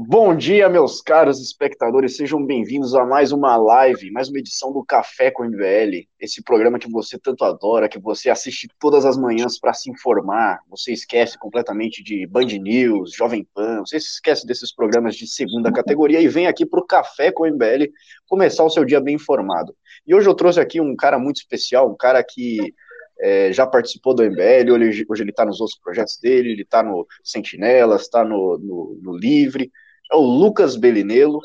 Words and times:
Bom 0.00 0.32
dia, 0.36 0.68
meus 0.68 1.02
caros 1.02 1.40
espectadores, 1.40 2.16
sejam 2.16 2.46
bem-vindos 2.46 2.94
a 2.94 3.04
mais 3.04 3.32
uma 3.32 3.56
live, 3.56 4.12
mais 4.12 4.28
uma 4.28 4.38
edição 4.38 4.72
do 4.72 4.84
Café 4.84 5.28
com 5.28 5.42
o 5.42 5.46
MBL, 5.46 6.06
esse 6.20 6.40
programa 6.40 6.78
que 6.78 6.88
você 6.88 7.18
tanto 7.18 7.42
adora, 7.42 7.88
que 7.88 7.98
você 7.98 8.30
assiste 8.30 8.68
todas 8.78 9.04
as 9.04 9.18
manhãs 9.18 9.58
para 9.58 9.74
se 9.74 9.90
informar, 9.90 10.60
você 10.70 10.92
esquece 10.92 11.36
completamente 11.36 12.04
de 12.04 12.28
Band 12.28 12.46
News, 12.46 13.12
Jovem 13.12 13.44
Pan, 13.52 13.80
você 13.80 13.96
esquece 13.96 14.46
desses 14.46 14.72
programas 14.72 15.16
de 15.16 15.26
segunda 15.26 15.72
categoria 15.72 16.20
e 16.20 16.28
vem 16.28 16.46
aqui 16.46 16.64
para 16.64 16.78
o 16.78 16.86
Café 16.86 17.32
com 17.32 17.42
o 17.42 17.46
MBL 17.48 17.90
começar 18.28 18.62
o 18.62 18.70
seu 18.70 18.84
dia 18.84 19.00
bem 19.00 19.16
informado. 19.16 19.74
E 20.06 20.14
hoje 20.14 20.28
eu 20.28 20.34
trouxe 20.34 20.60
aqui 20.60 20.80
um 20.80 20.94
cara 20.94 21.18
muito 21.18 21.38
especial, 21.38 21.90
um 21.90 21.96
cara 21.96 22.22
que 22.22 22.72
é, 23.20 23.52
já 23.52 23.66
participou 23.66 24.14
do 24.14 24.22
MBL, 24.22 24.70
hoje, 24.72 25.04
hoje 25.08 25.22
ele 25.22 25.30
está 25.30 25.44
nos 25.44 25.60
outros 25.60 25.78
projetos 25.78 26.18
dele, 26.18 26.52
ele 26.52 26.62
está 26.62 26.82
no 26.82 27.06
Sentinelas, 27.24 28.02
está 28.02 28.24
no, 28.24 28.58
no, 28.58 28.98
no, 29.02 29.16
Livre, 29.16 29.72
é 30.10 30.16
o 30.16 30.20
Lucas 30.20 30.76
Belinelo, 30.76 31.40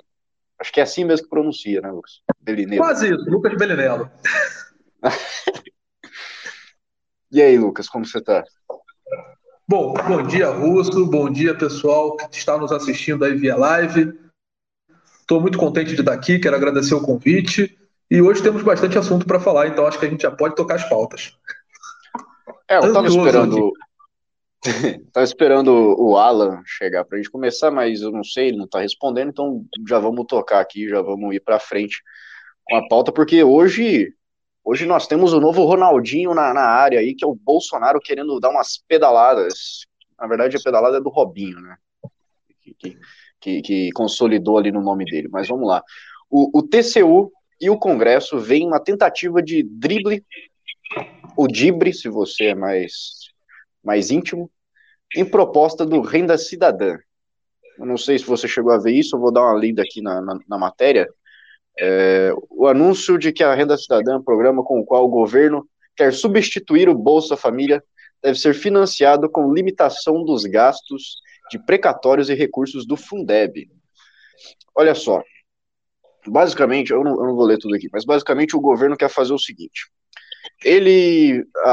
acho 0.59 0.71
que 0.71 0.79
é 0.79 0.83
assim 0.83 1.03
mesmo 1.03 1.25
que 1.25 1.29
pronuncia, 1.29 1.81
né, 1.81 1.91
Lucas? 1.91 2.21
Belinelo. 2.41 2.81
Quase 2.81 3.13
isso, 3.13 3.29
Lucas 3.29 3.55
Belinelo. 3.57 4.09
e 7.31 7.41
aí, 7.41 7.57
Lucas, 7.57 7.89
como 7.89 8.05
você 8.05 8.19
está? 8.19 8.43
Bom, 9.67 9.93
bom 9.93 10.23
dia, 10.23 10.49
Russo, 10.49 11.05
bom 11.05 11.29
dia, 11.29 11.55
pessoal 11.55 12.17
que 12.17 12.37
está 12.37 12.57
nos 12.57 12.71
assistindo 12.71 13.23
aí 13.23 13.35
via 13.35 13.55
live. 13.55 14.13
Estou 15.19 15.39
muito 15.39 15.57
contente 15.57 15.95
de 15.95 16.01
estar 16.01 16.13
aqui, 16.13 16.37
quero 16.37 16.55
agradecer 16.55 16.93
o 16.93 17.01
convite. 17.01 17.77
E 18.11 18.21
hoje 18.21 18.43
temos 18.43 18.61
bastante 18.61 18.97
assunto 18.97 19.25
para 19.25 19.39
falar, 19.39 19.67
então 19.67 19.87
acho 19.87 19.97
que 19.97 20.05
a 20.05 20.09
gente 20.09 20.21
já 20.21 20.31
pode 20.31 20.55
tocar 20.55 20.75
as 20.75 20.87
pautas. 20.87 21.35
É, 22.67 22.77
eu 22.77 22.93
tava 22.93 23.07
esperando. 23.07 23.71
tava 25.11 25.23
esperando 25.23 25.69
o 25.99 26.17
Alan 26.17 26.61
chegar 26.65 27.03
pra 27.05 27.17
gente 27.17 27.29
começar, 27.29 27.69
mas 27.69 28.01
eu 28.01 28.11
não 28.11 28.23
sei, 28.23 28.47
ele 28.47 28.57
não 28.57 28.67
tá 28.67 28.79
respondendo, 28.79 29.29
então 29.29 29.65
já 29.87 29.99
vamos 29.99 30.25
tocar 30.27 30.59
aqui, 30.59 30.87
já 30.87 31.01
vamos 31.01 31.35
ir 31.35 31.39
pra 31.39 31.59
frente 31.59 32.01
com 32.63 32.75
a 32.77 32.87
pauta, 32.87 33.11
porque 33.11 33.43
hoje 33.43 34.13
hoje 34.63 34.85
nós 34.85 35.05
temos 35.07 35.33
o 35.33 35.41
novo 35.41 35.65
Ronaldinho 35.65 36.33
na, 36.33 36.53
na 36.53 36.65
área 36.65 36.99
aí, 36.99 37.13
que 37.13 37.25
é 37.25 37.27
o 37.27 37.35
Bolsonaro 37.35 37.99
querendo 37.99 38.39
dar 38.39 38.49
umas 38.49 38.77
pedaladas. 38.87 39.85
Na 40.17 40.25
verdade, 40.25 40.55
a 40.55 40.61
pedalada 40.63 40.97
é 40.97 41.01
do 41.01 41.09
Robinho, 41.09 41.59
né? 41.59 41.75
Que, 42.79 42.97
que, 43.41 43.61
que 43.61 43.89
consolidou 43.91 44.57
ali 44.57 44.71
no 44.71 44.81
nome 44.81 45.03
dele. 45.03 45.27
Mas 45.29 45.49
vamos 45.49 45.67
lá. 45.67 45.83
O, 46.29 46.59
o 46.59 46.63
TCU 46.63 47.29
e 47.59 47.69
o 47.69 47.77
Congresso 47.77 48.39
veem 48.39 48.65
uma 48.65 48.79
tentativa 48.79 49.43
de 49.43 49.63
drible 49.63 50.23
o 51.35 51.47
Dibre, 51.47 51.93
se 51.93 52.09
você 52.09 52.47
é 52.47 52.55
mais, 52.55 53.22
mais 53.83 54.11
íntimo, 54.11 54.49
em 55.15 55.25
proposta 55.25 55.85
do 55.85 56.01
Renda 56.01 56.37
Cidadã. 56.37 56.97
Eu 57.77 57.85
não 57.85 57.97
sei 57.97 58.17
se 58.17 58.25
você 58.25 58.47
chegou 58.47 58.71
a 58.71 58.77
ver 58.77 58.91
isso, 58.91 59.15
eu 59.15 59.19
vou 59.19 59.31
dar 59.31 59.41
uma 59.41 59.59
lida 59.59 59.81
aqui 59.81 60.01
na, 60.01 60.21
na, 60.21 60.39
na 60.47 60.57
matéria. 60.57 61.07
É, 61.79 62.31
o 62.49 62.67
anúncio 62.67 63.17
de 63.17 63.31
que 63.31 63.43
a 63.43 63.53
Renda 63.53 63.77
Cidadã, 63.77 64.21
programa 64.21 64.63
com 64.63 64.79
o 64.79 64.85
qual 64.85 65.05
o 65.05 65.09
governo 65.09 65.67
quer 65.95 66.13
substituir 66.13 66.87
o 66.87 66.95
Bolsa 66.95 67.35
Família, 67.35 67.83
deve 68.21 68.39
ser 68.39 68.53
financiado 68.53 69.29
com 69.29 69.53
limitação 69.53 70.23
dos 70.23 70.45
gastos 70.45 71.17
de 71.51 71.59
precatórios 71.59 72.29
e 72.29 72.33
recursos 72.33 72.85
do 72.85 72.95
Fundeb. 72.95 73.69
Olha 74.75 74.95
só, 74.95 75.21
basicamente, 76.27 76.91
eu 76.91 77.03
não, 77.03 77.11
eu 77.11 77.27
não 77.27 77.35
vou 77.35 77.45
ler 77.45 77.57
tudo 77.57 77.75
aqui, 77.75 77.89
mas 77.91 78.05
basicamente 78.05 78.55
o 78.55 78.61
governo 78.61 78.95
quer 78.95 79.09
fazer 79.09 79.33
o 79.33 79.39
seguinte: 79.39 79.89
ele, 80.63 81.45
a, 81.57 81.71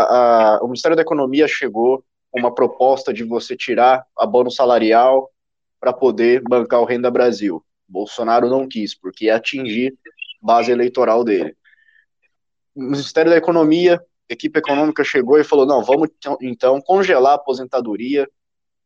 a, 0.57 0.59
o 0.63 0.67
Ministério 0.67 0.97
da 0.97 1.03
Economia 1.03 1.47
chegou 1.49 2.05
com 2.31 2.41
uma 2.41 2.55
proposta 2.55 3.13
de 3.13 3.25
você 3.25 3.57
tirar 3.57 4.05
abono 4.17 4.51
salarial 4.51 5.31
para 5.81 5.93
poder 5.93 6.43
bancar 6.43 6.81
o 6.81 6.85
Renda 6.85 7.11
Brasil. 7.11 7.65
Bolsonaro 7.89 8.49
não 8.49 8.69
quis, 8.69 8.95
porque 8.95 9.27
ia 9.27 9.37
atingir 9.37 9.95
base 10.41 10.71
eleitoral 10.71 11.25
dele. 11.25 11.57
O 12.75 12.83
Ministério 12.83 13.31
da 13.31 13.37
Economia, 13.37 14.01
equipe 14.29 14.59
econômica 14.59 15.03
chegou 15.03 15.39
e 15.39 15.45
falou: 15.45 15.67
não, 15.67 15.83
vamos 15.83 16.09
então 16.41 16.81
congelar 16.81 17.33
a 17.33 17.37
aposentadoria, 17.37 18.29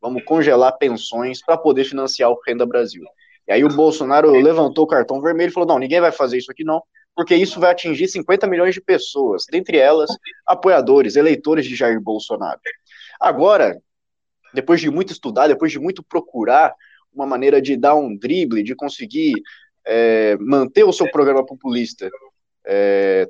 vamos 0.00 0.24
congelar 0.24 0.78
pensões 0.78 1.44
para 1.44 1.58
poder 1.58 1.84
financiar 1.84 2.30
o 2.30 2.40
Renda 2.46 2.64
Brasil. 2.64 3.04
E 3.46 3.52
aí 3.52 3.62
o 3.62 3.68
Bolsonaro 3.68 4.30
levantou 4.30 4.84
o 4.84 4.88
cartão 4.88 5.20
vermelho 5.20 5.50
e 5.50 5.52
falou: 5.52 5.68
não, 5.68 5.78
ninguém 5.78 6.00
vai 6.00 6.10
fazer 6.10 6.38
isso 6.38 6.50
aqui 6.50 6.64
não, 6.64 6.82
porque 7.14 7.34
isso 7.34 7.60
vai 7.60 7.70
atingir 7.70 8.08
50 8.08 8.46
milhões 8.46 8.74
de 8.74 8.80
pessoas, 8.80 9.44
dentre 9.50 9.78
elas 9.78 10.10
apoiadores, 10.46 11.16
eleitores 11.16 11.64
de 11.64 11.76
Jair 11.76 12.00
Bolsonaro. 12.00 12.60
Agora, 13.20 13.80
depois 14.52 14.80
de 14.80 14.90
muito 14.90 15.12
estudar, 15.12 15.48
depois 15.48 15.70
de 15.70 15.78
muito 15.78 16.02
procurar 16.02 16.74
uma 17.12 17.26
maneira 17.26 17.62
de 17.62 17.76
dar 17.76 17.94
um 17.94 18.16
drible, 18.16 18.62
de 18.62 18.74
conseguir 18.74 19.34
é, 19.84 20.36
manter 20.38 20.84
o 20.84 20.92
seu 20.92 21.08
programa 21.10 21.46
populista, 21.46 22.10
é, 22.66 23.28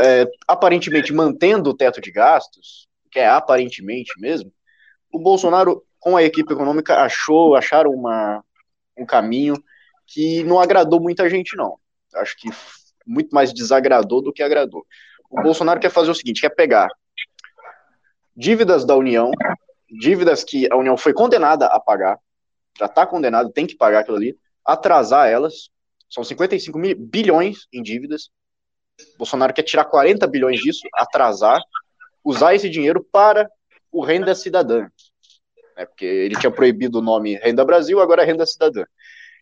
é, 0.00 0.26
aparentemente 0.46 1.12
mantendo 1.12 1.70
o 1.70 1.76
teto 1.76 2.00
de 2.00 2.10
gastos, 2.10 2.88
que 3.10 3.18
é 3.18 3.28
aparentemente 3.28 4.18
mesmo, 4.18 4.52
o 5.12 5.18
Bolsonaro, 5.18 5.84
com 5.98 6.16
a 6.16 6.22
equipe 6.22 6.52
econômica, 6.52 7.02
achou, 7.02 7.54
acharam 7.54 7.90
uma, 7.90 8.44
um 8.96 9.04
caminho 9.04 9.54
que 10.06 10.42
não 10.44 10.60
agradou 10.60 11.00
muita 11.00 11.28
gente, 11.28 11.56
não. 11.56 11.78
Acho 12.14 12.36
que 12.38 12.48
muito 13.06 13.34
mais 13.34 13.52
desagradou 13.52 14.20
do 14.20 14.32
que 14.32 14.42
agradou. 14.42 14.84
O 15.30 15.42
Bolsonaro 15.42 15.80
quer 15.80 15.90
fazer 15.90 16.10
o 16.10 16.14
seguinte: 16.14 16.40
quer 16.40 16.50
pegar 16.50 16.88
dívidas 18.36 18.84
da 18.84 18.96
União, 18.96 19.30
dívidas 19.88 20.44
que 20.44 20.68
a 20.70 20.76
União 20.76 20.96
foi 20.96 21.12
condenada 21.12 21.66
a 21.66 21.80
pagar, 21.80 22.18
já 22.78 22.86
está 22.86 23.06
condenado, 23.06 23.52
tem 23.52 23.66
que 23.66 23.76
pagar 23.76 24.00
aquilo 24.00 24.16
ali, 24.16 24.36
atrasar 24.64 25.28
elas. 25.28 25.70
São 26.08 26.22
55 26.22 26.78
mil, 26.78 26.96
bilhões 26.96 27.66
em 27.72 27.82
dívidas. 27.82 28.30
Bolsonaro 29.18 29.52
quer 29.52 29.62
tirar 29.62 29.84
40 29.84 30.26
bilhões 30.26 30.60
disso, 30.60 30.86
atrasar, 30.94 31.60
usar 32.24 32.54
esse 32.54 32.68
dinheiro 32.68 33.04
para 33.10 33.50
o 33.90 34.04
Renda 34.04 34.34
Cidadã. 34.34 34.88
Né, 35.76 35.84
porque 35.84 36.04
ele 36.04 36.36
tinha 36.36 36.50
proibido 36.50 36.98
o 36.98 37.02
nome 37.02 37.34
Renda 37.36 37.64
Brasil, 37.64 38.00
agora 38.00 38.22
é 38.22 38.26
Renda 38.26 38.46
Cidadã. 38.46 38.84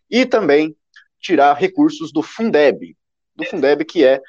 E 0.09 0.25
também 0.25 0.75
tirar 1.19 1.53
recursos 1.53 2.11
do 2.11 2.21
Fundeb, 2.21 2.95
do 3.35 3.45
Fundeb, 3.45 3.83
que 3.85 4.03
é 4.03 4.21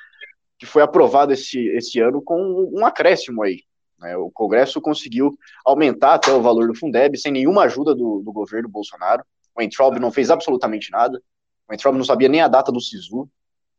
que 0.59 0.67
foi 0.67 0.83
aprovado 0.83 1.33
esse, 1.33 1.59
esse 1.69 2.01
ano 2.01 2.23
com 2.23 2.71
um 2.73 2.85
acréscimo 2.87 3.43
aí. 3.43 3.61
Né? 3.99 4.17
O 4.17 4.31
Congresso 4.31 4.81
conseguiu 4.81 5.39
aumentar 5.65 6.15
até 6.15 6.33
o 6.33 6.43
valor 6.43 6.69
do 6.69 6.75
Fundeb 6.75 7.19
sem 7.19 7.33
nenhuma 7.33 7.65
ajuda 7.65 7.95
do, 7.95 8.23
do 8.25 8.33
governo 8.33 8.69
Bolsonaro. 8.69 9.25
O 9.57 9.63
Entraub 9.63 9.99
não 9.99 10.11
fez 10.11 10.31
absolutamente 10.31 10.91
nada. 10.91 11.21
O 11.69 11.75
Entraub 11.75 11.97
não 11.97 12.05
sabia 12.05 12.29
nem 12.29 12.41
a 12.41 12.49
data 12.49 12.73
do 12.73 12.81
SISU. 12.81 13.29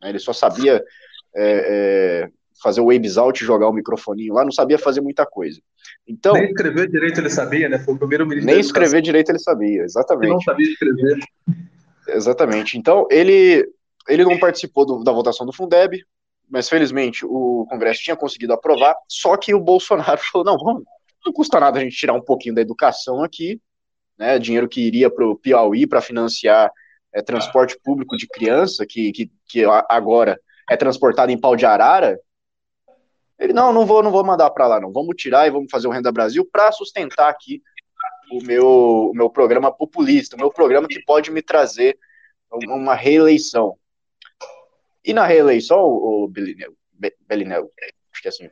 Né? 0.01 0.09
Ele 0.09 0.19
só 0.19 0.33
sabia 0.33 0.83
é, 1.35 2.25
é, 2.25 2.29
fazer 2.61 2.81
o 2.81 2.91
waves 2.91 3.17
out, 3.17 3.43
jogar 3.43 3.69
o 3.69 3.73
microfoninho 3.73 4.33
lá, 4.33 4.43
não 4.43 4.51
sabia 4.51 4.77
fazer 4.77 5.01
muita 5.01 5.25
coisa. 5.25 5.59
Então, 6.07 6.33
nem 6.33 6.45
escrever 6.45 6.89
direito 6.89 7.19
ele 7.19 7.29
sabia, 7.29 7.69
né? 7.69 7.79
Foi 7.79 7.93
o 7.93 7.97
primeiro 7.97 8.25
ministro. 8.25 8.51
Nem 8.51 8.59
escrever 8.59 9.01
direito 9.01 9.29
ele 9.29 9.39
sabia, 9.39 9.83
exatamente. 9.83 10.25
Ele 10.25 10.33
não 10.33 10.41
sabia 10.41 10.67
escrever. 10.67 11.19
Exatamente. 12.09 12.77
Então, 12.77 13.07
ele 13.11 13.67
ele 14.07 14.23
não 14.23 14.39
participou 14.39 14.85
do, 14.85 15.03
da 15.03 15.11
votação 15.11 15.45
do 15.45 15.53
Fundeb, 15.53 16.03
mas 16.49 16.69
felizmente 16.69 17.25
o 17.25 17.65
Congresso 17.69 18.01
tinha 18.01 18.15
conseguido 18.15 18.53
aprovar, 18.53 18.95
só 19.07 19.35
que 19.37 19.53
o 19.53 19.59
Bolsonaro 19.59 20.19
falou, 20.31 20.45
não, 20.45 20.57
vamos, 20.57 20.83
não 21.25 21.33
custa 21.33 21.59
nada 21.59 21.79
a 21.79 21.83
gente 21.83 21.95
tirar 21.95 22.13
um 22.13 22.21
pouquinho 22.21 22.55
da 22.55 22.61
educação 22.61 23.23
aqui, 23.23 23.61
né, 24.17 24.39
dinheiro 24.39 24.67
que 24.67 24.81
iria 24.81 25.09
para 25.09 25.27
o 25.27 25.37
Piauí 25.37 25.85
para 25.85 26.01
financiar 26.01 26.71
é, 27.13 27.21
transporte 27.21 27.77
público 27.83 28.15
de 28.17 28.27
criança, 28.27 28.85
que, 28.85 29.11
que, 29.11 29.31
que 29.47 29.63
agora 29.89 30.39
é 30.69 30.75
transportado 30.75 31.31
em 31.31 31.39
pau 31.39 31.55
de 31.55 31.65
arara, 31.65 32.19
ele, 33.39 33.53
não, 33.53 33.71
não 33.71 33.85
vou, 33.85 34.01
não 34.01 34.11
vou 34.11 34.25
mandar 34.25 34.49
para 34.49 34.67
lá, 34.67 34.79
não, 34.79 34.91
vamos 34.91 35.15
tirar 35.15 35.47
e 35.47 35.51
vamos 35.51 35.69
fazer 35.69 35.87
o 35.87 35.91
Renda 35.91 36.11
Brasil 36.11 36.47
para 36.51 36.71
sustentar 36.71 37.29
aqui 37.29 37.61
o 38.31 38.43
meu, 38.43 38.67
o 38.67 39.13
meu 39.13 39.29
programa 39.29 39.71
populista, 39.71 40.35
o 40.35 40.39
meu 40.39 40.51
programa 40.51 40.87
que 40.87 41.01
pode 41.03 41.31
me 41.31 41.41
trazer 41.41 41.97
uma 42.67 42.95
reeleição. 42.95 43.77
E 45.07 45.13
na 45.13 45.25
reeleição, 45.25 45.79
o 45.79 46.27
Belinel 46.27 47.71
acho 48.11 48.21
que 48.21 48.27
é 48.27 48.29
assim, 48.29 48.49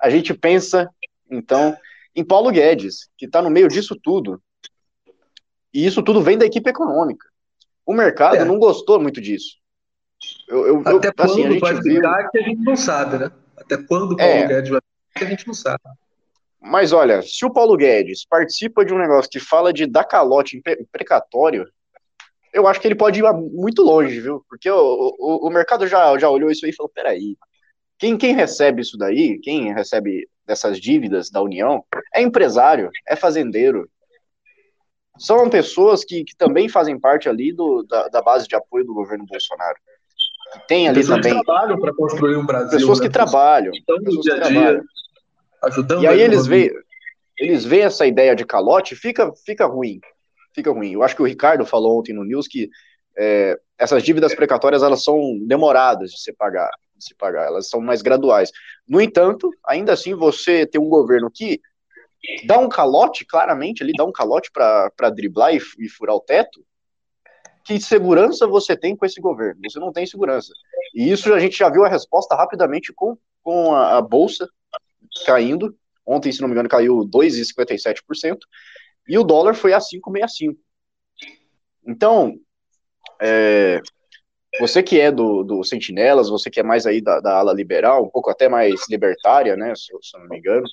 a 0.00 0.08
gente 0.08 0.32
pensa, 0.32 0.88
então, 1.30 1.76
em 2.16 2.24
Paulo 2.24 2.50
Guedes, 2.50 3.10
que 3.18 3.26
está 3.26 3.42
no 3.42 3.50
meio 3.50 3.68
disso 3.68 3.94
tudo. 4.02 4.42
E 5.74 5.84
isso 5.84 6.02
tudo 6.02 6.22
vem 6.22 6.38
da 6.38 6.46
equipe 6.46 6.70
econômica. 6.70 7.26
O 7.84 7.92
mercado 7.92 8.36
é. 8.36 8.44
não 8.46 8.58
gostou 8.58 8.98
muito 8.98 9.20
disso. 9.20 9.58
Eu, 10.48 10.66
eu, 10.66 10.80
Até 10.80 11.08
eu, 11.08 11.14
quando 11.14 11.30
assim, 11.32 11.44
a 11.44 11.50
gente 11.50 11.60
vai 11.60 11.76
ficar 11.76 12.18
viu... 12.22 12.30
que 12.30 12.38
a 12.38 12.42
gente 12.42 12.64
não 12.64 12.76
sabe, 12.76 13.18
né? 13.18 13.32
Até 13.54 13.76
quando 13.76 14.12
o 14.12 14.16
Paulo 14.16 14.32
é. 14.32 14.46
Guedes 14.46 14.70
vai 14.70 14.80
ficar 14.80 15.18
que 15.18 15.24
a 15.24 15.28
gente 15.28 15.46
não 15.46 15.54
sabe. 15.54 15.82
Mas 16.60 16.92
olha, 16.92 17.20
se 17.20 17.44
o 17.44 17.52
Paulo 17.52 17.76
Guedes 17.76 18.24
participa 18.24 18.86
de 18.86 18.94
um 18.94 18.98
negócio 18.98 19.30
que 19.30 19.38
fala 19.38 19.70
de 19.70 19.86
dar 19.86 20.04
calote 20.04 20.56
em 20.56 20.84
precatório, 20.90 21.70
eu 22.58 22.66
acho 22.66 22.80
que 22.80 22.88
ele 22.88 22.94
pode 22.94 23.20
ir 23.20 23.32
muito 23.32 23.82
longe, 23.82 24.20
viu? 24.20 24.44
Porque 24.48 24.70
o, 24.70 25.14
o, 25.18 25.46
o 25.46 25.50
mercado 25.50 25.86
já, 25.86 26.18
já 26.18 26.28
olhou 26.28 26.50
isso 26.50 26.66
aí 26.66 26.72
e 26.72 26.74
falou: 26.74 26.90
peraí, 26.92 27.36
quem, 27.98 28.16
quem 28.16 28.34
recebe 28.34 28.82
isso 28.82 28.98
daí, 28.98 29.38
quem 29.38 29.72
recebe 29.72 30.28
dessas 30.46 30.80
dívidas 30.80 31.30
da 31.30 31.42
União, 31.42 31.84
é 32.14 32.22
empresário, 32.22 32.90
é 33.06 33.14
fazendeiro. 33.14 33.88
são 35.18 35.48
pessoas 35.48 36.04
que, 36.04 36.24
que 36.24 36.36
também 36.36 36.68
fazem 36.68 36.98
parte 36.98 37.28
ali 37.28 37.52
do, 37.52 37.82
da, 37.82 38.08
da 38.08 38.22
base 38.22 38.48
de 38.48 38.56
apoio 38.56 38.84
do 38.84 38.94
governo 38.94 39.26
Bolsonaro. 39.26 39.76
Tem 40.66 40.88
ali 40.88 41.00
pessoas 41.00 41.20
também. 41.20 41.38
Que 41.38 41.44
trabalham 41.44 41.80
para 41.80 41.94
construir 41.94 42.36
um 42.36 42.46
Brasil. 42.46 42.70
Pessoas 42.70 42.98
né? 42.98 43.06
que 43.06 43.12
trabalham. 43.12 43.72
Pessoas 43.72 44.22
dia 44.22 44.34
que 44.34 44.40
trabalham. 44.40 44.84
Ajudando 45.62 46.02
e 46.02 46.06
aí 46.06 46.20
eles 46.20 46.46
veem, 46.46 46.70
eles 47.36 47.64
veem 47.64 47.82
essa 47.82 48.06
ideia 48.06 48.34
de 48.34 48.44
calote, 48.44 48.94
fica, 48.94 49.32
fica 49.44 49.66
ruim. 49.66 50.00
Fica 50.58 50.72
ruim. 50.72 50.90
Eu 50.90 51.04
acho 51.04 51.14
que 51.14 51.22
o 51.22 51.24
Ricardo 51.24 51.64
falou 51.64 52.00
ontem 52.00 52.12
no 52.12 52.24
News 52.24 52.48
que 52.48 52.68
é, 53.16 53.56
essas 53.78 54.02
dívidas 54.02 54.34
precatórias 54.34 54.82
elas 54.82 55.04
são 55.04 55.38
demoradas 55.46 56.10
de 56.10 56.20
se 56.20 56.32
pagar, 56.32 56.68
de 56.96 57.04
se 57.04 57.14
pagar, 57.14 57.46
elas 57.46 57.68
são 57.68 57.80
mais 57.80 58.02
graduais. 58.02 58.50
No 58.88 59.00
entanto, 59.00 59.52
ainda 59.64 59.92
assim, 59.92 60.14
você 60.14 60.66
tem 60.66 60.80
um 60.80 60.88
governo 60.88 61.30
que 61.32 61.60
dá 62.44 62.58
um 62.58 62.68
calote, 62.68 63.24
claramente, 63.24 63.84
ele 63.84 63.92
dá 63.96 64.04
um 64.04 64.10
calote 64.10 64.50
para 64.50 65.10
driblar 65.14 65.54
e, 65.54 65.60
e 65.78 65.88
furar 65.88 66.16
o 66.16 66.20
teto, 66.20 66.60
que 67.64 67.80
segurança 67.80 68.44
você 68.44 68.76
tem 68.76 68.96
com 68.96 69.06
esse 69.06 69.20
governo? 69.20 69.60
Você 69.62 69.78
não 69.78 69.92
tem 69.92 70.04
segurança. 70.06 70.52
E 70.92 71.08
isso 71.08 71.32
a 71.32 71.38
gente 71.38 71.56
já 71.56 71.70
viu 71.70 71.84
a 71.84 71.88
resposta 71.88 72.34
rapidamente 72.34 72.92
com, 72.92 73.16
com 73.44 73.76
a, 73.76 73.98
a 73.98 74.02
Bolsa 74.02 74.48
caindo. 75.24 75.72
Ontem, 76.04 76.32
se 76.32 76.40
não 76.40 76.48
me 76.48 76.54
engano, 76.54 76.68
caiu 76.68 77.06
2,57%. 77.06 78.38
E 79.08 79.18
o 79.18 79.24
dólar 79.24 79.54
foi 79.54 79.72
a 79.72 79.78
5,65. 79.78 80.56
Então, 81.86 82.34
é, 83.20 83.80
você 84.60 84.82
que 84.82 85.00
é 85.00 85.10
do, 85.10 85.42
do 85.42 85.64
Sentinelas, 85.64 86.28
você 86.28 86.50
que 86.50 86.60
é 86.60 86.62
mais 86.62 86.86
aí 86.86 87.00
da, 87.00 87.20
da 87.20 87.38
ala 87.38 87.52
liberal, 87.52 88.04
um 88.04 88.10
pouco 88.10 88.30
até 88.30 88.48
mais 88.48 88.88
libertária, 88.88 89.56
né, 89.56 89.74
se, 89.74 89.86
se 89.86 90.16
eu 90.16 90.20
não 90.20 90.28
me 90.28 90.38
engano, 90.38 90.66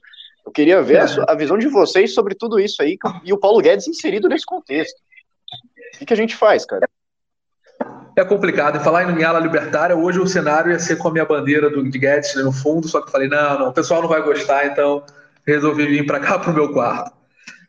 eu 0.45 0.51
queria 0.51 0.81
ver 0.81 0.99
a, 0.99 1.05
a, 1.27 1.35
visão 1.35 1.57
de 1.57 1.67
vocês 1.67 2.13
sobre 2.13 2.35
tudo 2.35 2.59
isso 2.59 2.81
aí 2.81 2.97
e 3.23 3.33
o 3.33 3.37
Paulo 3.37 3.61
Guedes 3.61 3.87
inserido 3.87 4.29
nesse 4.29 4.45
contexto. 4.45 4.95
O 5.95 5.97
que, 5.99 6.05
que 6.05 6.13
a 6.13 6.17
gente 6.17 6.35
faz, 6.35 6.65
cara? 6.65 6.87
É 8.15 8.23
complicado. 8.23 8.77
E 8.77 8.83
falar 8.83 9.09
em 9.09 9.23
ala 9.23 9.39
libertária, 9.39 9.95
hoje 9.95 10.19
o 10.19 10.27
cenário 10.27 10.71
ia 10.71 10.79
ser 10.79 10.97
com 10.97 11.07
a 11.07 11.11
minha 11.11 11.25
bandeira 11.25 11.69
do 11.69 11.83
Guedes 11.83 12.35
no 12.35 12.51
fundo, 12.51 12.87
só 12.87 13.01
que 13.01 13.11
falei, 13.11 13.27
não, 13.27 13.59
não, 13.59 13.69
o 13.69 13.73
pessoal 13.73 14.01
não 14.01 14.09
vai 14.09 14.21
gostar, 14.21 14.67
então 14.67 15.03
resolvi 15.45 15.85
vir 15.85 16.05
para 16.05 16.19
cá, 16.19 16.39
para 16.39 16.51
o 16.51 16.53
meu 16.53 16.71
quarto. 16.71 17.11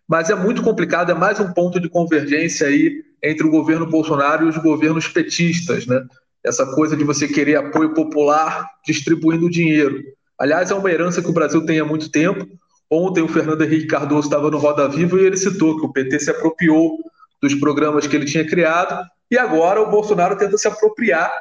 Mas 0.08 0.30
é 0.30 0.34
muito 0.34 0.62
complicado, 0.62 1.10
é 1.10 1.14
mais 1.14 1.40
um 1.40 1.52
ponto 1.52 1.80
de 1.80 1.88
convergência 1.88 2.68
aí 2.68 3.02
entre 3.22 3.46
o 3.46 3.50
governo 3.50 3.86
Bolsonaro 3.86 4.46
e 4.46 4.48
os 4.48 4.56
governos 4.56 5.08
petistas, 5.08 5.86
né? 5.86 6.00
Essa 6.44 6.64
coisa 6.74 6.96
de 6.96 7.02
você 7.02 7.26
querer 7.26 7.56
apoio 7.56 7.92
popular 7.92 8.68
distribuindo 8.86 9.50
dinheiro. 9.50 10.00
Aliás, 10.38 10.70
é 10.70 10.74
uma 10.74 10.90
herança 10.90 11.20
que 11.20 11.28
o 11.28 11.32
Brasil 11.32 11.66
tem 11.66 11.80
há 11.80 11.84
muito 11.84 12.08
tempo. 12.08 12.46
Ontem 12.88 13.20
o 13.20 13.28
Fernando 13.28 13.62
Henrique 13.62 13.88
Cardoso 13.88 14.28
estava 14.28 14.48
no 14.48 14.58
Roda 14.58 14.88
Viva 14.88 15.20
e 15.20 15.24
ele 15.24 15.36
citou 15.36 15.76
que 15.76 15.84
o 15.84 15.92
PT 15.92 16.20
se 16.20 16.30
apropriou 16.30 16.98
dos 17.42 17.54
programas 17.54 18.06
que 18.06 18.14
ele 18.14 18.26
tinha 18.26 18.46
criado 18.46 19.04
e 19.28 19.36
agora 19.36 19.80
o 19.80 19.90
Bolsonaro 19.90 20.36
tenta 20.36 20.56
se 20.56 20.68
apropriar 20.68 21.32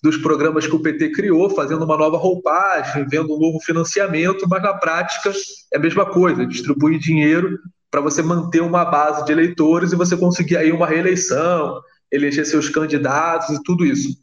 dos 0.00 0.16
programas 0.16 0.66
que 0.66 0.74
o 0.74 0.80
PT 0.80 1.10
criou, 1.10 1.50
fazendo 1.50 1.84
uma 1.84 1.96
nova 1.96 2.16
roupagem, 2.16 3.06
vendo 3.08 3.34
um 3.34 3.38
novo 3.38 3.58
financiamento, 3.60 4.48
mas 4.48 4.62
na 4.62 4.74
prática 4.74 5.32
é 5.72 5.76
a 5.76 5.80
mesma 5.80 6.06
coisa, 6.06 6.46
distribuir 6.46 6.98
dinheiro 6.98 7.58
para 7.92 8.00
você 8.00 8.22
manter 8.22 8.62
uma 8.62 8.86
base 8.86 9.22
de 9.26 9.32
eleitores 9.32 9.92
e 9.92 9.96
você 9.96 10.16
conseguir 10.16 10.56
aí 10.56 10.72
uma 10.72 10.86
reeleição, 10.86 11.78
eleger 12.10 12.46
seus 12.46 12.70
candidatos 12.70 13.50
e 13.50 13.62
tudo 13.62 13.84
isso. 13.84 14.16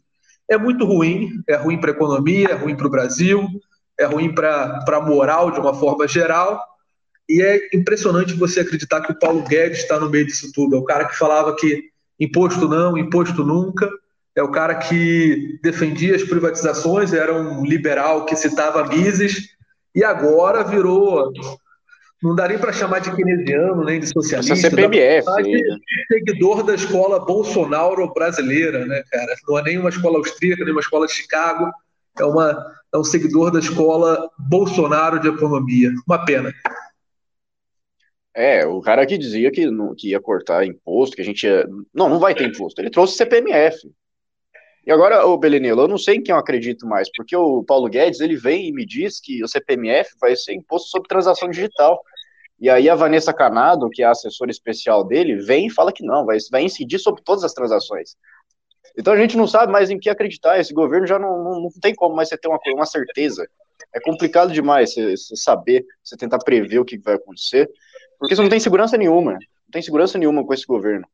É 0.48 0.58
muito 0.58 0.84
ruim, 0.84 1.30
é 1.48 1.54
ruim 1.54 1.78
para 1.78 1.92
a 1.92 1.94
economia, 1.94 2.48
é 2.48 2.54
ruim 2.54 2.74
para 2.74 2.88
o 2.88 2.90
Brasil, 2.90 3.48
é 3.96 4.06
ruim 4.06 4.34
para 4.34 4.84
a 4.88 5.00
moral 5.00 5.52
de 5.52 5.60
uma 5.60 5.72
forma 5.72 6.08
geral, 6.08 6.60
e 7.28 7.40
é 7.40 7.68
impressionante 7.72 8.34
você 8.34 8.58
acreditar 8.58 9.02
que 9.02 9.12
o 9.12 9.18
Paulo 9.18 9.44
Guedes 9.44 9.78
está 9.78 10.00
no 10.00 10.10
meio 10.10 10.26
disso 10.26 10.50
tudo. 10.52 10.74
É 10.74 10.78
o 10.80 10.84
cara 10.84 11.04
que 11.04 11.16
falava 11.16 11.54
que 11.54 11.84
imposto 12.18 12.68
não, 12.68 12.98
imposto 12.98 13.44
nunca. 13.44 13.88
É 14.34 14.42
o 14.42 14.50
cara 14.50 14.74
que 14.74 15.60
defendia 15.62 16.16
as 16.16 16.24
privatizações, 16.24 17.12
era 17.12 17.32
um 17.32 17.64
liberal 17.64 18.24
que 18.26 18.34
citava 18.34 18.84
Mises, 18.88 19.50
e 19.94 20.02
agora 20.02 20.64
virou 20.64 21.32
não 22.22 22.34
daria 22.34 22.58
para 22.58 22.72
chamar 22.72 22.98
de 23.00 23.14
keynesiano, 23.14 23.82
nem 23.82 23.98
de 23.98 24.06
socialista. 24.06 24.52
Essa 24.52 24.70
CPMF. 24.70 25.26
De 25.42 25.80
seguidor 26.12 26.62
da 26.62 26.74
escola 26.74 27.24
Bolsonaro 27.24 28.12
brasileira, 28.12 28.84
né, 28.84 29.02
cara? 29.10 29.34
Não 29.48 29.58
é 29.58 29.62
nem 29.62 29.78
uma 29.78 29.88
escola 29.88 30.18
austríaca, 30.18 30.64
nem 30.64 30.72
uma 30.72 30.82
escola 30.82 31.06
de 31.06 31.14
Chicago. 31.14 31.72
É, 32.18 32.24
uma, 32.24 32.74
é 32.92 32.98
um 32.98 33.04
seguidor 33.04 33.50
da 33.50 33.58
escola 33.58 34.30
Bolsonaro 34.38 35.18
de 35.18 35.28
economia. 35.28 35.90
Uma 36.06 36.24
pena. 36.24 36.52
É, 38.34 38.66
o 38.66 38.80
cara 38.80 39.06
que 39.06 39.16
dizia 39.16 39.50
que, 39.50 39.70
não, 39.70 39.94
que 39.94 40.10
ia 40.10 40.20
cortar 40.20 40.66
imposto, 40.66 41.16
que 41.16 41.22
a 41.22 41.24
gente 41.24 41.44
ia. 41.44 41.66
Não, 41.92 42.08
não 42.08 42.18
vai 42.18 42.34
ter 42.34 42.46
imposto. 42.46 42.80
Ele 42.80 42.90
trouxe 42.90 43.16
CPMF. 43.16 43.90
E 44.86 44.90
agora, 44.90 45.26
o 45.26 45.36
Belenilo, 45.36 45.82
eu 45.82 45.88
não 45.88 45.98
sei 45.98 46.16
em 46.16 46.22
quem 46.22 46.32
eu 46.32 46.38
acredito 46.38 46.86
mais, 46.86 47.08
porque 47.14 47.36
o 47.36 47.62
Paulo 47.62 47.88
Guedes 47.88 48.20
ele 48.20 48.36
vem 48.36 48.68
e 48.68 48.72
me 48.72 48.86
diz 48.86 49.20
que 49.20 49.42
o 49.42 49.48
CPMF 49.48 50.10
vai 50.20 50.34
ser 50.34 50.54
imposto 50.54 50.88
sobre 50.88 51.08
transação 51.08 51.50
digital. 51.50 52.00
E 52.60 52.68
aí 52.68 52.88
a 52.88 52.94
Vanessa 52.94 53.32
Canado, 53.32 53.88
que 53.88 54.02
é 54.02 54.06
a 54.06 54.10
assessora 54.10 54.50
especial 54.50 55.04
dele, 55.04 55.36
vem 55.36 55.66
e 55.66 55.70
fala 55.70 55.92
que 55.92 56.04
não, 56.04 56.26
vai, 56.26 56.36
vai 56.50 56.62
incidir 56.62 56.98
sobre 56.98 57.22
todas 57.22 57.42
as 57.42 57.54
transações. 57.54 58.16
Então 58.98 59.12
a 59.12 59.16
gente 59.16 59.36
não 59.36 59.46
sabe 59.46 59.72
mais 59.72 59.88
em 59.88 59.98
que 59.98 60.10
acreditar. 60.10 60.58
Esse 60.58 60.74
governo 60.74 61.06
já 61.06 61.18
não, 61.18 61.42
não, 61.42 61.60
não 61.62 61.70
tem 61.80 61.94
como 61.94 62.14
mais 62.14 62.28
você 62.28 62.36
ter 62.36 62.48
uma, 62.48 62.58
uma 62.74 62.86
certeza. 62.86 63.48
É 63.94 64.00
complicado 64.00 64.52
demais 64.52 64.92
você, 64.92 65.16
você 65.16 65.36
saber, 65.36 65.84
você 66.04 66.16
tentar 66.16 66.38
prever 66.38 66.78
o 66.78 66.84
que 66.84 66.98
vai 66.98 67.14
acontecer, 67.14 67.70
porque 68.18 68.36
você 68.36 68.42
não 68.42 68.50
tem 68.50 68.60
segurança 68.60 68.96
nenhuma. 68.96 69.32
Não 69.32 69.70
tem 69.72 69.80
segurança 69.82 70.18
nenhuma 70.18 70.44
com 70.44 70.52
esse 70.52 70.66
governo. 70.66 71.06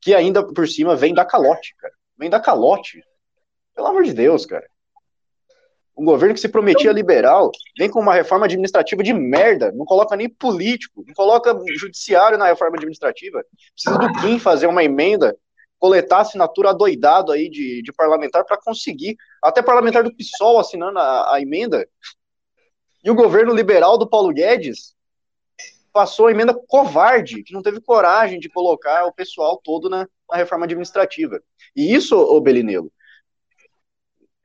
Que 0.00 0.14
ainda 0.14 0.44
por 0.44 0.68
cima 0.68 0.94
vem 0.94 1.14
da 1.14 1.24
calote, 1.24 1.74
cara 1.78 1.94
vem 2.22 2.30
dar 2.30 2.40
calote. 2.40 3.02
Pelo 3.74 3.88
amor 3.88 4.04
de 4.04 4.12
Deus, 4.12 4.46
cara. 4.46 4.64
Um 5.96 6.04
governo 6.04 6.34
que 6.34 6.40
se 6.40 6.48
prometia 6.48 6.90
liberal 6.90 7.50
vem 7.78 7.90
com 7.90 8.00
uma 8.00 8.14
reforma 8.14 8.46
administrativa 8.46 9.02
de 9.02 9.12
merda, 9.12 9.70
não 9.72 9.84
coloca 9.84 10.16
nem 10.16 10.28
político, 10.28 11.04
não 11.06 11.14
coloca 11.14 11.54
judiciário 11.78 12.38
na 12.38 12.46
reforma 12.46 12.76
administrativa. 12.76 13.44
Precisa 13.74 13.98
do 13.98 14.12
Kim 14.20 14.38
fazer 14.38 14.66
uma 14.66 14.82
emenda, 14.82 15.36
coletar 15.78 16.20
assinatura 16.20 16.70
adoidado 16.70 17.30
aí 17.30 17.50
de, 17.50 17.82
de 17.82 17.92
parlamentar 17.92 18.44
para 18.44 18.56
conseguir. 18.56 19.16
Até 19.42 19.60
parlamentar 19.60 20.02
do 20.02 20.14
PSOL 20.14 20.58
assinando 20.58 20.98
a, 20.98 21.34
a 21.34 21.40
emenda. 21.40 21.86
E 23.04 23.10
o 23.10 23.14
governo 23.14 23.52
liberal 23.52 23.98
do 23.98 24.08
Paulo 24.08 24.32
Guedes 24.32 24.94
passou 25.92 26.26
a 26.26 26.30
emenda 26.30 26.54
covarde, 26.68 27.42
que 27.42 27.52
não 27.52 27.62
teve 27.62 27.80
coragem 27.80 28.40
de 28.40 28.48
colocar 28.48 29.04
o 29.04 29.12
pessoal 29.12 29.60
todo 29.62 29.90
na, 29.90 30.08
na 30.30 30.36
reforma 30.36 30.64
administrativa. 30.64 31.40
E 31.76 31.94
isso, 31.94 32.16
ô 32.16 32.40
Belinelo, 32.40 32.90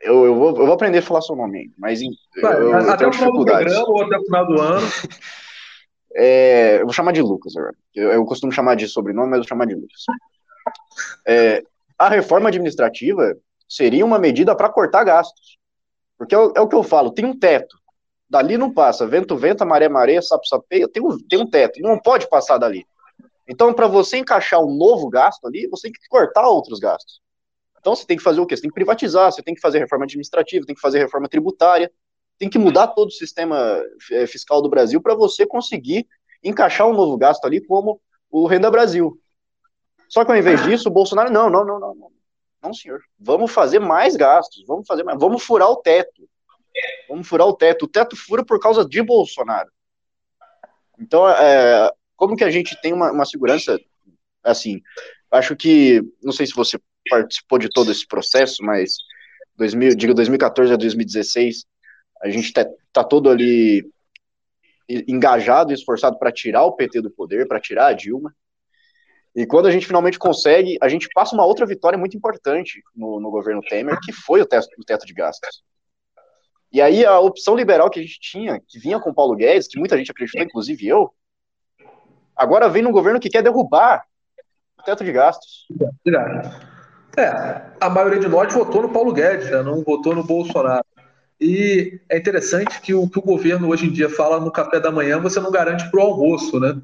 eu, 0.02 0.26
eu, 0.26 0.36
vou, 0.36 0.50
eu 0.50 0.66
vou 0.66 0.74
aprender 0.74 1.00
a 1.00 1.02
falar 1.02 1.22
seu 1.22 1.36
nome, 1.36 1.72
mas 1.78 2.02
eu, 2.02 2.10
eu, 2.44 2.90
até 2.90 3.08
o 3.08 3.14
final 3.14 3.32
do 3.32 3.46
programa 3.46 3.90
ou 3.90 4.04
até 4.04 4.18
o 4.18 4.24
final 4.24 4.48
do 4.48 4.62
ano. 4.62 4.88
É, 6.20 6.78
eu 6.82 6.86
vou 6.86 6.94
chamar 6.94 7.12
de 7.12 7.22
Lucas 7.22 7.56
agora. 7.56 7.76
Eu, 7.94 8.12
eu, 8.12 8.26
costumo 8.26 8.52
chamar 8.52 8.74
de 8.74 8.88
sobrenome, 8.88 9.30
mas 9.30 9.38
eu 9.38 9.44
vou 9.44 9.50
chamar 9.50 9.68
de 9.68 9.76
Lucas. 9.76 10.04
É, 11.28 11.64
a 11.96 12.10
reforma 12.10 12.50
administrativa 12.50 13.38
seria 13.70 14.04
uma 14.04 14.18
medida 14.18 14.56
para 14.56 14.68
cortar 14.68 15.04
gastos. 15.04 15.60
Porque 16.18 16.34
é, 16.34 16.38
é, 16.38 16.62
o 16.62 16.68
que 16.68 16.76
eu 16.76 16.82
falo, 16.82 17.12
tem 17.12 17.24
um 17.24 17.38
teto. 17.38 17.78
Dali 18.28 18.58
não 18.58 18.74
passa. 18.74 19.06
Vento, 19.06 19.38
venta, 19.38 19.64
maré, 19.64 19.88
maré, 19.88 20.20
sapo, 20.20 20.48
sapeia, 20.48 20.88
tem 20.88 21.04
um, 21.04 21.20
tem 21.20 21.40
um 21.40 21.48
teto. 21.48 21.80
Não 21.82 22.00
pode 22.00 22.28
passar 22.28 22.58
dali. 22.58 22.84
Então, 23.48 23.72
para 23.72 23.88
você 23.88 24.18
encaixar 24.18 24.60
um 24.60 24.76
novo 24.76 25.10
gasto 25.10 25.46
ali, 25.46 25.68
você 25.68 25.84
tem 25.84 25.92
que 25.92 26.08
cortar 26.10 26.48
outros 26.48 26.80
gastos. 26.80 27.22
Então, 27.88 27.96
você 27.96 28.06
tem 28.06 28.18
que 28.18 28.24
fazer 28.24 28.42
o 28.42 28.46
quê? 28.46 28.54
Você 28.54 28.64
tem 28.64 28.70
que 28.70 28.76
privatizar, 28.76 29.32
você 29.32 29.42
tem 29.42 29.56
que 29.56 29.62
fazer 29.62 29.80
reforma 29.80 30.04
administrativa, 30.04 30.66
tem 30.66 30.76
que 30.76 30.82
fazer 30.82 31.00
reforma 31.00 31.30
tributária, 31.30 31.90
tem 32.38 32.50
que 32.50 32.60
mudar 32.60 32.88
todo 32.88 33.08
o 33.08 33.12
sistema 33.12 33.82
eh, 34.12 34.28
fiscal 34.28 34.62
do 34.62 34.68
Brasil 34.68 35.02
para 35.02 35.16
você 35.16 35.48
conseguir 35.48 36.06
encaixar 36.44 36.86
um 36.86 36.94
novo 36.94 37.16
gasto 37.16 37.46
ali 37.46 37.66
como 37.66 38.02
o 38.30 38.46
Renda 38.46 38.70
Brasil. 38.70 39.18
Só 40.10 40.26
que 40.26 40.32
ao 40.34 40.38
invés 40.38 40.62
disso, 40.66 40.90
o 40.90 40.92
Bolsonaro, 40.92 41.32
não, 41.32 41.50
não, 41.50 41.66
não, 41.66 41.80
não, 41.80 41.96
não, 41.96 42.12
não 42.62 42.74
senhor. 42.74 43.00
Vamos 43.18 43.54
fazer 43.54 43.80
mais 43.80 44.18
gastos, 44.18 44.66
vamos 44.68 44.86
fazer 44.86 45.06
mais, 45.06 45.18
vamos 45.18 45.42
furar 45.42 45.70
o 45.70 45.78
teto. 45.78 46.28
Vamos 47.08 47.26
furar 47.26 47.48
o 47.48 47.54
teto. 47.54 47.86
O 47.86 47.88
teto 47.88 48.18
fura 48.18 48.44
por 48.44 48.60
causa 48.60 48.86
de 48.86 49.02
Bolsonaro. 49.02 49.72
Então, 51.00 51.26
é, 51.30 51.90
como 52.18 52.36
que 52.36 52.44
a 52.44 52.52
gente 52.52 52.76
tem 52.82 52.92
uma, 52.92 53.14
uma 53.14 53.26
segurança, 53.26 53.80
assim, 54.44 54.82
acho 55.32 55.56
que, 55.56 56.02
não 56.22 56.34
sei 56.34 56.46
se 56.46 56.54
você 56.54 56.78
participou 57.08 57.58
de 57.58 57.70
todo 57.70 57.92
esse 57.92 58.06
processo, 58.08 58.64
mas 58.64 58.92
2000, 59.58 59.96
digo 59.96 60.14
2014 60.14 60.74
a 60.74 60.78
2016, 60.78 61.66
a 62.22 62.30
gente 62.30 62.52
tá, 62.54 62.66
tá 62.92 63.04
todo 63.04 63.30
ali 63.30 63.90
engajado 65.08 65.72
e 65.72 65.76
esforçado 65.76 66.18
para 66.18 66.32
tirar 66.32 66.64
o 66.64 66.74
PT 66.74 67.02
do 67.02 67.12
poder, 67.12 67.48
para 67.48 67.60
tirar 67.60 67.88
a 67.88 67.94
Dilma. 67.94 68.34
E 69.36 69.46
quando 69.46 69.68
a 69.68 69.72
gente 69.72 69.86
finalmente 69.86 70.18
consegue, 70.18 70.78
a 70.82 70.88
gente 70.88 71.08
passa 71.14 71.36
uma 71.36 71.46
outra 71.46 71.66
vitória 71.66 71.98
muito 71.98 72.16
importante 72.18 72.82
no, 72.96 73.20
no 73.20 73.30
governo 73.30 73.62
Temer, 73.62 74.00
que 74.02 74.12
foi 74.12 74.42
o 74.42 74.46
teto, 74.46 74.68
o 74.80 74.84
teto 74.84 75.06
de 75.06 75.14
gastos. 75.14 75.64
E 76.72 76.82
aí 76.82 77.06
a 77.06 77.20
opção 77.20 77.56
liberal 77.56 77.90
que 77.90 78.00
a 78.00 78.02
gente 78.02 78.20
tinha, 78.20 78.60
que 78.68 78.80
vinha 78.80 79.00
com 79.00 79.14
Paulo 79.14 79.36
Guedes, 79.36 79.68
que 79.68 79.80
muita 79.80 79.98
gente 79.98 80.12
acreditou, 80.12 80.42
inclusive 80.42 80.88
eu, 80.88 81.14
Agora 82.38 82.70
vem 82.70 82.84
num 82.84 82.92
governo 82.92 83.20
que 83.20 83.30
quer 83.30 83.42
derrubar 83.42 84.06
teto 84.86 85.04
de 85.04 85.12
gastos. 85.12 85.66
É, 87.18 87.62
a 87.82 87.90
maioria 87.90 88.20
de 88.20 88.28
nós 88.28 88.54
votou 88.54 88.84
no 88.84 88.90
Paulo 88.90 89.12
Guedes, 89.12 89.50
né? 89.50 89.64
não 89.64 89.84
votou 89.84 90.14
no 90.14 90.24
Bolsonaro. 90.24 90.86
E 91.42 92.00
é 92.10 92.18
interessante 92.18 92.80
que 92.80 92.94
o 92.94 93.10
que 93.10 93.18
o 93.18 93.24
governo 93.24 93.70
hoje 93.70 93.88
em 93.88 93.92
dia 93.92 94.10
fala 94.10 94.40
no 94.40 94.52
café 94.52 94.80
da 94.80 94.92
manhã, 94.92 95.20
você 95.20 95.40
não 95.40 95.52
garante 95.52 95.90
para 95.90 96.00
o 96.00 96.04
almoço, 96.04 96.60
né? 96.60 96.80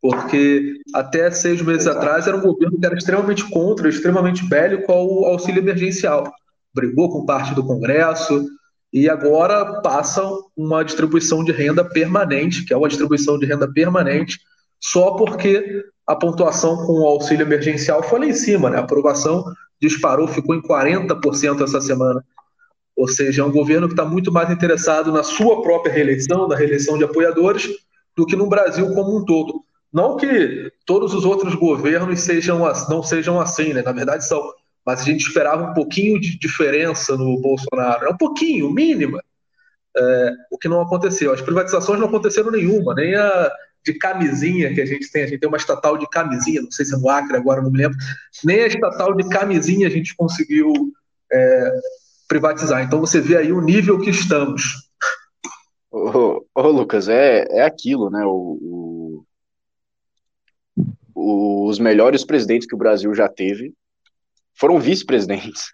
Porque 0.00 0.80
até 0.94 1.30
seis 1.30 1.60
meses 1.60 1.86
atrás 1.86 2.26
era 2.26 2.36
um 2.36 2.40
governo 2.40 2.78
que 2.78 2.86
era 2.86 2.96
extremamente 2.96 3.48
contra, 3.50 3.88
extremamente 3.88 4.44
bélico 4.44 4.90
ao 4.90 5.26
auxílio 5.26 5.60
emergencial. 5.60 6.30
Brigou 6.74 7.10
com 7.10 7.26
parte 7.26 7.54
do 7.54 7.64
Congresso 7.64 8.46
e 8.92 9.08
agora 9.08 9.80
passa 9.82 10.22
uma 10.56 10.82
distribuição 10.82 11.44
de 11.44 11.52
renda 11.52 11.84
permanente, 11.84 12.64
que 12.64 12.72
é 12.72 12.76
uma 12.76 12.88
distribuição 12.88 13.38
de 13.38 13.46
renda 13.46 13.70
permanente, 13.70 14.38
só 14.80 15.12
porque 15.12 15.84
a 16.06 16.16
pontuação 16.16 16.86
com 16.86 17.02
o 17.02 17.06
auxílio 17.06 17.44
emergencial 17.44 18.02
foi 18.02 18.20
lá 18.20 18.26
em 18.26 18.32
cima, 18.32 18.70
né? 18.70 18.78
A 18.78 18.80
aprovação 18.80 19.44
disparou, 19.80 20.28
ficou 20.28 20.54
em 20.54 20.62
40% 20.62 21.62
essa 21.62 21.80
semana. 21.80 22.24
Ou 22.96 23.08
seja, 23.08 23.42
é 23.42 23.44
um 23.44 23.52
governo 23.52 23.86
que 23.86 23.94
está 23.94 24.04
muito 24.04 24.30
mais 24.30 24.50
interessado 24.50 25.10
na 25.10 25.22
sua 25.22 25.62
própria 25.62 25.92
reeleição, 25.92 26.46
na 26.46 26.56
reeleição 26.56 26.98
de 26.98 27.04
apoiadores, 27.04 27.68
do 28.16 28.26
que 28.26 28.36
no 28.36 28.48
Brasil 28.48 28.92
como 28.94 29.16
um 29.16 29.24
todo. 29.24 29.64
Não 29.92 30.16
que 30.16 30.70
todos 30.84 31.14
os 31.14 31.24
outros 31.24 31.54
governos 31.54 32.20
sejam, 32.20 32.60
não 32.88 33.02
sejam 33.02 33.40
assim, 33.40 33.72
né? 33.72 33.82
na 33.82 33.92
verdade 33.92 34.26
são. 34.26 34.42
Mas 34.84 35.00
a 35.00 35.04
gente 35.04 35.26
esperava 35.26 35.70
um 35.70 35.74
pouquinho 35.74 36.20
de 36.20 36.38
diferença 36.38 37.16
no 37.16 37.40
Bolsonaro. 37.40 38.06
É 38.06 38.10
um 38.10 38.16
pouquinho, 38.16 38.70
mínima. 38.70 39.22
É, 39.96 40.30
o 40.50 40.58
que 40.58 40.68
não 40.68 40.80
aconteceu. 40.80 41.32
As 41.32 41.40
privatizações 41.40 41.98
não 41.98 42.06
aconteceram 42.06 42.50
nenhuma, 42.50 42.94
nem 42.94 43.14
a 43.14 43.50
de 43.84 43.94
camisinha 43.94 44.72
que 44.74 44.80
a 44.80 44.86
gente 44.86 45.10
tem. 45.10 45.24
A 45.24 45.26
gente 45.26 45.40
tem 45.40 45.48
uma 45.48 45.56
estatal 45.56 45.96
de 45.96 46.08
camisinha, 46.08 46.62
não 46.62 46.70
sei 46.70 46.84
se 46.84 46.94
é 46.94 46.98
no 46.98 47.08
Acre 47.08 47.36
agora, 47.36 47.62
não 47.62 47.70
me 47.70 47.78
lembro. 47.78 47.96
Nem 48.44 48.60
a 48.60 48.66
estatal 48.66 49.14
de 49.14 49.28
camisinha 49.28 49.86
a 49.86 49.90
gente 49.90 50.14
conseguiu 50.14 50.72
é, 51.32 51.72
privatizar. 52.28 52.82
Então 52.82 53.00
você 53.00 53.20
vê 53.20 53.36
aí 53.36 53.52
o 53.52 53.60
nível 53.60 54.00
que 54.00 54.10
estamos. 54.10 54.62
Ô, 55.90 56.44
ô 56.54 56.68
Lucas, 56.68 57.08
é, 57.08 57.46
é 57.50 57.62
aquilo, 57.62 58.10
né? 58.10 58.24
O, 58.24 59.24
o, 61.14 61.66
os 61.66 61.78
melhores 61.78 62.24
presidentes 62.24 62.66
que 62.66 62.74
o 62.74 62.78
Brasil 62.78 63.14
já 63.14 63.28
teve 63.28 63.74
foram 64.54 64.78
vice-presidentes. 64.78 65.72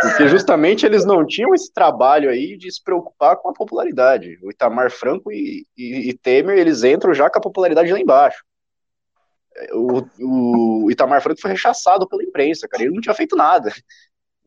Porque 0.00 0.28
justamente 0.28 0.86
eles 0.86 1.04
não 1.04 1.26
tinham 1.26 1.54
esse 1.54 1.72
trabalho 1.72 2.30
aí 2.30 2.56
de 2.56 2.72
se 2.72 2.82
preocupar 2.82 3.36
com 3.36 3.50
a 3.50 3.52
popularidade. 3.52 4.38
O 4.42 4.50
Itamar 4.50 4.90
Franco 4.90 5.30
e, 5.30 5.66
e, 5.76 6.10
e 6.10 6.14
Temer, 6.14 6.58
eles 6.58 6.82
entram 6.82 7.12
já 7.12 7.28
com 7.28 7.38
a 7.38 7.42
popularidade 7.42 7.92
lá 7.92 8.00
embaixo. 8.00 8.42
O, 9.72 10.84
o, 10.84 10.90
Itamar 10.90 11.22
Franco 11.22 11.40
foi 11.40 11.50
rechaçado 11.50 12.08
pela 12.08 12.24
imprensa, 12.24 12.66
cara. 12.66 12.82
Ele 12.82 12.94
não 12.94 13.00
tinha 13.00 13.14
feito 13.14 13.36
nada 13.36 13.70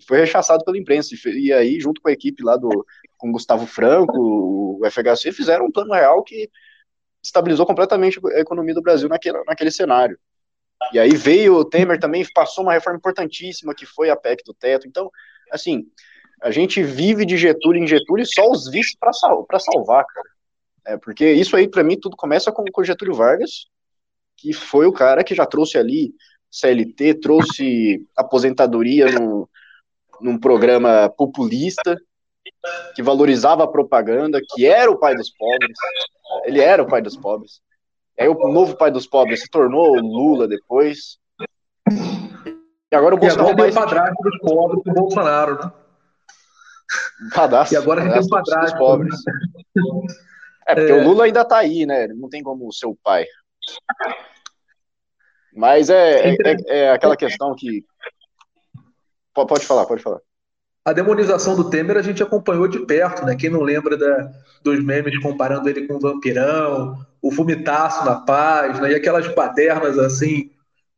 foi 0.05 0.19
rechaçado 0.19 0.63
pela 0.63 0.77
imprensa. 0.77 1.15
E 1.25 1.51
aí, 1.51 1.79
junto 1.79 2.01
com 2.01 2.09
a 2.09 2.11
equipe 2.11 2.43
lá 2.43 2.57
do 2.57 2.85
com 3.17 3.31
Gustavo 3.31 3.65
Franco, 3.65 4.79
o 4.79 4.85
FHC, 4.85 5.31
fizeram 5.31 5.65
um 5.65 5.71
plano 5.71 5.93
real 5.93 6.23
que 6.23 6.49
estabilizou 7.23 7.65
completamente 7.65 8.19
a 8.33 8.39
economia 8.39 8.75
do 8.75 8.81
Brasil 8.81 9.09
naquele, 9.09 9.43
naquele 9.43 9.71
cenário. 9.71 10.19
E 10.93 10.99
aí 10.99 11.15
veio 11.15 11.55
o 11.55 11.65
Temer 11.65 11.99
também, 11.99 12.25
passou 12.33 12.63
uma 12.63 12.73
reforma 12.73 12.97
importantíssima, 12.97 13.75
que 13.75 13.85
foi 13.85 14.09
a 14.09 14.15
PEC 14.15 14.43
do 14.43 14.53
teto. 14.53 14.87
Então, 14.87 15.09
assim, 15.51 15.85
a 16.41 16.51
gente 16.51 16.83
vive 16.83 17.25
de 17.25 17.35
Getúlio 17.37 17.83
em 17.83 17.87
Getúlio 17.87 18.25
só 18.25 18.49
os 18.49 18.69
vices 18.69 18.95
para 18.99 19.11
sal, 19.11 19.45
salvar, 19.59 20.05
cara. 20.05 20.29
É, 20.85 20.97
porque 20.97 21.33
isso 21.33 21.55
aí, 21.55 21.67
para 21.67 21.83
mim, 21.83 21.99
tudo 21.99 22.15
começa 22.15 22.51
com 22.51 22.63
o 22.63 22.83
Getúlio 22.83 23.13
Vargas, 23.13 23.65
que 24.37 24.53
foi 24.53 24.85
o 24.85 24.93
cara 24.93 25.23
que 25.23 25.35
já 25.35 25.45
trouxe 25.45 25.77
ali 25.77 26.13
CLT, 26.49 27.15
trouxe 27.15 28.05
aposentadoria 28.15 29.11
no, 29.11 29.49
num 30.21 30.39
programa 30.39 31.09
populista 31.09 31.97
que 32.95 33.03
valorizava 33.03 33.63
a 33.63 33.67
propaganda, 33.67 34.39
que 34.55 34.65
era 34.65 34.89
o 34.89 34.97
pai 34.97 35.15
dos 35.15 35.29
pobres. 35.31 35.77
Ele 36.45 36.61
era 36.61 36.81
o 36.81 36.87
pai 36.87 37.01
dos 37.01 37.17
pobres. 37.17 37.61
Aí 38.19 38.27
o 38.27 38.33
novo 38.51 38.75
pai 38.75 38.91
dos 38.91 39.07
pobres 39.07 39.41
se 39.41 39.49
tornou 39.49 39.97
o 39.97 40.01
Lula 40.01 40.47
depois. 40.47 41.19
E 42.91 42.95
agora 42.95 43.15
o 43.15 43.17
Bolsonaro. 43.17 43.49
E 43.49 43.51
agora 43.51 43.71
tem 43.71 43.71
o 43.71 43.85
padrasto 43.85 44.23
dos 44.23 44.39
pobres 44.39 44.83
do 44.83 44.93
Bolsonaro, 44.93 45.65
né? 45.65 45.71
Padrasto, 47.33 47.73
e 47.73 47.77
agora 47.77 48.01
tem 48.01 48.19
o 48.19 48.29
padrasto 48.29 48.71
dos 48.71 48.79
pobres. 48.79 49.15
É, 50.67 50.75
porque 50.75 50.91
é... 50.91 50.95
o 50.95 51.03
Lula 51.03 51.25
ainda 51.25 51.45
tá 51.45 51.57
aí, 51.57 51.85
né? 51.85 52.07
Não 52.07 52.29
tem 52.29 52.41
como 52.41 52.71
ser 52.73 52.87
o 52.87 52.97
pai. 53.03 53.25
Mas 55.53 55.89
é, 55.89 56.29
é, 56.29 56.35
é, 56.43 56.79
é 56.79 56.91
aquela 56.91 57.17
questão 57.17 57.55
que 57.55 57.83
Pode 59.45 59.65
falar, 59.65 59.85
pode 59.85 60.01
falar. 60.01 60.19
A 60.87 60.93
demonização 60.93 61.53
do 61.53 61.69
Temer 61.69 61.97
a 61.97 62.01
gente 62.01 62.23
acompanhou 62.23 62.65
de 62.65 62.79
perto, 62.79 63.25
né? 63.25 63.35
Quem 63.35 63.49
não 63.49 63.61
lembra 63.61 63.97
da, 63.97 64.31
dos 64.63 64.81
memes 64.81 65.19
comparando 65.19 65.67
ele 65.67 65.85
com 65.85 65.95
o 65.95 65.99
vampirão, 65.99 67.05
o 67.21 67.29
vomitaço 67.29 68.05
na 68.05 68.15
paz, 68.15 68.79
né? 68.79 68.93
E 68.93 68.95
aquelas 68.95 69.27
badernas 69.35 69.99
assim, 69.99 70.49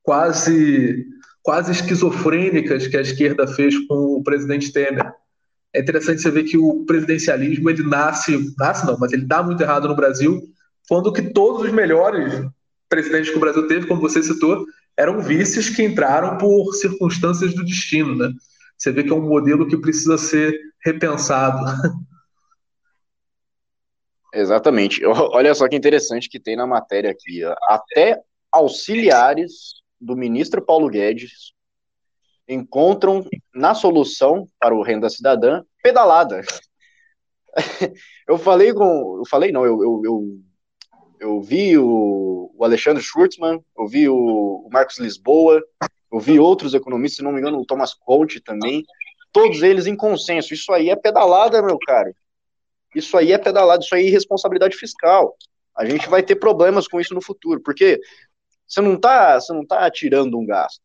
quase 0.03 1.07
quase 1.41 1.71
esquizofrênicas 1.71 2.85
que 2.85 2.97
a 2.97 3.01
esquerda 3.01 3.47
fez 3.47 3.75
com 3.87 3.95
o 4.19 4.23
presidente 4.23 4.71
Temer. 4.71 5.11
É 5.73 5.79
interessante 5.81 6.21
você 6.21 6.29
ver 6.29 6.43
que 6.43 6.55
o 6.55 6.85
presidencialismo 6.85 7.67
ele 7.67 7.81
nasce, 7.81 8.53
nasce 8.59 8.85
não, 8.85 8.95
mas 8.99 9.11
ele 9.11 9.25
dá 9.25 9.41
muito 9.41 9.63
errado 9.63 9.87
no 9.87 9.95
Brasil, 9.95 10.39
quando 10.87 11.11
que 11.11 11.33
todos 11.33 11.63
os 11.63 11.71
melhores 11.71 12.45
presidentes 12.87 13.31
que 13.31 13.37
o 13.37 13.41
Brasil 13.41 13.67
teve, 13.67 13.87
como 13.87 14.01
você 14.01 14.21
citou, 14.21 14.67
eram 14.95 15.19
vices 15.19 15.67
que 15.67 15.81
entraram 15.81 16.37
por 16.37 16.75
circunstâncias 16.75 17.55
do 17.55 17.65
destino, 17.65 18.15
né? 18.15 18.31
Você 18.79 18.93
vê 18.93 19.03
que 19.03 19.11
é 19.11 19.15
um 19.15 19.27
modelo 19.27 19.67
que 19.67 19.77
precisa 19.77 20.17
ser 20.17 20.57
repensado. 20.83 21.59
Exatamente. 24.33 25.03
Olha 25.05 25.53
só 25.53 25.67
que 25.67 25.75
interessante 25.75 26.29
que 26.29 26.39
tem 26.39 26.55
na 26.55 26.65
matéria 26.65 27.11
aqui. 27.11 27.41
Até 27.63 28.21
auxiliares 28.49 29.81
do 29.99 30.15
ministro 30.15 30.61
Paulo 30.61 30.89
Guedes 30.89 31.53
encontram 32.47 33.27
na 33.53 33.75
solução 33.75 34.47
para 34.57 34.73
o 34.73 34.81
renda 34.81 35.09
cidadã 35.09 35.61
pedalada. 35.83 36.41
Eu 38.27 38.37
falei 38.37 38.71
com, 38.73 39.17
eu 39.17 39.25
falei 39.27 39.51
não, 39.51 39.65
eu, 39.65 39.81
eu, 39.81 40.01
eu 40.05 40.39
eu 41.19 41.41
vi 41.41 41.77
o, 41.77 42.51
o 42.55 42.63
Alexandre 42.63 43.03
Schurtzman, 43.03 43.63
eu 43.77 43.87
vi 43.87 44.07
o, 44.07 44.15
o, 44.65 44.69
Marcos 44.71 44.97
Lisboa, 44.97 45.61
eu 46.11 46.19
vi 46.19 46.39
outros 46.39 46.73
economistas, 46.73 47.17
se 47.17 47.23
não 47.23 47.31
me 47.31 47.39
engano, 47.39 47.59
o 47.59 47.65
Thomas 47.65 47.93
Conte 47.93 48.39
também, 48.39 48.85
todos 49.31 49.61
eles 49.61 49.85
em 49.85 49.95
consenso. 49.95 50.53
Isso 50.53 50.71
aí 50.71 50.89
é 50.89 50.95
pedalada, 50.95 51.61
meu 51.61 51.77
caro. 51.77 52.15
Isso 52.95 53.17
aí 53.17 53.33
é 53.33 53.37
pedalada, 53.37 53.83
isso 53.83 53.93
aí 53.93 54.07
é 54.07 54.09
responsabilidade 54.09 54.75
fiscal. 54.75 55.35
A 55.75 55.85
gente 55.85 56.09
vai 56.09 56.23
ter 56.23 56.37
problemas 56.37 56.87
com 56.87 56.99
isso 56.99 57.13
no 57.13 57.21
futuro, 57.21 57.61
porque 57.61 57.99
você 58.65 58.81
não 58.81 58.95
está 58.95 59.39
você 59.39 59.53
não 59.53 59.65
tá 59.65 59.89
tirando 59.91 60.37
um 60.37 60.45
gasto. 60.45 60.81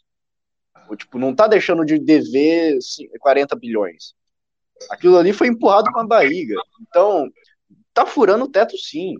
Ou, 0.88 0.96
tipo, 0.96 1.18
não 1.18 1.30
está 1.30 1.46
deixando 1.46 1.84
de 1.84 1.98
dever 1.98 2.78
40 3.20 3.56
bilhões. 3.56 4.14
Aquilo 4.90 5.16
ali 5.16 5.32
foi 5.32 5.46
empurrado 5.46 5.90
com 5.92 6.00
a 6.00 6.06
barriga. 6.06 6.56
Então, 6.82 7.30
tá 7.94 8.04
furando 8.04 8.44
o 8.44 8.50
teto 8.50 8.76
sim 8.76 9.16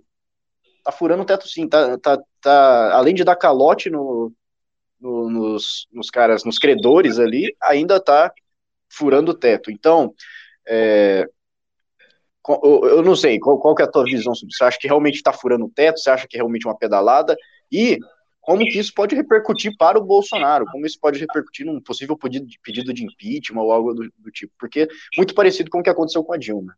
tá 0.85 0.93
furando 0.93 1.23
o 1.23 1.27
teto 1.27 1.49
sim, 1.49 1.67
tá, 1.67 1.99
tá, 1.99 2.19
tá 2.41 2.95
além 2.95 3.15
de 3.15 3.25
dar 3.25 3.37
calote 3.37 3.89
no, 3.89 4.31
no, 5.01 5.31
nos, 5.31 5.89
nos 5.91 6.11
caras, 6.11 6.45
nos 6.45 6.59
credores 6.59 7.19
ali, 7.19 7.57
ainda 7.63 7.99
tá 7.99 8.31
furando 8.89 9.33
o 9.33 9.35
teto. 9.35 9.71
Então, 9.71 10.15
é, 10.69 11.27
eu 12.63 13.03
não 13.03 13.17
sei, 13.17 13.41
qual, 13.41 13.59
qual 13.59 13.75
que 13.75 13.83
é 13.83 13.87
a 13.87 13.91
tua 13.91 14.05
visão 14.05 14.35
sobre 14.35 14.51
isso? 14.51 14.59
Você 14.59 14.65
acha 14.65 14.79
que 14.79 14.87
realmente 14.87 15.17
está 15.17 15.33
furando 15.33 15.65
o 15.65 15.71
teto? 15.71 15.99
Você 15.99 16.11
acha 16.11 16.29
que 16.29 16.37
é 16.37 16.39
realmente 16.39 16.67
uma 16.67 16.77
pedalada? 16.77 17.35
E 17.73 17.99
como 18.43 18.63
que 18.63 18.79
isso 18.79 18.93
pode 18.95 19.15
repercutir 19.15 19.75
para 19.79 19.99
o 19.99 20.05
Bolsonaro? 20.05 20.67
Como 20.67 20.85
isso 20.85 21.01
pode 21.01 21.19
repercutir 21.19 21.65
num 21.65 21.81
possível 21.81 22.17
pedido 22.17 22.47
de, 22.47 22.59
pedido 22.63 22.93
de 22.93 23.05
impeachment 23.05 23.63
ou 23.63 23.73
algo 23.73 23.95
do, 23.95 24.13
do 24.19 24.31
tipo? 24.31 24.53
Porque 24.59 24.87
muito 25.17 25.35
parecido 25.35 25.71
com 25.71 25.79
o 25.79 25.83
que 25.83 25.89
aconteceu 25.89 26.23
com 26.23 26.35
a 26.35 26.37
Dilma. 26.37 26.77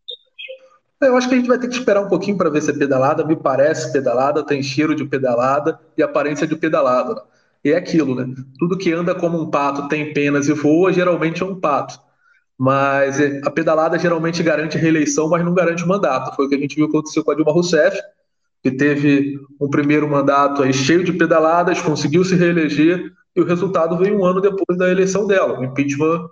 Eu 1.00 1.16
acho 1.16 1.28
que 1.28 1.34
a 1.34 1.38
gente 1.38 1.48
vai 1.48 1.58
ter 1.58 1.68
que 1.68 1.74
esperar 1.74 2.00
um 2.00 2.08
pouquinho 2.08 2.38
para 2.38 2.48
ver 2.48 2.62
se 2.62 2.70
é 2.70 2.74
pedalada. 2.74 3.24
Me 3.24 3.36
parece 3.36 3.92
pedalada, 3.92 4.44
tem 4.44 4.62
cheiro 4.62 4.94
de 4.94 5.04
pedalada 5.04 5.78
e 5.96 6.02
aparência 6.02 6.46
de 6.46 6.56
pedalada. 6.56 7.22
E 7.62 7.70
é 7.70 7.76
aquilo, 7.76 8.14
né? 8.14 8.32
Tudo 8.58 8.78
que 8.78 8.92
anda 8.92 9.14
como 9.14 9.40
um 9.40 9.50
pato, 9.50 9.88
tem 9.88 10.12
penas 10.12 10.48
e 10.48 10.52
voa, 10.52 10.92
geralmente 10.92 11.42
é 11.42 11.46
um 11.46 11.58
pato. 11.58 11.98
Mas 12.58 13.20
é, 13.20 13.40
a 13.44 13.50
pedalada 13.50 13.98
geralmente 13.98 14.42
garante 14.42 14.78
reeleição, 14.78 15.28
mas 15.28 15.44
não 15.44 15.52
garante 15.52 15.86
mandato. 15.86 16.34
Foi 16.34 16.46
o 16.46 16.48
que 16.48 16.54
a 16.54 16.58
gente 16.58 16.76
viu 16.76 16.86
acontecer 16.86 17.22
com 17.22 17.30
a 17.30 17.34
Dilma 17.34 17.52
Rousseff, 17.52 18.00
que 18.62 18.70
teve 18.70 19.38
um 19.60 19.68
primeiro 19.68 20.08
mandato 20.08 20.62
aí 20.62 20.72
cheio 20.72 21.04
de 21.04 21.12
pedaladas, 21.12 21.80
conseguiu 21.82 22.24
se 22.24 22.34
reeleger 22.34 23.12
e 23.34 23.40
o 23.40 23.44
resultado 23.44 23.98
veio 23.98 24.18
um 24.18 24.24
ano 24.24 24.40
depois 24.40 24.78
da 24.78 24.90
eleição 24.90 25.26
dela. 25.26 25.60
O 25.60 25.64
impeachment 25.64 26.26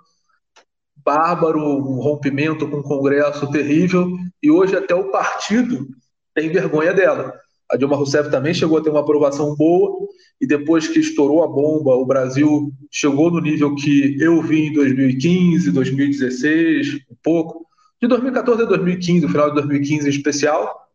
bárbaro, 1.05 1.61
um 1.61 2.01
rompimento 2.01 2.69
com 2.69 2.79
o 2.79 2.83
Congresso 2.83 3.51
terrível, 3.51 4.17
e 4.43 4.51
hoje 4.51 4.77
até 4.77 4.95
o 4.95 5.11
partido 5.11 5.87
tem 6.35 6.51
vergonha 6.51 6.93
dela. 6.93 7.35
A 7.71 7.77
Dilma 7.77 7.97
Rousseff 7.97 8.31
também 8.31 8.55
chegou 8.55 8.79
a 8.79 8.83
ter 8.83 8.91
uma 8.91 9.01
aprovação 9.01 9.55
boa, 9.55 10.07
e 10.41 10.47
depois 10.47 10.89
que 10.89 10.99
estourou 10.99 11.43
a 11.43 11.49
bomba, 11.49 11.95
o 11.95 12.07
Brasil 12.07 12.73
chegou 12.91 13.31
no 13.31 13.41
nível 13.41 13.75
que 13.75 14.17
eu 14.21 14.43
vi 14.43 14.67
em 14.69 14.73
2015, 14.73 15.71
2016, 15.71 16.95
um 17.11 17.17
pouco. 17.23 17.67
De 18.01 18.09
2014 18.09 18.63
a 18.63 18.67
2015, 18.67 19.27
o 19.27 19.29
final 19.29 19.49
de 19.49 19.55
2015 19.55 20.07
em 20.07 20.11
especial, 20.11 20.89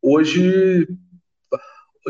hoje 0.00 0.86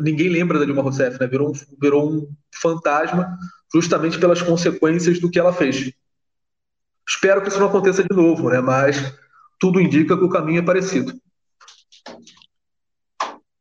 ninguém 0.00 0.28
lembra 0.28 0.58
da 0.58 0.64
Dilma 0.64 0.82
Rousseff, 0.82 1.18
né? 1.20 1.26
virou, 1.26 1.50
um, 1.50 1.52
virou 1.80 2.10
um 2.10 2.28
fantasma 2.54 3.36
justamente 3.72 4.18
pelas 4.18 4.42
consequências 4.42 5.18
do 5.18 5.30
que 5.30 5.38
ela 5.38 5.52
fez. 5.52 5.92
Espero 7.08 7.42
que 7.42 7.48
isso 7.48 7.58
não 7.58 7.66
aconteça 7.66 8.02
de 8.02 8.14
novo, 8.14 8.50
né? 8.50 8.60
mas 8.60 8.96
tudo 9.58 9.80
indica 9.80 10.16
que 10.16 10.24
o 10.24 10.28
caminho 10.28 10.60
é 10.60 10.64
parecido. 10.64 11.12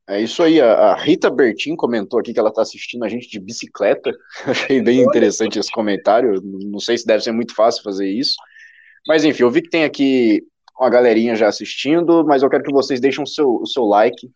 É 0.08 0.20
isso 0.20 0.44
aí, 0.44 0.60
a 0.60 0.94
Rita 0.96 1.30
Bertin 1.30 1.76
comentou 1.76 2.20
aqui 2.20 2.34
que 2.34 2.40
ela 2.40 2.50
está 2.50 2.62
assistindo 2.62 3.06
a 3.06 3.08
gente 3.08 3.30
de 3.30 3.40
bicicleta. 3.40 4.12
Achei 4.46 4.82
bem 4.82 5.02
interessante 5.02 5.58
esse 5.58 5.72
comentário. 5.72 6.42
Não 6.44 6.80
sei 6.80 6.98
se 6.98 7.06
deve 7.06 7.24
ser 7.24 7.32
muito 7.32 7.56
fácil 7.56 7.82
fazer 7.82 8.10
isso. 8.10 8.36
Mas 9.08 9.24
enfim, 9.24 9.44
eu 9.44 9.52
vi 9.52 9.62
que 9.62 9.70
tem 9.70 9.86
aqui 9.86 10.44
uma 10.78 10.90
galerinha 10.90 11.36
já 11.36 11.48
assistindo, 11.48 12.26
mas 12.26 12.44
eu 12.44 12.50
quero 12.50 12.64
que 12.64 12.74
vocês 12.74 13.00
deixem 13.00 13.24
o 13.24 13.28
seu, 13.28 13.56
o 13.62 13.66
seu 13.66 13.86
like, 13.86 14.30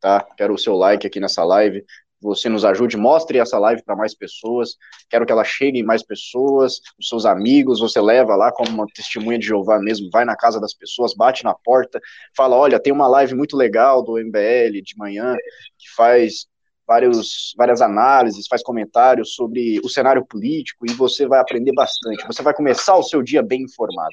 tá? 0.00 0.24
Quero 0.36 0.54
o 0.54 0.58
seu 0.58 0.74
like 0.74 1.06
aqui 1.06 1.18
nessa 1.18 1.42
live 1.42 1.84
você 2.20 2.48
nos 2.48 2.64
ajude, 2.64 2.96
mostre 2.96 3.38
essa 3.38 3.58
live 3.58 3.82
para 3.82 3.96
mais 3.96 4.14
pessoas. 4.14 4.76
Quero 5.08 5.24
que 5.24 5.32
ela 5.32 5.44
chegue 5.44 5.78
em 5.78 5.84
mais 5.84 6.02
pessoas, 6.02 6.80
os 6.98 7.08
seus 7.08 7.24
amigos, 7.24 7.80
você 7.80 8.00
leva 8.00 8.34
lá 8.34 8.52
como 8.52 8.70
uma 8.70 8.86
testemunha 8.86 9.38
de 9.38 9.46
Jeová 9.46 9.78
mesmo, 9.78 10.10
vai 10.12 10.24
na 10.24 10.36
casa 10.36 10.60
das 10.60 10.74
pessoas, 10.74 11.14
bate 11.14 11.44
na 11.44 11.54
porta, 11.54 12.00
fala: 12.36 12.56
olha, 12.56 12.80
tem 12.80 12.92
uma 12.92 13.08
live 13.08 13.34
muito 13.34 13.56
legal 13.56 14.02
do 14.02 14.18
MBL 14.18 14.82
de 14.82 14.96
manhã 14.96 15.36
que 15.78 15.94
faz 15.94 16.46
vários, 16.88 17.54
várias 17.56 17.82
análises, 17.82 18.46
faz 18.48 18.62
comentários 18.62 19.34
sobre 19.34 19.78
o 19.84 19.88
cenário 19.90 20.24
político 20.24 20.86
e 20.88 20.94
você 20.94 21.26
vai 21.26 21.38
aprender 21.38 21.72
bastante. 21.74 22.26
Você 22.26 22.42
vai 22.42 22.54
começar 22.54 22.96
o 22.96 23.02
seu 23.02 23.22
dia 23.22 23.42
bem 23.42 23.62
informado. 23.62 24.08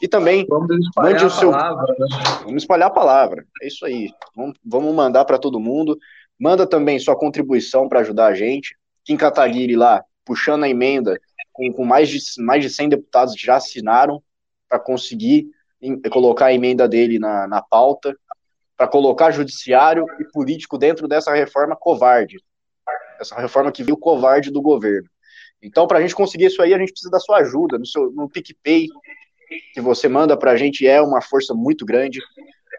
E 0.00 0.06
também 0.06 0.46
mande 0.96 1.24
o 1.24 1.30
seu. 1.30 1.50
Palavra, 1.50 1.94
né? 1.98 2.06
Vamos 2.44 2.62
espalhar 2.62 2.88
a 2.88 2.92
palavra. 2.92 3.44
É 3.60 3.66
isso 3.66 3.84
aí. 3.84 4.08
Vamos, 4.36 4.56
vamos 4.64 4.94
mandar 4.94 5.24
para 5.24 5.38
todo 5.38 5.58
mundo. 5.58 5.98
Manda 6.40 6.66
também 6.66 6.98
sua 6.98 7.14
contribuição 7.14 7.86
para 7.86 8.00
ajudar 8.00 8.28
a 8.28 8.34
gente. 8.34 8.74
Kim 9.04 9.16
Kataguiri 9.16 9.76
lá, 9.76 10.02
puxando 10.24 10.64
a 10.64 10.68
emenda, 10.68 11.20
com, 11.52 11.70
com 11.70 11.84
mais, 11.84 12.08
de, 12.08 12.18
mais 12.38 12.62
de 12.62 12.70
100 12.70 12.88
deputados 12.88 13.34
já 13.38 13.56
assinaram 13.56 14.22
para 14.66 14.78
conseguir 14.78 15.50
em, 15.82 16.00
colocar 16.00 16.46
a 16.46 16.54
emenda 16.54 16.88
dele 16.88 17.18
na, 17.18 17.46
na 17.46 17.60
pauta, 17.60 18.16
para 18.74 18.88
colocar 18.88 19.30
judiciário 19.30 20.06
e 20.18 20.24
político 20.32 20.78
dentro 20.78 21.06
dessa 21.06 21.34
reforma 21.34 21.76
covarde. 21.76 22.38
Essa 23.20 23.38
reforma 23.38 23.70
que 23.70 23.82
viu 23.82 23.96
covarde 23.96 24.50
do 24.50 24.62
governo. 24.62 25.08
Então, 25.62 25.86
para 25.86 25.98
a 25.98 26.00
gente 26.00 26.14
conseguir 26.14 26.46
isso 26.46 26.62
aí, 26.62 26.72
a 26.72 26.78
gente 26.78 26.92
precisa 26.92 27.10
da 27.10 27.20
sua 27.20 27.40
ajuda. 27.40 27.78
No, 27.78 27.84
seu, 27.84 28.10
no 28.12 28.30
PicPay, 28.30 28.88
que 29.74 29.80
você 29.82 30.08
manda 30.08 30.38
para 30.38 30.52
a 30.52 30.56
gente, 30.56 30.86
é 30.86 31.02
uma 31.02 31.20
força 31.20 31.52
muito 31.52 31.84
grande. 31.84 32.18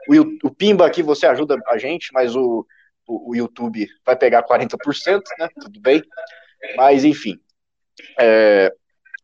O, 0.10 0.48
o 0.48 0.50
Pimba 0.50 0.88
aqui 0.88 1.03
você 1.03 1.27
ajuda 1.27 1.62
a 1.68 1.77
gente, 1.77 2.10
mas 2.12 2.36
o, 2.36 2.65
o, 3.08 3.36
YouTube 3.36 3.88
vai 4.05 4.15
pegar 4.15 4.43
40%, 4.43 5.22
né? 5.39 5.50
Tudo 5.60 5.79
bem. 5.79 6.01
Mas, 6.75 7.03
enfim. 7.03 7.39
É, 8.20 8.74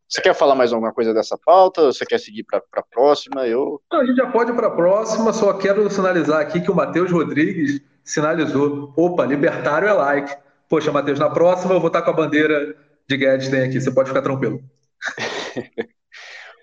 você 0.08 0.22
quer 0.22 0.34
falar 0.34 0.56
mais 0.56 0.72
alguma 0.72 0.94
coisa 0.94 1.14
dessa 1.14 1.38
pauta? 1.38 1.86
Você 1.86 2.06
quer 2.06 2.20
seguir 2.20 2.44
para 2.44 2.62
a 2.74 2.84
próxima? 2.84 3.46
Eu... 3.46 3.82
Não, 3.92 4.00
a 4.00 4.06
gente 4.06 4.16
já 4.16 4.32
pode 4.32 4.52
ir 4.52 4.56
para 4.56 4.68
a 4.68 4.76
próxima, 4.76 5.34
só 5.34 5.54
quero 5.54 5.90
sinalizar 5.90 6.42
aqui 6.42 6.62
que 6.62 6.72
o 6.72 6.76
Matheus 6.76 7.12
Rodrigues 7.12 7.82
sinalizou: 8.04 8.94
opa, 8.96 9.26
libertário 9.26 9.88
é 9.88 9.94
like. 9.94 10.36
Poxa, 10.70 10.92
Matheus, 10.92 11.20
na 11.20 11.30
próxima 11.30 11.74
eu 11.74 11.80
vou 11.80 11.88
estar 11.88 12.02
com 12.02 12.12
a 12.12 12.14
bandeira 12.14 12.76
de 13.08 13.18
Guedes 13.18 13.50
tem 13.50 13.62
aqui, 13.62 13.80
você 13.80 13.92
pode 13.92 14.10
ficar 14.10 14.22
tranquilo. 14.22 14.62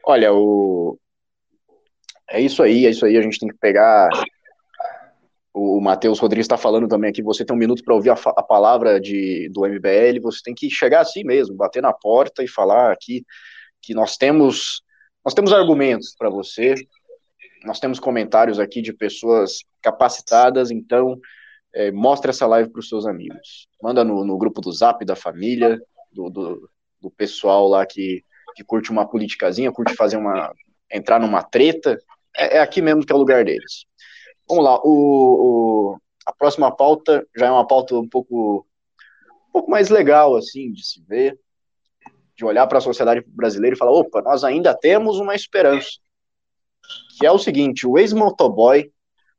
Olha, 0.06 0.32
o... 0.32 0.98
é 2.28 2.40
isso 2.40 2.62
aí, 2.62 2.86
é 2.86 2.90
isso 2.90 3.06
aí, 3.06 3.16
a 3.16 3.22
gente 3.22 3.38
tem 3.38 3.48
que 3.48 3.56
pegar 3.56 4.08
o 5.54 5.80
Matheus 5.80 6.18
Rodrigues 6.18 6.46
está 6.46 6.56
falando 6.56 6.88
também 6.88 7.10
aqui, 7.10 7.22
você 7.22 7.44
tem 7.44 7.54
um 7.54 7.58
minuto 7.58 7.84
para 7.84 7.94
ouvir 7.94 8.10
a, 8.10 8.14
a, 8.14 8.42
palavra 8.42 9.00
de, 9.00 9.48
do 9.50 9.64
MBL, 9.64 10.20
você 10.20 10.40
tem 10.42 10.52
que 10.52 10.68
chegar 10.68 11.00
assim 11.00 11.22
mesmo, 11.22 11.54
bater 11.54 11.80
na 11.80 11.92
porta 11.92 12.42
e 12.42 12.48
falar 12.48 12.90
aqui 12.90 13.24
que 13.80 13.94
nós 13.94 14.16
temos 14.16 14.82
nós 15.24 15.32
temos 15.32 15.52
argumentos 15.54 16.14
para 16.18 16.28
você, 16.28 16.74
nós 17.64 17.80
temos 17.80 17.98
comentários 17.98 18.60
aqui 18.60 18.82
de 18.82 18.92
pessoas 18.92 19.60
capacitadas, 19.80 20.70
então 20.70 21.18
é, 21.72 21.90
mostre 21.90 22.30
essa 22.30 22.46
live 22.46 22.70
para 22.70 22.80
os 22.80 22.88
seus 22.88 23.06
amigos. 23.06 23.66
Manda 23.82 24.04
no, 24.04 24.24
no, 24.24 24.36
grupo 24.36 24.60
do 24.60 24.70
Zap 24.70 25.02
da 25.04 25.16
família, 25.16 25.80
do, 26.12 26.28
do, 26.28 26.70
do 27.00 27.10
pessoal 27.10 27.66
lá 27.66 27.86
que, 27.86 28.22
que 28.54 28.62
curte 28.62 28.90
uma 28.90 29.08
politicazinha, 29.08 29.72
curte 29.72 29.94
fazer 29.94 30.18
uma. 30.18 30.52
entrar 30.92 31.18
numa 31.18 31.42
treta. 31.42 31.98
É, 32.36 32.58
é 32.58 32.60
aqui 32.60 32.82
mesmo 32.82 33.04
que 33.04 33.12
é 33.12 33.16
o 33.16 33.18
lugar 33.18 33.44
deles. 33.44 33.86
Vamos 34.48 34.64
lá, 34.64 34.78
o, 34.84 35.94
o, 35.94 35.98
a 36.26 36.32
próxima 36.32 36.74
pauta 36.74 37.26
já 37.36 37.46
é 37.46 37.50
uma 37.50 37.66
pauta 37.66 37.94
um 37.96 38.08
pouco, 38.08 38.66
um 39.48 39.52
pouco 39.52 39.70
mais 39.70 39.88
legal, 39.88 40.36
assim, 40.36 40.72
de 40.72 40.86
se 40.86 41.02
ver, 41.02 41.38
de 42.36 42.44
olhar 42.44 42.66
para 42.66 42.78
a 42.78 42.82
sociedade 42.82 43.24
brasileira 43.26 43.74
e 43.74 43.78
falar, 43.78 43.92
opa, 43.92 44.20
nós 44.20 44.44
ainda 44.44 44.74
temos 44.74 45.18
uma 45.18 45.34
esperança, 45.34 45.90
que 47.18 47.24
é 47.24 47.30
o 47.30 47.38
seguinte, 47.38 47.86
o 47.86 47.98
ex-motoboy, 47.98 48.92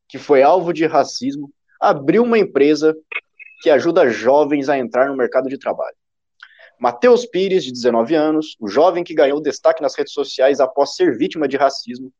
que 0.07 0.17
foi 0.17 0.41
alvo 0.41 0.73
de 0.73 0.85
racismo, 0.85 1.51
abriu 1.79 2.23
uma 2.23 2.39
empresa 2.39 2.95
que 3.61 3.69
ajuda 3.69 4.09
jovens 4.09 4.69
a 4.69 4.77
entrar 4.77 5.07
no 5.07 5.15
mercado 5.15 5.49
de 5.49 5.57
trabalho. 5.57 5.95
Matheus 6.79 7.25
Pires, 7.25 7.63
de 7.63 7.71
19 7.71 8.15
anos, 8.15 8.55
o 8.59 8.67
jovem 8.67 9.03
que 9.03 9.13
ganhou 9.13 9.41
destaque 9.41 9.81
nas 9.81 9.95
redes 9.95 10.13
sociais 10.13 10.59
após 10.59 10.95
ser 10.95 11.17
vítima 11.17 11.47
de 11.47 11.57
racismo, 11.57 12.11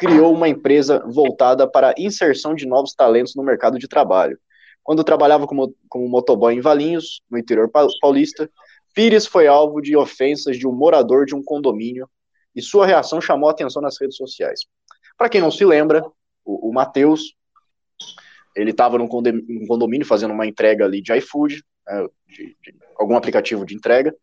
criou 0.00 0.32
uma 0.32 0.48
empresa 0.48 1.04
voltada 1.06 1.68
para 1.70 1.90
a 1.90 1.94
inserção 1.98 2.54
de 2.54 2.66
novos 2.66 2.94
talentos 2.94 3.34
no 3.36 3.42
mercado 3.42 3.78
de 3.78 3.86
trabalho. 3.86 4.38
Quando 4.82 5.04
trabalhava 5.04 5.46
como, 5.46 5.76
como 5.90 6.08
motoboy 6.08 6.54
em 6.54 6.60
Valinhos, 6.62 7.20
no 7.30 7.36
interior 7.36 7.70
paulista, 8.00 8.50
Pires 8.94 9.26
foi 9.26 9.46
alvo 9.46 9.82
de 9.82 9.94
ofensas 9.94 10.56
de 10.56 10.66
um 10.66 10.72
morador 10.72 11.26
de 11.26 11.34
um 11.34 11.44
condomínio 11.44 12.08
e 12.56 12.62
sua 12.62 12.86
reação 12.86 13.20
chamou 13.20 13.50
a 13.50 13.52
atenção 13.52 13.82
nas 13.82 14.00
redes 14.00 14.16
sociais. 14.16 14.60
Para 15.18 15.28
quem 15.28 15.42
não 15.42 15.50
se 15.50 15.66
lembra, 15.66 16.02
o, 16.46 16.70
o 16.70 16.72
Matheus, 16.72 17.34
ele 18.56 18.70
estava 18.70 18.96
num 18.96 19.06
condomínio 19.06 20.06
fazendo 20.06 20.32
uma 20.32 20.46
entrega 20.46 20.86
ali 20.86 21.02
de 21.02 21.14
iFood, 21.18 21.62
né, 21.86 22.08
de, 22.26 22.56
de 22.62 22.74
algum 22.98 23.16
aplicativo 23.16 23.66
de 23.66 23.74
entrega, 23.74 24.14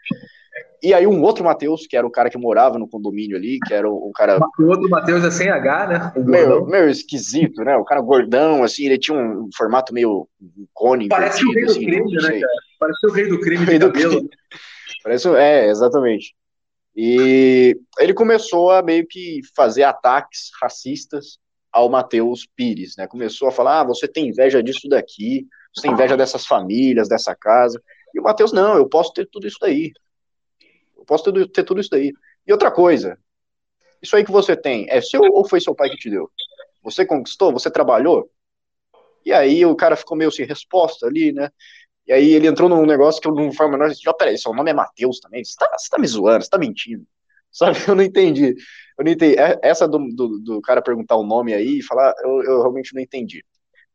e 0.82 0.94
aí 0.94 1.08
um 1.08 1.22
outro 1.24 1.44
Matheus, 1.44 1.88
que 1.88 1.98
era 1.98 2.06
o 2.06 2.12
cara 2.12 2.30
que 2.30 2.38
morava 2.38 2.78
no 2.78 2.88
condomínio 2.88 3.36
ali, 3.36 3.58
que 3.66 3.74
era 3.74 3.90
o, 3.90 4.10
o 4.10 4.12
cara... 4.12 4.40
O 4.60 4.64
outro 4.66 4.90
Matheus 4.90 5.24
é 5.24 5.32
sem 5.32 5.50
H, 5.50 5.88
né? 5.88 6.14
Meio, 6.24 6.66
meio 6.66 6.90
esquisito, 6.90 7.64
né? 7.64 7.76
O 7.76 7.84
cara 7.84 8.00
gordão, 8.02 8.64
assim, 8.64 8.86
ele 8.86 8.98
tinha 8.98 9.18
um 9.18 9.50
formato 9.56 9.94
meio 9.94 10.28
cônico. 10.74 11.10
Parece 11.10 11.44
o 11.46 11.52
rei 11.52 11.66
do 11.66 11.72
assim, 11.72 11.86
crime, 11.86 12.14
né, 12.14 12.40
cara? 12.40 12.54
Parece 12.80 13.08
o 13.08 13.12
rei 13.12 13.28
do 13.28 13.40
crime 13.40 13.66
rei 13.66 13.80
de 13.80 13.86
cabelo. 13.86 14.12
Crime. 14.12 14.30
Parece, 15.04 15.30
é, 15.36 15.70
exatamente. 15.70 16.36
E 16.96 17.76
ele 18.00 18.14
começou 18.14 18.72
a 18.72 18.82
meio 18.82 19.06
que 19.08 19.42
fazer 19.56 19.84
ataques 19.84 20.52
racistas 20.62 21.40
ao 21.72 21.90
Matheus 21.90 22.48
Pires, 22.56 22.96
né? 22.98 23.08
Começou 23.08 23.48
a 23.48 23.52
falar, 23.52 23.82
ah, 23.82 23.84
você 23.84 24.08
tem 24.08 24.30
inveja 24.30 24.62
disso 24.62 24.88
daqui, 24.90 25.48
você 25.74 25.84
tem 25.84 25.92
inveja 25.92 26.18
dessas 26.18 26.46
famílias, 26.46 27.08
dessa 27.08 27.36
casa. 27.36 27.82
E 28.14 28.20
o 28.20 28.24
Matheus, 28.24 28.52
não, 28.52 28.76
eu 28.76 28.88
posso 28.88 29.14
ter 29.14 29.28
tudo 29.32 29.48
isso 29.48 29.58
daí 29.62 29.92
posso 31.08 31.32
ter, 31.32 31.48
ter 31.50 31.64
tudo 31.64 31.82
isso 31.82 31.90
daí. 31.90 32.14
E 32.46 32.52
outra 32.52 32.70
coisa, 32.70 33.18
isso 34.02 34.16
aí 34.16 34.24
que 34.24 34.32
você 34.32 34.56
tem, 34.56 34.86
é 34.90 35.02
seu 35.02 35.22
ou 35.22 35.48
foi 35.48 35.60
seu 35.60 35.74
pai 35.74 35.90
que 35.90 35.98
te 35.98 36.10
deu? 36.10 36.30
Você 36.84 37.06
conquistou? 37.06 37.52
Você 37.52 37.72
trabalhou? 37.72 38.30
E 39.26 39.34
aí 39.34 39.66
o 39.66 39.76
cara 39.76 39.96
ficou 39.96 40.16
meio 40.16 40.32
sem 40.32 40.46
resposta 40.46 41.08
ali, 41.08 41.32
né? 41.34 41.50
E 42.08 42.14
aí 42.14 42.32
ele 42.32 42.48
entrou 42.48 42.70
num 42.70 42.86
negócio 42.86 43.22
que 43.22 43.28
eu 43.28 43.34
não 43.34 43.52
foi 43.52 43.70
menor. 43.70 43.94
Já, 43.94 44.14
peraí, 44.14 44.38
seu 44.38 44.54
nome 44.54 44.72
é 44.72 44.74
Matheus 44.74 45.20
também? 45.20 45.44
Você 45.44 45.56
tá, 45.58 45.70
você 45.78 45.90
tá 45.90 46.00
me 46.00 46.08
zoando, 46.08 46.44
você 46.44 46.50
tá 46.50 46.58
mentindo. 46.58 47.06
Sabe? 47.52 47.78
Eu 47.88 47.96
não 47.96 48.04
entendi. 48.04 48.56
Eu 48.98 49.04
não 49.04 49.12
entendi. 49.12 49.38
É, 49.38 49.60
essa 49.62 49.88
do, 49.88 50.00
do, 50.16 50.40
do 50.40 50.62
cara 50.62 50.82
perguntar 50.82 51.18
o 51.18 51.26
nome 51.26 51.54
aí 51.54 51.80
e 51.80 51.84
falar, 51.84 52.14
eu, 52.24 52.44
eu, 52.44 52.62
realmente 52.62 52.94
não 52.96 53.02
entendi. 53.02 53.44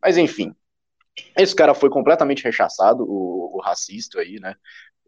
Mas 0.02 0.18
enfim. 0.18 0.54
Esse 1.36 1.54
cara 1.54 1.74
foi 1.74 1.90
completamente 1.90 2.42
rechaçado, 2.42 3.04
o, 3.04 3.56
o 3.56 3.60
racista 3.60 4.20
aí, 4.20 4.38
né? 4.40 4.54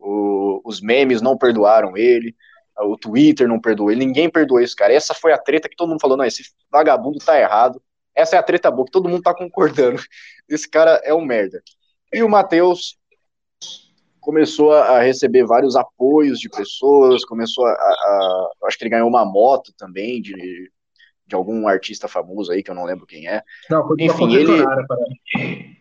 O, 0.04 0.60
os 0.64 0.80
memes 0.80 1.22
não 1.22 1.36
perdoaram 1.36 1.96
ele, 1.96 2.36
o 2.78 2.96
Twitter 2.96 3.48
não 3.48 3.60
perdoou 3.60 3.90
ele, 3.90 4.04
ninguém 4.04 4.28
perdoou 4.28 4.60
esse 4.60 4.76
cara. 4.76 4.92
Essa 4.92 5.14
foi 5.14 5.32
a 5.32 5.38
treta 5.38 5.68
que 5.68 5.76
todo 5.76 5.88
mundo 5.88 6.00
falou, 6.00 6.16
não, 6.16 6.24
esse 6.24 6.42
vagabundo 6.70 7.18
tá 7.18 7.38
errado. 7.38 7.80
Essa 8.14 8.36
é 8.36 8.38
a 8.38 8.42
treta 8.42 8.70
boa, 8.70 8.84
que 8.84 8.92
todo 8.92 9.08
mundo 9.08 9.22
tá 9.22 9.34
concordando. 9.34 10.00
Esse 10.48 10.68
cara 10.68 11.00
é 11.02 11.12
um 11.12 11.24
merda. 11.24 11.60
E 12.12 12.22
o 12.22 12.28
Matheus 12.28 12.96
começou 14.20 14.72
a 14.72 15.00
receber 15.00 15.44
vários 15.44 15.74
apoios 15.74 16.38
de 16.38 16.48
pessoas, 16.48 17.24
começou 17.24 17.66
a, 17.66 17.72
a, 17.72 18.50
Acho 18.64 18.78
que 18.78 18.84
ele 18.84 18.90
ganhou 18.90 19.08
uma 19.08 19.24
moto 19.24 19.72
também 19.76 20.22
de, 20.22 20.70
de 21.26 21.34
algum 21.34 21.66
artista 21.66 22.06
famoso 22.06 22.52
aí, 22.52 22.62
que 22.62 22.70
eu 22.70 22.74
não 22.74 22.84
lembro 22.84 23.06
quem 23.06 23.26
é. 23.26 23.42
Não, 23.68 23.86
foi 23.86 23.96
Enfim, 23.98 24.32
ele. 24.32 25.73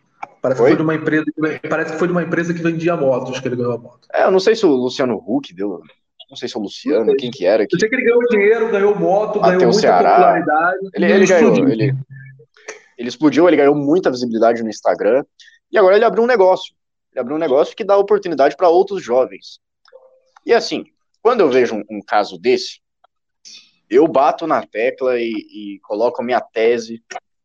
Parece 0.44 0.60
que, 0.60 0.68
foi 0.68 0.76
de 0.76 0.82
uma 0.82 0.94
empresa, 0.94 1.24
parece 1.70 1.92
que 1.92 1.98
foi 1.98 2.06
de 2.06 2.12
uma 2.12 2.22
empresa 2.22 2.52
que 2.52 2.62
vendia 2.62 2.94
motos 2.94 3.40
que 3.40 3.48
ele 3.48 3.56
ganhou 3.56 3.72
a 3.72 3.78
moto. 3.78 4.06
É, 4.12 4.24
eu 4.24 4.30
não 4.30 4.38
sei 4.38 4.54
se 4.54 4.66
o 4.66 4.68
Luciano 4.68 5.16
Huck 5.26 5.54
deu. 5.54 5.80
Não 6.28 6.36
sei 6.36 6.50
se 6.50 6.54
é 6.54 6.60
o 6.60 6.62
Luciano, 6.62 7.16
quem 7.16 7.30
que 7.30 7.46
era. 7.46 7.66
Que... 7.66 7.74
Eu 7.74 7.80
sei 7.80 7.88
que 7.88 7.94
ele 7.94 8.04
ganhou 8.04 8.20
dinheiro, 8.28 8.70
ganhou 8.70 8.94
moto, 8.94 9.40
Bateu 9.40 9.58
ganhou 9.58 9.72
muita 9.72 9.80
Ceará. 9.80 10.10
popularidade. 10.10 10.78
Ele, 10.92 11.12
ele 11.12 11.26
ganhou, 11.26 11.56
ele, 11.66 11.94
ele 12.98 13.08
explodiu, 13.08 13.48
ele 13.48 13.56
ganhou 13.56 13.74
muita 13.74 14.10
visibilidade 14.10 14.62
no 14.62 14.68
Instagram. 14.68 15.24
E 15.72 15.78
agora 15.78 15.96
ele 15.96 16.04
abriu 16.04 16.22
um 16.22 16.26
negócio. 16.26 16.74
Ele 17.10 17.20
abriu 17.20 17.36
um 17.36 17.40
negócio 17.40 17.74
que 17.74 17.82
dá 17.82 17.96
oportunidade 17.96 18.54
para 18.54 18.68
outros 18.68 19.02
jovens. 19.02 19.60
E 20.44 20.52
assim, 20.52 20.84
quando 21.22 21.40
eu 21.40 21.48
vejo 21.48 21.76
um, 21.76 21.84
um, 21.90 22.00
caso 22.06 22.36
desse, 22.36 22.80
eu 23.88 24.06
bato 24.06 24.46
na 24.46 24.60
tecla 24.62 25.18
e, 25.18 25.30
e 25.32 25.80
coloco 25.82 26.20
a 26.20 26.24
minha 26.24 26.42
tese 26.42 27.02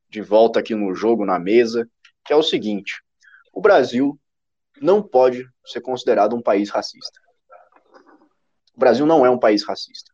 de 0.10 0.22
volta 0.22 0.60
aqui 0.60 0.76
no 0.76 0.94
jogo, 0.94 1.26
na 1.26 1.40
mesa, 1.40 1.88
que 2.30 2.34
é 2.34 2.36
o 2.36 2.44
seguinte: 2.44 3.02
o 3.52 3.60
Brasil 3.60 4.20
não 4.80 5.02
pode 5.02 5.50
ser 5.66 5.82
considerado 5.82 6.36
um 6.36 6.42
país 6.44 6.70
racista. 6.70 7.20
O 8.76 8.80
Brasil 8.80 9.04
não 9.04 9.26
é 9.26 9.30
um 9.32 9.40
país 9.40 9.66
racista. 9.66 10.12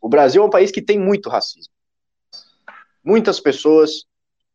O 0.00 0.08
Brasil 0.08 0.40
é 0.40 0.46
um 0.46 0.50
país 0.50 0.70
que 0.70 0.80
tem 0.80 1.00
muito 1.00 1.28
racismo. 1.28 1.74
Muitas 3.02 3.40
pessoas 3.40 4.04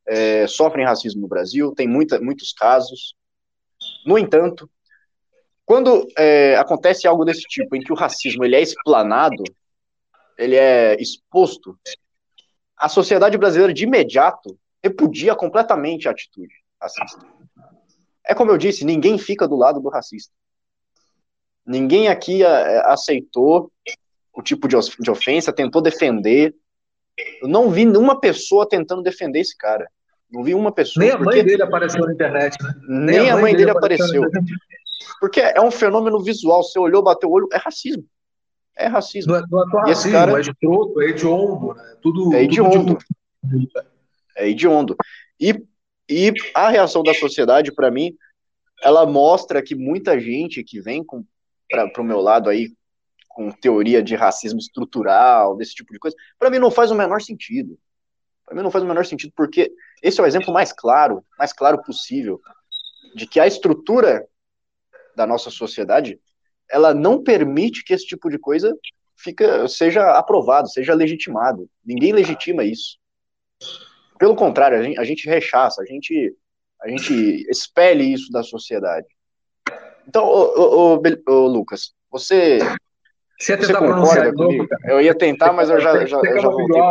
é, 0.06 0.47
sofrem 0.47 0.86
racismo 0.86 1.19
no 1.19 1.28
Brasil, 1.28 1.76
tem 1.76 1.89
muita, 1.89 2.21
muitos 2.21 2.54
casos. 2.54 3.13
No 4.06 4.17
entanto, 4.17 4.69
quando 5.65 6.08
é, 6.17 6.56
acontece 6.56 7.06
algo 7.06 7.26
desse 7.26 7.41
tipo, 7.41 7.76
em 7.76 7.82
que 7.82 7.91
o 7.91 7.97
racismo 7.97 8.45
ele 8.45 8.56
é 8.56 8.62
explanado, 8.62 9.43
ele 10.38 10.56
é 10.56 10.95
exposto, 11.02 11.78
a 12.78 12.88
sociedade 12.88 13.38
brasileira 13.38 13.73
de 13.73 13.84
imediato 13.84 14.58
repudia 14.82 15.36
completamente 15.36 16.08
a 16.08 16.12
atitude 16.12 16.56
racista. 16.82 17.26
É 18.26 18.34
como 18.34 18.52
eu 18.52 18.58
disse, 18.58 18.86
ninguém 18.86 19.18
fica 19.18 19.48
do 19.48 19.56
lado 19.56 19.80
do 19.80 19.90
racista. 19.90 20.34
Ninguém 21.66 22.08
aqui 22.08 22.44
é, 22.44 22.80
aceitou 22.86 23.72
o 24.34 24.42
tipo 24.42 24.68
de 24.68 24.78
ofensa, 25.10 25.52
tentou 25.52 25.82
defender. 25.82 26.56
Eu 27.42 27.48
não 27.48 27.70
vi 27.70 27.86
nenhuma 27.86 28.20
pessoa 28.20 28.68
tentando 28.68 29.02
defender 29.02 29.40
esse 29.40 29.58
cara. 29.58 29.88
Não 30.32 30.44
vi 30.44 30.54
uma 30.54 30.72
pessoa. 30.72 31.04
Nem 31.04 31.13
a 31.13 31.18
mãe 31.18 31.44
dele 31.44 31.63
apareceu 31.63 32.06
na 32.06 32.13
internet, 32.13 32.62
né? 32.62 32.74
Nem, 32.88 33.20
Nem 33.20 33.30
a, 33.30 33.34
mãe, 33.34 33.42
mãe 33.44 33.56
dele, 33.56 33.72
apareceu. 33.72 34.24
apareceu. 34.24 34.56
Porque 35.20 35.40
é 35.40 35.62
um 35.62 35.72
fenômeno 35.72 36.22
visual. 36.22 36.63
Você 36.63 36.78
olhou, 36.78 37.02
bateu 37.02 37.30
o 37.30 37.34
olho, 37.34 37.48
é 37.52 37.58
racismo. 37.58 38.06
É 38.76 38.88
racismo. 38.88 39.34
Não 39.34 39.40
é, 39.40 39.44
não 39.50 39.86
é 39.86 39.90
racismo, 39.90 40.12
cara... 40.12 40.38
é 40.38 40.42
escroto, 40.42 41.02
é 41.02 41.06
hediondo, 41.06 41.74
né? 41.74 41.96
Tudo, 42.02 42.34
é 42.36 42.44
hediondo. 42.44 42.98
É 44.36 44.50
hediondo. 44.50 44.96
E, 45.40 45.54
e 46.10 46.32
a 46.54 46.70
reação 46.70 47.04
da 47.04 47.13
sociedade, 47.13 47.72
para 47.74 47.91
mim, 47.91 48.15
ela 48.82 49.06
mostra 49.06 49.62
que 49.62 49.76
muita 49.76 50.20
gente 50.20 50.63
que 50.63 50.80
vem 50.80 51.04
para 51.70 52.02
o 52.02 52.04
meu 52.04 52.22
lado 52.22 52.50
aí 52.50 52.72
com 53.30 53.52
teoria 53.52 54.02
de 54.02 54.15
racismo 54.15 54.58
estrutural, 54.60 55.56
desse 55.56 55.76
tipo 55.76 55.93
de 55.93 56.00
coisa, 56.00 56.15
para 56.39 56.50
mim 56.50 56.60
não 56.60 56.72
faz 56.72 56.89
o 56.89 56.96
menor 56.96 57.22
sentido. 57.22 57.78
Para 58.46 58.56
mim 58.56 58.63
não 58.63 58.72
faz 58.72 58.84
o 58.84 58.88
menor 58.88 59.06
sentido, 59.06 59.32
porque 59.36 59.72
esse 60.02 60.20
é 60.20 60.24
o 60.24 60.26
exemplo 60.26 60.54
mais 60.54 60.72
claro, 60.72 61.24
mais 61.38 61.54
claro 61.54 61.82
possível, 61.84 62.39
de 63.13 63.28
que 63.28 63.39
a 63.39 63.46
estrutura 63.46 64.26
da 65.15 65.28
nossa 65.28 65.50
sociedade, 65.50 66.20
ela 66.70 66.93
não 66.93 67.22
permite 67.22 67.84
que 67.84 67.93
esse 67.93 68.06
tipo 68.06 68.30
de 68.30 68.39
coisa 68.39 68.74
fica, 69.15 69.67
seja 69.67 70.17
aprovado, 70.17 70.70
seja 70.70 70.93
legitimado. 70.93 71.70
Ninguém 71.86 72.13
legitima 72.13 72.63
isso. 72.63 72.98
Pelo 74.17 74.36
contrário, 74.36 74.80
a 74.80 74.84
gente, 74.84 74.99
a 74.99 75.03
gente 75.03 75.30
rechaça, 75.30 75.82
a 75.82 75.86
gente, 75.86 76.36
a 76.82 76.89
gente 76.89 77.45
expele 77.49 78.03
isso 78.03 78.32
da 78.32 78.43
sociedade. 78.43 79.08
Então, 80.08 80.25
ô, 80.25 80.95
ô, 80.95 81.01
ô, 81.27 81.47
Lucas, 81.47 81.93
você, 82.10 82.60
você, 83.39 83.58
você 83.58 83.73
concorda 83.73 84.34
comigo? 84.34 84.67
Eu 84.86 85.01
ia 85.01 85.13
tentar, 85.13 85.51
mas 85.53 85.69
eu 85.69 85.80
já, 85.80 86.06
já, 86.06 86.17
eu 86.17 86.41
já 86.41 86.49
voltei. 86.49 86.82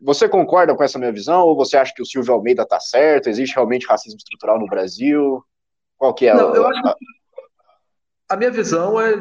Você 0.00 0.28
concorda 0.28 0.74
com 0.74 0.84
essa 0.84 0.98
minha 0.98 1.12
visão 1.12 1.42
ou 1.42 1.56
você 1.56 1.76
acha 1.76 1.92
que 1.94 2.02
o 2.02 2.06
Silvio 2.06 2.32
Almeida 2.32 2.62
está 2.62 2.78
certo? 2.78 3.28
Existe 3.28 3.54
realmente 3.54 3.86
racismo 3.86 4.18
estrutural 4.18 4.58
no 4.58 4.66
Brasil? 4.66 5.42
Qual 5.96 6.14
que 6.14 6.26
é 6.26 6.34
Não, 6.34 6.52
a, 6.52 6.56
eu 6.56 6.66
acho 6.68 6.82
que 6.82 6.88
a 8.28 8.36
minha 8.36 8.50
visão 8.50 9.00
é, 9.00 9.14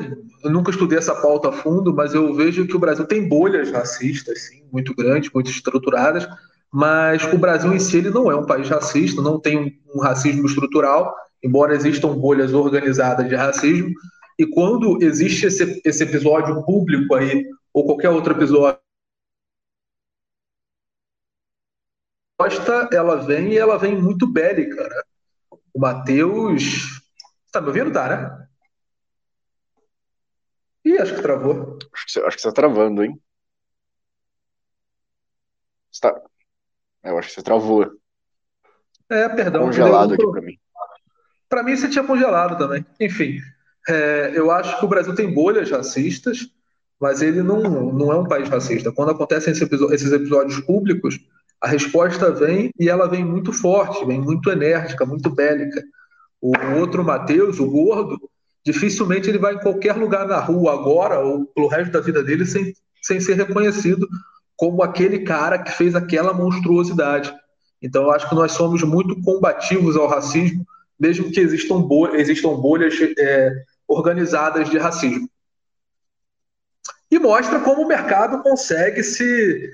eu 0.44 0.52
nunca 0.52 0.72
estudei 0.72 0.98
essa 0.98 1.16
pauta 1.16 1.50
a 1.50 1.52
fundo, 1.52 1.94
mas 1.94 2.14
eu 2.14 2.34
vejo 2.34 2.68
que 2.68 2.76
o 2.76 2.80
Brasil 2.80 3.06
tem 3.06 3.28
bolhas 3.28 3.72
racistas, 3.72 4.48
sim, 4.48 4.64
muito 4.72 4.94
grandes, 4.96 5.32
muito 5.32 5.50
estruturadas, 5.50 6.28
mas 6.72 7.24
o 7.32 7.38
Brasil 7.38 7.74
em 7.74 7.80
si 7.80 7.98
ele 7.98 8.10
não 8.10 8.32
é 8.32 8.36
um 8.36 8.46
país 8.46 8.68
racista, 8.70 9.22
não 9.22 9.40
tem 9.40 9.58
um, 9.58 9.72
um 9.96 10.02
racismo 10.02 10.46
estrutural, 10.46 11.16
embora 11.44 11.76
existam 11.76 12.10
bolhas 12.10 12.54
organizadas 12.54 13.28
de 13.28 13.36
racismo, 13.36 13.90
e 14.38 14.46
quando 14.46 15.02
existe 15.02 15.48
esse, 15.48 15.82
esse 15.84 16.04
episódio 16.04 16.64
público 16.64 17.16
aí, 17.16 17.46
ou 17.74 17.86
qualquer 17.86 18.10
outro 18.10 18.34
episódio 18.34 18.80
resposta 22.40 22.90
ela 22.96 23.16
vem 23.16 23.54
e 23.54 23.58
ela 23.58 23.78
vem 23.78 24.00
muito 24.00 24.28
bélica, 24.28 24.88
né? 24.88 25.02
O 25.74 25.80
Matheus. 25.80 27.02
Tá 27.52 27.60
me 27.60 27.68
ouvindo? 27.68 27.92
Tá, 27.92 28.08
né? 28.08 28.48
Ih, 30.88 30.98
acho 31.00 31.16
que 31.16 31.22
travou. 31.22 31.78
Acho 31.94 32.06
que 32.06 32.12
você, 32.12 32.20
acho 32.22 32.38
que 32.38 32.42
você 32.42 32.48
tá 32.48 32.54
travando, 32.54 33.04
hein? 33.04 33.20
Você 35.92 36.00
tá... 36.00 36.22
Eu 37.04 37.18
acho 37.18 37.28
que 37.28 37.36
você 37.36 37.44
travou. 37.44 37.92
É, 39.10 39.28
perdão. 39.28 39.66
Congelado 39.66 40.14
aqui 40.14 40.26
para 40.26 40.42
mim. 40.42 40.58
Para 41.50 41.64
mim, 41.64 41.76
você 41.76 41.90
tinha 41.90 42.06
congelado 42.06 42.58
também. 42.58 42.86
Enfim, 43.02 43.40
é, 43.88 44.32
eu 44.34 44.50
acho 44.50 44.80
que 44.80 44.86
o 44.86 44.88
Brasil 44.88 45.14
tem 45.14 45.34
bolhas 45.34 45.70
racistas, 45.70 46.48
mas 47.00 47.22
ele 47.22 47.44
não, 47.44 47.62
não 47.92 48.12
é 48.12 48.18
um 48.18 48.28
país 48.28 48.48
racista. 48.48 48.92
Quando 48.92 49.12
acontecem 49.12 49.52
esses 49.52 50.12
episódios 50.12 50.60
públicos, 50.62 51.20
a 51.60 51.68
resposta 51.68 52.32
vem 52.32 52.72
e 52.80 52.88
ela 52.88 53.10
vem 53.10 53.26
muito 53.26 53.52
forte, 53.52 54.06
vem 54.06 54.22
muito 54.22 54.50
enérgica, 54.50 55.06
muito 55.06 55.30
bélica. 55.30 55.84
O 56.40 56.54
outro 56.80 57.04
Mateus, 57.04 57.60
o 57.60 57.70
gordo, 57.70 58.18
dificilmente 58.66 59.30
ele 59.30 59.38
vai 59.38 59.56
em 59.56 59.60
qualquer 59.60 59.96
lugar 59.96 60.28
na 60.28 60.40
rua 60.40 60.74
agora 60.74 61.20
ou 61.20 61.46
pelo 61.46 61.68
resto 61.68 61.92
da 61.92 62.02
vida 62.02 62.24
dele 62.24 62.46
sem, 62.46 62.74
sem 63.02 63.20
ser 63.20 63.36
reconhecido 63.36 64.08
como 64.56 64.84
aquele 64.84 65.20
cara 65.20 65.60
que 65.60 65.72
fez 65.72 65.96
aquela 65.96 66.34
monstruosidade. 66.34 67.34
Então, 67.82 68.04
eu 68.04 68.12
acho 68.12 68.28
que 68.28 68.36
nós 68.36 68.54
somos 68.54 68.82
muito 68.84 69.22
combativos 69.22 69.96
ao 69.96 70.08
racismo, 70.08 70.66
mesmo 71.00 71.32
que 71.32 71.40
existam, 71.40 71.80
bolhas, 71.80 72.20
existam 72.20 72.56
bolhas 72.56 72.96
é, 73.20 73.54
organizadas 73.88 74.70
de 74.70 74.78
racismo. 74.80 75.30
E 77.10 77.20
mostra 77.20 77.60
como 77.60 77.84
o 77.84 77.88
mercado 77.88 78.42
consegue 78.42 79.04
se 79.04 79.72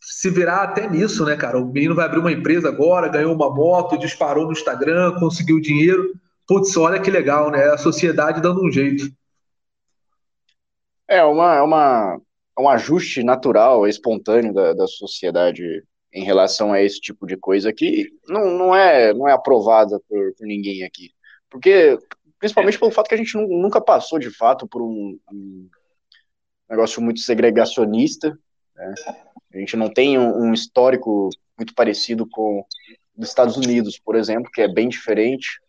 se 0.00 0.28
virar 0.28 0.64
até 0.64 0.88
nisso, 0.88 1.24
né, 1.24 1.36
cara? 1.36 1.58
O 1.58 1.72
menino 1.72 1.94
vai 1.94 2.04
abrir 2.04 2.18
uma 2.18 2.32
empresa 2.32 2.68
agora, 2.68 3.08
ganhou 3.08 3.34
uma 3.34 3.48
moto, 3.48 3.96
disparou 3.96 4.44
no 4.44 4.52
Instagram, 4.52 5.14
conseguiu 5.18 5.60
dinheiro. 5.60 6.12
Putz, 6.50 6.76
olha 6.76 7.00
que 7.00 7.12
legal, 7.12 7.48
né? 7.48 7.62
A 7.66 7.78
sociedade 7.78 8.42
dando 8.42 8.60
um 8.60 8.72
jeito. 8.72 9.04
É 11.06 11.22
uma, 11.22 11.54
é 11.54 11.62
uma, 11.62 12.20
um 12.58 12.68
ajuste 12.68 13.22
natural, 13.22 13.86
espontâneo 13.86 14.52
da, 14.52 14.72
da 14.72 14.88
sociedade 14.88 15.62
em 16.12 16.24
relação 16.24 16.72
a 16.72 16.82
esse 16.82 17.00
tipo 17.00 17.24
de 17.24 17.36
coisa 17.36 17.72
que 17.72 18.08
não, 18.28 18.50
não, 18.58 18.74
é, 18.74 19.14
não 19.14 19.28
é 19.28 19.32
aprovada 19.32 20.00
por, 20.08 20.34
por 20.34 20.44
ninguém 20.44 20.82
aqui. 20.82 21.12
Porque, 21.48 21.96
principalmente 22.36 22.80
pelo 22.80 22.90
fato 22.90 23.06
que 23.06 23.14
a 23.14 23.18
gente 23.18 23.36
nunca 23.36 23.80
passou 23.80 24.18
de 24.18 24.36
fato 24.36 24.66
por 24.66 24.82
um, 24.82 25.16
um 25.32 25.68
negócio 26.68 27.00
muito 27.00 27.20
segregacionista, 27.20 28.36
né? 28.74 28.94
A 29.54 29.56
gente 29.56 29.76
não 29.76 29.88
tem 29.88 30.18
um, 30.18 30.48
um 30.48 30.52
histórico 30.52 31.30
muito 31.56 31.76
parecido 31.76 32.26
com 32.28 32.64
os 33.16 33.28
Estados 33.28 33.56
Unidos, 33.56 34.00
por 34.00 34.16
exemplo, 34.16 34.50
que 34.52 34.62
é 34.62 34.66
bem 34.66 34.88
diferente. 34.88 35.60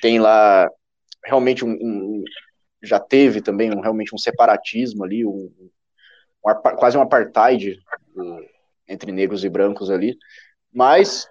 Tem 0.00 0.18
lá 0.18 0.68
realmente 1.24 1.64
um, 1.64 1.70
um 1.70 2.24
já 2.82 2.98
teve 2.98 3.40
também 3.40 3.70
um, 3.70 3.80
realmente 3.80 4.14
um 4.14 4.18
separatismo 4.18 5.04
ali, 5.04 5.24
um, 5.24 5.52
um 5.58 5.70
quase 6.76 6.98
um 6.98 7.02
apartheid 7.02 7.78
entre 8.88 9.12
negros 9.12 9.44
e 9.44 9.48
brancos 9.48 9.90
ali. 9.90 10.16
Mas 10.72 11.28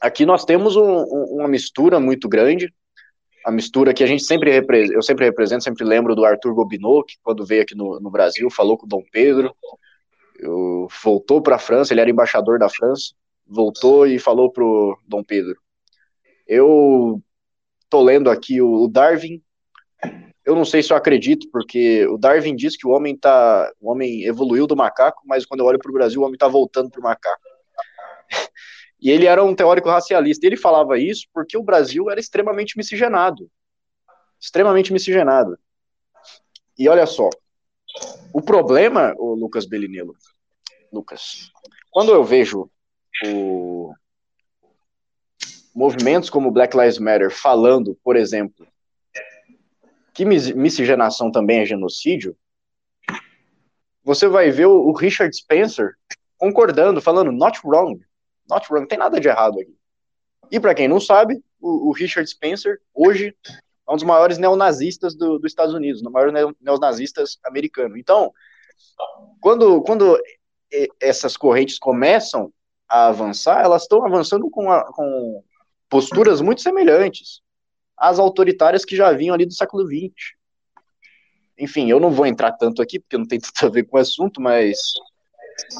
aqui 0.00 0.24
nós 0.24 0.44
temos 0.44 0.76
uma 0.76 1.48
mistura 1.48 1.98
muito 1.98 2.28
grande, 2.28 2.72
a 3.44 3.50
mistura 3.50 3.92
que 3.92 4.04
a 4.04 4.06
gente 4.06 4.22
sempre 4.22 4.64
eu 4.92 5.02
sempre 5.02 5.24
represento, 5.24 5.64
sempre 5.64 5.84
lembro 5.84 6.14
do 6.14 6.24
Arthur 6.24 6.54
Gobineau, 6.54 7.04
que 7.04 7.16
quando 7.22 7.44
veio 7.44 7.62
aqui 7.62 7.74
no, 7.74 8.00
no 8.00 8.10
Brasil 8.10 8.48
falou 8.50 8.78
com 8.78 8.86
o 8.86 8.88
Dom 8.88 9.02
Pedro, 9.10 9.54
eu, 10.38 10.88
voltou 11.02 11.42
para 11.42 11.56
a 11.56 11.58
França, 11.58 11.92
ele 11.92 12.00
era 12.00 12.10
embaixador 12.10 12.58
da 12.58 12.68
França, 12.68 13.14
voltou 13.46 14.06
e 14.06 14.18
falou 14.18 14.50
pro 14.50 14.98
Dom 15.06 15.22
Pedro: 15.22 15.56
Eu 16.46 17.22
tô 17.88 18.02
lendo 18.02 18.30
aqui 18.30 18.60
o 18.60 18.88
Darwin. 18.88 19.42
Eu 20.44 20.54
não 20.54 20.64
sei 20.64 20.82
se 20.82 20.92
eu 20.92 20.96
acredito, 20.96 21.48
porque 21.50 22.06
o 22.06 22.18
Darwin 22.18 22.54
diz 22.54 22.76
que 22.76 22.86
o 22.86 22.90
homem 22.90 23.16
tá, 23.16 23.72
o 23.80 23.90
homem 23.90 24.24
evoluiu 24.24 24.66
do 24.66 24.76
macaco, 24.76 25.22
mas 25.24 25.46
quando 25.46 25.60
eu 25.60 25.66
olho 25.66 25.78
para 25.78 25.90
o 25.90 25.94
Brasil, 25.94 26.20
o 26.20 26.24
homem 26.24 26.34
está 26.34 26.48
voltando 26.48 26.90
pro 26.90 27.02
macaco. 27.02 27.40
E 29.00 29.10
ele 29.10 29.26
era 29.26 29.44
um 29.44 29.54
teórico 29.54 29.90
racialista. 29.90 30.46
Ele 30.46 30.56
falava 30.56 30.98
isso 30.98 31.26
porque 31.30 31.58
o 31.58 31.62
Brasil 31.62 32.10
era 32.10 32.18
extremamente 32.18 32.74
miscigenado. 32.74 33.50
Extremamente 34.40 34.94
miscigenado. 34.94 35.58
E 36.78 36.88
olha 36.88 37.04
só, 37.06 37.28
o 38.32 38.40
problema, 38.40 39.14
o 39.18 39.34
Lucas 39.34 39.66
Belinello, 39.66 40.16
Lucas, 40.92 41.50
quando 41.90 42.12
eu 42.12 42.24
vejo 42.24 42.70
o, 43.26 43.92
movimentos 45.74 46.30
como 46.30 46.50
Black 46.50 46.76
Lives 46.76 46.98
Matter 46.98 47.30
falando, 47.30 47.98
por 48.04 48.16
exemplo, 48.16 48.66
que 50.12 50.24
miscigenação 50.24 51.32
também 51.32 51.60
é 51.60 51.66
genocídio, 51.66 52.36
você 54.04 54.28
vai 54.28 54.50
ver 54.50 54.66
o, 54.66 54.92
Richard 54.92 55.34
Spencer 55.34 55.94
concordando, 56.38 57.00
falando 57.00 57.32
not 57.32 57.60
wrong, 57.64 58.00
not 58.48 58.66
wrong, 58.70 58.82
não 58.82 58.88
tem 58.88 58.98
nada 58.98 59.18
de 59.18 59.26
errado 59.26 59.58
aqui. 59.58 59.74
E 60.50 60.60
para 60.60 60.74
quem 60.74 60.86
não 60.86 61.00
sabe, 61.00 61.42
o, 61.60 61.88
o, 61.88 61.92
Richard 61.92 62.28
Spencer 62.28 62.80
hoje 62.94 63.34
é 63.88 63.92
um 63.92 63.96
dos 63.96 64.04
maiores 64.04 64.38
neonazistas 64.38 65.14
do, 65.16 65.38
dos 65.38 65.50
Estados 65.50 65.74
Unidos, 65.74 66.00
um 66.00 66.04
dos 66.04 66.12
maiores 66.12 66.54
neonazistas 66.60 67.38
americanos. 67.44 67.98
Então, 67.98 68.32
quando, 69.40 69.82
quando 69.82 70.20
essas 71.00 71.36
correntes 71.36 71.78
começam 71.78 72.52
a 72.88 73.08
avançar, 73.08 73.64
elas 73.64 73.82
estão 73.82 74.04
avançando 74.04 74.50
com, 74.50 74.70
a, 74.70 74.84
com 74.92 75.42
posturas 75.94 76.40
muito 76.40 76.60
semelhantes 76.60 77.40
às 77.96 78.18
autoritárias 78.18 78.84
que 78.84 78.96
já 78.96 79.12
vinham 79.12 79.32
ali 79.32 79.46
do 79.46 79.54
século 79.54 79.86
XX. 79.86 80.34
Enfim, 81.56 81.88
eu 81.88 82.00
não 82.00 82.10
vou 82.10 82.26
entrar 82.26 82.50
tanto 82.50 82.82
aqui, 82.82 82.98
porque 82.98 83.16
não 83.16 83.24
tem 83.24 83.38
tanto 83.38 83.64
a 83.64 83.68
ver 83.68 83.84
com 83.84 83.96
o 83.96 84.00
assunto, 84.00 84.40
mas 84.40 84.76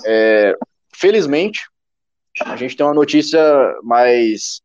é, 0.07 0.55
felizmente 0.95 1.69
a 2.45 2.55
gente 2.55 2.77
tem 2.77 2.87
uma 2.87 2.95
notícia 2.95 3.43
mais 3.83 4.63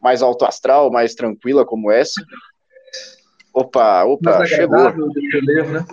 mais 0.00 0.22
alto 0.22 0.46
astral, 0.46 0.90
mais 0.90 1.14
tranquila 1.14 1.66
como 1.66 1.92
essa. 1.92 2.24
Opa, 3.52 4.04
opa, 4.04 4.46
chegou. 4.46 4.90
Né? 4.90 5.86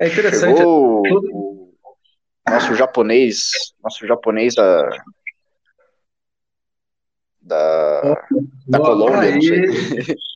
É 0.00 0.08
interessante. 0.08 0.56
Chegou 0.56 1.02
o 1.06 1.72
nosso 2.48 2.74
japonês, 2.74 3.50
nosso 3.80 4.04
japonês 4.04 4.56
da 4.56 4.90
da, 7.46 8.26
da 8.66 8.78
Colômbia, 8.78 9.34
não 9.34 9.40
sei. 9.40 10.16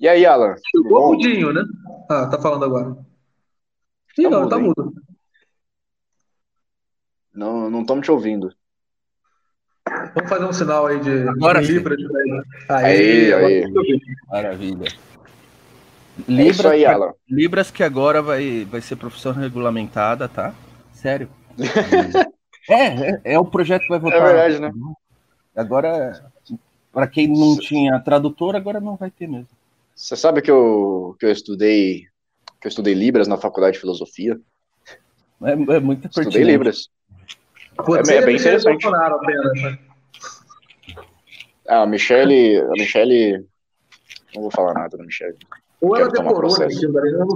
E 0.00 0.06
aí, 0.06 0.24
Alan? 0.24 0.54
Chegou 0.70 1.08
mudinho, 1.08 1.52
né? 1.52 1.60
Ah, 2.08 2.28
tá 2.28 2.40
falando 2.40 2.64
agora. 2.64 2.96
Ih, 4.16 4.22
tá 4.22 4.30
não, 4.30 4.40
mudo, 4.42 4.48
tá 4.48 4.58
mudo. 4.60 4.94
Não, 7.34 7.68
não 7.68 7.80
estamos 7.80 8.04
te 8.04 8.12
ouvindo. 8.12 8.54
Vamos 10.14 10.30
fazer 10.30 10.44
um 10.44 10.52
sinal 10.52 10.86
aí 10.86 11.00
de, 11.00 11.28
agora 11.28 11.60
de 11.60 11.72
Libras. 11.72 11.98
Aí, 12.68 13.32
aí. 13.32 13.34
aí. 13.34 14.00
Maravilha. 14.28 14.86
Libras, 16.28 16.64
é 16.64 16.68
aí, 16.68 16.86
Alan. 16.86 17.12
Libras 17.28 17.72
que 17.72 17.82
agora 17.82 18.22
vai, 18.22 18.64
vai 18.70 18.80
ser 18.80 18.94
profissão 18.94 19.32
regulamentada, 19.32 20.28
tá? 20.28 20.54
Sério. 20.92 21.28
é, 22.70 22.84
é, 22.84 23.20
é, 23.24 23.38
o 23.40 23.44
projeto 23.44 23.82
que 23.82 23.88
vai 23.88 23.98
votar. 23.98 24.20
É 24.20 24.24
verdade, 24.24 24.60
né? 24.60 24.70
Agora, 25.58 26.30
para 26.92 27.08
quem 27.08 27.26
não 27.26 27.58
tinha 27.58 27.98
tradutor, 27.98 28.54
agora 28.54 28.80
não 28.80 28.94
vai 28.94 29.10
ter 29.10 29.26
mesmo. 29.26 29.48
Você 29.92 30.14
sabe 30.14 30.40
que 30.40 30.50
eu, 30.50 31.16
que 31.18 31.26
eu 31.26 31.32
estudei 31.32 32.06
que 32.60 32.66
eu 32.66 32.68
estudei 32.68 32.94
Libras 32.94 33.26
na 33.26 33.36
faculdade 33.36 33.74
de 33.74 33.80
filosofia? 33.80 34.38
É, 35.42 35.52
é 35.52 35.80
muito 35.80 36.06
Estudei 36.06 36.44
Libras. 36.44 36.88
é, 38.08 38.16
é 38.16 38.24
bem 38.24 38.36
interessante. 38.36 38.88
Né? 38.88 39.78
Ah, 41.68 41.82
a 41.82 41.86
Michelle, 41.86 42.60
a 42.60 42.70
Michelle, 42.70 43.44
não 44.34 44.42
vou 44.42 44.50
falar 44.50 44.74
nada 44.74 44.96
da 44.96 45.04
Michelle. 45.04 45.36
Ou 45.80 45.96
ela 45.96 46.08
decorou 46.08 46.54
aquilo 46.54 46.92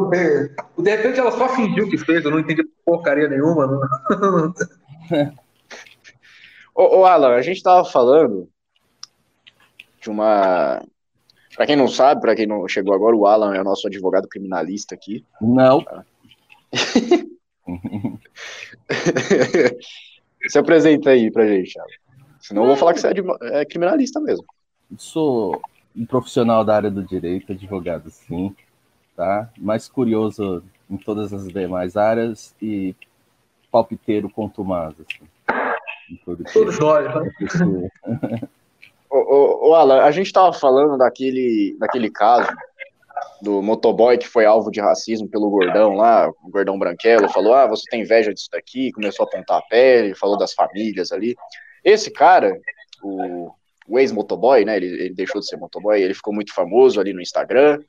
daí, 0.08 0.50
De 0.78 0.90
repente 0.90 1.18
ela 1.18 1.32
só 1.32 1.48
fingiu 1.50 1.88
que 1.88 1.98
fez, 1.98 2.24
eu 2.24 2.30
não 2.30 2.40
entendi 2.40 2.64
porcaria 2.84 3.28
nenhuma. 3.28 3.66
Não. 3.66 4.54
Ô, 6.74 7.00
ô, 7.00 7.04
Alan, 7.04 7.34
a 7.34 7.42
gente 7.42 7.58
estava 7.58 7.84
falando 7.84 8.48
de 10.00 10.10
uma. 10.10 10.82
Para 11.54 11.66
quem 11.66 11.76
não 11.76 11.86
sabe, 11.86 12.20
para 12.20 12.34
quem 12.34 12.46
não 12.46 12.66
chegou 12.66 12.94
agora, 12.94 13.14
o 13.14 13.26
Alan 13.26 13.54
é 13.54 13.60
o 13.60 13.64
nosso 13.64 13.86
advogado 13.86 14.26
criminalista 14.26 14.94
aqui. 14.94 15.24
Não. 15.40 15.84
Se 20.48 20.58
apresenta 20.58 21.10
aí 21.10 21.30
pra 21.30 21.46
gente, 21.46 21.78
Alan. 21.78 21.88
Senão 22.40 22.62
eu 22.62 22.68
vou 22.68 22.76
falar 22.76 22.94
que 22.94 23.00
você 23.00 23.08
é, 23.08 23.60
é 23.60 23.64
criminalista 23.64 24.20
mesmo. 24.20 24.44
Sou 24.98 25.60
um 25.94 26.04
profissional 26.04 26.64
da 26.64 26.74
área 26.74 26.90
do 26.90 27.04
direito, 27.04 27.52
advogado, 27.52 28.10
sim, 28.10 28.54
tá? 29.14 29.50
Mais 29.56 29.88
curioso 29.88 30.64
em 30.90 30.96
todas 30.96 31.32
as 31.32 31.46
demais 31.48 31.96
áreas 31.96 32.54
e 32.60 32.96
palpiteiro 33.70 34.28
contumaz, 34.28 34.94
assim. 34.98 35.24
Todos 36.52 36.78
nós, 36.78 37.06
né? 37.06 38.38
ô, 39.10 39.18
ô, 39.18 39.68
ô, 39.70 39.74
Alan, 39.74 40.02
a 40.02 40.10
gente 40.10 40.26
estava 40.26 40.52
falando 40.52 40.96
daquele, 40.98 41.76
daquele 41.78 42.10
caso 42.10 42.48
do 43.40 43.62
motoboy 43.62 44.16
que 44.18 44.28
foi 44.28 44.44
alvo 44.44 44.70
de 44.70 44.80
racismo 44.80 45.28
pelo 45.28 45.50
gordão 45.50 45.94
lá, 45.94 46.28
o 46.28 46.50
gordão 46.50 46.78
branquelo, 46.78 47.28
falou, 47.28 47.54
ah, 47.54 47.66
você 47.66 47.84
tem 47.90 48.02
inveja 48.02 48.32
disso 48.32 48.48
daqui, 48.50 48.92
começou 48.92 49.24
a 49.24 49.28
apontar 49.28 49.58
a 49.58 49.62
pele, 49.62 50.14
falou 50.14 50.38
das 50.38 50.52
famílias 50.52 51.12
ali. 51.12 51.34
Esse 51.84 52.10
cara, 52.10 52.56
o, 53.02 53.50
o 53.88 53.98
ex-motoboy, 53.98 54.64
né, 54.64 54.76
ele, 54.76 54.86
ele 54.86 55.14
deixou 55.14 55.40
de 55.40 55.46
ser 55.46 55.56
motoboy, 55.56 56.00
ele 56.00 56.14
ficou 56.14 56.32
muito 56.32 56.54
famoso 56.54 57.00
ali 57.00 57.12
no 57.12 57.20
Instagram, 57.20 57.80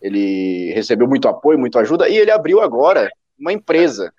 ele 0.00 0.72
recebeu 0.72 1.06
muito 1.08 1.28
apoio, 1.28 1.58
muito 1.58 1.78
ajuda, 1.78 2.08
e 2.08 2.16
ele 2.16 2.30
abriu 2.30 2.60
agora 2.60 3.10
uma 3.38 3.52
empresa 3.52 4.12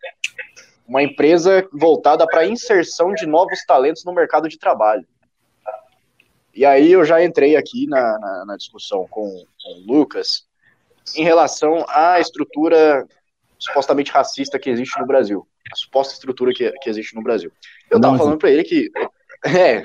uma 0.91 1.01
empresa 1.01 1.65
voltada 1.71 2.27
para 2.27 2.41
a 2.41 2.45
inserção 2.45 3.13
de 3.13 3.25
novos 3.25 3.63
talentos 3.65 4.04
no 4.04 4.13
mercado 4.13 4.49
de 4.49 4.60
trabalho. 4.60 5.08
E 6.54 6.65
aí 6.65 6.91
eu 6.91 7.06
já 7.06 7.23
entrei 7.23 7.56
aqui 7.56 7.88
na, 7.88 8.19
na, 8.19 8.45
na 8.47 8.58
discussão 8.58 9.08
com, 9.10 9.23
com 9.63 9.71
o 9.71 9.86
Lucas 9.88 10.45
em 11.15 11.23
relação 11.23 11.86
à 11.88 12.19
estrutura 12.19 13.08
supostamente 13.58 14.12
racista 14.12 14.60
que 14.60 14.69
existe 14.69 14.99
no 14.99 15.08
Brasil. 15.08 15.47
A 15.71 15.77
suposta 15.77 16.13
estrutura 16.13 16.51
que, 16.54 16.69
que 16.69 16.89
existe 16.89 17.15
no 17.15 17.23
Brasil. 17.23 17.54
Eu 17.89 17.95
estava 17.95 18.17
falando 18.17 18.38
para 18.38 18.51
ele 18.51 18.63
que. 18.63 18.91
É, 19.43 19.84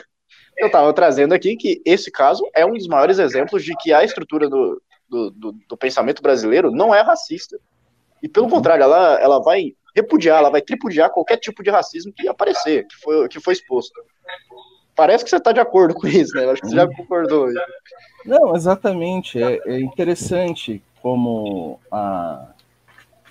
eu 0.59 0.66
estava 0.66 0.92
trazendo 0.92 1.33
aqui 1.33 1.57
que 1.57 1.81
esse 1.83 2.11
caso 2.11 2.47
é 2.55 2.66
um 2.66 2.75
dos 2.75 2.87
maiores 2.87 3.19
exemplos 3.19 3.64
de 3.64 3.75
que 3.77 3.90
a 3.90 4.05
estrutura 4.05 4.51
do, 4.51 4.83
do, 5.09 5.31
do, 5.31 5.53
do 5.66 5.77
pensamento 5.79 6.21
brasileiro 6.21 6.71
não 6.71 6.95
é 6.95 7.01
racista. 7.01 7.59
E 8.23 8.29
pelo 8.29 8.45
uhum. 8.45 8.53
contrário, 8.53 8.83
ela, 8.83 9.19
ela 9.19 9.42
vai 9.42 9.75
repudiar, 9.96 10.38
ela 10.38 10.50
vai 10.50 10.61
tripudiar 10.61 11.11
qualquer 11.11 11.38
tipo 11.38 11.62
de 11.62 11.70
racismo 11.70 12.12
que 12.12 12.28
aparecer, 12.28 12.87
que 12.87 12.96
foi, 12.96 13.28
que 13.28 13.40
foi 13.40 13.54
exposto. 13.54 13.98
Parece 14.94 15.24
que 15.24 15.30
você 15.30 15.37
está 15.37 15.52
de 15.52 15.61
acordo 15.61 15.94
com 15.94 16.06
isso, 16.06 16.35
né? 16.35 16.44
Eu 16.44 16.50
acho 16.50 16.61
que 16.61 16.68
você 16.68 16.76
já 16.76 16.87
concordou. 16.87 17.48
Não, 18.24 18.54
exatamente. 18.54 19.42
É, 19.42 19.59
é 19.66 19.80
interessante 19.80 20.82
como 21.00 21.80
a, 21.90 22.48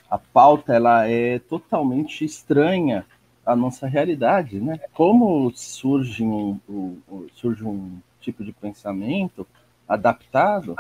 a 0.09 0.17
pauta 0.17 0.73
ela 0.73 1.07
é 1.07 1.39
totalmente 1.39 2.25
estranha 2.25 3.05
à 3.45 3.55
nossa 3.55 3.87
realidade, 3.87 4.59
né? 4.59 4.79
Como 4.93 5.51
surge 5.55 6.23
um, 6.23 6.59
um, 6.67 7.27
surge 7.35 7.63
um 7.63 7.99
tipo 8.21 8.43
de 8.43 8.51
pensamento 8.51 9.45
adaptado 9.87 10.75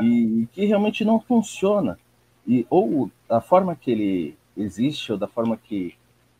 e 0.00 0.46
que 0.52 0.64
realmente 0.64 1.04
não 1.04 1.20
funciona. 1.20 1.98
E, 2.46 2.66
ou 2.70 3.10
a 3.28 3.40
forma 3.40 3.74
que 3.74 3.90
ele 3.90 4.36
existe 4.56 5.12
ou 5.12 5.18
da 5.18 5.26
forma 5.26 5.56
que, 5.56 5.94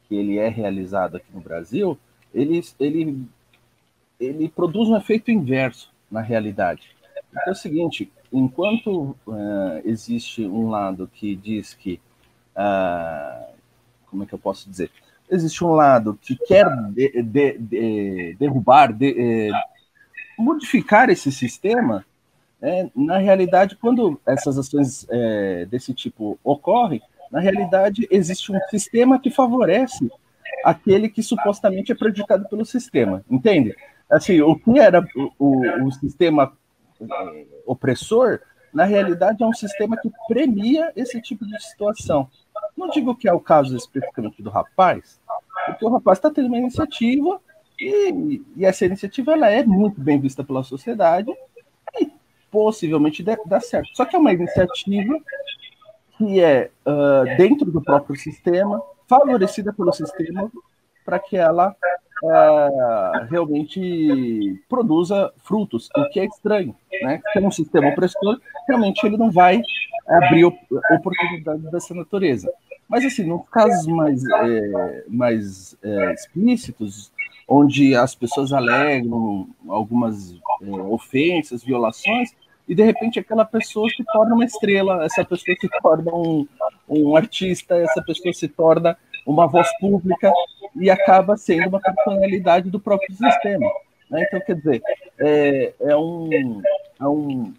que 0.09 0.15
ele 0.15 0.39
é 0.39 0.49
realizado 0.49 1.17
aqui 1.17 1.27
no 1.33 1.41
Brasil, 1.41 1.99
ele, 2.33 2.63
ele, 2.79 3.27
ele 4.19 4.49
produz 4.49 4.89
um 4.89 4.97
efeito 4.97 5.31
inverso 5.31 5.93
na 6.11 6.21
realidade. 6.21 6.95
Então 7.31 7.43
é 7.47 7.51
o 7.51 7.55
seguinte, 7.55 8.13
enquanto 8.33 9.17
uh, 9.27 9.81
existe 9.85 10.47
um 10.47 10.69
lado 10.69 11.11
que 11.13 11.35
diz 11.35 11.75
que, 11.75 12.01
uh, 12.57 13.53
como 14.07 14.23
é 14.23 14.27
que 14.27 14.35
eu 14.35 14.39
posso 14.39 14.69
dizer? 14.69 14.91
Existe 15.31 15.65
um 15.65 15.73
lado 15.73 16.19
que 16.21 16.37
quer 16.37 16.67
de, 16.91 17.23
de, 17.23 17.59
de, 17.59 18.37
derrubar, 18.39 18.95
eh, 19.01 19.51
modificar 20.39 21.09
esse 21.09 21.33
sistema, 21.33 22.05
é, 22.61 22.89
na 22.95 23.19
realidade, 23.19 23.77
quando 23.77 24.21
essas 24.27 24.59
ações 24.59 25.07
é, 25.11 25.67
desse 25.67 25.93
tipo 25.93 26.39
ocorrem, 26.45 27.03
na 27.35 27.41
realidade, 27.41 28.07
existe 28.13 28.53
um 28.53 28.61
sistema 28.71 29.19
que 29.19 29.29
favorece 29.29 30.09
aquele 30.65 31.09
que 31.09 31.21
supostamente 31.21 31.91
é 31.91 31.95
prejudicado 31.97 32.49
pelo 32.49 32.65
sistema, 32.65 33.25
entende? 33.29 33.75
Assim, 34.09 34.41
o 34.41 34.55
que 34.55 34.79
era 34.79 35.05
o, 35.17 35.33
o, 35.37 35.87
o 35.89 35.91
sistema 35.91 36.57
opressor, 37.67 38.39
na 38.73 38.85
realidade 38.85 39.43
é 39.43 39.47
um 39.47 39.53
sistema 39.53 39.97
que 39.97 40.09
premia 40.29 40.93
esse 40.95 41.21
tipo 41.21 41.45
de 41.45 41.61
situação. 41.61 42.31
Não 42.77 42.89
digo 42.89 43.17
que 43.17 43.29
é 43.29 43.33
o 43.33 43.41
caso 43.41 43.77
especificamente 43.77 44.41
do 44.41 44.49
rapaz, 44.49 45.21
porque 45.67 45.85
o 45.85 45.91
rapaz 45.91 46.19
está 46.19 46.31
tendo 46.31 46.47
uma 46.47 46.59
iniciativa 46.59 47.41
E, 47.81 48.41
e, 48.57 48.65
essa 48.65 48.87
iniciativa 48.87 49.33
ela 49.33 49.51
é 49.51 49.65
muito 49.65 50.01
bem 50.01 50.21
vista 50.21 50.45
pela 50.45 50.63
sociedade 50.63 51.33
e 52.01 52.09
possivelmente 52.49 53.25
dá 53.25 53.59
certo. 53.59 53.89
Só 53.93 54.05
que 54.05 54.15
é 54.15 54.19
uma 54.21 54.33
iniciativa 54.33 55.19
que 56.17 56.41
é 56.41 56.71
uh, 56.87 57.37
dentro 57.37 57.71
do 57.71 57.83
próprio 57.83 58.17
sistema, 58.17 58.83
favorecida 59.07 59.73
pelo 59.73 59.93
sistema, 59.93 60.51
para 61.05 61.19
que 61.19 61.37
ela 61.37 61.75
uh, 62.23 63.27
realmente 63.29 64.63
produza 64.69 65.33
frutos, 65.43 65.89
o 65.97 66.09
que 66.11 66.21
é 66.21 66.25
estranho. 66.25 66.75
Né? 67.03 67.21
Porque 67.23 67.47
um 67.47 67.51
sistema 67.51 67.89
opressor, 67.89 68.41
realmente 68.69 69.05
ele 69.07 69.17
não 69.17 69.31
vai 69.31 69.61
abrir 70.07 70.45
oportunidades 70.45 71.71
dessa 71.71 71.95
natureza. 71.95 72.53
Mas, 72.89 73.05
assim, 73.05 73.25
nos 73.25 73.49
casos 73.49 73.87
mais, 73.87 74.23
é, 74.25 75.05
mais 75.09 75.77
é, 75.83 76.13
explícitos, 76.13 77.11
onde 77.49 77.95
as 77.95 78.15
pessoas 78.15 78.53
alegam 78.53 79.49
algumas 79.69 80.35
é, 80.63 80.71
ofensas, 80.71 81.65
violações, 81.65 82.35
e 82.69 82.75
de 82.75 82.83
repente 82.83 83.19
aquela 83.19 83.45
pessoa 83.45 83.89
se 83.91 84.03
torna 84.05 84.35
uma 84.35 84.45
estrela, 84.45 85.05
essa 85.05 85.25
pessoa 85.25 85.57
se 85.61 85.69
torna 85.83 86.13
um, 86.15 86.47
um 86.89 87.17
artista, 87.17 87.77
essa 87.77 88.03
pessoa 88.03 88.33
se 88.33 88.49
torna 88.49 88.97
uma 89.27 89.47
voz 89.47 89.69
pública 89.79 90.33
e 90.77 90.91
acaba 90.91 91.37
sendo 91.37 91.69
uma 91.69 91.81
personalidade 91.81 92.71
do 92.71 92.81
próprio 92.81 93.15
sistema. 93.15 93.71
Né? 94.11 94.25
Então, 94.27 94.41
quer 94.41 94.57
dizer, 94.57 94.83
é, 95.19 95.75
é, 95.81 95.97
um, 95.97 96.63
é, 97.01 97.07
um, 97.07 97.55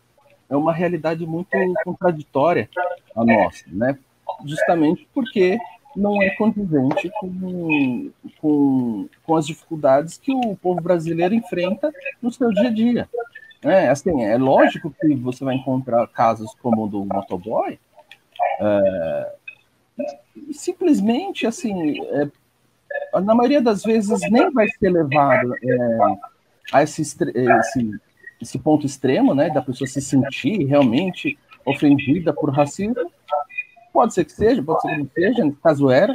é 0.49 0.55
uma 0.55 0.73
realidade 0.73 1.25
muito 1.25 1.49
contraditória 1.83 2.69
a 3.15 3.23
nossa, 3.23 3.63
né? 3.67 3.97
justamente 4.45 5.07
porque 5.13 5.57
não 5.95 6.21
é 6.21 6.29
condizente 6.31 7.09
com, 7.19 8.11
com, 8.41 9.09
com 9.23 9.35
as 9.35 9.47
dificuldades 9.47 10.17
que 10.17 10.33
o 10.33 10.55
povo 10.57 10.81
brasileiro 10.81 11.33
enfrenta 11.33 11.91
no 12.21 12.31
seu 12.31 12.49
dia 12.51 12.67
a 12.67 12.73
dia. 12.73 13.09
É, 13.65 13.89
assim, 13.89 14.23
é 14.23 14.37
lógico 14.37 14.93
que 15.01 15.15
você 15.15 15.43
vai 15.43 15.55
encontrar 15.55 16.07
casos 16.07 16.53
como 16.61 16.85
o 16.85 16.87
do 16.87 17.05
motoboy, 17.05 17.79
é, 18.59 19.35
simplesmente, 20.51 21.47
assim, 21.47 21.99
é, 22.05 22.29
na 23.21 23.33
maioria 23.33 23.61
das 23.61 23.83
vezes 23.83 24.21
nem 24.29 24.51
vai 24.51 24.67
ser 24.67 24.89
levado 24.89 25.53
é, 25.55 25.99
a 26.71 26.83
esse, 26.83 27.01
esse, 27.01 27.91
esse 28.41 28.59
ponto 28.59 28.85
extremo, 28.85 29.33
né, 29.33 29.49
da 29.49 29.61
pessoa 29.61 29.87
se 29.87 30.01
sentir 30.01 30.65
realmente 30.65 31.37
ofendida 31.65 32.31
por 32.31 32.51
racismo, 32.51 33.11
Pode 33.95 34.13
ser 34.13 34.25
que 34.25 34.33
seja, 34.33 34.61
pode 34.61 34.81
ser 34.81 34.89
que 34.89 34.97
não 34.97 35.09
seja, 35.09 35.55
caso 35.63 35.89
era. 35.89 36.13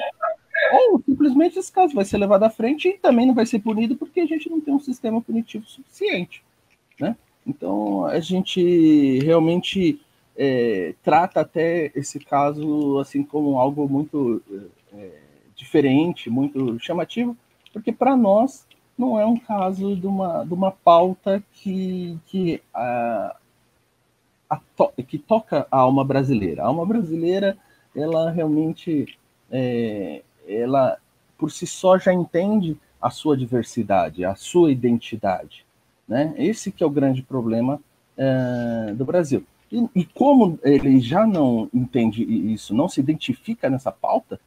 Ou 0.71 1.03
simplesmente 1.03 1.59
esse 1.59 1.73
caso 1.73 1.95
vai 1.95 2.05
ser 2.05 2.19
levado 2.19 2.43
à 2.43 2.51
frente 2.51 2.89
e 2.89 2.99
também 2.99 3.27
não 3.27 3.35
vai 3.35 3.47
ser 3.47 3.59
punido 3.61 3.97
porque 3.97 4.21
a 4.21 4.27
gente 4.27 4.51
não 4.51 4.61
tem 4.61 4.75
um 4.75 4.79
sistema 4.79 5.19
punitivo 5.23 5.65
suficiente. 5.65 6.45
Né? 7.01 7.17
Então 7.51 8.07
a 8.07 8.21
gente 8.21 9.19
realmente 9.19 10.01
é, 10.37 10.95
trata 11.03 11.41
até 11.41 11.91
esse 11.95 12.19
caso 12.21 12.99
assim 12.99 13.23
como 13.23 13.59
algo 13.59 13.89
muito 13.89 14.41
é, 14.93 15.11
diferente, 15.55 16.31
muito 16.31 16.79
chamativo, 16.79 17.37
porque 17.73 17.93
para 17.93 18.17
nós 18.17 18.67
não 18.97 19.19
é 19.19 19.27
um 19.27 19.37
caso 19.37 19.97
de 19.97 20.07
uma, 20.07 20.45
de 20.45 20.55
uma 20.55 20.71
pauta 20.71 21.43
que, 21.53 22.19
que, 22.27 22.63
a, 22.73 23.37
a 24.49 24.57
to, 24.77 24.93
que 25.07 25.19
toca 25.19 25.67
a 25.71 25.79
alma 25.79 26.05
brasileira. 26.05 26.63
A 26.63 26.67
alma 26.67 26.85
brasileira 26.87 27.57
ela 27.97 28.31
realmente, 28.31 29.19
é, 29.51 30.23
ela 30.47 30.99
por 31.39 31.51
si 31.51 31.67
só 31.67 31.99
já 31.99 32.13
entende 32.13 32.77
a 33.01 33.11
sua 33.11 33.37
diversidade, 33.37 34.25
a 34.25 34.35
sua 34.35 34.71
identidade. 34.71 35.65
Né? 36.11 36.35
Esse 36.37 36.73
que 36.73 36.83
é 36.83 36.87
o 36.87 36.91
grande 36.91 37.23
problema 37.23 37.81
é, 38.19 38.93
do 38.95 39.05
Brasil. 39.05 39.45
E, 39.71 39.89
e, 39.95 40.05
como 40.05 40.59
ele 40.65 40.99
já 40.99 41.25
não 41.25 41.71
entende 41.73 42.25
isso, 42.53 42.75
não 42.75 42.89
se 42.89 42.99
identifica 42.99 43.71
nessa 43.71 43.93
pauta, 43.93 44.41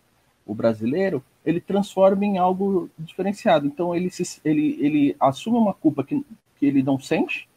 o 0.45 0.54
brasileiro, 0.54 1.23
ele 1.45 1.62
transforma 1.62 2.26
em 2.26 2.38
algo 2.38 2.89
diferenciado. 2.99 3.65
Então 3.65 3.95
ele, 3.95 4.10
se, 4.10 4.41
ele, 4.43 4.78
ele 4.82 5.15
assume 5.17 5.58
uma 5.58 5.73
culpa 5.73 6.04
que, 6.04 6.21
que 6.58 6.65
ele 6.65 6.84
não 6.84 6.99
sente 6.99 7.47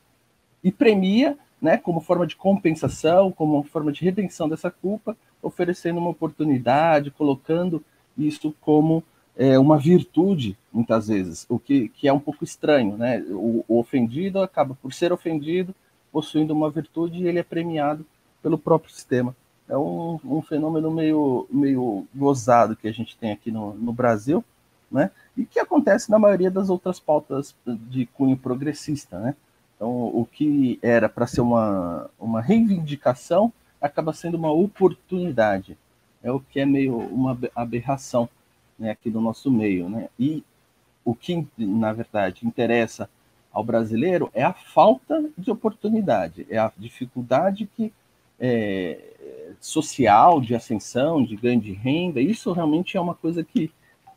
e 0.63 0.71
premia, 0.71 1.37
né, 1.61 1.77
como 1.77 2.01
forma 2.01 2.29
de 2.29 2.37
compensação, 2.37 3.33
como 3.33 3.65
forma 3.65 3.91
de 3.91 4.05
redenção 4.05 4.49
dessa 4.49 4.71
culpa, 4.71 5.17
oferecendo 5.43 5.99
uma 5.99 6.11
oportunidade, 6.11 7.11
colocando 7.11 7.85
isso 8.17 8.55
como 8.61 9.03
é, 9.37 9.59
uma 9.59 9.79
virtude, 9.79 10.57
muitas 10.73 11.09
vezes, 11.09 11.45
o 11.49 11.59
que, 11.59 11.89
que 11.91 12.09
é 12.09 12.13
um 12.13 12.19
pouco 12.19 12.43
estranho, 12.43 12.97
né? 12.97 13.21
O, 13.29 13.65
o, 13.69 13.79
ofendido 13.79 14.41
acaba 14.41 14.75
por 14.81 14.95
ser 14.95 15.13
ofendido, 15.13 15.75
possuindo 16.11 16.55
uma 16.55 16.71
virtude 16.71 17.23
e 17.23 17.29
ele 17.29 17.39
é 17.39 17.43
premiado 17.43 18.05
pelo 18.43 18.57
próprio 18.57 18.93
sistema. 18.93 19.37
É 19.69 19.77
um, 19.77 20.19
um 20.25 20.41
fenômeno 20.41 20.91
meio, 20.91 21.47
meio 21.51 22.07
gozado 22.15 22.77
que 22.77 22.89
a 22.89 22.93
gente 22.93 23.17
tem 23.19 23.33
aqui 23.33 23.51
no, 23.51 23.75
no 23.75 23.93
Brasil, 23.93 24.43
né? 24.91 25.11
E 25.37 25.45
que 25.45 25.61
acontece 25.61 26.11
na 26.11 26.19
maioria 26.19 26.51
das 26.51 26.71
outras 26.71 26.99
pautas 26.99 27.55
de 27.67 28.07
cunho 28.07 28.39
progressista, 28.39 29.19
né? 29.19 29.35
Então, 29.75 29.91
o 29.91 30.25
que 30.25 30.79
era 30.81 31.09
para 31.09 31.27
ser 31.27 31.43
uma, 31.43 32.09
uma 32.19 32.41
reivindicação 32.41 33.53
acaba 33.79 34.15
sendo 34.15 34.39
uma 34.39 34.51
oportunidade. 34.51 35.77
É 36.23 36.33
o 36.33 36.41
que 36.41 36.59
é 36.59 36.65
meio 36.65 36.97
uma 36.97 37.39
aberração 37.55 38.27
né, 38.79 38.91
aqui 38.91 39.11
do 39.11 39.21
nosso 39.21 39.51
meio. 39.51 39.89
Né? 39.89 40.09
E 40.19 40.45
o 41.05 41.15
que, 41.15 41.47
na 41.57 41.93
verdade, 41.93 42.47
interessa 42.47 43.09
ao 43.53 43.65
brasileiro 43.65 44.31
é 44.35 44.43
a 44.43 44.53
falta 44.53 45.31
de 45.37 45.51
oportunidade, 45.51 46.47
é 46.51 46.59
a 46.59 46.71
dificuldade 46.77 47.69
que 47.75 47.93
é, 48.39 48.99
social, 49.61 50.41
de 50.41 50.55
ascensão, 50.55 51.25
de 51.25 51.37
ganho 51.37 51.61
de 51.61 51.73
renda. 51.73 52.21
Isso 52.21 52.53
realmente 52.53 52.97
é 52.97 53.01
uma 53.01 53.15
coisa 53.15 53.43
que, 53.43 53.71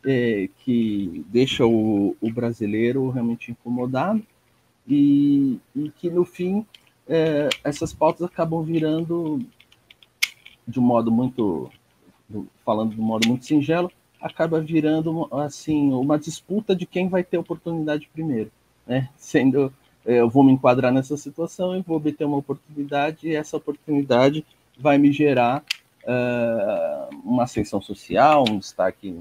é, 0.04 0.48
que 0.58 1.24
deixa 1.28 1.66
o, 1.66 2.16
o 2.20 2.30
brasileiro 2.30 3.08
realmente 3.10 3.50
incomodado 3.50 4.22
e, 4.86 5.58
e 5.74 5.90
que, 5.90 6.10
no 6.10 6.24
fim, 6.24 6.66
é, 7.08 7.48
essas 7.64 7.92
pautas 7.92 8.22
acabam 8.22 8.62
virando, 8.62 9.40
de 10.66 10.78
um 10.78 10.82
modo 10.82 11.10
muito, 11.10 11.70
falando 12.64 12.94
de 12.94 13.00
um 13.00 13.04
modo 13.04 13.28
muito 13.28 13.44
singelo, 13.44 13.90
acaba 14.20 14.60
virando 14.60 15.28
assim 15.32 15.92
uma 15.92 16.18
disputa 16.18 16.74
de 16.74 16.86
quem 16.86 17.08
vai 17.08 17.24
ter 17.24 17.38
oportunidade 17.38 18.08
primeiro, 18.12 18.50
né? 18.86 19.08
Sendo 19.16 19.72
é, 20.04 20.20
eu 20.20 20.28
vou 20.28 20.42
me 20.42 20.52
enquadrar 20.52 20.92
nessa 20.92 21.16
situação 21.16 21.76
e 21.76 21.82
vou 21.82 21.96
obter 21.96 22.24
uma 22.24 22.38
oportunidade 22.38 23.28
e 23.28 23.34
essa 23.34 23.56
oportunidade 23.56 24.44
vai 24.78 24.98
me 24.98 25.12
gerar 25.12 25.62
uh, 26.04 27.16
uma 27.24 27.44
ascensão 27.44 27.80
social, 27.80 28.44
um 28.48 28.58
destaque 28.58 29.16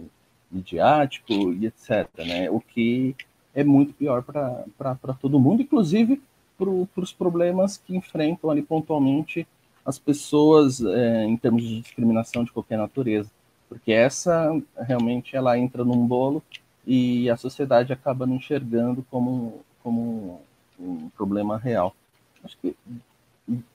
midiático 0.49 1.53
e 1.53 1.65
etc. 1.65 2.07
Né? 2.17 2.49
O 2.49 2.59
que 2.59 3.15
é 3.53 3.63
muito 3.63 3.93
pior 3.93 4.23
para 4.23 5.13
todo 5.19 5.39
mundo, 5.39 5.61
inclusive 5.61 6.21
para 6.57 7.01
os 7.01 7.13
problemas 7.13 7.77
que 7.77 7.95
enfrentam 7.95 8.49
ali 8.49 8.61
pontualmente 8.61 9.47
as 9.85 9.97
pessoas 9.97 10.81
é, 10.81 11.23
em 11.23 11.37
termos 11.37 11.63
de 11.63 11.81
discriminação 11.81 12.43
de 12.43 12.51
qualquer 12.51 12.77
natureza, 12.77 13.31
porque 13.69 13.91
essa 13.91 14.51
realmente 14.77 15.35
ela 15.35 15.57
entra 15.57 15.85
num 15.85 16.05
bolo 16.05 16.43
e 16.85 17.29
a 17.29 17.37
sociedade 17.37 17.93
acaba 17.93 18.25
não 18.25 18.35
enxergando 18.35 19.05
como, 19.11 19.61
como 19.83 20.41
um 20.79 21.09
problema 21.09 21.57
real. 21.57 21.95
Acho 22.43 22.57
que 22.57 22.75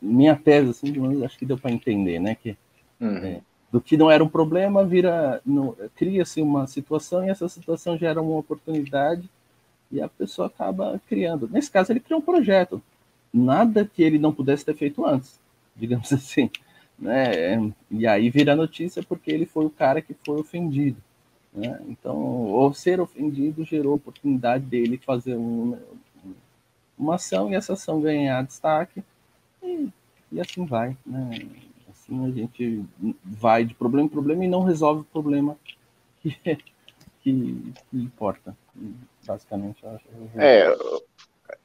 minha 0.03 0.37
tese, 0.37 0.71
assim, 0.71 1.25
acho 1.25 1.39
que 1.39 1.47
deu 1.47 1.57
para 1.57 1.71
entender, 1.71 2.19
né, 2.19 2.35
que 2.35 2.57
uhum. 3.01 3.17
é, 3.19 3.41
do 3.73 3.81
que 3.81 3.97
não 3.97 4.11
era 4.11 4.23
um 4.23 4.29
problema 4.29 4.85
vira 4.85 5.43
cria-se 5.97 6.41
uma 6.41 6.67
situação 6.67 7.25
e 7.25 7.31
essa 7.31 7.49
situação 7.49 7.99
gera 7.99 8.23
uma 8.23 8.39
oportunidade 8.39 9.29
e 9.91 10.01
a 10.01 10.09
pessoa 10.09 10.47
acaba 10.49 11.01
criando. 11.09 11.49
Nesse 11.49 11.71
caso, 11.71 11.93
ele 11.93 12.01
criou 12.01 12.21
um 12.21 12.25
projeto, 12.25 12.83
nada 13.33 13.85
que 13.85 14.03
ele 14.03 14.19
não 14.19 14.33
pudesse 14.33 14.65
ter 14.65 14.75
feito 14.75 15.05
antes, 15.05 15.39
digamos 15.77 16.11
assim. 16.13 16.51
Né? 16.99 17.73
E 17.91 18.07
aí 18.07 18.31
vira 18.31 18.57
notícia 18.57 19.03
porque 19.03 19.31
ele 19.31 19.47
foi 19.47 19.65
o 19.65 19.71
cara 19.71 20.01
que 20.01 20.15
foi 20.25 20.41
ofendido. 20.41 20.97
Né? 21.53 21.81
Então, 21.89 22.53
o 22.53 22.75
ser 22.75 23.01
ofendido 23.01 23.65
gerou 23.65 23.95
oportunidade 23.95 24.65
dele 24.65 24.99
fazer 24.99 25.37
um, 25.37 25.79
uma 26.99 27.17
ação 27.17 27.51
e 27.51 27.55
essa 27.55 27.75
ação 27.75 28.01
ganhar 28.01 28.43
destaque 28.45 29.03
e, 29.63 29.89
e 30.33 30.41
assim 30.41 30.65
vai. 30.65 30.97
Né? 31.07 31.47
Assim 31.91 32.27
a 32.27 32.31
gente 32.31 32.85
vai 33.25 33.65
de 33.65 33.75
problema 33.75 34.07
em 34.07 34.11
problema 34.11 34.45
e 34.45 34.49
não 34.49 34.63
resolve 34.63 35.03
o 35.03 35.05
problema 35.05 35.57
que, 36.23 36.37
que, 37.23 37.73
que 37.91 37.97
importa 37.97 38.57
basicamente. 39.27 39.83
Eu 39.83 39.91
acho. 39.91 40.05
É, 40.37 40.77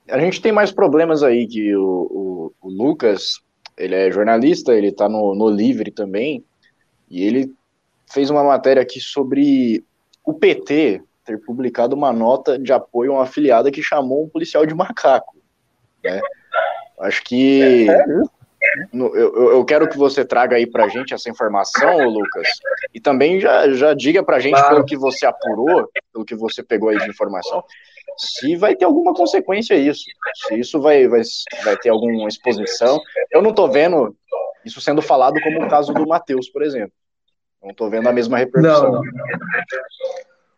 a 0.10 0.20
gente 0.20 0.42
tem 0.42 0.52
mais 0.52 0.72
problemas 0.72 1.24
aí 1.24 1.48
que 1.48 1.76
o, 1.76 2.52
o, 2.62 2.68
o 2.68 2.70
Lucas, 2.70 3.42
ele 3.80 3.96
é 3.96 4.12
jornalista, 4.12 4.74
ele 4.74 4.90
está 4.90 5.08
no, 5.08 5.34
no 5.34 5.50
Livre 5.50 5.90
também, 5.90 6.44
e 7.10 7.24
ele 7.24 7.52
fez 8.12 8.30
uma 8.30 8.44
matéria 8.44 8.82
aqui 8.82 9.00
sobre 9.00 9.84
o 10.24 10.34
PT 10.34 11.02
ter 11.26 11.40
publicado 11.40 11.96
uma 11.96 12.12
nota 12.12 12.58
de 12.58 12.74
apoio 12.74 13.12
a 13.12 13.16
uma 13.16 13.24
afiliada 13.24 13.72
que 13.72 13.82
chamou 13.82 14.24
um 14.24 14.30
policial 14.30 14.66
de 14.66 14.74
macaco. 14.74 15.38
Né? 16.04 16.20
Acho 17.00 17.24
que 17.24 17.88
é, 17.90 18.06
eu, 18.92 19.52
eu, 19.52 19.66
quero 19.66 19.88
que 19.88 19.98
você 19.98 20.26
traga 20.26 20.56
aí 20.56 20.68
pra 20.68 20.90
gente 20.90 21.14
essa 21.14 21.30
informação, 21.30 22.10
Lucas, 22.10 22.48
e 22.94 23.00
também 23.00 23.40
já, 23.40 23.72
já 23.72 23.94
diga 23.94 24.24
pra 24.24 24.40
gente, 24.40 24.56
claro. 24.56 24.76
pelo 24.76 24.86
que 24.86 24.98
você 24.98 25.26
apurou, 25.26 25.90
pelo 26.12 26.26
que 26.26 26.36
você 26.36 26.62
pegou 26.62 26.90
aí 26.90 26.98
de 26.98 27.10
informação, 27.10 27.64
se 28.20 28.56
vai 28.56 28.76
ter 28.76 28.86
alguma 28.86 29.14
consequência 29.14 29.76
isso, 29.76 30.04
se 30.48 30.60
isso 30.60 30.82
vai, 30.82 31.08
vai, 31.08 31.22
vai 31.64 31.78
ter 31.78 31.90
alguma 31.90 32.28
exposição. 32.28 33.02
Eu 33.32 33.42
não 33.42 33.54
tô 33.54 33.68
vendo 33.68 34.16
isso 34.66 34.82
sendo 34.82 35.02
falado 35.02 35.40
como 35.42 35.64
o 35.64 35.70
caso 35.70 35.94
do 35.94 36.06
Matheus, 36.06 36.50
por 36.50 36.62
exemplo. 36.62 36.92
Não 37.64 37.74
tô 37.74 37.90
vendo 37.90 38.08
a 38.08 38.14
mesma 38.14 38.38
repercussão. 38.38 38.92
Não, 38.92 39.02
não. 39.02 39.02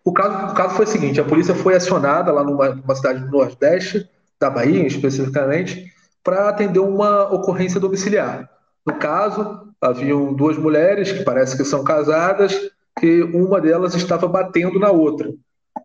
O 0.04 0.12
caso, 0.12 0.52
o 0.52 0.56
caso 0.56 0.76
foi 0.76 0.86
o 0.86 0.88
seguinte: 0.88 1.22
a 1.22 1.24
polícia 1.24 1.54
foi 1.54 1.76
acionada 1.76 2.32
lá 2.32 2.44
numa, 2.44 2.70
numa 2.70 2.96
cidade 2.96 3.20
do 3.20 3.32
Nordeste, 3.32 4.10
da 4.40 4.50
Bahia 4.50 4.86
especificamente, 4.86 5.92
para 6.24 6.50
atender 6.50 6.80
uma 6.80 7.32
ocorrência 7.32 7.80
domiciliar. 7.80 8.50
No 8.86 8.96
caso, 8.96 9.68
haviam 9.80 10.34
duas 10.34 10.58
mulheres 10.58 11.12
que 11.12 11.24
parece 11.24 11.56
que 11.56 11.64
são 11.64 11.84
casadas, 11.84 12.60
que 13.00 13.22
uma 13.24 13.62
delas 13.62 13.94
estava 13.94 14.28
batendo 14.28 14.80
na 14.80 14.92
outra. 14.92 15.32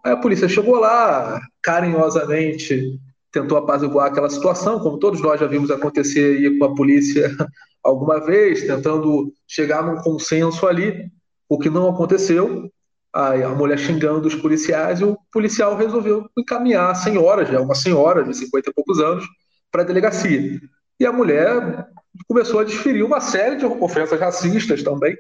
Aí 0.05 0.13
a 0.13 0.17
polícia 0.17 0.49
chegou 0.49 0.77
lá, 0.77 1.41
carinhosamente 1.63 2.99
tentou 3.33 3.59
apaziguar 3.59 4.07
aquela 4.07 4.31
situação, 4.31 4.81
como 4.81 4.99
todos 4.99 5.21
nós 5.21 5.39
já 5.39 5.47
vimos 5.47 5.71
acontecer 5.71 6.39
aí 6.39 6.59
com 6.59 6.65
a 6.65 6.75
polícia 6.75 7.31
alguma 7.85 8.25
vez, 8.25 8.63
tentando 8.63 9.33
chegar 9.47 9.83
num 9.83 10.01
consenso 10.01 10.67
ali, 10.67 11.11
o 11.49 11.59
que 11.59 11.69
não 11.69 11.89
aconteceu. 11.89 12.71
Aí 13.15 13.43
a 13.43 13.51
mulher 13.51 13.79
xingando 13.79 14.27
os 14.27 14.35
policiais 14.35 15.01
e 15.01 15.05
o 15.05 15.17
policial 15.33 15.77
resolveu 15.77 16.29
encaminhar 16.37 16.91
a 16.91 16.95
senhora, 16.95 17.45
já 17.45 17.55
é 17.55 17.61
uma 17.61 17.75
senhora 17.75 18.25
de 18.25 18.35
50 18.35 18.71
e 18.71 18.75
poucos 18.75 19.01
anos, 19.01 19.25
para 19.71 19.83
a 19.83 19.85
delegacia. 19.85 20.61
E 20.99 21.07
a 21.07 21.13
mulher 21.13 21.87
começou 22.29 22.61
a 22.61 22.65
desferir 22.65 23.03
uma 23.03 23.21
série 23.21 23.57
de 23.57 23.67
ofensas 23.67 24.19
racistas 24.19 24.83
também. 24.83 25.17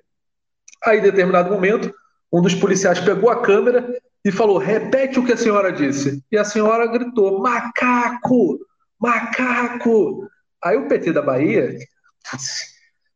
Aí, 0.84 0.98
em 0.98 1.02
determinado 1.02 1.50
momento, 1.50 1.92
um 2.32 2.40
dos 2.40 2.54
policiais 2.54 3.00
pegou 3.00 3.30
a 3.30 3.40
câmera 3.40 3.86
e 4.26 4.32
falou: 4.32 4.58
repete 4.58 5.18
o 5.18 5.24
que 5.24 5.32
a 5.32 5.36
senhora 5.36 5.72
disse. 5.72 6.22
E 6.30 6.36
a 6.36 6.44
senhora 6.44 6.86
gritou: 6.86 7.40
macaco! 7.40 8.58
Macaco! 9.00 10.28
Aí 10.62 10.76
o 10.76 10.88
PT 10.88 11.12
da 11.12 11.22
Bahia, 11.22 11.74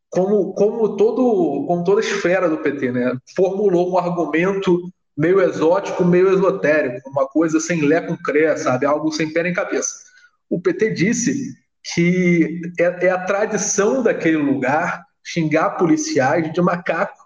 como, 0.08 0.54
como, 0.54 0.96
todo, 0.96 1.66
como 1.66 1.84
toda 1.84 2.00
esfera 2.00 2.48
do 2.48 2.58
PT, 2.58 2.92
né, 2.92 3.16
formulou 3.36 3.92
um 3.92 3.98
argumento 3.98 4.80
meio 5.16 5.40
exótico, 5.42 6.04
meio 6.04 6.32
esotérico, 6.32 7.11
uma 7.11 7.26
coisa 7.26 7.61
sem 7.61 7.82
lé 7.82 8.00
com 8.00 8.16
cré, 8.16 8.56
sabe? 8.56 8.86
Algo 8.86 9.12
sem 9.12 9.32
pé 9.32 9.42
nem 9.42 9.52
cabeça 9.52 10.11
o 10.50 10.61
PT 10.61 10.90
disse 10.90 11.54
que 11.94 12.61
é, 12.78 13.06
é 13.06 13.11
a 13.11 13.24
tradição 13.24 14.02
daquele 14.02 14.36
lugar 14.36 15.04
xingar 15.24 15.70
policiais 15.76 16.52
de 16.52 16.61
macaco, 16.61 17.16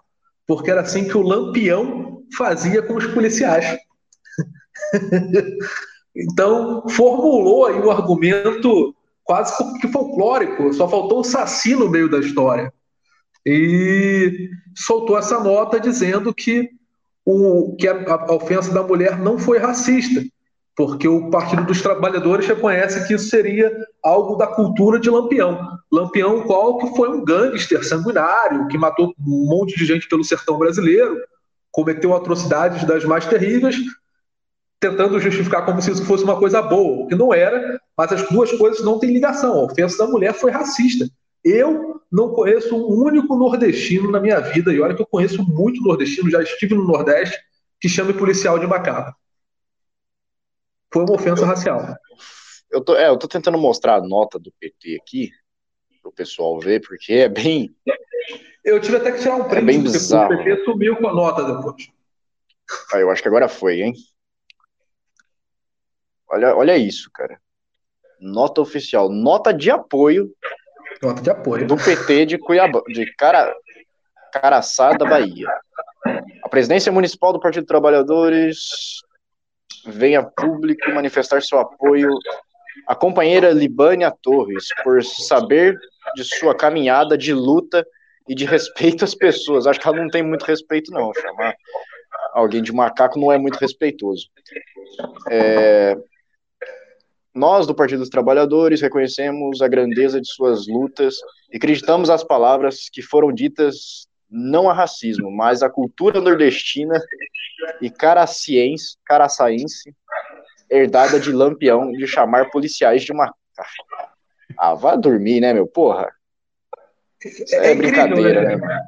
porque 0.45 0.69
era 0.69 0.81
assim 0.81 1.07
que 1.07 1.17
o 1.17 1.23
Lampião 1.23 2.14
fazia 2.37 2.81
com 2.81 2.95
os 2.95 3.07
policiais. 3.07 3.77
então, 6.15 6.87
formulou 6.89 7.65
aí 7.65 7.75
um 7.75 7.91
argumento 7.91 8.95
quase 9.23 9.53
que 9.79 9.87
folclórico, 9.87 10.71
só 10.73 10.87
faltou 10.87 11.19
o 11.19 11.23
Saci 11.23 11.75
no 11.75 11.89
meio 11.89 12.09
da 12.09 12.19
história. 12.19 12.71
E 13.45 14.49
soltou 14.75 15.17
essa 15.17 15.39
nota 15.39 15.79
dizendo 15.79 16.33
que, 16.33 16.69
o, 17.25 17.75
que 17.75 17.87
a, 17.87 18.13
a 18.13 18.33
ofensa 18.33 18.71
da 18.71 18.83
mulher 18.83 19.19
não 19.19 19.37
foi 19.37 19.57
racista, 19.57 20.23
porque 20.75 21.07
o 21.07 21.29
Partido 21.29 21.63
dos 21.63 21.81
Trabalhadores 21.81 22.47
reconhece 22.47 23.07
que 23.07 23.13
isso 23.13 23.29
seria 23.29 23.71
algo 24.03 24.35
da 24.35 24.47
cultura 24.47 24.99
de 24.99 25.09
Lampião. 25.09 25.59
Lampião, 25.91 26.41
qual 26.41 26.77
que 26.77 26.95
foi 26.95 27.09
um 27.09 27.23
gangster 27.23 27.83
sanguinário, 27.87 28.67
que 28.67 28.77
matou 28.77 29.13
um 29.19 29.45
monte 29.47 29.77
de 29.77 29.85
gente 29.85 30.07
pelo 30.07 30.23
sertão 30.23 30.57
brasileiro, 30.57 31.17
cometeu 31.75 32.15
atrocidades 32.15 32.85
das 32.85 33.03
mais 33.03 33.25
terríveis, 33.25 33.75
tentando 34.79 35.19
justificar 35.19 35.65
como 35.65 35.81
se 35.81 35.91
isso 35.91 36.05
fosse 36.05 36.23
uma 36.23 36.39
coisa 36.39 36.61
boa, 36.61 37.03
o 37.03 37.07
que 37.07 37.15
não 37.15 37.33
era, 37.33 37.79
mas 37.97 38.13
as 38.13 38.29
duas 38.29 38.51
coisas 38.53 38.83
não 38.83 38.97
têm 38.97 39.11
ligação. 39.11 39.53
A 39.53 39.63
ofensa 39.63 39.97
da 39.97 40.07
mulher 40.07 40.33
foi 40.33 40.51
racista. 40.51 41.05
Eu 41.43 42.01
não 42.09 42.29
conheço 42.29 42.75
um 42.75 43.03
único 43.03 43.35
nordestino 43.35 44.09
na 44.09 44.21
minha 44.21 44.39
vida, 44.39 44.73
e 44.73 44.79
olha 44.79 44.95
que 44.95 45.01
eu 45.01 45.07
conheço 45.07 45.43
muito 45.43 45.81
nordestino, 45.83 46.31
já 46.31 46.41
estive 46.41 46.75
no 46.75 46.87
Nordeste, 46.87 47.37
que 47.79 47.89
chame 47.89 48.13
policial 48.13 48.57
de 48.57 48.65
macaco 48.65 49.13
foi 50.95 51.03
uma 51.03 51.15
ofensa 51.15 51.45
racial. 51.45 51.97
Eu 52.71 52.81
tô, 52.81 52.95
é, 52.95 53.09
eu 53.09 53.17
tô 53.17 53.27
tentando 53.27 53.57
mostrar 53.57 53.95
a 53.95 54.01
nota 54.01 54.39
do 54.39 54.49
PT 54.57 54.97
aqui, 55.01 55.29
para 56.01 56.09
o 56.09 56.13
pessoal 56.13 56.57
ver, 56.57 56.79
porque 56.79 57.11
é 57.11 57.27
bem. 57.27 57.75
Eu 58.65 58.81
tive 58.81 58.97
até 58.97 59.11
que 59.11 59.19
tirar 59.19 59.35
um 59.35 59.43
print, 59.43 59.61
é 59.61 59.65
bem 59.65 59.81
bizarro. 59.81 60.33
o 60.33 60.37
PT 60.43 60.65
sumiu 60.65 60.97
com 60.97 61.07
a 61.07 61.13
nota 61.13 61.43
depois. 61.43 61.87
Ah, 62.91 62.97
eu 62.97 63.11
acho 63.11 63.21
que 63.21 63.27
agora 63.27 63.47
foi, 63.47 63.81
hein? 63.81 63.93
Olha, 66.27 66.55
olha 66.55 66.75
isso, 66.75 67.11
cara. 67.13 67.39
Nota 68.19 68.61
oficial, 68.61 69.07
nota 69.07 69.53
de 69.53 69.69
apoio. 69.69 70.33
Nota 70.99 71.21
de 71.21 71.29
apoio. 71.29 71.67
Do 71.67 71.75
PT 71.77 72.25
de 72.25 72.37
Cuiabá, 72.39 72.81
de 72.87 73.05
Cara, 73.15 73.55
Caraçá 74.33 74.93
da 74.93 75.05
Bahia. 75.05 75.47
A 76.43 76.49
presidência 76.49 76.91
municipal 76.91 77.31
do 77.31 77.39
Partido 77.39 77.67
Trabalhadores 77.67 79.01
venha 79.85 80.23
público 80.23 80.89
manifestar 80.91 81.43
seu 81.43 81.59
apoio 81.59 82.09
à 82.87 82.95
companheira 82.95 83.51
Libânia 83.51 84.11
Torres 84.23 84.69
por 84.83 85.03
saber 85.03 85.77
de 86.15 86.23
sua 86.23 86.55
caminhada 86.55 87.15
de 87.15 87.31
luta 87.31 87.85
e 88.27 88.35
de 88.35 88.45
respeito 88.45 89.03
às 89.03 89.15
pessoas. 89.15 89.67
Acho 89.67 89.79
que 89.79 89.87
ela 89.87 89.97
não 89.97 90.09
tem 90.09 90.23
muito 90.23 90.43
respeito, 90.43 90.91
não. 90.91 91.13
Chamar 91.13 91.55
alguém 92.33 92.61
de 92.61 92.73
macaco 92.73 93.19
não 93.19 93.31
é 93.31 93.37
muito 93.37 93.57
respeitoso. 93.57 94.27
É... 95.29 95.97
Nós, 97.33 97.67
do 97.67 97.75
Partido 97.75 97.99
dos 97.99 98.09
Trabalhadores, 98.09 98.81
reconhecemos 98.81 99.61
a 99.61 99.67
grandeza 99.67 100.21
de 100.21 100.27
suas 100.27 100.67
lutas 100.67 101.17
e 101.51 101.57
acreditamos 101.57 102.09
as 102.09 102.23
palavras 102.23 102.89
que 102.89 103.01
foram 103.01 103.31
ditas 103.33 104.07
não 104.29 104.69
a 104.69 104.73
racismo, 104.73 105.29
mas 105.29 105.61
a 105.61 105.69
cultura 105.69 106.19
nordestina 106.19 106.99
e 107.81 107.89
caraciense, 107.89 108.97
caraçaense, 109.05 109.93
herdada 110.69 111.19
de 111.19 111.31
Lampião, 111.31 111.91
de 111.91 112.07
chamar 112.07 112.49
policiais 112.49 113.03
de 113.03 113.11
uma. 113.11 113.33
Ah, 114.57 114.73
vá 114.73 114.95
dormir, 114.95 115.41
né, 115.41 115.53
meu? 115.53 115.67
Porra. 115.67 116.09
É, 117.51 117.71
é 117.71 117.75
brincadeira, 117.75 118.41
né? 118.43 118.55
né? 118.57 118.81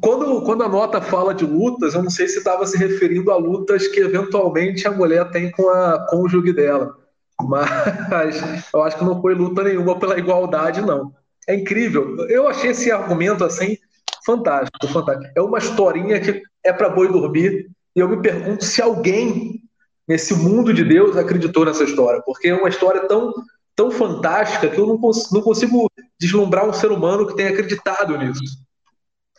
Quando, 0.00 0.42
quando 0.42 0.64
a 0.64 0.68
nota 0.68 1.00
fala 1.00 1.34
de 1.34 1.44
lutas, 1.44 1.94
eu 1.94 2.02
não 2.02 2.10
sei 2.10 2.28
se 2.28 2.38
estava 2.38 2.66
se 2.66 2.76
referindo 2.76 3.30
a 3.30 3.36
lutas 3.36 3.86
que 3.88 4.00
eventualmente 4.00 4.86
a 4.86 4.90
mulher 4.90 5.30
tem 5.30 5.50
com 5.50 5.68
a 5.68 6.06
cônjuge 6.08 6.52
dela. 6.52 6.96
Mas 7.40 8.40
eu 8.72 8.82
acho 8.82 8.98
que 8.98 9.04
não 9.04 9.20
foi 9.20 9.34
luta 9.34 9.62
nenhuma 9.62 9.98
pela 9.98 10.18
igualdade, 10.18 10.80
não. 10.80 11.12
É 11.46 11.54
incrível. 11.54 12.26
Eu 12.28 12.48
achei 12.48 12.70
esse 12.70 12.90
argumento 12.90 13.44
assim 13.44 13.76
fantástico, 14.24 14.86
fantástico. 14.88 15.32
É 15.34 15.40
uma 15.40 15.58
historinha 15.58 16.20
que 16.20 16.42
é 16.64 16.72
para 16.72 16.90
boi 16.90 17.08
dormir. 17.08 17.70
E 17.96 18.00
eu 18.00 18.08
me 18.08 18.20
pergunto 18.20 18.64
se 18.64 18.82
alguém 18.82 19.62
nesse 20.06 20.34
mundo 20.34 20.72
de 20.72 20.84
Deus 20.84 21.16
acreditou 21.16 21.64
nessa 21.64 21.84
história, 21.84 22.22
porque 22.24 22.48
é 22.48 22.54
uma 22.54 22.68
história 22.68 23.06
tão, 23.06 23.32
tão 23.78 23.92
fantástica 23.92 24.68
que 24.68 24.76
eu 24.76 24.88
não, 24.88 24.98
cons 24.98 25.30
não 25.30 25.40
consigo 25.40 25.88
deslumbrar 26.20 26.68
um 26.68 26.72
ser 26.72 26.90
humano 26.90 27.24
que 27.24 27.36
tenha 27.36 27.50
acreditado 27.50 28.18
nisso. 28.18 28.42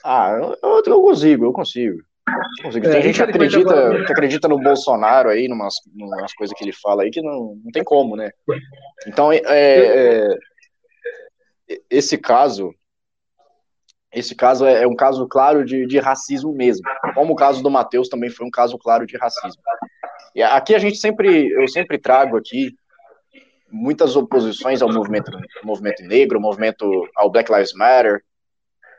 Ah, 0.02 0.32
eu, 0.64 0.82
eu 0.86 1.02
consigo, 1.02 1.44
eu 1.44 1.52
consigo. 1.52 1.98
consigo. 2.62 2.86
Tem 2.86 3.00
é, 3.00 3.02
gente 3.02 3.18
que 3.18 3.22
acredita, 3.22 3.70
agora... 3.70 4.06
que 4.06 4.12
acredita 4.14 4.48
no 4.48 4.58
Bolsonaro 4.58 5.28
aí, 5.28 5.50
numas, 5.50 5.76
numas 5.94 6.34
coisas 6.36 6.58
que 6.58 6.64
ele 6.64 6.72
fala 6.72 7.04
aí, 7.04 7.12
que 7.12 7.22
não, 7.22 7.60
não 7.62 7.72
tem 7.74 7.84
como, 7.84 8.16
né? 8.16 8.32
Então, 9.06 9.30
é, 9.30 9.42
é, 9.46 10.38
esse 11.90 12.18
caso 12.18 12.74
esse 14.12 14.34
caso 14.34 14.66
é, 14.66 14.84
é, 14.84 14.88
um 14.88 14.96
caso 14.96 15.28
claro 15.28 15.66
de, 15.66 15.86
de 15.86 16.00
racismo 16.00 16.52
mesmo, 16.54 16.84
como 17.14 17.34
o 17.34 17.36
caso 17.36 17.62
do 17.62 17.70
Matheus 17.70 18.08
também 18.08 18.30
foi 18.30 18.48
um 18.48 18.50
caso 18.50 18.78
claro 18.80 19.06
de 19.06 19.18
racismo. 19.18 19.62
E 20.34 20.42
aqui 20.42 20.74
a 20.74 20.80
gente 20.80 20.98
sempre, 20.98 21.50
eu 21.52 21.68
sempre 21.68 22.00
trago 22.00 22.38
aqui 22.38 22.74
muitas 23.72 24.16
oposições 24.16 24.82
ao 24.82 24.92
movimento, 24.92 25.32
movimento 25.64 26.04
negro, 26.04 26.38
ao 26.38 26.42
movimento 26.42 27.08
ao 27.16 27.30
Black 27.30 27.52
Lives 27.52 27.74
Matter, 27.74 28.24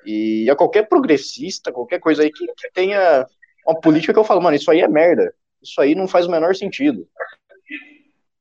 e 0.05 0.49
a 0.49 0.57
qualquer 0.57 0.89
progressista, 0.89 1.73
qualquer 1.73 1.99
coisa 2.01 2.23
aí 2.23 2.31
que, 2.31 2.47
que 2.47 2.73
tenha 2.73 3.27
uma 3.66 3.79
política 3.81 4.12
que 4.12 4.18
eu 4.18 4.25
falo, 4.25 4.41
mano, 4.41 4.57
isso 4.57 4.71
aí 4.71 4.81
é 4.81 4.89
merda, 4.89 5.35
isso 5.62 5.81
aí 5.81 5.95
não 5.95 6.09
faz 6.09 6.27
o 6.27 6.31
menor 6.31 6.55
sentido. 6.55 7.07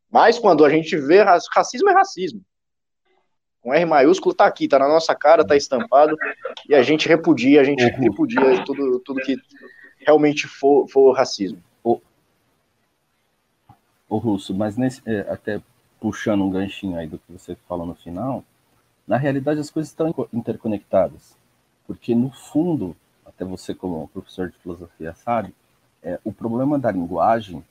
Mas 0.09 0.39
quando 0.39 0.63
a 0.65 0.69
gente 0.69 0.95
vê 0.95 1.21
racismo 1.21 1.89
é 1.89 1.93
racismo 1.93 2.41
com 3.61 3.73
R 3.73 3.85
maiúsculo, 3.85 4.33
tá 4.33 4.45
aqui, 4.45 4.67
tá 4.67 4.79
na 4.79 4.87
nossa 4.87 5.13
cara, 5.13 5.45
tá 5.45 5.55
estampado, 5.55 6.15
e 6.67 6.73
a 6.73 6.81
gente 6.81 7.07
repudia, 7.07 7.61
a 7.61 7.63
gente 7.63 7.83
uhum. 7.83 7.99
repudia 7.99 8.63
tudo, 8.63 8.99
tudo 9.01 9.21
que 9.21 9.35
realmente 10.05 10.47
for, 10.47 10.87
for 10.87 11.11
racismo. 11.11 11.61
o 14.07 14.17
Russo, 14.17 14.55
mas 14.55 14.77
nesse, 14.77 15.01
é, 15.05 15.19
até 15.29 15.61
puxando 15.99 16.43
um 16.43 16.49
ganchinho 16.49 16.97
aí 16.97 17.07
do 17.07 17.19
que 17.19 17.31
você 17.31 17.55
falou 17.67 17.85
no 17.85 17.95
final, 17.95 18.43
na 19.07 19.17
realidade 19.17 19.59
as 19.59 19.69
coisas 19.69 19.91
estão 19.91 20.13
interconectadas, 20.31 21.35
porque 21.87 22.13
no 22.13 22.29
fundo, 22.29 22.95
até 23.25 23.43
você 23.43 23.73
como 23.73 24.07
professor 24.09 24.49
de 24.49 24.57
filosofia 24.57 25.13
sabe, 25.13 25.53
é, 26.01 26.19
o 26.23 26.31
problema 26.31 26.77
da 26.79 26.91
linguagem 26.91 27.63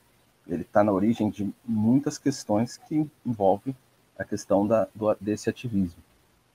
ele 0.49 0.62
está 0.62 0.83
na 0.83 0.93
origem 0.93 1.31
de 1.31 1.53
muitas 1.64 2.18
questões 2.18 2.76
que 2.76 3.07
envolvem 3.24 3.76
a 4.18 4.24
questão 4.24 4.66
da, 4.66 4.89
do, 4.95 5.14
desse 5.20 5.49
ativismo. 5.51 6.03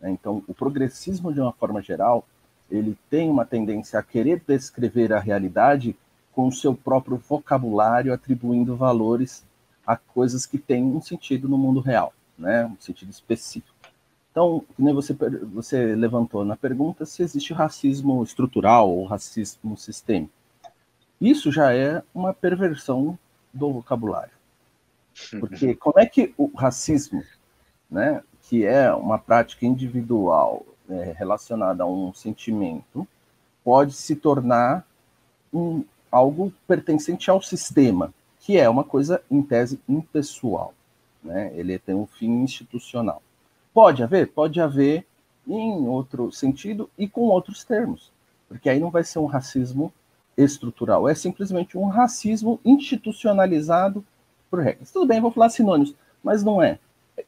Né? 0.01 0.09
Então, 0.11 0.43
o 0.47 0.53
progressismo, 0.53 1.32
de 1.32 1.39
uma 1.39 1.53
forma 1.53 1.82
geral, 1.82 2.26
ele 2.69 2.97
tem 3.09 3.30
uma 3.30 3.45
tendência 3.45 3.99
a 3.99 4.03
querer 4.03 4.41
descrever 4.45 5.13
a 5.13 5.19
realidade 5.19 5.95
com 6.34 6.47
o 6.47 6.51
seu 6.51 6.74
próprio 6.74 7.17
vocabulário, 7.17 8.11
atribuindo 8.11 8.76
valores 8.76 9.45
a 9.86 9.95
coisas 9.95 10.45
que 10.45 10.57
têm 10.57 10.84
um 10.84 11.01
sentido 11.01 11.47
no 11.47 11.57
mundo 11.57 11.79
real, 11.79 12.13
né? 12.38 12.65
um 12.65 12.77
sentido 12.79 13.09
específico. 13.09 13.73
Então, 14.31 14.63
nem 14.79 14.93
você, 14.93 15.13
você 15.13 15.95
levantou 15.95 16.43
na 16.43 16.55
pergunta 16.55 17.05
se 17.05 17.21
existe 17.21 17.53
racismo 17.53 18.23
estrutural 18.23 18.89
ou 18.89 19.05
racismo 19.05 19.77
sistêmico. 19.77 20.34
Isso 21.21 21.51
já 21.51 21.73
é 21.73 22.01
uma 22.13 22.34
perversão 22.34 23.17
do 23.53 23.71
vocabulário. 23.71 24.34
Porque 25.39 25.75
como 25.77 25.99
é 25.99 26.05
que 26.05 26.34
o 26.36 26.47
racismo, 26.55 27.23
né, 27.89 28.23
que 28.41 28.65
é 28.65 28.91
uma 28.91 29.19
prática 29.19 29.65
individual 29.65 30.65
é, 30.89 31.13
relacionada 31.15 31.84
a 31.84 31.88
um 31.88 32.11
sentimento, 32.13 33.07
pode 33.63 33.93
se 33.93 34.15
tornar 34.15 34.86
um, 35.53 35.86
algo 36.11 36.51
pertencente 36.67 37.29
ao 37.29 37.41
sistema, 37.41 38.13
que 38.44 38.58
é 38.58 38.70
uma 38.70 38.84
coisa, 38.84 39.24
em 39.32 39.41
tese, 39.41 39.80
impessoal. 39.88 40.74
Né? 41.24 41.52
Ele 41.56 41.80
tem 41.80 41.96
um 41.96 42.06
fim 42.06 42.44
institucional. 42.44 43.24
Pode 43.74 44.04
haver? 44.04 44.28
Pode 44.28 44.60
haver 44.60 45.06
em 45.48 45.88
outro 45.88 46.30
sentido 46.32 46.89
e 46.98 47.08
com 47.08 47.22
outros 47.22 47.64
termos, 47.64 48.12
porque 48.48 48.70
aí 48.70 48.80
não 48.80 48.91
vai 48.91 49.04
ser 49.04 49.20
um 49.20 49.26
racismo 49.26 49.91
estrutural, 50.38 51.08
é 51.08 51.14
simplesmente 51.14 51.78
um 51.78 51.88
racismo 51.88 52.60
institucionalizado 52.66 54.04
por 54.50 54.60
regras. 54.60 54.91
Tudo 54.91 55.06
bem, 55.06 55.22
vou 55.22 55.32
falar 55.32 55.50
sinônimos, 55.50 55.96
mas 56.24 56.44
não 56.44 56.62
é. 56.62 56.80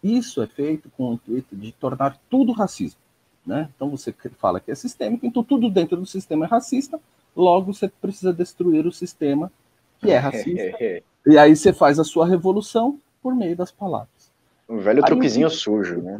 Isso 0.03 0.41
é 0.41 0.47
feito 0.47 0.89
com 0.97 1.11
o 1.11 1.13
intuito 1.13 1.55
de 1.55 1.71
tornar 1.71 2.17
tudo 2.29 2.51
racismo. 2.51 2.99
Né? 3.45 3.69
Então 3.75 3.89
você 3.89 4.13
fala 4.37 4.59
que 4.59 4.71
é 4.71 4.75
sistêmico, 4.75 5.25
então 5.25 5.43
tudo 5.43 5.69
dentro 5.69 5.97
do 5.97 6.05
sistema 6.05 6.45
é 6.45 6.47
racista, 6.47 6.99
logo 7.35 7.73
você 7.73 7.87
precisa 7.87 8.33
destruir 8.33 8.85
o 8.85 8.91
sistema 8.91 9.51
que 9.99 10.11
é 10.11 10.17
racista. 10.19 10.77
e 11.25 11.37
aí 11.37 11.55
você 11.55 11.73
faz 11.73 11.99
a 11.99 12.03
sua 12.03 12.27
revolução 12.27 12.99
por 13.21 13.35
meio 13.35 13.55
das 13.55 13.71
palavras. 13.71 14.31
Um 14.67 14.79
velho 14.79 14.99
Aí, 14.99 15.05
truquezinho 15.05 15.49
sujo, 15.49 16.01
né? 16.01 16.17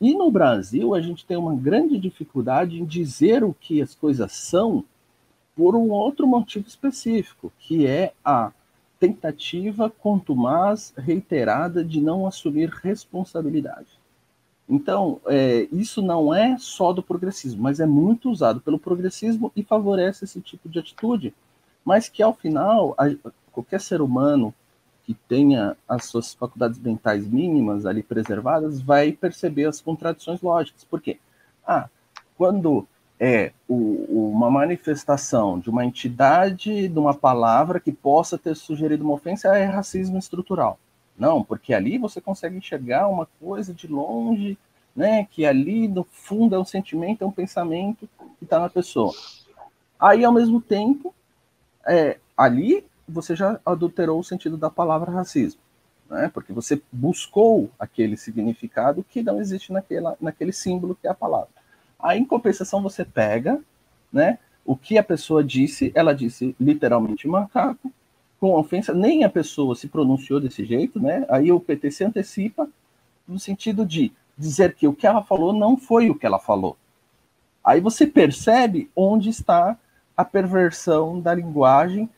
E 0.00 0.14
no 0.14 0.30
Brasil, 0.30 0.94
a 0.94 1.00
gente 1.00 1.24
tem 1.24 1.36
uma 1.36 1.54
grande 1.54 1.98
dificuldade 1.98 2.78
em 2.78 2.84
dizer 2.84 3.42
o 3.42 3.54
que 3.54 3.80
as 3.80 3.94
coisas 3.94 4.32
são 4.32 4.84
por 5.56 5.74
um 5.74 5.90
outro 5.90 6.26
motivo 6.26 6.68
específico, 6.68 7.50
que 7.58 7.86
é 7.86 8.12
a 8.22 8.52
tentativa 9.00 9.88
contumaz, 9.90 10.92
reiterada, 10.96 11.82
de 11.82 12.00
não 12.00 12.26
assumir 12.26 12.68
responsabilidade. 12.68 13.88
Então, 14.68 15.20
é, 15.26 15.68
isso 15.72 16.02
não 16.02 16.34
é 16.34 16.56
só 16.58 16.92
do 16.92 17.02
progressismo, 17.02 17.62
mas 17.62 17.80
é 17.80 17.86
muito 17.86 18.30
usado 18.30 18.60
pelo 18.60 18.78
progressismo 18.78 19.52
e 19.54 19.62
favorece 19.62 20.24
esse 20.24 20.40
tipo 20.40 20.68
de 20.68 20.78
atitude, 20.78 21.32
mas 21.86 22.08
que, 22.08 22.20
ao 22.20 22.34
final, 22.34 22.96
a, 22.98 23.04
qualquer 23.52 23.80
ser 23.80 24.02
humano 24.02 24.52
que 25.04 25.14
tenha 25.14 25.76
as 25.88 26.06
suas 26.06 26.34
faculdades 26.34 26.80
mentais 26.80 27.24
mínimas 27.28 27.86
ali 27.86 28.02
preservadas 28.02 28.82
vai 28.82 29.12
perceber 29.12 29.66
as 29.66 29.80
contradições 29.80 30.42
lógicas. 30.42 30.82
Por 30.82 31.00
quê? 31.00 31.20
Ah, 31.64 31.88
quando 32.36 32.88
é 33.20 33.52
o, 33.68 34.30
uma 34.32 34.50
manifestação 34.50 35.60
de 35.60 35.70
uma 35.70 35.84
entidade, 35.84 36.88
de 36.88 36.98
uma 36.98 37.14
palavra 37.14 37.78
que 37.78 37.92
possa 37.92 38.36
ter 38.36 38.56
sugerido 38.56 39.04
uma 39.04 39.14
ofensa, 39.14 39.56
é 39.56 39.64
racismo 39.64 40.18
estrutural. 40.18 40.78
Não, 41.16 41.42
porque 41.42 41.72
ali 41.72 41.98
você 41.98 42.20
consegue 42.20 42.56
enxergar 42.56 43.06
uma 43.06 43.26
coisa 43.40 43.72
de 43.72 43.86
longe, 43.86 44.58
né? 44.94 45.24
Que 45.30 45.46
ali 45.46 45.86
no 45.86 46.02
fundo 46.02 46.56
é 46.56 46.58
um 46.58 46.64
sentimento, 46.64 47.22
é 47.22 47.26
um 47.26 47.30
pensamento 47.30 48.08
que 48.38 48.44
está 48.44 48.58
na 48.58 48.68
pessoa. 48.68 49.14
Aí, 49.98 50.24
ao 50.24 50.32
mesmo 50.32 50.60
tempo, 50.60 51.14
é, 51.86 52.18
ali 52.36 52.84
você 53.08 53.36
já 53.36 53.60
adulterou 53.64 54.18
o 54.18 54.24
sentido 54.24 54.56
da 54.56 54.68
palavra 54.68 55.12
racismo, 55.12 55.60
né? 56.10 56.30
porque 56.32 56.52
você 56.52 56.80
buscou 56.90 57.70
aquele 57.78 58.16
significado 58.16 59.04
que 59.08 59.22
não 59.22 59.40
existe 59.40 59.72
naquela, 59.72 60.16
naquele 60.20 60.52
símbolo 60.52 60.96
que 61.00 61.06
é 61.06 61.10
a 61.10 61.14
palavra. 61.14 61.48
Aí, 61.98 62.18
em 62.18 62.24
compensação, 62.24 62.82
você 62.82 63.04
pega 63.04 63.60
né, 64.12 64.38
o 64.64 64.76
que 64.76 64.98
a 64.98 65.02
pessoa 65.02 65.42
disse, 65.42 65.92
ela 65.94 66.12
disse 66.12 66.54
literalmente 66.60 67.28
macaco, 67.28 67.92
com 68.38 68.54
ofensa, 68.54 68.92
nem 68.92 69.24
a 69.24 69.30
pessoa 69.30 69.74
se 69.74 69.88
pronunciou 69.88 70.38
desse 70.38 70.64
jeito, 70.64 71.00
né? 71.00 71.24
Aí 71.30 71.50
o 71.50 71.58
PT 71.58 71.90
se 71.90 72.04
antecipa 72.04 72.68
no 73.26 73.38
sentido 73.38 73.86
de 73.86 74.12
dizer 74.36 74.74
que 74.74 74.86
o 74.86 74.92
que 74.92 75.06
ela 75.06 75.22
falou 75.22 75.54
não 75.54 75.76
foi 75.76 76.10
o 76.10 76.14
que 76.14 76.26
ela 76.26 76.38
falou. 76.38 76.76
Aí 77.64 77.80
você 77.80 78.06
percebe 78.06 78.90
onde 78.94 79.30
está 79.30 79.78
a 80.16 80.24
perversão 80.24 81.20
da 81.20 81.34
linguagem 81.34 82.08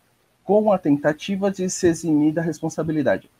com 0.44 0.72
a 0.72 0.78
tentativa 0.78 1.50
de 1.50 1.68
se 1.68 1.86
eximir 1.86 2.32
da 2.32 2.40
responsabilidade. 2.40 3.30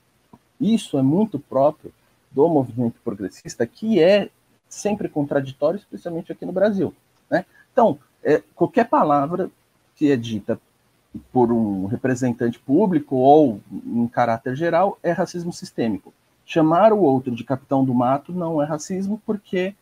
Isso 0.61 0.98
é 0.98 1.02
muito 1.02 1.38
próprio 1.38 1.92
do 2.30 2.48
movimento 2.48 3.00
progressista, 3.02 3.66
que 3.66 4.02
é 4.02 4.28
sempre 4.68 5.09
contraditório, 5.09 5.78
especialmente 5.78 6.32
aqui 6.32 6.44
no 6.44 6.52
Brasil. 6.52 6.94
Né? 7.30 7.46
Então, 7.72 7.98
é, 8.22 8.42
qualquer 8.54 8.88
palavra 8.88 9.50
que 9.94 10.11
é 10.11 10.16
dita 10.16 10.61
por 11.32 11.50
um 11.50 11.86
representante 11.86 12.59
público 12.59 13.16
ou 13.16 13.61
em 13.72 14.06
caráter 14.09 14.54
geral 14.54 14.98
é 15.02 15.12
racismo 15.12 15.52
sistêmico. 15.52 16.12
Chamar 16.44 16.92
o 16.92 17.00
outro 17.00 17.34
de 17.34 17.44
capitão 17.44 17.84
do 17.84 17.94
mato 17.94 18.32
não 18.32 18.62
é 18.62 18.66
racismo 18.66 19.20
porque 19.24 19.74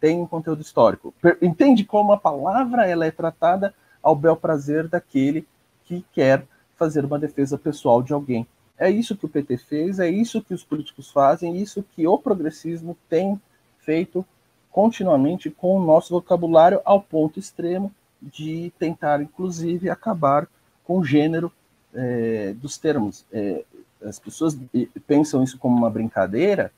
tem 0.00 0.20
um 0.20 0.26
conteúdo 0.26 0.60
histórico. 0.60 1.14
Entende 1.40 1.84
como 1.84 2.12
a 2.12 2.18
palavra 2.18 2.86
ela 2.86 3.06
é 3.06 3.10
tratada 3.10 3.74
ao 4.04 4.14
bel 4.14 4.36
prazer 4.36 4.86
daquele 4.86 5.46
que 5.84 6.04
quer 6.12 6.46
fazer 6.76 7.04
uma 7.04 7.18
defesa 7.18 7.56
pessoal 7.56 8.02
de 8.02 8.12
alguém. 8.12 8.46
É 8.78 8.90
isso 8.90 9.16
que 9.16 9.24
o 9.24 9.28
PT 9.28 9.56
fez, 9.56 9.98
é 9.98 10.08
isso 10.08 10.42
que 10.42 10.52
os 10.52 10.62
políticos 10.62 11.10
fazem, 11.10 11.54
é 11.54 11.56
isso 11.56 11.82
que 11.94 12.06
o 12.06 12.18
progressismo 12.18 12.96
tem 13.08 13.40
feito 13.78 14.24
continuamente 14.70 15.50
com 15.50 15.76
o 15.76 15.84
nosso 15.84 16.12
vocabulário 16.12 16.80
ao 16.84 17.00
ponto 17.00 17.38
extremo 17.38 17.92
de 18.20 18.72
tentar, 18.78 19.22
inclusive, 19.22 19.88
acabar 19.88 20.48
com 20.84 20.98
o 20.98 21.04
gênero 21.04 21.50
é, 21.94 22.52
dos 22.54 22.76
termos. 22.76 23.24
É, 23.32 23.64
as 24.02 24.18
pessoas 24.18 24.58
pensam 25.06 25.42
isso 25.42 25.58
como 25.58 25.76
uma 25.76 25.88
brincadeira, 25.88 26.72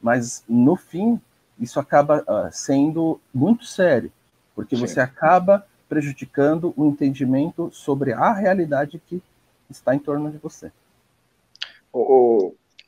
mas 0.00 0.42
no 0.48 0.74
fim 0.74 1.20
isso 1.60 1.78
acaba 1.78 2.22
uh, 2.22 2.50
sendo 2.50 3.20
muito 3.32 3.64
sério, 3.64 4.10
porque 4.54 4.74
Sim. 4.74 4.86
você 4.86 5.00
acaba 5.00 5.64
prejudicando 5.92 6.72
o 6.74 6.86
entendimento 6.86 7.68
sobre 7.70 8.14
a 8.14 8.32
realidade 8.32 8.98
que 9.06 9.22
está 9.68 9.94
em 9.94 9.98
torno 9.98 10.30
de 10.30 10.38
você. 10.38 10.72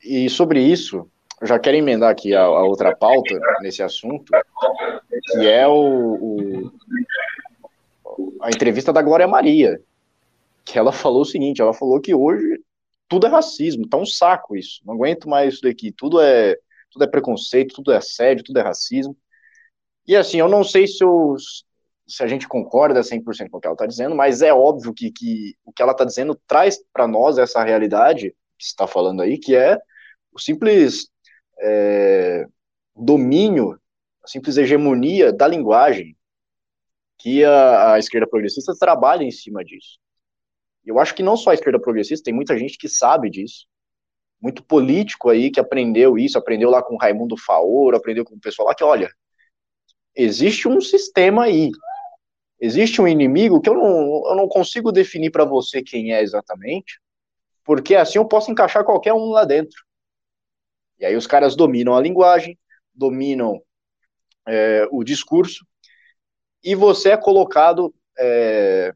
E 0.03 0.31
sobre 0.31 0.63
isso, 0.63 1.07
eu 1.39 1.47
já 1.47 1.59
quero 1.59 1.77
emendar 1.77 2.11
aqui 2.11 2.35
a, 2.35 2.41
a, 2.41 2.65
outra 2.65 2.97
pauta 2.97 3.39
nesse 3.61 3.83
assunto, 3.83 4.33
que 5.33 5.47
é 5.47 5.69
o, 5.69 6.73
o, 8.07 8.33
a 8.41 8.49
entrevista 8.49 8.91
da 8.91 9.03
Glória 9.03 9.29
Maria, 9.29 9.79
que 10.65 10.79
ela 10.79 10.91
falou 10.91 11.21
o 11.21 11.27
seguinte, 11.27 11.61
ela 11.61 11.75
falou 11.75 12.01
que 12.01 12.15
hoje 12.15 12.59
tudo 13.07 13.27
é 13.27 13.29
racismo, 13.29 13.87
tá 13.87 13.99
um 13.99 14.07
saco 14.07 14.57
isso, 14.57 14.81
não 14.83 14.95
aguento 14.95 15.29
mais 15.29 15.53
isso 15.53 15.63
daqui, 15.63 15.93
tudo 15.93 16.23
é, 16.23 16.57
tudo 16.91 17.05
é 17.05 17.07
preconceito, 17.07 17.75
tudo 17.75 17.93
é 17.93 17.99
assédio, 17.99 18.45
tudo 18.45 18.61
é 18.61 18.63
racismo. 18.63 19.15
E 20.09 20.17
assim, 20.17 20.39
eu 20.39 20.49
não 20.49 20.65
sei 20.65 20.87
se 20.87 21.05
os, 21.05 21.67
se 22.07 22.23
a 22.23 22.27
gente 22.27 22.47
concorda 22.47 23.01
100% 23.01 23.51
com 23.51 23.59
o 23.59 23.61
que 23.61 23.67
ela 23.67 23.75
está 23.75 23.87
dizendo, 23.87 24.15
mas 24.15 24.43
é 24.43 24.53
óbvio 24.53 24.93
que, 24.93 25.11
que 25.11 25.57
o 25.65 25.73
que 25.73 25.83
ela 25.83 25.93
está 25.93 26.05
dizendo 26.05 26.39
traz 26.47 26.79
para 26.93 27.07
nós 27.07 27.39
essa 27.39 27.63
realidade 27.63 28.35
que 28.59 28.65
está 28.65 28.87
falando 28.87 29.23
aí, 29.23 29.39
que 29.39 29.57
é 29.57 29.79
o 30.33 30.39
simples 30.39 31.09
é, 31.61 32.47
domínio, 32.95 33.81
a 34.23 34.29
simples 34.29 34.57
hegemonia 34.57 35.33
da 35.33 35.47
linguagem, 35.47 36.17
que 37.19 37.45
a, 37.45 37.95
a 37.95 37.99
esquerda 37.99 38.27
progressista 38.27 38.75
trabalha 38.79 39.25
em 39.25 39.31
cima 39.31 39.65
disso. 39.65 39.99
Eu 40.85 40.99
acho 40.99 41.15
que 41.15 41.23
não 41.23 41.37
só 41.37 41.51
a 41.51 41.55
esquerda 41.55 41.81
progressista, 41.81 42.25
tem 42.25 42.35
muita 42.35 42.59
gente 42.59 42.77
que 42.77 42.89
sabe 42.89 43.31
disso, 43.31 43.67
muito 44.41 44.63
político 44.63 45.31
aí 45.31 45.51
que 45.51 45.59
aprendeu 45.59 46.19
isso, 46.19 46.37
aprendeu 46.37 46.69
lá 46.69 46.83
com 46.83 46.99
Raimundo 46.99 47.37
Faoro, 47.37 47.97
aprendeu 47.97 48.25
com 48.25 48.35
o 48.35 48.41
pessoal 48.41 48.69
lá 48.69 48.75
que, 48.75 48.85
olha, 48.85 49.11
existe 50.15 50.69
um 50.69 50.83
sistema 50.83 51.45
aí, 51.45 51.71
Existe 52.65 52.99
um 52.99 53.07
inimigo 53.07 53.61
que 53.61 53.69
eu 53.69 53.75
não, 53.75 54.27
eu 54.27 54.35
não 54.35 54.49
consigo 54.49 54.91
definir 54.91 55.31
para 55.31 55.45
você 55.45 55.83
quem 55.83 56.15
é 56.15 56.23
exatamente, 56.23 56.99
porque 57.63 57.95
assim 57.95 58.17
eu 58.17 58.25
posso 58.25 58.51
encaixar 58.51 58.83
qualquer 58.87 59.13
um 59.13 59.29
lá 59.33 59.45
dentro. 59.45 59.85
E 60.99 61.05
aí 61.05 61.15
os 61.15 61.27
caras 61.27 61.55
dominam 61.55 61.95
a 61.95 62.01
linguagem, 62.01 62.59
dominam 62.95 63.61
é, 64.49 64.89
o 64.91 65.05
discurso, 65.05 65.67
e 66.63 66.75
você 66.75 67.11
é 67.11 67.19
colocado 67.19 67.95
é, 68.19 68.95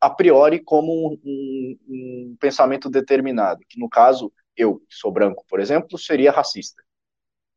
a 0.00 0.08
priori 0.08 0.60
como 0.60 0.92
um, 0.92 1.20
um, 1.24 1.78
um, 1.88 2.36
pensamento 2.38 2.88
determinado, 2.88 3.64
que 3.68 3.80
no 3.80 3.88
caso, 3.88 4.32
eu, 4.56 4.78
que 4.88 4.94
sou 4.94 5.10
branco, 5.10 5.44
por 5.48 5.58
exemplo, 5.58 5.98
seria 5.98 6.30
racista. 6.30 6.80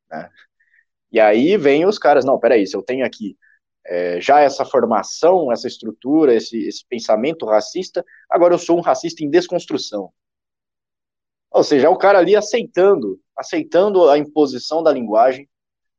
Né? 0.10 0.28
E 1.12 1.20
aí 1.20 1.56
vem 1.56 1.86
os 1.86 2.00
caras, 2.00 2.26
não, 2.26 2.40
peraí, 2.40 2.66
se 2.66 2.76
eu 2.76 2.82
tenho 2.82 3.06
aqui 3.06 3.38
é, 3.90 4.22
já 4.22 4.40
essa 4.40 4.64
formação, 4.64 5.52
essa 5.52 5.68
estrutura, 5.68 6.36
esse, 6.36 6.60
esse 6.68 6.86
pensamento 6.88 7.48
racista, 7.48 8.06
agora 8.30 8.54
eu 8.54 8.60
sou 8.60 8.78
um 8.78 8.82
racista 8.82 9.24
em 9.24 9.30
desconstrução. 9.30 10.14
Ou 11.50 11.64
seja, 11.64 11.88
é 11.88 11.90
o 11.90 11.98
cara 11.98 12.20
ali 12.20 12.36
aceitando, 12.36 13.20
aceitando 13.36 14.08
a 14.08 14.18
imposição 14.20 14.84
da 14.84 14.92
linguagem, 14.92 15.50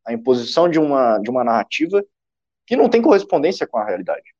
a 0.07 0.13
imposição 0.13 0.69
de 0.69 0.79
uma, 0.79 1.19
de 1.19 1.29
uma 1.29 1.43
narrativa 1.43 2.01
que 2.65 2.77
não 2.77 2.89
tem 2.89 3.03
correspondência 3.03 3.67
com 3.67 3.79
a 3.79 3.85
realidade. 3.85 4.33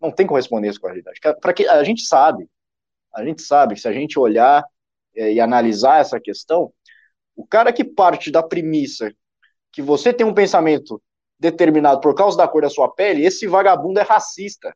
Não 0.00 0.10
tem 0.10 0.26
correspondência 0.26 0.80
com 0.80 0.88
a 0.88 0.90
realidade. 0.90 1.20
Para 1.40 1.52
que 1.52 1.68
a 1.68 1.84
gente 1.84 2.02
sabe, 2.02 2.50
a 3.14 3.24
gente 3.24 3.42
sabe 3.42 3.76
que 3.76 3.80
se 3.80 3.86
a 3.86 3.92
gente 3.92 4.18
olhar 4.18 4.64
é, 5.14 5.34
e 5.34 5.40
analisar 5.40 6.00
essa 6.00 6.18
questão, 6.18 6.72
o 7.36 7.46
cara 7.46 7.72
que 7.72 7.84
parte 7.84 8.32
da 8.32 8.42
premissa 8.42 9.14
que 9.70 9.80
você 9.80 10.12
tem 10.12 10.26
um 10.26 10.34
pensamento 10.34 11.00
determinado 11.38 12.00
por 12.00 12.14
causa 12.14 12.36
da 12.36 12.48
cor 12.48 12.62
da 12.62 12.70
sua 12.70 12.92
pele, 12.92 13.24
esse 13.24 13.46
vagabundo 13.46 14.00
é 14.00 14.02
racista. 14.02 14.74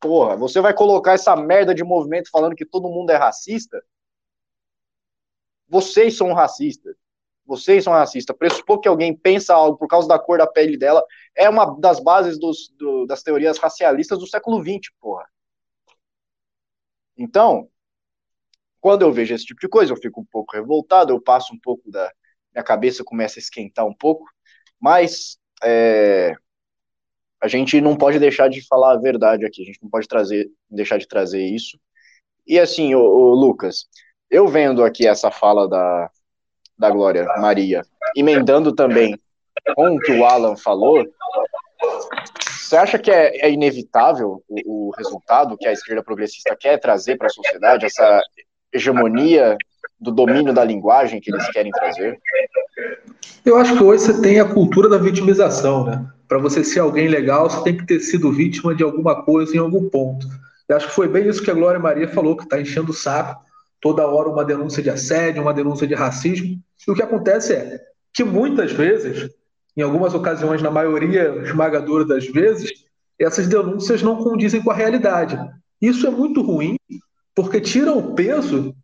Porra, 0.00 0.36
você 0.36 0.60
vai 0.60 0.74
colocar 0.74 1.12
essa 1.12 1.34
merda 1.36 1.74
de 1.74 1.84
movimento 1.84 2.30
falando 2.30 2.56
que 2.56 2.66
todo 2.66 2.90
mundo 2.90 3.10
é 3.10 3.16
racista? 3.16 3.82
Vocês 5.68 6.16
são 6.16 6.32
racistas. 6.32 6.96
Vocês 7.46 7.84
são 7.84 7.92
racistas. 7.92 8.36
Pressupor 8.36 8.80
que 8.80 8.88
alguém 8.88 9.14
pensa 9.14 9.54
algo 9.54 9.78
por 9.78 9.88
causa 9.88 10.08
da 10.08 10.18
cor 10.18 10.38
da 10.38 10.46
pele 10.46 10.76
dela 10.76 11.04
é 11.34 11.48
uma 11.48 11.78
das 11.78 12.00
bases 12.00 12.38
dos, 12.38 12.68
do, 12.76 13.06
das 13.06 13.22
teorias 13.22 13.58
racialistas 13.58 14.18
do 14.18 14.26
século 14.26 14.62
XX, 14.62 14.92
porra. 15.00 15.28
Então, 17.16 17.68
quando 18.80 19.02
eu 19.02 19.12
vejo 19.12 19.34
esse 19.34 19.44
tipo 19.44 19.60
de 19.60 19.68
coisa, 19.68 19.92
eu 19.92 19.96
fico 19.96 20.20
um 20.20 20.24
pouco 20.24 20.54
revoltado, 20.54 21.12
eu 21.12 21.20
passo 21.20 21.54
um 21.54 21.58
pouco 21.58 21.90
da. 21.90 22.12
Minha 22.52 22.62
cabeça 22.62 23.02
começa 23.02 23.38
a 23.38 23.42
esquentar 23.42 23.84
um 23.84 23.94
pouco, 23.94 24.24
mas 24.78 25.38
é, 25.64 26.34
a 27.40 27.48
gente 27.48 27.80
não 27.80 27.96
pode 27.96 28.18
deixar 28.18 28.48
de 28.48 28.66
falar 28.66 28.92
a 28.92 28.98
verdade 28.98 29.44
aqui, 29.44 29.62
a 29.62 29.64
gente 29.66 29.82
não 29.82 29.90
pode 29.90 30.08
trazer, 30.08 30.48
deixar 30.70 30.98
de 30.98 31.06
trazer 31.06 31.42
isso. 31.42 31.78
E 32.46 32.58
assim, 32.58 32.94
o, 32.94 33.00
o 33.00 33.34
Lucas, 33.34 33.86
eu 34.30 34.48
vendo 34.48 34.84
aqui 34.84 35.06
essa 35.06 35.30
fala 35.30 35.68
da, 35.68 36.10
da 36.78 36.90
Glória 36.90 37.24
Maria, 37.38 37.82
emendando 38.16 38.74
também 38.74 39.18
com 39.74 39.96
o 39.96 40.00
que 40.00 40.12
o 40.12 40.24
Alan 40.24 40.56
falou, 40.56 41.04
você 42.48 42.76
acha 42.76 42.98
que 42.98 43.10
é, 43.10 43.46
é 43.46 43.50
inevitável 43.50 44.42
o, 44.48 44.88
o, 44.88 44.90
resultado 44.96 45.56
que 45.56 45.68
a 45.68 45.72
esquerda 45.72 46.02
progressista 46.02 46.56
quer 46.56 46.78
trazer 46.78 47.16
para 47.16 47.26
a 47.26 47.30
sociedade, 47.30 47.86
essa 47.86 48.20
hegemonia 48.74 49.56
do 50.00 50.10
domínio 50.10 50.52
da 50.52 50.64
linguagem 50.64 51.20
que 51.20 51.32
eles 51.32 51.48
querem 51.50 51.70
trazer? 51.70 52.18
Eu 53.44 53.56
acho 53.56 53.76
que 53.76 53.84
hoje 53.84 54.04
você 54.04 54.20
tem 54.20 54.40
a 54.40 54.44
cultura 54.44 54.88
da 54.88 54.98
vitimização, 54.98 55.84
né? 55.84 56.06
Para 56.26 56.38
você 56.38 56.64
ser 56.64 56.80
alguém 56.80 57.08
legal, 57.08 57.48
você 57.48 57.62
tem 57.62 57.76
que 57.76 57.86
ter 57.86 58.00
sido 58.00 58.32
vítima 58.32 58.74
de 58.74 58.82
alguma 58.82 59.22
coisa 59.22 59.54
em 59.54 59.58
algum 59.58 59.88
ponto. 59.88 60.26
Eu 60.68 60.76
acho 60.76 60.88
que 60.88 60.94
foi 60.94 61.06
bem 61.06 61.28
isso 61.28 61.42
que 61.42 61.50
a 61.50 61.54
Glória 61.54 61.78
Maria 61.78 62.08
falou, 62.08 62.36
que 62.36 62.44
está 62.44 62.60
enchendo 62.60 62.90
o 62.90 62.94
saco 62.94 63.44
toda 63.84 64.06
hora 64.06 64.30
uma 64.30 64.46
denúncia 64.46 64.82
de 64.82 64.88
assédio, 64.88 65.42
uma 65.42 65.52
denúncia 65.52 65.86
de 65.86 65.94
racismo. 65.94 66.58
E 66.88 66.90
o 66.90 66.94
que 66.94 67.02
acontece 67.02 67.52
é 67.52 67.78
que 68.14 68.24
muitas 68.24 68.72
vezes, 68.72 69.28
em 69.76 69.82
algumas 69.82 70.14
ocasiões, 70.14 70.62
na 70.62 70.70
maioria 70.70 71.42
esmagadora 71.42 72.06
das 72.06 72.26
vezes, 72.26 72.72
essas 73.18 73.46
denúncias 73.46 74.02
não 74.02 74.16
condizem 74.16 74.62
com 74.62 74.70
a 74.70 74.74
realidade. 74.74 75.38
Isso 75.82 76.06
é 76.06 76.10
muito 76.10 76.40
ruim, 76.40 76.76
porque 77.34 77.60
tira 77.60 77.92
o 77.92 78.14
peso, 78.14 78.74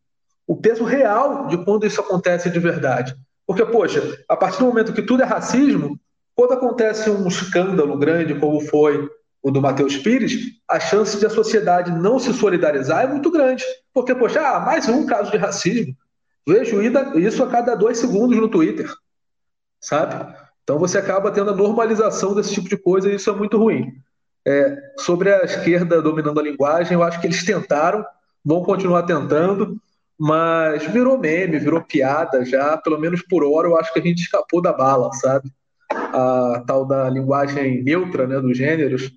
o 0.46 0.56
peso 0.56 0.84
real 0.84 1.46
de 1.46 1.64
quando 1.64 1.86
isso 1.86 2.00
acontece 2.00 2.50
de 2.50 2.58
verdade. 2.58 3.14
Porque, 3.46 3.64
poxa, 3.64 4.18
a 4.28 4.36
partir 4.36 4.58
do 4.58 4.66
momento 4.66 4.92
que 4.92 5.02
tudo 5.02 5.22
é 5.22 5.26
racismo, 5.26 5.98
quando 6.34 6.52
acontece 6.52 7.10
um 7.10 7.26
escândalo 7.28 7.98
grande, 7.98 8.38
como 8.38 8.60
foi 8.60 9.08
o 9.42 9.50
do 9.50 9.60
Matheus 9.60 9.96
Pires, 9.96 10.52
a 10.68 10.78
chance 10.78 11.18
de 11.18 11.26
a 11.26 11.30
sociedade 11.30 11.90
não 11.90 12.18
se 12.18 12.32
solidarizar 12.32 13.04
é 13.04 13.06
muito 13.06 13.30
grande. 13.30 13.64
Porque, 13.92 14.14
poxa, 14.14 14.40
ah, 14.40 14.60
mais 14.60 14.88
um 14.88 15.06
caso 15.06 15.30
de 15.30 15.36
racismo. 15.36 15.94
Vejo 16.46 16.82
isso 17.18 17.42
a 17.42 17.48
cada 17.48 17.74
dois 17.74 17.98
segundos 17.98 18.36
no 18.36 18.48
Twitter, 18.48 18.90
sabe? 19.80 20.34
Então 20.62 20.78
você 20.78 20.98
acaba 20.98 21.30
tendo 21.30 21.50
a 21.50 21.56
normalização 21.56 22.34
desse 22.34 22.54
tipo 22.54 22.68
de 22.68 22.76
coisa 22.76 23.10
e 23.10 23.16
isso 23.16 23.30
é 23.30 23.34
muito 23.34 23.58
ruim. 23.58 23.92
É, 24.46 24.76
sobre 24.98 25.32
a 25.32 25.44
esquerda 25.44 26.00
dominando 26.00 26.40
a 26.40 26.42
linguagem, 26.42 26.94
eu 26.94 27.02
acho 27.02 27.20
que 27.20 27.26
eles 27.26 27.44
tentaram, 27.44 28.04
vão 28.44 28.62
continuar 28.62 29.02
tentando, 29.04 29.76
mas 30.18 30.84
virou 30.86 31.18
meme, 31.18 31.58
virou 31.58 31.82
piada 31.82 32.44
já, 32.44 32.76
pelo 32.76 32.98
menos 32.98 33.22
por 33.22 33.44
hora 33.44 33.68
eu 33.68 33.78
acho 33.78 33.92
que 33.92 33.98
a 33.98 34.02
gente 34.02 34.22
escapou 34.22 34.60
da 34.60 34.72
bala, 34.72 35.12
sabe? 35.14 35.50
A 35.90 36.62
tal 36.66 36.84
da 36.84 37.08
linguagem 37.08 37.82
neutra, 37.82 38.26
né, 38.26 38.38
dos 38.40 38.56
gêneros. 38.56 39.10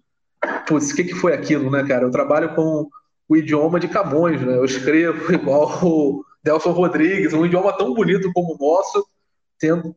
Putz, 0.68 0.92
o 0.92 0.96
que, 0.96 1.04
que 1.06 1.16
foi 1.16 1.34
aquilo, 1.34 1.70
né, 1.70 1.84
cara? 1.84 2.06
Eu 2.06 2.12
trabalho 2.12 2.56
com 2.56 2.88
o 3.28 3.36
idioma 3.36 3.80
de 3.80 3.88
Camões, 3.88 4.42
né? 4.42 4.56
Eu 4.56 4.66
escrevo 4.66 5.32
igual 5.34 5.84
o 5.84 6.24
Delson 6.44 6.72
Rodrigues, 6.72 7.34
um 7.34 7.46
idioma 7.46 7.74
tão 7.74 7.94
bonito 7.94 8.32
como 8.34 8.56
o 8.56 8.58
nosso, 8.58 9.06
tendo, 9.60 9.96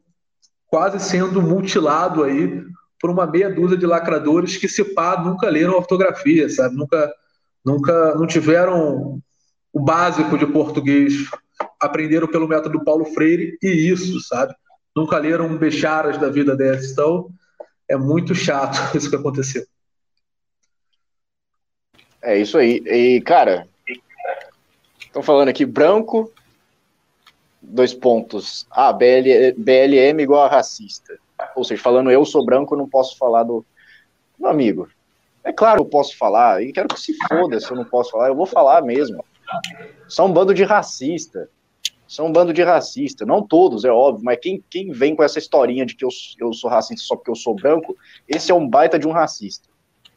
quase 0.68 1.00
sendo 1.00 1.42
mutilado 1.42 2.22
aí 2.22 2.62
por 3.00 3.10
uma 3.10 3.26
meia 3.26 3.50
dúzia 3.50 3.76
de 3.76 3.86
lacradores 3.86 4.56
que, 4.56 4.68
se 4.68 4.84
pá, 4.94 5.22
nunca 5.22 5.48
leram 5.48 5.74
ortografia, 5.74 6.48
sabe? 6.48 6.76
Nunca, 6.76 7.12
nunca 7.66 8.14
não 8.14 8.28
tiveram 8.28 9.20
o 9.72 9.80
básico 9.80 10.38
de 10.38 10.46
português, 10.46 11.28
aprenderam 11.80 12.28
pelo 12.28 12.46
método 12.46 12.84
Paulo 12.84 13.04
Freire 13.06 13.58
e 13.60 13.90
isso, 13.90 14.20
sabe? 14.20 14.54
Nunca 14.94 15.18
leram 15.18 15.58
Becharas 15.58 16.16
da 16.16 16.30
vida 16.30 16.56
dessa. 16.56 16.90
Então, 16.92 17.28
é 17.88 17.96
muito 17.96 18.34
chato 18.34 18.78
isso 18.96 19.10
que 19.10 19.16
aconteceu. 19.16 19.66
É 22.22 22.38
isso 22.38 22.56
aí. 22.56 22.82
E, 22.86 23.20
cara, 23.20 23.68
estão 25.00 25.22
falando 25.22 25.48
aqui 25.48 25.66
branco, 25.66 26.32
dois 27.60 27.92
pontos. 27.92 28.66
Ah, 28.70 28.92
BL, 28.92 29.52
BLM 29.58 30.22
igual 30.22 30.44
a 30.44 30.48
racista. 30.48 31.18
Ou 31.54 31.64
seja, 31.64 31.82
falando 31.82 32.10
eu 32.10 32.24
sou 32.24 32.44
branco, 32.44 32.76
não 32.76 32.88
posso 32.88 33.18
falar 33.18 33.42
do. 33.42 33.64
Meu 34.38 34.50
amigo, 34.50 34.88
é 35.46 35.52
claro 35.52 35.76
que 35.76 35.86
eu 35.86 35.90
posso 35.90 36.18
falar, 36.18 36.60
e 36.60 36.72
quero 36.72 36.88
que 36.88 37.00
se 37.00 37.14
foda 37.28 37.60
se 37.60 37.70
eu 37.70 37.76
não 37.76 37.84
posso 37.84 38.10
falar, 38.10 38.26
eu 38.26 38.34
vou 38.34 38.46
falar 38.46 38.82
mesmo. 38.82 39.24
São 40.08 40.26
um 40.26 40.32
bando 40.32 40.52
de 40.52 40.64
racista. 40.64 41.48
São 42.08 42.26
um 42.26 42.32
bando 42.32 42.52
de 42.52 42.64
racista. 42.64 43.24
Não 43.24 43.46
todos, 43.46 43.84
é 43.84 43.90
óbvio, 43.90 44.24
mas 44.24 44.40
quem, 44.42 44.62
quem 44.68 44.90
vem 44.90 45.14
com 45.14 45.22
essa 45.22 45.38
historinha 45.38 45.86
de 45.86 45.94
que 45.94 46.04
eu, 46.04 46.08
eu 46.40 46.52
sou 46.52 46.68
racista 46.68 47.04
só 47.06 47.14
porque 47.14 47.30
eu 47.30 47.36
sou 47.36 47.54
branco, 47.54 47.96
esse 48.28 48.50
é 48.50 48.54
um 48.54 48.68
baita 48.68 48.98
de 48.98 49.06
um 49.06 49.12
racista. 49.12 49.68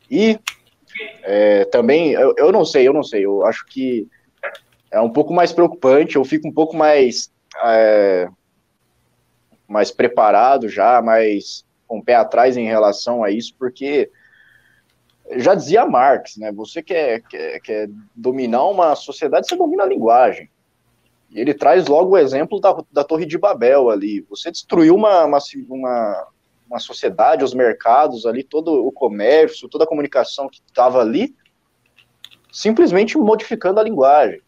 E 0.10 0.40
é, 1.22 1.64
também, 1.66 2.14
eu, 2.14 2.34
eu 2.36 2.52
não 2.52 2.66
sei, 2.66 2.88
eu 2.88 2.94
não 2.94 3.04
sei, 3.04 3.24
eu 3.24 3.46
acho 3.46 3.68
que 3.68 4.08
é 4.90 5.00
um 5.00 5.12
pouco 5.12 5.32
mais 5.32 5.52
preocupante, 5.52 6.16
eu 6.16 6.26
fico 6.26 6.48
um 6.48 6.52
pouco 6.52 6.76
mais, 6.76 7.32
é, 7.66 8.28
mais 9.68 9.92
preparado 9.92 10.68
já, 10.68 11.04
mais 11.04 11.64
com 11.88 12.00
o 12.00 12.04
pé 12.04 12.16
atrás 12.16 12.58
em 12.58 12.66
relação 12.66 13.24
a 13.24 13.30
isso, 13.30 13.54
porque 13.60 14.10
já 15.38 15.54
dizia 15.54 15.86
Marx, 15.86 16.38
né? 16.38 16.52
Você 16.52 16.82
quer, 16.82 17.22
quer, 17.24 17.60
quer 17.60 17.90
dominar 18.16 18.66
uma 18.66 18.96
sociedade, 18.96 19.48
você 19.48 19.56
domina 19.56 19.84
a 19.84 19.88
linguagem. 19.88 20.50
E 21.30 21.40
ele 21.40 21.54
traz 21.54 21.88
logo 21.88 22.12
o 22.12 22.18
exemplo 22.18 22.60
da, 22.60 22.76
da 22.92 23.04
Torre 23.04 23.26
de 23.26 23.38
Babel 23.38 23.90
ali. 23.90 24.22
Você 24.30 24.52
destruiu 24.52 24.96
uma, 24.96 25.26
uma, 25.26 25.38
uma, 25.70 26.28
uma 26.68 26.80
sociedade, 26.80 27.44
os 27.44 27.54
mercados 27.54 28.26
ali, 28.26 28.44
todo 28.44 28.86
o 28.86 28.92
comércio, 28.92 29.70
toda 29.70 29.84
a 29.84 29.88
comunicação 29.88 30.50
que 30.50 30.62
estava 30.66 31.00
ali, 31.00 31.36
simplesmente 32.52 33.18
modificando 33.18 33.80
a 33.80 33.84
linguagem. 33.84 34.42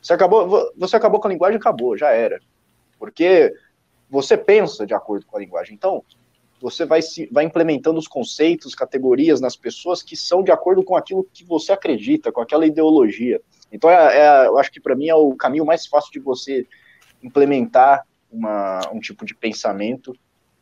Você 0.00 0.14
acabou, 0.14 0.72
você 0.76 0.96
acabou 0.96 1.20
com 1.20 1.28
a 1.28 1.30
linguagem, 1.30 1.58
acabou, 1.58 1.98
já 1.98 2.10
era. 2.10 2.40
Porque 2.98 3.52
você 4.08 4.38
pensa 4.38 4.86
de 4.86 4.94
acordo 4.94 5.26
com 5.26 5.36
a 5.36 5.40
linguagem. 5.40 5.74
Então, 5.74 6.02
você 6.60 6.84
vai, 6.84 7.00
se, 7.02 7.28
vai 7.30 7.44
implementando 7.44 7.98
os 7.98 8.08
conceitos, 8.08 8.74
categorias 8.74 9.40
nas 9.40 9.56
pessoas 9.56 10.02
que 10.02 10.16
são 10.16 10.42
de 10.42 10.50
acordo 10.50 10.82
com 10.82 10.96
aquilo 10.96 11.28
que 11.32 11.44
você 11.44 11.72
acredita, 11.72 12.32
com 12.32 12.40
aquela 12.40 12.66
ideologia. 12.66 13.40
Então, 13.70 13.88
é, 13.90 14.18
é 14.18 14.46
eu 14.46 14.58
acho 14.58 14.70
que 14.70 14.80
para 14.80 14.96
mim 14.96 15.08
é 15.08 15.14
o 15.14 15.34
caminho 15.34 15.64
mais 15.64 15.86
fácil 15.86 16.10
de 16.12 16.18
você 16.18 16.66
implementar 17.22 18.04
uma, 18.30 18.80
um 18.92 19.00
tipo 19.00 19.24
de 19.24 19.34
pensamento, 19.34 20.14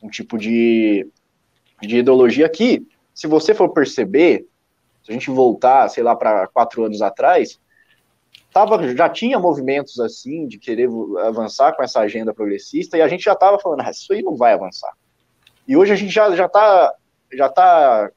um 0.03 0.09
tipo 0.09 0.37
de, 0.39 1.09
de 1.83 1.99
ideologia 1.99 2.49
que, 2.49 2.87
se 3.15 3.27
você 3.27 3.55
for 3.55 3.71
perceber, 3.71 4.47
se 5.03 5.11
a 5.11 5.13
gente 5.13 5.31
voltar, 5.31 5.89
sei 5.89 6.03
lá, 6.03 6.15
para 6.15 6.47
quatro 6.49 6.85
anos 6.85 7.01
atrás, 7.01 7.59
tava, 8.53 8.95
já 8.95 9.09
tinha 9.09 9.39
movimentos 9.39 9.99
assim 10.01 10.47
de 10.47 10.59
querer 10.59 10.89
avançar 11.25 11.75
com 11.75 11.83
essa 11.83 12.01
agenda 12.01 12.35
progressista 12.35 12.99
e 12.99 13.03
a 13.03 13.09
gente 13.09 13.25
já 13.25 13.33
estava 13.33 13.59
falando, 13.59 13.81
ah, 13.81 13.91
isso 13.91 14.13
aí 14.13 14.23
não 14.23 14.37
vai 14.37 14.53
avançar. 14.53 14.93
E 15.67 15.77
hoje 15.77 15.93
a 15.93 15.97
gente 15.97 16.13
já 16.13 16.35
já 16.35 16.47
está 16.47 16.95
já 17.33 17.49
tá, 17.49 18.11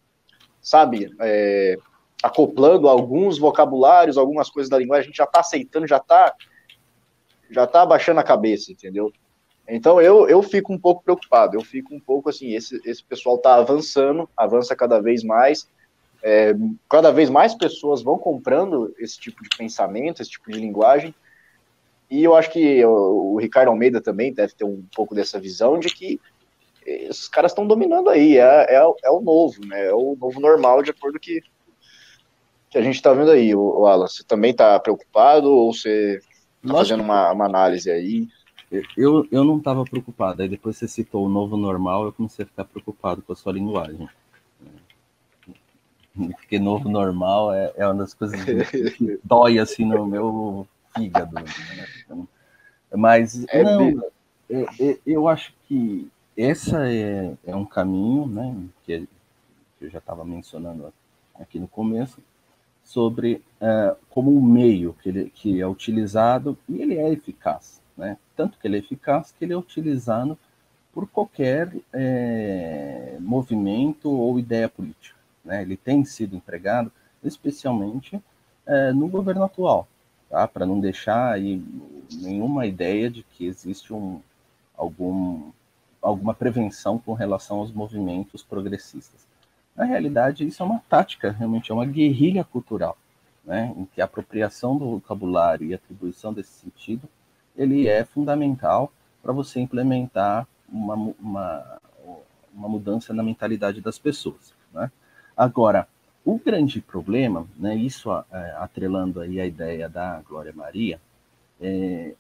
sabe, 0.62 1.12
é, 1.20 1.78
acoplando 2.22 2.88
alguns 2.88 3.40
vocabulários, 3.40 4.18
algumas 4.18 4.50
coisas 4.50 4.70
da 4.70 4.78
linguagem, 4.78 5.06
a 5.06 5.08
gente 5.08 5.18
já 5.18 5.24
está 5.24 5.40
aceitando, 5.40 5.88
já 5.88 5.98
está 5.98 6.36
já 7.50 7.66
tá 7.66 7.82
abaixando 7.82 8.20
a 8.20 8.24
cabeça, 8.24 8.72
entendeu? 8.72 9.12
Então 9.68 10.02
eu, 10.02 10.28
eu 10.28 10.42
fico 10.44 10.74
um 10.74 10.78
pouco 10.78 11.04
preocupado, 11.04 11.56
eu 11.56 11.62
fico 11.62 11.94
um 11.94 12.00
pouco 12.00 12.30
assim, 12.30 12.54
esse, 12.56 12.80
esse 12.86 13.04
pessoal 13.04 13.36
está 13.36 13.56
avançando, 13.56 14.30
avança 14.38 14.76
cada 14.76 15.02
vez 15.02 15.24
mais, 15.24 15.68
é, 16.22 16.54
cada 16.90 17.12
vez 17.12 17.30
mais 17.30 17.56
pessoas 17.56 18.02
vão 18.02 18.18
comprando 18.18 18.94
esse 19.00 19.20
tipo 19.20 19.42
de 19.44 19.50
pensamento, 19.58 20.22
esse 20.22 20.32
tipo 20.32 20.52
de 20.52 20.60
linguagem, 20.60 21.14
e 22.10 22.24
eu 22.24 22.36
acho 22.36 22.52
que 22.52 22.84
o, 22.84 23.34
o 23.34 23.38
Ricardo 23.38 23.70
Almeida 23.70 24.02
também 24.02 24.34
deve 24.34 24.54
ter 24.54 24.66
um 24.66 24.84
pouco 24.96 25.14
dessa 25.14 25.40
visão 25.40 25.80
de 25.80 25.90
que 25.90 26.20
esses 26.86 27.28
caras 27.28 27.52
estão 27.52 27.68
dominando 27.68 28.10
aí, 28.10 28.38
é, 28.38 28.76
é, 28.76 28.94
é, 29.04 29.10
o 29.10 29.22
novo, 29.22 29.66
né? 29.66 29.88
É 29.88 29.94
o 29.94 30.16
novo 30.20 30.40
normal, 30.40 30.82
de 30.82 30.92
acordo 30.92 31.16
com 31.16 31.20
que, 31.20 31.42
que 32.70 32.78
a 32.78 32.82
gente 32.82 32.96
está 32.96 33.14
vendo 33.14 33.32
aí. 33.32 33.54
O, 33.54 33.82
o 33.82 33.88
Alan, 33.88 34.08
você 34.08 34.24
também 34.24 34.52
está 34.52 34.80
preocupado 34.80 35.50
ou 35.50 35.74
você 35.74 36.20
está 36.64 36.74
fazendo 36.74 37.04
uma, 37.04 37.32
uma, 37.32 37.46
análise 37.46 37.90
aí? 37.92 38.28
Eu, 38.96 39.28
eu 39.32 39.44
não 39.44 39.58
estava 39.58 39.84
preocupado, 39.84 40.42
aí 40.42 40.48
depois 40.48 40.78
você 40.78 40.88
citou 40.88 41.26
o 41.26 41.30
novo 41.30 41.58
normal, 41.58 42.06
eu 42.06 42.14
comecei 42.14 42.46
a 42.46 42.48
ficar 42.48 42.66
preocupado 42.66 43.22
com 43.22 43.34
a 43.34 43.36
sua 43.36 43.52
linguagem. 43.52 44.08
Porque 46.16 46.60
novo 46.60 46.90
normal 46.90 47.54
é, 47.54 47.74
é 47.78 47.86
uma 47.86 47.96
das 47.96 48.14
coisas 48.14 48.40
que 48.44 49.20
dói 49.24 49.58
assim 49.58 49.86
no 49.86 50.06
meu 50.06 50.68
fígado. 50.96 51.34
Né? 51.34 51.46
Mas, 52.96 53.46
é 53.50 53.64
não, 53.64 54.04
eu 55.06 55.28
acho 55.28 55.54
que 55.68 56.10
essa 56.42 56.90
é, 56.90 57.34
é 57.46 57.56
um 57.56 57.66
caminho, 57.66 58.26
né, 58.26 58.56
que 58.86 59.08
eu 59.82 59.90
já 59.90 60.00
estava 60.00 60.24
mencionando 60.24 60.94
aqui 61.36 61.60
no 61.60 61.68
começo, 61.68 62.22
sobre 62.84 63.42
uh, 63.62 63.96
como 64.10 64.36
um 64.36 64.42
meio 64.42 64.96
que, 65.02 65.10
ele, 65.10 65.30
que 65.30 65.62
é 65.62 65.68
utilizado 65.68 66.58
e 66.68 66.82
ele 66.82 66.98
é 66.98 67.12
eficaz, 67.12 67.82
né? 67.96 68.18
Tanto 68.36 68.58
que 68.58 68.68
ele 68.68 68.78
é 68.78 68.80
eficaz 68.80 69.32
que 69.32 69.46
ele 69.46 69.54
é 69.54 69.58
utilizado 69.58 70.38
por 70.92 71.08
qualquer 71.08 71.72
é, 71.94 73.16
movimento 73.20 74.10
ou 74.10 74.40
ideia 74.40 74.68
política, 74.68 75.16
né? 75.46 75.62
Ele 75.62 75.78
tem 75.78 76.04
sido 76.04 76.36
empregado 76.36 76.92
especialmente 77.24 78.20
é, 78.66 78.92
no 78.92 79.08
governo 79.08 79.44
atual, 79.44 79.88
tá? 80.28 80.48
Para 80.48 80.66
não 80.66 80.80
deixar 80.80 81.34
aí 81.34 81.64
nenhuma 82.12 82.66
ideia 82.66 83.08
de 83.10 83.22
que 83.22 83.46
existe 83.46 83.94
um 83.94 84.20
algum 84.76 85.52
alguma 86.02 86.34
prevenção 86.34 86.98
com 86.98 87.14
relação 87.14 87.58
aos 87.60 87.72
movimentos 87.72 88.44
progressistas. 88.44 89.28
Na 89.76 89.86
realidade, 89.86 90.46
isso 90.46 90.62
é 90.62 90.66
uma 90.66 90.82
tática, 90.90 91.32
realmente 91.32 91.72
é 91.72 91.74
uma 91.74 91.86
guerrilha 91.86 92.44
cultural, 92.44 92.98
né, 93.46 93.74
em 93.78 93.86
que 93.86 94.02
a 94.02 94.06
apropriação 94.06 94.78
do 94.78 94.92
vocabulário 94.92 95.68
e 95.68 95.74
atribuição 95.74 96.34
desse 96.34 96.52
sentido, 96.52 97.08
ele 97.56 97.88
é 97.88 98.04
fundamental 98.04 98.92
para 99.22 99.34
você 99.34 99.60
implementar 99.60 100.48
uma, 100.72 100.96
uma, 100.96 101.80
uma 102.54 102.70
mudança 102.70 103.14
na 103.14 103.24
mentalidade 103.24 103.82
das 103.82 103.98
pessoas. 103.98 104.54
Né? 104.74 104.92
Agora, 105.36 105.88
o 106.24 106.38
grande 106.38 106.82
problema, 106.82 107.48
né, 107.58 107.76
isso 107.76 108.12
é, 108.32 108.56
atrelando 108.58 109.22
aí 109.22 109.40
a 109.40 109.46
ideia 109.46 109.90
da 109.90 110.22
Glória 110.28 110.54
Maria, 110.54 111.00
é, 111.62 112.14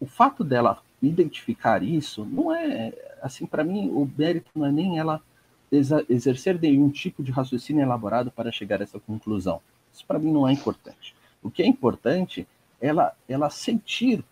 o 0.00 0.06
fato 0.06 0.42
dela 0.42 0.82
identificar 1.02 1.82
isso 1.82 2.24
não 2.24 2.54
é, 2.54 2.92
assim, 3.20 3.44
para 3.44 3.64
mim, 3.64 3.90
o 3.90 4.08
mérito 4.16 4.50
não 4.54 4.66
é 4.66 4.72
nem 4.72 4.98
ela 4.98 5.20
exercer 6.08 6.60
nenhum 6.60 6.90
tipo 6.90 7.22
de 7.22 7.32
raciocínio 7.32 7.82
elaborado 7.82 8.30
para 8.30 8.52
chegar 8.52 8.80
a 8.80 8.84
essa 8.84 9.00
conclusão. 9.00 9.60
Isso 9.92 10.04
para 10.06 10.18
mim 10.18 10.30
não 10.30 10.46
é 10.46 10.52
importante. 10.52 11.14
O 11.42 11.50
que 11.50 11.62
é 11.62 11.66
importante 11.66 12.46
é 12.80 12.88
ela, 12.88 13.14
ela 13.28 13.48
sentir 13.48 14.24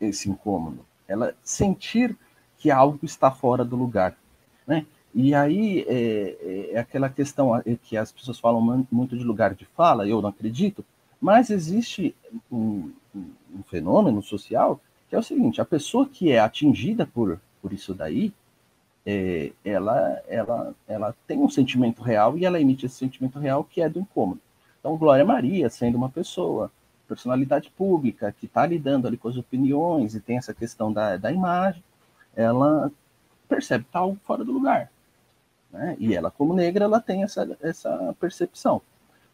esse 0.00 0.28
incômodo, 0.28 0.84
ela 1.08 1.34
sentir 1.42 2.16
que 2.58 2.70
algo 2.70 2.98
está 3.02 3.30
fora 3.30 3.64
do 3.64 3.76
lugar, 3.76 4.16
né? 4.66 4.86
E 5.14 5.34
aí 5.34 5.84
é, 5.88 6.36
é, 6.40 6.70
é 6.72 6.78
aquela 6.78 7.08
questão 7.08 7.56
é, 7.56 7.62
que 7.82 7.96
as 7.96 8.10
pessoas 8.10 8.38
falam 8.38 8.86
muito 8.90 9.16
de 9.16 9.24
lugar 9.24 9.54
de 9.54 9.64
fala, 9.64 10.06
eu 10.06 10.22
não 10.22 10.30
acredito, 10.30 10.84
mas 11.20 11.50
existe 11.50 12.14
um, 12.50 12.90
um 13.14 13.62
fenômeno 13.64 14.22
social 14.22 14.80
que 15.12 15.16
é 15.16 15.18
o 15.18 15.22
seguinte: 15.22 15.60
a 15.60 15.64
pessoa 15.66 16.08
que 16.08 16.32
é 16.32 16.38
atingida 16.38 17.04
por, 17.04 17.38
por 17.60 17.70
isso 17.70 17.92
daí, 17.92 18.32
é, 19.04 19.52
ela, 19.62 20.22
ela, 20.26 20.74
ela 20.88 21.14
tem 21.26 21.38
um 21.38 21.50
sentimento 21.50 22.00
real 22.00 22.38
e 22.38 22.46
ela 22.46 22.58
emite 22.58 22.86
esse 22.86 22.94
sentimento 22.94 23.38
real 23.38 23.62
que 23.62 23.82
é 23.82 23.90
do 23.90 24.00
incômodo. 24.00 24.40
Então, 24.80 24.96
Glória 24.96 25.22
Maria, 25.22 25.68
sendo 25.68 25.96
uma 25.96 26.08
pessoa, 26.08 26.72
personalidade 27.06 27.68
pública, 27.76 28.32
que 28.32 28.46
está 28.46 28.64
lidando 28.64 29.06
ali 29.06 29.18
com 29.18 29.28
as 29.28 29.36
opiniões 29.36 30.14
e 30.14 30.20
tem 30.20 30.38
essa 30.38 30.54
questão 30.54 30.90
da, 30.90 31.18
da 31.18 31.30
imagem, 31.30 31.84
ela 32.34 32.90
percebe 33.46 33.84
que 33.84 33.90
está 33.90 33.98
algo 33.98 34.18
fora 34.24 34.42
do 34.42 34.50
lugar. 34.50 34.90
Né? 35.70 35.94
E 36.00 36.14
ela, 36.14 36.30
como 36.30 36.54
negra, 36.54 36.86
ela 36.86 37.00
tem 37.02 37.22
essa, 37.22 37.46
essa 37.60 38.16
percepção. 38.18 38.80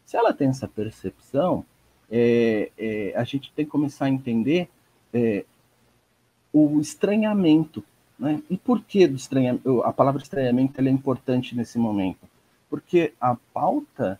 Se 0.05 0.17
ela 0.17 0.33
tem 0.33 0.49
essa 0.49 0.67
percepção, 0.67 1.63
é, 2.11 2.69
é, 2.77 3.13
a 3.15 3.23
gente 3.23 3.49
tem 3.53 3.63
que 3.63 3.71
começar 3.71 4.05
a 4.05 4.09
entender 4.09 4.67
é, 5.13 5.45
o 6.53 6.79
estranhamento. 6.79 7.83
Né? 8.17 8.41
E 8.49 8.57
por 8.57 8.81
que 8.81 9.07
do 9.07 9.15
estranhamento? 9.15 9.81
A 9.83 9.93
palavra 9.93 10.21
estranhamento 10.21 10.79
é 10.79 10.89
importante 10.89 11.55
nesse 11.55 11.77
momento. 11.77 12.27
Porque 12.69 13.13
a 13.19 13.35
pauta 13.53 14.19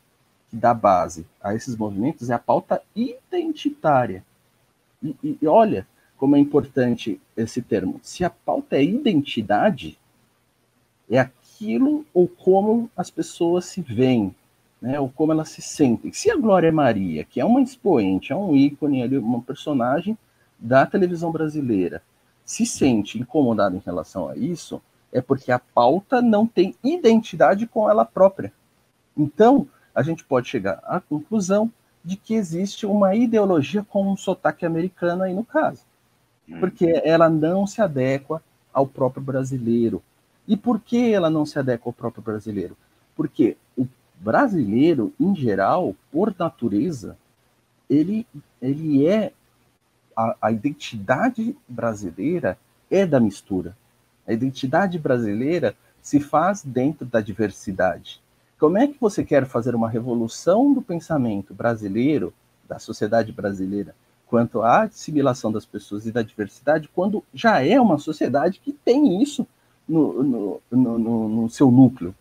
que 0.50 0.56
dá 0.56 0.74
base 0.74 1.26
a 1.42 1.54
esses 1.54 1.76
movimentos 1.76 2.30
é 2.30 2.34
a 2.34 2.40
pauta 2.40 2.82
identitária. 2.96 4.24
E, 5.02 5.16
e, 5.24 5.38
e 5.42 5.48
olha 5.48 5.88
como 6.18 6.36
é 6.36 6.40
importante 6.40 7.20
esse 7.38 7.62
termo. 7.62 8.00
Se 8.04 8.26
a 8.26 8.30
pauta 8.30 8.76
é 8.76 8.84
identidade, 8.84 9.98
é 11.10 11.20
aquilo 11.20 12.06
ou 12.14 12.28
como 12.28 12.90
as 12.96 13.10
pessoas 13.10 13.66
se 13.66 13.82
veem, 13.82 14.36
né, 14.82 15.00
ou 15.00 15.10
como 15.10 15.32
elas 15.32 15.50
se 15.50 15.62
sentem. 15.62 16.12
Se 16.12 16.30
a 16.30 16.36
Glória 16.36 16.72
Maria, 16.72 17.24
que 17.24 17.40
é 17.40 17.46
uma 17.46 17.62
expoente, 17.62 18.32
é 18.32 18.36
um 18.36 18.56
ícone, 18.56 19.18
uma 19.18 19.42
personagem 19.42 20.18
da 20.60 20.86
televisão 20.86 21.32
brasileira, 21.32 22.02
se 22.50 22.66
sente 22.66 23.20
incomodado 23.20 23.76
em 23.76 23.82
relação 23.86 24.28
a 24.28 24.36
isso, 24.36 24.82
é 25.14 25.22
porque 25.22 25.52
a 25.52 25.60
pauta 25.60 26.20
não 26.20 26.48
tem 26.48 26.74
identidade 26.84 27.68
com 27.68 27.88
ela 27.88 28.04
própria. 28.04 28.52
Então, 29.16 29.68
a 29.94 30.02
gente 30.02 30.26
pode 30.26 30.50
chegar 30.50 30.82
à 30.84 31.00
conclusão 31.00 31.72
de 32.04 32.16
que 32.16 32.34
existe 32.34 32.88
uma 32.88 33.14
ideologia 33.14 33.86
com 33.88 34.12
um 34.12 34.18
sotaque 34.18 34.66
americano 34.66 35.22
aí 35.22 35.32
no 35.32 35.46
caso. 35.46 35.84
Hum. 36.50 36.60
Porque 36.60 37.00
ela 37.06 37.30
não 37.30 37.68
se 37.68 37.84
adequa 37.84 38.42
ao 38.74 38.88
próprio 38.88 39.22
brasileiro. 39.22 40.02
E 40.48 40.58
por 40.58 40.80
que 40.80 41.14
ela 41.14 41.30
não 41.30 41.46
se 41.46 41.60
adequa 41.60 41.88
ao 41.88 41.94
próprio 41.94 42.24
brasileiro? 42.24 42.76
Porque 43.16 43.58
o 43.78 43.88
brasileiro, 44.20 45.14
em 45.20 45.36
geral, 45.36 45.96
por 46.12 46.34
natureza, 46.36 47.16
ele, 47.88 48.26
ele 48.60 49.06
é 49.06 49.34
a, 50.20 50.36
a 50.42 50.52
identidade 50.52 51.56
brasileira 51.66 52.58
é 52.92 53.06
da 53.06 53.22
mistura. 53.22 53.78
A 54.28 54.34
identidade 54.34 55.00
brasileira 55.00 55.74
se 56.02 56.20
faz 56.20 56.62
dentro 56.62 57.06
da 57.06 57.22
diversidade. 57.22 58.22
Como 58.60 58.78
é 58.78 58.86
que 58.86 59.00
você 59.00 59.24
quer 59.24 59.46
fazer 59.46 59.74
uma 59.74 59.90
revolução 59.90 60.74
do 60.74 60.82
pensamento 60.82 61.54
brasileiro, 61.54 62.34
da 62.68 62.78
sociedade 62.80 63.32
brasileira, 63.32 63.96
quanto 64.28 64.62
à 64.62 64.84
assimilação 64.84 65.52
das 65.54 65.66
pessoas 65.66 66.06
e 66.06 66.12
da 66.12 66.22
diversidade, 66.22 66.90
quando 66.94 67.24
já 67.34 67.66
é 67.66 67.80
uma 67.80 67.98
sociedade 67.98 68.60
que 68.60 68.74
tem 68.74 69.24
isso 69.24 69.48
no, 69.88 70.22
no, 70.22 70.62
no, 70.70 71.30
no 71.30 71.50
seu 71.50 71.72
núcleo? 71.72 72.14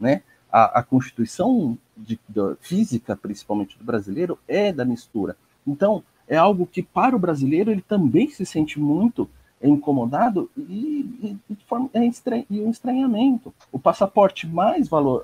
Né? 0.00 0.22
A, 0.50 0.80
a 0.80 0.82
Constituição 0.82 1.76
de, 1.94 2.18
de, 2.26 2.56
física, 2.62 3.14
principalmente 3.14 3.76
do 3.76 3.84
brasileiro, 3.84 4.38
é 4.48 4.72
da 4.72 4.86
mistura. 4.86 5.36
Então, 5.66 6.02
é 6.32 6.36
algo 6.38 6.66
que 6.66 6.82
para 6.82 7.14
o 7.14 7.18
brasileiro 7.18 7.70
ele 7.70 7.82
também 7.82 8.30
se 8.30 8.46
sente 8.46 8.80
muito 8.80 9.28
incomodado 9.62 10.50
e, 10.56 11.36
e, 11.50 11.56
é 11.92 12.06
estranho, 12.06 12.46
e 12.48 12.58
um 12.58 12.70
estranhamento. 12.70 13.52
O 13.70 13.78
passaporte 13.78 14.46
mais 14.46 14.88
valor, 14.88 15.22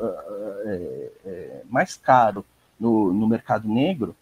é, 0.66 1.10
é, 1.24 1.62
mais 1.70 1.96
caro 1.96 2.44
no, 2.78 3.10
no 3.10 3.26
mercado 3.26 3.66
negro 3.66 4.14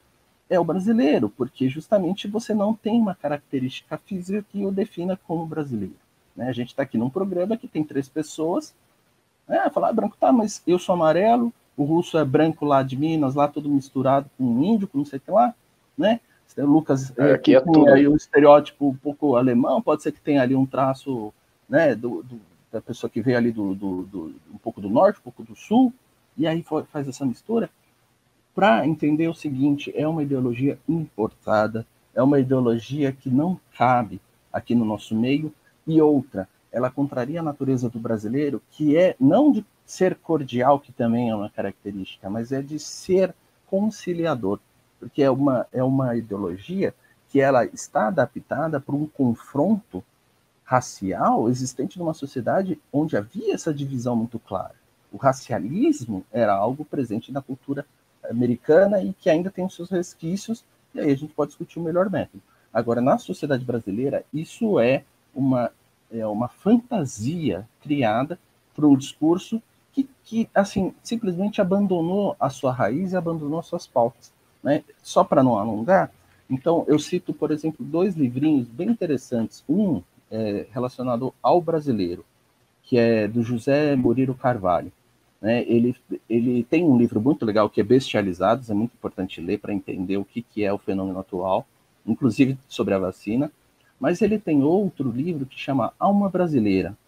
é 0.48 0.60
o 0.60 0.64
brasileiro, 0.64 1.28
porque 1.28 1.68
justamente 1.68 2.28
você 2.28 2.54
não 2.54 2.72
tem 2.72 3.00
uma 3.00 3.16
característica 3.16 3.98
física 3.98 4.46
que 4.48 4.64
o 4.64 4.70
defina 4.70 5.18
como 5.26 5.44
brasileiro. 5.44 5.96
Né? 6.36 6.48
A 6.48 6.52
gente 6.52 6.68
está 6.68 6.84
aqui 6.84 6.96
num 6.96 7.10
programa 7.10 7.56
que 7.56 7.66
tem 7.66 7.82
três 7.82 8.08
pessoas, 8.08 8.72
né? 9.48 9.68
falar 9.74 9.88
ah, 9.88 9.92
branco, 9.92 10.16
tá, 10.20 10.30
mas 10.30 10.62
eu 10.64 10.78
sou 10.78 10.94
amarelo, 10.94 11.52
o 11.76 11.82
russo 11.82 12.16
é 12.16 12.24
branco 12.24 12.64
lá 12.64 12.84
de 12.84 12.96
Minas, 12.96 13.34
lá 13.34 13.48
todo 13.48 13.68
misturado 13.68 14.30
com 14.38 14.62
índio, 14.62 14.86
com 14.86 14.98
não 14.98 15.04
sei 15.04 15.18
o 15.18 15.22
que 15.22 15.32
lá, 15.32 15.52
né? 15.98 16.20
Tem 16.56 16.64
o 16.64 16.68
Lucas, 16.68 17.12
é, 17.18 17.32
aqui 17.32 17.54
é 17.54 17.60
tudo. 17.60 17.86
aí 17.92 18.08
o 18.08 18.16
estereótipo 18.16 18.88
um 18.88 18.96
pouco 18.96 19.36
alemão, 19.36 19.80
pode 19.82 20.02
ser 20.02 20.10
que 20.10 20.20
tenha 20.20 20.42
ali 20.42 20.56
um 20.56 20.66
traço, 20.66 21.32
né, 21.68 21.94
do, 21.94 22.22
do 22.22 22.40
da 22.72 22.80
pessoa 22.80 23.10
que 23.10 23.22
veio 23.22 23.36
ali 23.36 23.52
do, 23.52 23.74
do, 23.74 24.02
do, 24.04 24.34
um 24.52 24.58
pouco 24.58 24.80
do 24.80 24.88
norte, 24.88 25.18
um 25.20 25.22
pouco 25.22 25.42
do 25.42 25.54
sul, 25.54 25.92
e 26.36 26.46
aí 26.46 26.64
faz 26.90 27.08
essa 27.08 27.24
mistura, 27.24 27.70
para 28.54 28.86
entender 28.86 29.28
o 29.28 29.34
seguinte: 29.34 29.92
é 29.94 30.06
uma 30.06 30.22
ideologia 30.22 30.78
importada, 30.88 31.86
é 32.14 32.22
uma 32.22 32.40
ideologia 32.40 33.12
que 33.12 33.30
não 33.30 33.60
cabe 33.76 34.20
aqui 34.52 34.74
no 34.74 34.84
nosso 34.84 35.14
meio, 35.14 35.52
e 35.86 36.00
outra, 36.00 36.48
ela 36.72 36.90
contraria 36.90 37.40
a 37.40 37.42
natureza 37.42 37.88
do 37.88 37.98
brasileiro, 37.98 38.62
que 38.70 38.96
é 38.96 39.14
não 39.20 39.52
de 39.52 39.64
ser 39.84 40.16
cordial, 40.16 40.80
que 40.80 40.92
também 40.92 41.30
é 41.30 41.34
uma 41.34 41.48
característica, 41.48 42.28
mas 42.28 42.50
é 42.50 42.60
de 42.60 42.78
ser 42.78 43.34
conciliador, 43.66 44.58
porque 44.98 45.22
é 45.22 45.30
uma, 45.30 45.66
é 45.72 45.82
uma 45.82 46.16
ideologia 46.16 46.94
que 47.28 47.40
ela 47.40 47.64
está 47.64 48.08
adaptada 48.08 48.80
para 48.80 48.94
um 48.94 49.06
confronto 49.06 50.02
racial 50.64 51.48
existente 51.48 51.98
numa 51.98 52.14
sociedade 52.14 52.78
onde 52.92 53.16
havia 53.16 53.54
essa 53.54 53.72
divisão 53.72 54.16
muito 54.16 54.38
clara. 54.38 54.74
O 55.12 55.16
racialismo 55.16 56.24
era 56.32 56.54
algo 56.54 56.84
presente 56.84 57.30
na 57.30 57.40
cultura 57.40 57.86
americana 58.28 59.00
e 59.02 59.12
que 59.12 59.30
ainda 59.30 59.50
tem 59.50 59.64
os 59.64 59.74
seus 59.74 59.90
resquícios, 59.90 60.64
e 60.94 61.00
aí 61.00 61.10
a 61.10 61.16
gente 61.16 61.32
pode 61.32 61.50
discutir 61.50 61.78
o 61.78 61.82
melhor 61.82 62.10
método. 62.10 62.42
Agora, 62.72 63.00
na 63.00 63.16
sociedade 63.16 63.64
brasileira, 63.64 64.24
isso 64.32 64.78
é 64.80 65.04
uma, 65.34 65.70
é 66.10 66.26
uma 66.26 66.48
fantasia 66.48 67.66
criada 67.80 68.38
por 68.74 68.84
um 68.84 68.96
discurso 68.96 69.62
que, 69.92 70.08
que, 70.24 70.50
assim, 70.54 70.94
simplesmente 71.02 71.60
abandonou 71.60 72.36
a 72.38 72.50
sua 72.50 72.72
raiz 72.72 73.12
e 73.12 73.16
abandonou 73.16 73.60
as 73.60 73.66
suas 73.66 73.86
pautas. 73.86 74.30
Né? 74.66 74.82
Só 75.00 75.22
para 75.22 75.44
não 75.44 75.56
alongar, 75.56 76.10
então 76.50 76.84
eu 76.88 76.98
cito, 76.98 77.32
por 77.32 77.52
exemplo, 77.52 77.86
dois 77.86 78.16
livrinhos 78.16 78.66
bem 78.66 78.88
interessantes. 78.88 79.62
Um 79.68 80.02
é, 80.28 80.66
relacionado 80.72 81.32
ao 81.40 81.60
brasileiro, 81.60 82.24
que 82.82 82.98
é 82.98 83.28
do 83.28 83.44
José 83.44 83.94
Murilo 83.94 84.34
Carvalho. 84.34 84.90
Né? 85.40 85.62
Ele, 85.68 85.94
ele 86.28 86.64
tem 86.64 86.82
um 86.82 86.98
livro 86.98 87.20
muito 87.20 87.46
legal 87.46 87.70
que 87.70 87.80
é 87.80 87.84
Bestializados, 87.84 88.68
é 88.68 88.74
muito 88.74 88.92
importante 88.94 89.40
ler 89.40 89.60
para 89.60 89.72
entender 89.72 90.16
o 90.16 90.24
que, 90.24 90.42
que 90.42 90.64
é 90.64 90.72
o 90.72 90.78
fenômeno 90.78 91.20
atual, 91.20 91.64
inclusive 92.04 92.58
sobre 92.68 92.92
a 92.92 92.98
vacina. 92.98 93.52
Mas 94.00 94.20
ele 94.20 94.36
tem 94.36 94.64
outro 94.64 95.12
livro 95.12 95.46
que 95.46 95.56
chama 95.56 95.92
Alma 95.96 96.28
Brasileira, 96.28 96.98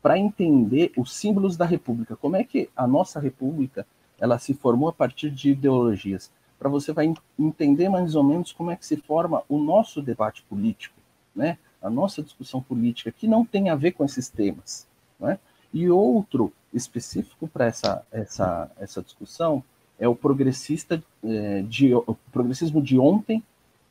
para 0.00 0.18
entender 0.18 0.90
os 0.96 1.12
símbolos 1.12 1.54
da 1.54 1.66
República. 1.66 2.16
Como 2.16 2.34
é 2.34 2.42
que 2.42 2.70
a 2.74 2.86
nossa 2.86 3.20
República 3.20 3.86
ela 4.18 4.38
se 4.38 4.54
formou 4.54 4.88
a 4.88 4.92
partir 4.92 5.30
de 5.30 5.50
ideologias? 5.50 6.30
Para 6.58 6.68
você 6.68 6.92
vai 6.92 7.12
entender 7.38 7.88
mais 7.88 8.14
ou 8.14 8.22
menos 8.22 8.52
como 8.52 8.70
é 8.70 8.76
que 8.76 8.86
se 8.86 8.96
forma 8.96 9.42
o 9.48 9.58
nosso 9.58 10.02
debate 10.02 10.42
político, 10.42 10.96
né? 11.34 11.58
a 11.80 11.88
nossa 11.88 12.22
discussão 12.22 12.60
política, 12.60 13.12
que 13.12 13.28
não 13.28 13.44
tem 13.44 13.70
a 13.70 13.76
ver 13.76 13.92
com 13.92 14.04
esses 14.04 14.28
temas. 14.28 14.86
Né? 15.18 15.38
E 15.72 15.88
outro 15.88 16.52
específico 16.72 17.46
para 17.46 17.66
essa, 17.66 18.04
essa, 18.10 18.70
essa 18.78 19.02
discussão 19.02 19.62
é 19.98 20.08
o 20.08 20.14
progressista 20.14 21.02
é, 21.24 21.62
de, 21.62 21.94
o 21.94 22.16
progressismo 22.32 22.82
de 22.82 22.98
ontem 22.98 23.42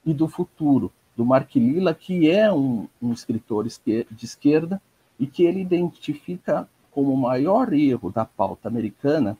e 0.05 0.13
do 0.13 0.27
futuro, 0.27 0.91
do 1.15 1.25
Mark 1.25 1.55
Lilla, 1.55 1.93
que 1.93 2.29
é 2.29 2.51
um, 2.51 2.87
um 3.01 3.11
escritor 3.11 3.65
de 3.65 4.25
esquerda 4.25 4.81
e 5.19 5.25
que 5.25 5.43
ele 5.43 5.61
identifica 5.61 6.67
como 6.91 7.13
o 7.13 7.17
maior 7.17 7.73
erro 7.73 8.11
da 8.11 8.25
pauta 8.25 8.67
americana 8.67 9.37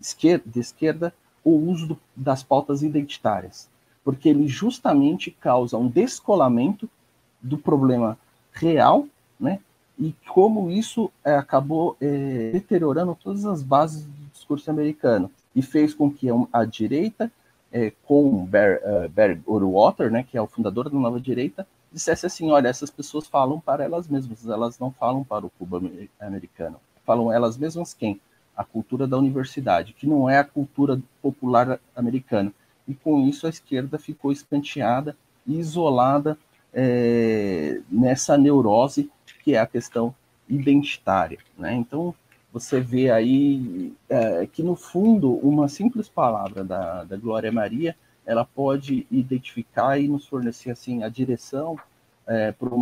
de 0.00 0.60
esquerda 0.60 1.12
o 1.46 1.70
uso 1.70 1.86
do, 1.86 1.98
das 2.16 2.42
pautas 2.42 2.82
identitárias, 2.82 3.68
porque 4.04 4.28
ele 4.28 4.48
justamente 4.48 5.30
causa 5.30 5.78
um 5.78 5.86
descolamento 5.86 6.90
do 7.40 7.56
problema 7.56 8.18
real, 8.52 9.06
né? 9.38 9.60
E 9.96 10.12
como 10.28 10.70
isso 10.70 11.10
é, 11.24 11.36
acabou 11.36 11.96
é, 12.00 12.50
deteriorando 12.52 13.16
todas 13.22 13.46
as 13.46 13.62
bases 13.62 14.04
do 14.04 14.26
discurso 14.32 14.68
americano 14.70 15.30
e 15.54 15.62
fez 15.62 15.94
com 15.94 16.10
que 16.10 16.26
a 16.52 16.64
direita, 16.64 17.30
é, 17.72 17.92
com 18.04 18.44
Bear, 18.44 18.80
uh, 18.84 19.08
Bear 19.08 19.38
Uruwater, 19.46 20.10
né, 20.10 20.22
que 20.28 20.36
é 20.36 20.42
o 20.42 20.46
fundador 20.46 20.90
da 20.90 20.98
nova 20.98 21.20
direita, 21.20 21.66
dissesse 21.92 22.26
assim: 22.26 22.50
olha, 22.50 22.68
essas 22.68 22.90
pessoas 22.90 23.26
falam 23.26 23.60
para 23.60 23.84
elas 23.84 24.08
mesmas, 24.08 24.46
elas 24.46 24.78
não 24.78 24.90
falam 24.90 25.22
para 25.24 25.46
o 25.46 25.50
Cuba 25.50 25.80
americano. 26.20 26.78
Falam 27.06 27.32
elas 27.32 27.56
mesmas 27.56 27.94
quem? 27.94 28.20
A 28.56 28.64
cultura 28.64 29.06
da 29.06 29.18
universidade, 29.18 29.92
que 29.92 30.06
não 30.06 30.28
é 30.28 30.38
a 30.38 30.44
cultura 30.44 31.00
popular 31.20 31.78
americana. 31.94 32.52
E 32.88 32.94
com 32.94 33.26
isso 33.26 33.46
a 33.46 33.50
esquerda 33.50 33.98
ficou 33.98 34.32
escanteada 34.32 35.16
isolada 35.46 36.36
é, 36.72 37.80
nessa 37.88 38.36
neurose 38.36 39.10
que 39.42 39.54
é 39.54 39.58
a 39.58 39.66
questão 39.66 40.14
identitária. 40.48 41.38
Né? 41.56 41.74
Então, 41.74 42.14
você 42.52 42.80
vê 42.80 43.10
aí 43.10 43.92
é, 44.08 44.46
que, 44.46 44.62
no 44.62 44.74
fundo, 44.74 45.34
uma 45.34 45.68
simples 45.68 46.08
palavra 46.08 46.64
da, 46.64 47.04
da 47.04 47.16
Glória 47.16 47.52
Maria, 47.52 47.96
ela 48.24 48.44
pode 48.44 49.06
identificar 49.10 49.98
e 49.98 50.08
nos 50.08 50.26
fornecer 50.26 50.70
assim 50.70 51.04
a 51.04 51.08
direção 51.08 51.78
é, 52.26 52.50
para 52.50 52.74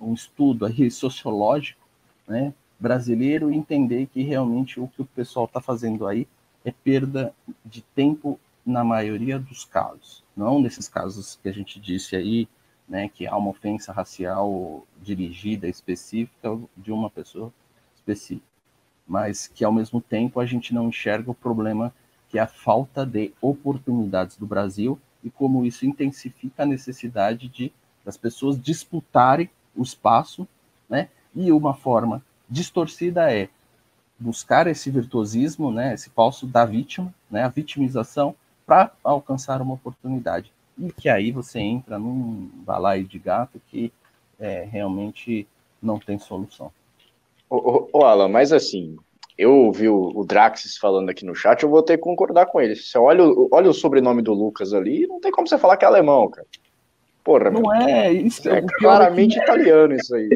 um 0.00 0.14
estudo 0.14 0.64
aí 0.64 0.90
sociológico 0.90 1.86
né, 2.26 2.54
brasileiro 2.80 3.50
e 3.50 3.56
entender 3.56 4.06
que 4.06 4.22
realmente 4.22 4.80
o 4.80 4.88
que 4.88 5.02
o 5.02 5.04
pessoal 5.06 5.44
está 5.44 5.60
fazendo 5.60 6.06
aí 6.06 6.26
é 6.64 6.72
perda 6.72 7.34
de 7.64 7.82
tempo 7.82 8.40
na 8.64 8.82
maioria 8.82 9.38
dos 9.38 9.64
casos. 9.64 10.24
Não 10.36 10.60
nesses 10.60 10.88
casos 10.88 11.38
que 11.42 11.48
a 11.48 11.52
gente 11.52 11.78
disse 11.78 12.16
aí, 12.16 12.48
né, 12.88 13.08
que 13.08 13.26
há 13.26 13.36
uma 13.36 13.50
ofensa 13.50 13.92
racial 13.92 14.84
dirigida, 15.00 15.68
específica 15.68 16.58
de 16.76 16.90
uma 16.90 17.10
pessoa 17.10 17.52
específica, 17.94 18.46
mas 19.06 19.46
que 19.46 19.64
ao 19.64 19.72
mesmo 19.72 20.00
tempo 20.00 20.40
a 20.40 20.46
gente 20.46 20.74
não 20.74 20.88
enxerga 20.88 21.30
o 21.30 21.34
problema 21.34 21.94
que 22.28 22.38
é 22.38 22.42
a 22.42 22.46
falta 22.46 23.04
de 23.04 23.32
oportunidades 23.40 24.36
do 24.36 24.46
Brasil 24.46 24.98
e 25.22 25.30
como 25.30 25.64
isso 25.64 25.84
intensifica 25.84 26.62
a 26.62 26.66
necessidade 26.66 27.48
de 27.48 27.72
das 28.04 28.16
pessoas 28.16 28.60
disputarem 28.60 29.50
o 29.76 29.82
espaço, 29.82 30.48
né? 30.88 31.10
E 31.34 31.52
uma 31.52 31.74
forma 31.74 32.24
distorcida 32.50 33.32
é 33.32 33.48
buscar 34.18 34.66
esse 34.66 34.90
virtuosismo, 34.90 35.70
né, 35.72 35.94
esse 35.94 36.10
falso 36.10 36.46
da 36.46 36.64
vítima, 36.64 37.14
né, 37.30 37.44
a 37.44 37.48
vitimização 37.48 38.34
para 38.66 38.92
alcançar 39.02 39.62
uma 39.62 39.74
oportunidade 39.74 40.52
e 40.80 40.90
que 40.92 41.08
aí 41.08 41.30
você 41.30 41.58
entra 41.58 41.98
num 41.98 42.50
balaio 42.64 43.04
de 43.04 43.18
gato 43.18 43.60
que 43.68 43.92
é, 44.38 44.66
realmente 44.70 45.46
não 45.82 45.98
tem 45.98 46.18
solução. 46.18 46.72
Ô, 47.48 47.88
ô, 47.92 48.04
Alan, 48.04 48.28
mas 48.28 48.52
assim, 48.52 48.96
eu 49.36 49.54
ouvi 49.54 49.88
o, 49.88 50.12
o 50.14 50.24
Draxis 50.24 50.78
falando 50.78 51.10
aqui 51.10 51.24
no 51.24 51.34
chat, 51.34 51.62
eu 51.62 51.68
vou 51.68 51.82
ter 51.82 51.98
que 51.98 52.02
concordar 52.02 52.46
com 52.46 52.60
ele. 52.60 52.76
Você 52.76 52.96
olha, 52.96 53.22
olha 53.50 53.68
o 53.68 53.74
sobrenome 53.74 54.22
do 54.22 54.32
Lucas 54.32 54.72
ali, 54.72 55.06
não 55.06 55.20
tem 55.20 55.30
como 55.30 55.46
você 55.46 55.58
falar 55.58 55.76
que 55.76 55.84
é 55.84 55.88
alemão, 55.88 56.28
cara. 56.30 56.46
Porra, 57.30 57.50
não 57.50 57.72
é, 57.72 58.12
isso 58.12 58.48
é, 58.48 58.58
é 58.58 58.62
claramente 58.62 59.36
que... 59.36 59.40
italiano 59.40 59.94
isso 59.94 60.14
aí. 60.16 60.28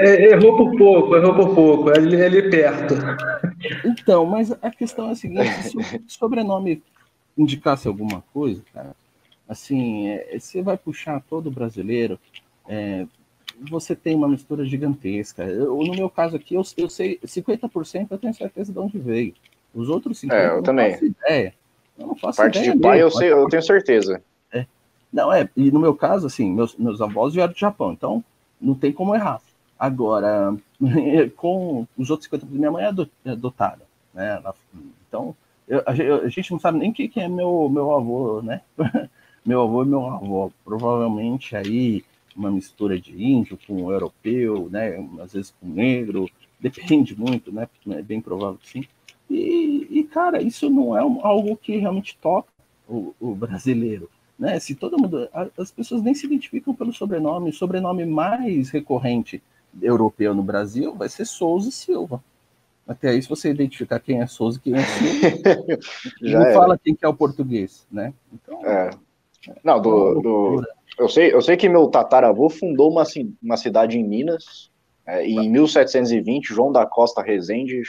É, 0.00 0.32
errou 0.32 0.56
por 0.56 0.76
pouco, 0.76 1.16
errou 1.16 1.34
por 1.34 1.54
pouco, 1.54 1.90
é 1.90 1.98
ali, 1.98 2.20
é 2.20 2.26
ali 2.26 2.50
perto. 2.50 2.94
Então, 3.84 4.26
mas 4.26 4.50
a 4.50 4.70
questão 4.70 5.08
é 5.08 5.12
a 5.12 5.14
seguinte: 5.14 5.48
se 5.62 5.76
o 5.76 6.02
sobrenome 6.08 6.82
indicasse 7.38 7.86
alguma 7.86 8.22
coisa, 8.32 8.62
cara, 8.72 8.96
assim, 9.48 10.08
é, 10.08 10.36
você 10.38 10.60
vai 10.60 10.76
puxar 10.76 11.22
todo 11.30 11.52
brasileiro, 11.52 12.18
é, 12.68 13.06
você 13.70 13.94
tem 13.94 14.16
uma 14.16 14.28
mistura 14.28 14.64
gigantesca. 14.64 15.44
Eu, 15.44 15.76
no 15.76 15.94
meu 15.94 16.10
caso 16.10 16.34
aqui, 16.34 16.56
eu, 16.56 16.62
eu 16.76 16.88
sei, 16.88 17.20
50% 17.24 18.08
eu 18.10 18.18
tenho 18.18 18.34
certeza 18.34 18.72
de 18.72 18.78
onde 18.78 18.98
veio. 18.98 19.34
Os 19.72 19.88
outros 19.88 20.20
50% 20.20 20.32
é, 20.32 20.46
eu, 20.46 20.50
eu 20.56 20.62
também. 20.64 20.92
faço 20.92 21.06
ideia. 21.06 21.54
Eu 21.96 22.06
não 22.08 22.16
faço 22.16 22.38
Parte 22.38 22.58
ideia 22.58 22.72
de 22.72 22.80
pai, 22.80 23.00
eu, 23.00 23.10
sei, 23.10 23.32
eu 23.32 23.46
tenho 23.46 23.62
certeza. 23.62 24.20
É. 25.14 25.16
Não, 25.16 25.32
é, 25.32 25.48
e 25.56 25.70
no 25.70 25.80
meu 25.80 25.94
caso, 25.94 26.26
assim, 26.26 26.50
meus, 26.52 26.76
meus 26.76 27.00
avós 27.00 27.34
vieram 27.34 27.52
do 27.52 27.58
Japão, 27.58 27.92
então 27.92 28.24
não 28.60 28.74
tem 28.74 28.92
como 28.92 29.14
errar. 29.14 29.40
Agora, 29.78 30.56
com 31.36 31.86
os 31.96 32.10
outros 32.10 32.28
50%, 32.28 32.46
minha 32.48 32.70
mãe 32.70 32.84
é 32.84 33.30
adotada, 33.30 33.82
né? 34.12 34.42
Então, 35.08 35.34
eu, 35.66 35.82
a, 35.86 35.90
a, 35.90 36.28
gente 36.28 36.52
não 36.52 36.60
sabe 36.60 36.78
nem 36.78 36.92
quem 36.92 37.08
que 37.08 37.20
é 37.20 37.28
meu, 37.28 37.68
meu 37.68 37.92
avô, 37.92 38.42
né? 38.42 38.60
meu 39.44 39.62
avô 39.62 39.82
e 39.82 39.86
meu 39.86 40.06
avô. 40.06 40.52
Provavelmente 40.64 41.56
aí 41.56 42.04
uma 42.36 42.50
mistura 42.50 42.98
de 42.98 43.22
índio 43.22 43.58
com 43.66 43.90
europeu, 43.90 44.68
né? 44.70 44.96
Às 45.20 45.32
vezes 45.32 45.54
com 45.60 45.68
negro, 45.68 46.28
depende 46.60 47.18
muito, 47.18 47.52
né? 47.52 47.68
É 47.90 48.02
bem 48.02 48.20
provável 48.20 48.58
que 48.58 48.68
sim. 48.68 48.84
E, 49.30 49.86
e 49.90 50.04
cara, 50.04 50.42
isso 50.42 50.68
não 50.68 50.96
é 50.96 51.00
algo 51.00 51.56
que 51.56 51.76
realmente 51.76 52.16
toca 52.20 52.48
o, 52.88 53.14
o 53.18 53.34
brasileiro. 53.34 54.08
Né? 54.38 54.58
Se 54.58 54.74
todo 54.74 55.00
mundo, 55.00 55.28
as 55.56 55.70
pessoas 55.70 56.02
nem 56.02 56.14
se 56.14 56.26
identificam 56.26 56.74
pelo 56.74 56.92
sobrenome, 56.92 57.50
o 57.50 57.54
sobrenome 57.54 58.04
mais 58.04 58.70
recorrente 58.70 59.42
europeu 59.80 60.34
no 60.34 60.42
Brasil 60.42 60.94
vai 60.94 61.08
ser 61.08 61.24
Souza 61.24 61.70
Silva. 61.70 62.22
Até 62.86 63.08
aí, 63.08 63.22
se 63.22 63.28
você 63.28 63.50
identificar 63.50 63.98
quem 63.98 64.20
é 64.20 64.26
Souza 64.26 64.58
e 64.58 64.60
quem 64.60 64.74
é 64.74 64.82
Silva, 64.82 65.78
não 66.20 66.42
era. 66.42 66.52
fala 66.54 66.78
quem 66.78 66.94
que 66.94 67.04
é 67.04 67.08
o 67.08 67.14
português, 67.14 67.86
né? 67.90 68.12
Então, 68.32 68.64
é. 68.66 68.90
Não, 69.62 69.80
do, 69.80 70.20
do, 70.20 70.64
eu, 70.98 71.08
sei, 71.08 71.32
eu 71.32 71.40
sei 71.40 71.56
que 71.56 71.68
meu 71.68 71.88
tataravô 71.88 72.48
fundou 72.48 72.90
uma, 72.90 73.04
uma 73.42 73.56
cidade 73.56 73.98
em 73.98 74.04
Minas, 74.04 74.70
é, 75.06 75.26
em 75.26 75.50
1720, 75.50 76.48
João 76.48 76.72
da 76.72 76.86
Costa 76.86 77.22
Rezende, 77.22 77.82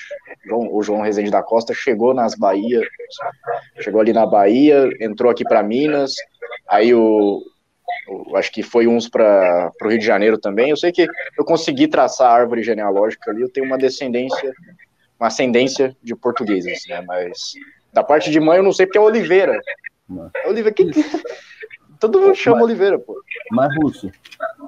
João, 0.46 0.74
o 0.74 0.84
João 0.84 1.02
Rezende 1.02 1.32
da 1.32 1.42
Costa, 1.42 1.74
chegou 1.74 2.14
nas 2.14 2.36
Bahia, 2.36 2.82
chegou 3.80 4.02
ali 4.02 4.12
na 4.12 4.26
Bahia, 4.26 4.90
entrou 5.00 5.32
aqui 5.32 5.44
para 5.44 5.64
Minas, 5.64 6.14
aí 6.68 6.94
o, 6.94 7.42
o, 8.10 8.36
acho 8.36 8.52
que 8.52 8.62
foi 8.62 8.86
uns 8.86 9.08
para 9.08 9.72
o 9.82 9.88
Rio 9.88 10.00
de 10.00 10.06
Janeiro 10.06 10.38
também. 10.38 10.72
Eu 10.72 10.78
sei 10.78 10.92
que 10.92 11.08
eu 11.38 11.46
consegui 11.46 11.88
traçar 11.88 12.30
a 12.30 12.34
árvore 12.34 12.64
genealógica 12.64 13.32
ali, 13.32 13.42
eu 13.42 13.50
tenho 13.50 13.66
uma 13.66 13.78
descendência, 13.78 14.54
uma 15.18 15.28
ascendência 15.28 15.96
de 16.04 16.14
portugueses, 16.16 16.84
né? 16.90 17.02
Mas 17.08 17.54
da 17.94 18.04
parte 18.04 18.30
de 18.30 18.42
mãe 18.42 18.58
eu 18.58 18.64
não 18.64 18.74
sei 18.74 18.86
porque 18.86 18.98
é 18.98 19.02
Oliveira. 19.02 19.58
É 20.44 20.50
Oliveira, 20.50 20.74
que, 20.74 20.86
Todo 22.00 22.20
mundo 22.20 22.36
chama 22.36 22.58
mas, 22.58 22.66
Oliveira, 22.66 23.00
pô. 23.00 23.22
Mas, 23.52 23.76
Russo, 23.76 24.12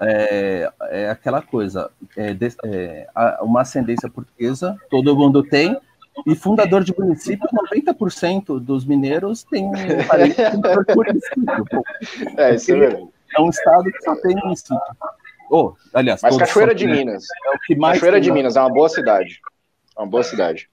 é, 0.01 0.69
é 0.89 1.09
aquela 1.09 1.41
coisa, 1.41 1.89
é, 2.15 2.35
é, 2.63 3.07
uma 3.41 3.61
ascendência 3.61 4.09
portuguesa, 4.09 4.75
todo 4.89 5.15
mundo 5.15 5.43
tem, 5.43 5.77
e 6.25 6.35
fundador 6.35 6.83
de 6.83 6.93
município, 6.97 7.47
90% 7.71 8.59
dos 8.59 8.85
mineiros 8.85 9.43
tem 9.43 9.65
um 9.65 9.71
município. 10.95 11.65
Pô. 11.69 11.83
É, 12.37 12.55
isso 12.55 12.71
é 12.71 12.75
verdade. 12.75 13.07
É 13.37 13.41
um 13.41 13.49
estado 13.49 13.83
que 13.91 14.01
só 14.03 14.15
tem 14.15 14.35
município. 14.35 14.79
Oh, 15.49 15.73
aliás, 15.93 16.21
Mas 16.21 16.37
Cachoeira 16.37 16.73
de 16.73 16.87
Minas. 16.87 17.25
É 17.45 17.55
o 17.55 17.59
que 17.59 17.75
mais 17.75 17.95
Cachoeira 17.95 18.19
de 18.19 18.31
Minas 18.31 18.55
é 18.55 18.61
uma 18.61 18.71
boa 18.71 18.89
cidade. 18.89 19.39
É 19.97 20.01
uma 20.01 20.07
boa 20.07 20.23
cidade. 20.23 20.69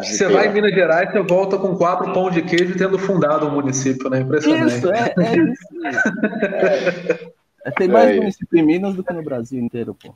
Você 0.00 0.28
vai 0.28 0.46
em 0.46 0.52
Minas 0.52 0.72
Gerais, 0.72 1.10
você 1.10 1.20
volta 1.22 1.58
com 1.58 1.76
quatro 1.76 2.12
pão 2.12 2.30
de 2.30 2.40
queijo 2.40 2.78
tendo 2.78 2.96
fundado 2.98 3.46
o 3.46 3.48
um 3.48 3.52
município, 3.52 4.08
né? 4.08 4.20
Impressionante. 4.20 4.76
Isso, 4.76 4.92
é, 4.92 5.14
é 5.18 5.36
isso. 5.36 7.34
É, 7.66 7.70
tem 7.70 7.88
mais 7.88 8.10
é 8.10 8.16
município 8.16 8.58
em 8.58 8.62
Minas 8.62 8.94
do 8.94 9.02
que 9.02 9.10
no 9.10 9.22
Brasil 9.22 9.58
inteiro, 9.58 9.94
pô. 9.94 10.14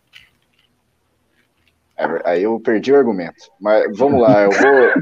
É, 1.96 2.04
aí 2.26 2.42
eu 2.42 2.60
perdi 2.60 2.92
o 2.92 2.96
argumento. 2.96 3.50
Mas 3.58 3.86
vamos 3.96 4.20
lá, 4.20 4.42
eu 4.42 4.50
vou. 4.50 4.92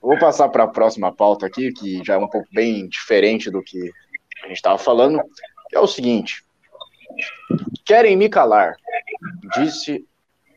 vou 0.00 0.18
passar 0.18 0.48
para 0.48 0.64
a 0.64 0.68
próxima 0.68 1.14
pauta 1.14 1.44
aqui, 1.44 1.70
que 1.72 2.02
já 2.02 2.14
é 2.14 2.16
um 2.16 2.26
pouco 2.26 2.48
bem 2.54 2.88
diferente 2.88 3.50
do 3.50 3.62
que 3.62 3.92
a 4.44 4.48
gente 4.48 4.56
estava 4.56 4.78
falando, 4.78 5.20
que 5.68 5.76
é 5.76 5.80
o 5.80 5.86
seguinte. 5.86 6.42
Querem 7.84 8.16
me 8.16 8.30
calar, 8.30 8.74
disse 9.54 10.06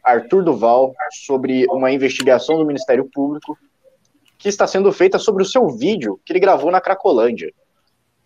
Arthur 0.08 0.42
Duval 0.44 0.96
sobre 1.26 1.66
uma 1.70 1.92
investigação 1.92 2.58
do 2.58 2.66
Ministério 2.66 3.10
Público 3.14 3.58
que 4.38 4.48
está 4.48 4.66
sendo 4.66 4.90
feita 4.94 5.20
sobre 5.20 5.44
o 5.44 5.46
seu 5.46 5.68
vídeo 5.70 6.20
que 6.26 6.32
ele 6.32 6.40
gravou 6.40 6.72
na 6.72 6.80
Cracolândia. 6.80 7.52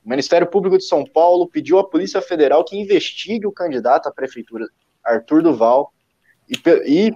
O 0.06 0.10
Ministério 0.10 0.46
Público 0.46 0.78
de 0.78 0.84
São 0.84 1.04
Paulo 1.04 1.48
pediu 1.48 1.80
à 1.80 1.84
Polícia 1.84 2.22
Federal 2.22 2.64
que 2.64 2.78
investigue 2.78 3.48
o 3.48 3.52
candidato 3.52 4.08
à 4.08 4.12
prefeitura 4.12 4.68
Arthur 5.04 5.42
Duval 5.42 5.92
e, 6.48 6.56
e 6.86 7.12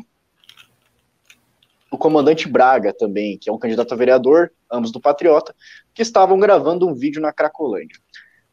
o 1.92 1.98
comandante 1.98 2.50
Braga 2.50 2.92
também, 2.92 3.38
que 3.38 3.50
é 3.50 3.54
um 3.54 3.60
candidato 3.60 3.94
a 3.94 3.98
vereador, 3.98 4.52
ambos 4.72 4.92
do 4.92 5.00
Patriota, 5.00 5.56
que 5.94 6.02
estavam 6.02 6.40
gravando 6.40 6.88
um 6.88 6.94
vídeo 6.96 7.22
na 7.22 7.32
Cracolândia. 7.32 8.00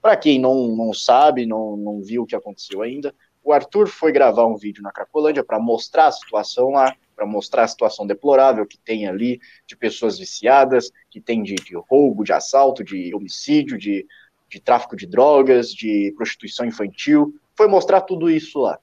Para 0.00 0.16
quem 0.16 0.38
não, 0.38 0.68
não 0.76 0.92
sabe, 0.92 1.46
não, 1.46 1.76
não 1.76 2.02
viu 2.02 2.22
o 2.22 2.26
que 2.26 2.36
aconteceu 2.36 2.82
ainda, 2.82 3.14
o 3.44 3.52
Arthur 3.52 3.88
foi 3.88 4.12
gravar 4.12 4.46
um 4.46 4.56
vídeo 4.56 4.82
na 4.82 4.92
Cracolândia 4.92 5.42
para 5.42 5.58
mostrar 5.58 6.06
a 6.06 6.12
situação 6.12 6.70
lá, 6.70 6.94
para 7.16 7.26
mostrar 7.26 7.64
a 7.64 7.68
situação 7.68 8.06
deplorável 8.06 8.66
que 8.66 8.78
tem 8.78 9.06
ali 9.06 9.40
de 9.66 9.76
pessoas 9.76 10.18
viciadas, 10.18 10.90
que 11.10 11.20
tem 11.20 11.42
de, 11.42 11.56
de 11.56 11.76
roubo, 11.76 12.24
de 12.24 12.32
assalto, 12.32 12.84
de 12.84 13.14
homicídio, 13.14 13.76
de, 13.76 14.06
de 14.48 14.60
tráfico 14.60 14.96
de 14.96 15.06
drogas, 15.06 15.72
de 15.72 16.12
prostituição 16.16 16.64
infantil. 16.64 17.34
Foi 17.56 17.66
mostrar 17.66 18.02
tudo 18.02 18.30
isso 18.30 18.60
lá. 18.60 18.78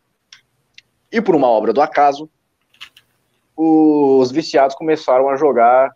E 1.11 1.21
por 1.21 1.35
uma 1.35 1.47
obra 1.47 1.71
do 1.71 1.81
acaso, 1.81 2.29
os 3.55 4.31
viciados 4.31 4.75
começaram 4.75 5.29
a 5.29 5.35
jogar 5.35 5.95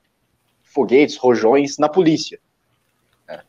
foguetes, 0.63 1.17
rojões 1.17 1.77
na 1.77 1.89
polícia. 1.89 2.39
É. 3.27 3.41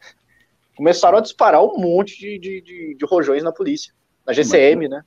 Começaram 0.77 1.19
a 1.19 1.21
disparar 1.21 1.63
um 1.63 1.79
monte 1.79 2.19
de, 2.19 2.39
de, 2.39 2.61
de, 2.61 2.95
de 2.97 3.07
rojões 3.07 3.43
na 3.43 3.53
polícia 3.53 3.95
na 4.27 4.33
GCM, 4.33 4.89
mas, 4.89 4.91
né? 4.91 5.05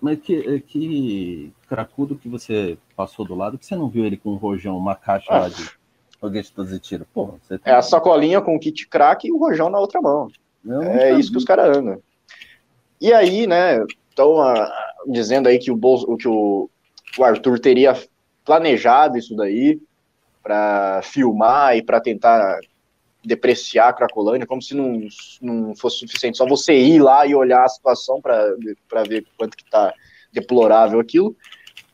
Mas 0.00 0.18
que, 0.20 0.60
que 0.60 1.52
cracudo 1.68 2.16
que 2.16 2.28
você 2.28 2.76
passou 2.96 3.24
do 3.24 3.34
lado, 3.34 3.56
que 3.56 3.64
você 3.64 3.74
não 3.74 3.88
viu 3.88 4.04
ele 4.04 4.16
com 4.16 4.30
um 4.30 4.36
rojão, 4.36 4.76
uma 4.76 4.94
caixa 4.94 5.32
ah. 5.32 5.40
lá 5.40 5.48
de 5.48 5.70
foguete 6.18 6.52
de 6.54 6.78
tiro? 6.78 7.06
Pô, 7.14 7.34
tem... 7.48 7.58
É 7.64 7.72
a 7.72 7.82
sacolinha 7.82 8.40
com 8.40 8.54
o 8.54 8.60
kit 8.60 8.86
crack 8.86 9.26
e 9.26 9.32
o 9.32 9.38
rojão 9.38 9.70
na 9.70 9.78
outra 9.78 10.00
mão. 10.00 10.28
é 10.82 11.12
isso 11.12 11.28
vi. 11.28 11.32
que 11.32 11.38
os 11.38 11.44
caras 11.44 11.76
andam. 11.76 12.02
E 13.00 13.12
aí, 13.14 13.46
né, 13.46 13.82
estão 14.10 14.36
dizendo 15.06 15.48
aí 15.48 15.58
que 15.58 15.70
o, 15.70 15.76
Bolso, 15.76 16.16
que 16.18 16.28
o, 16.28 16.68
o 17.18 17.24
Arthur 17.24 17.58
teria 17.58 17.96
planejado 18.44 19.16
isso 19.16 19.34
daí 19.34 19.80
para 20.42 21.00
filmar 21.02 21.76
e 21.76 21.82
para 21.82 22.00
tentar 22.00 22.58
depreciar 23.24 23.88
a 23.88 23.92
Cracolândia, 23.92 24.46
como 24.46 24.62
se 24.62 24.74
não, 24.74 25.06
não 25.40 25.76
fosse 25.76 25.98
suficiente 25.98 26.38
só 26.38 26.46
você 26.46 26.72
ir 26.72 27.00
lá 27.00 27.26
e 27.26 27.34
olhar 27.34 27.64
a 27.64 27.68
situação 27.68 28.20
para 28.20 28.54
ver 29.06 29.26
quanto 29.36 29.56
que 29.56 29.68
tá 29.70 29.92
deplorável 30.32 30.98
aquilo. 30.98 31.36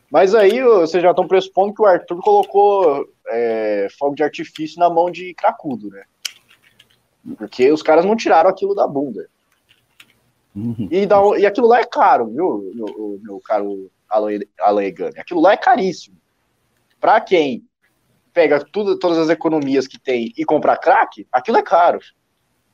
Mas 0.09 0.33
aí 0.33 0.63
vocês 0.63 1.03
já 1.03 1.09
estão 1.09 1.27
pressupondo 1.27 1.73
que 1.73 1.81
o 1.81 1.85
Arthur 1.85 2.21
colocou 2.21 3.09
é, 3.27 3.87
fogo 3.99 4.15
de 4.15 4.23
artifício 4.23 4.79
na 4.79 4.89
mão 4.89 5.11
de 5.11 5.33
cracudo, 5.33 5.89
né? 5.89 6.03
Porque 7.37 7.69
os 7.71 7.83
caras 7.83 8.05
não 8.05 8.15
tiraram 8.15 8.49
aquilo 8.49 8.73
da 8.73 8.87
bunda. 8.87 9.27
Uhum. 10.55 10.87
E, 10.89 11.05
dá, 11.05 11.17
e 11.37 11.45
aquilo 11.45 11.67
lá 11.67 11.81
é 11.81 11.85
caro, 11.85 12.27
viu, 12.27 12.71
meu, 12.73 13.19
meu 13.21 13.39
caro 13.41 13.91
Alan, 14.09 14.39
Alan 14.59 14.83
Egami? 14.83 15.19
Aquilo 15.19 15.41
lá 15.41 15.51
é 15.51 15.57
caríssimo. 15.57 16.15
Para 16.99 17.19
quem 17.19 17.66
pega 18.37 18.63
tudo, 18.63 18.99
todas 18.99 19.17
as 19.17 19.29
economias 19.29 19.87
que 19.87 19.99
tem 19.99 20.31
e 20.37 20.45
compra 20.45 20.77
crack, 20.77 21.25
aquilo 21.31 21.57
é 21.57 21.63
caro. 21.63 21.97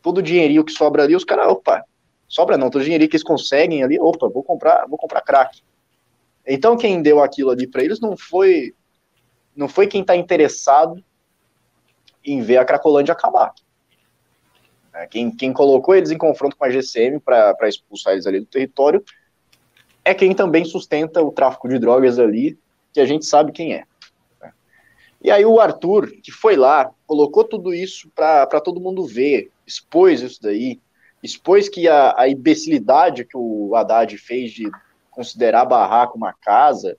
Todo 0.01 0.17
o 0.17 0.21
dinheirinho 0.21 0.61
que 0.61 0.73
sobra 0.73 1.03
ali, 1.03 1.15
os 1.15 1.23
caras, 1.23 1.47
opa, 1.47 1.85
sobra 2.27 2.57
não, 2.57 2.69
todo 2.69 2.81
o 2.81 2.83
dinheirinho 2.83 3.09
que 3.09 3.15
eles 3.15 3.23
conseguem 3.23 3.81
ali, 3.81 3.97
opa, 3.97 4.27
vou 4.27 4.43
comprar, 4.43 4.85
vou 4.89 4.97
comprar 4.97 5.21
crack. 5.21 5.61
Então 6.45 6.75
quem 6.75 7.01
deu 7.01 7.23
aquilo 7.23 7.49
ali 7.49 7.65
para 7.65 7.81
eles 7.81 8.01
não 8.01 8.17
foi 8.17 8.75
não 9.55 9.69
foi 9.69 9.87
quem 9.87 10.01
está 10.01 10.17
interessado 10.17 11.01
em 12.25 12.41
ver 12.41 12.57
a 12.57 12.65
Cracolândia 12.65 13.13
acabar. 13.13 13.53
É, 14.93 15.07
quem, 15.07 15.31
quem 15.31 15.53
colocou 15.53 15.95
eles 15.95 16.11
em 16.11 16.17
confronto 16.17 16.57
com 16.57 16.65
a 16.65 16.69
GCM 16.69 17.21
para 17.21 17.69
expulsar 17.69 18.11
eles 18.11 18.27
ali 18.27 18.41
do 18.41 18.47
território 18.47 19.01
é 20.03 20.13
quem 20.13 20.35
também 20.35 20.65
sustenta 20.65 21.23
o 21.23 21.31
tráfico 21.31 21.69
de 21.69 21.79
drogas 21.79 22.19
ali, 22.19 22.59
que 22.91 22.99
a 22.99 23.05
gente 23.05 23.25
sabe 23.25 23.53
quem 23.53 23.73
é. 23.73 23.85
E 25.23 25.31
aí 25.31 25.45
o 25.45 25.59
Arthur, 25.59 26.11
que 26.21 26.31
foi 26.31 26.57
lá, 26.57 26.91
colocou 27.07 27.45
tudo 27.45 27.73
isso 27.73 28.09
para 28.13 28.45
todo 28.59 28.81
mundo 28.81 29.05
ver, 29.05 29.49
expôs 29.65 30.21
isso 30.21 30.41
daí, 30.41 30.81
expôs 31.23 31.69
que 31.69 31.87
a, 31.87 32.13
a 32.17 32.27
imbecilidade 32.27 33.23
que 33.23 33.37
o 33.37 33.73
Haddad 33.73 34.17
fez 34.17 34.51
de 34.51 34.69
considerar 35.09 35.63
barraco 35.63 36.17
uma 36.17 36.33
casa, 36.33 36.97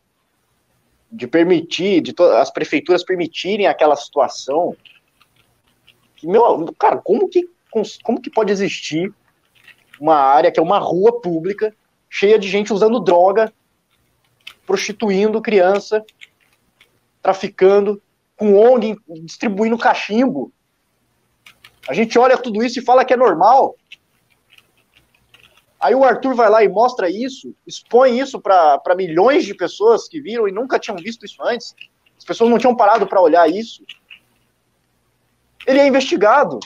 de 1.13 1.27
permitir, 1.27 2.01
de 2.01 2.15
as 2.41 2.51
prefeituras 2.51 3.05
permitirem 3.05 3.67
aquela 3.67 3.95
situação. 3.95 4.75
Que, 6.17 6.27
meu, 6.27 6.65
cara, 6.79 6.97
como 6.97 7.29
que, 7.29 7.47
como 8.03 8.23
que 8.23 8.31
pode 8.31 8.51
existir 8.51 9.13
uma 10.01 10.17
área 10.17 10.51
que 10.51 10.59
é 10.59 10.63
uma 10.63 10.79
rua 10.79 11.21
pública 11.21 11.75
cheia 12.09 12.39
de 12.39 12.49
gente 12.49 12.73
usando 12.73 12.99
droga, 13.01 13.53
prostituindo 14.67 15.43
criança, 15.43 16.03
traficando, 17.21 18.01
com 18.37 18.57
ONG 18.57 18.97
distribuindo 19.23 19.79
cachimbo. 19.79 20.53
A 21.89 21.95
gente 21.95 22.19
olha 22.19 22.39
tudo 22.39 22.63
isso 22.63 22.79
e 22.79 22.85
fala 22.85 23.05
que 23.05 23.13
é 23.13 23.17
normal. 23.17 23.77
Aí 25.79 25.95
o 25.95 26.03
Arthur 26.03 26.35
vai 26.35 26.49
lá 26.49 26.65
e 26.65 26.69
mostra 26.69 27.11
isso, 27.11 27.55
expõe 27.67 28.19
isso 28.19 28.41
para 28.41 28.95
milhões 28.97 29.45
de 29.45 29.55
pessoas 29.55 30.09
que 30.09 30.21
viram 30.21 30.49
e 30.49 30.53
nunca 30.53 30.79
tinham 30.79 30.97
visto 30.97 31.27
isso 31.27 31.43
antes. 31.43 31.75
As 32.17 32.25
pessoas 32.25 32.49
não 32.49 32.59
tinham 32.59 32.75
parado 32.75 33.07
para 33.07 33.21
olhar 33.21 33.49
isso. 33.51 33.85
Ele 35.67 35.79
é 35.79 35.87
investigado. 35.87 36.59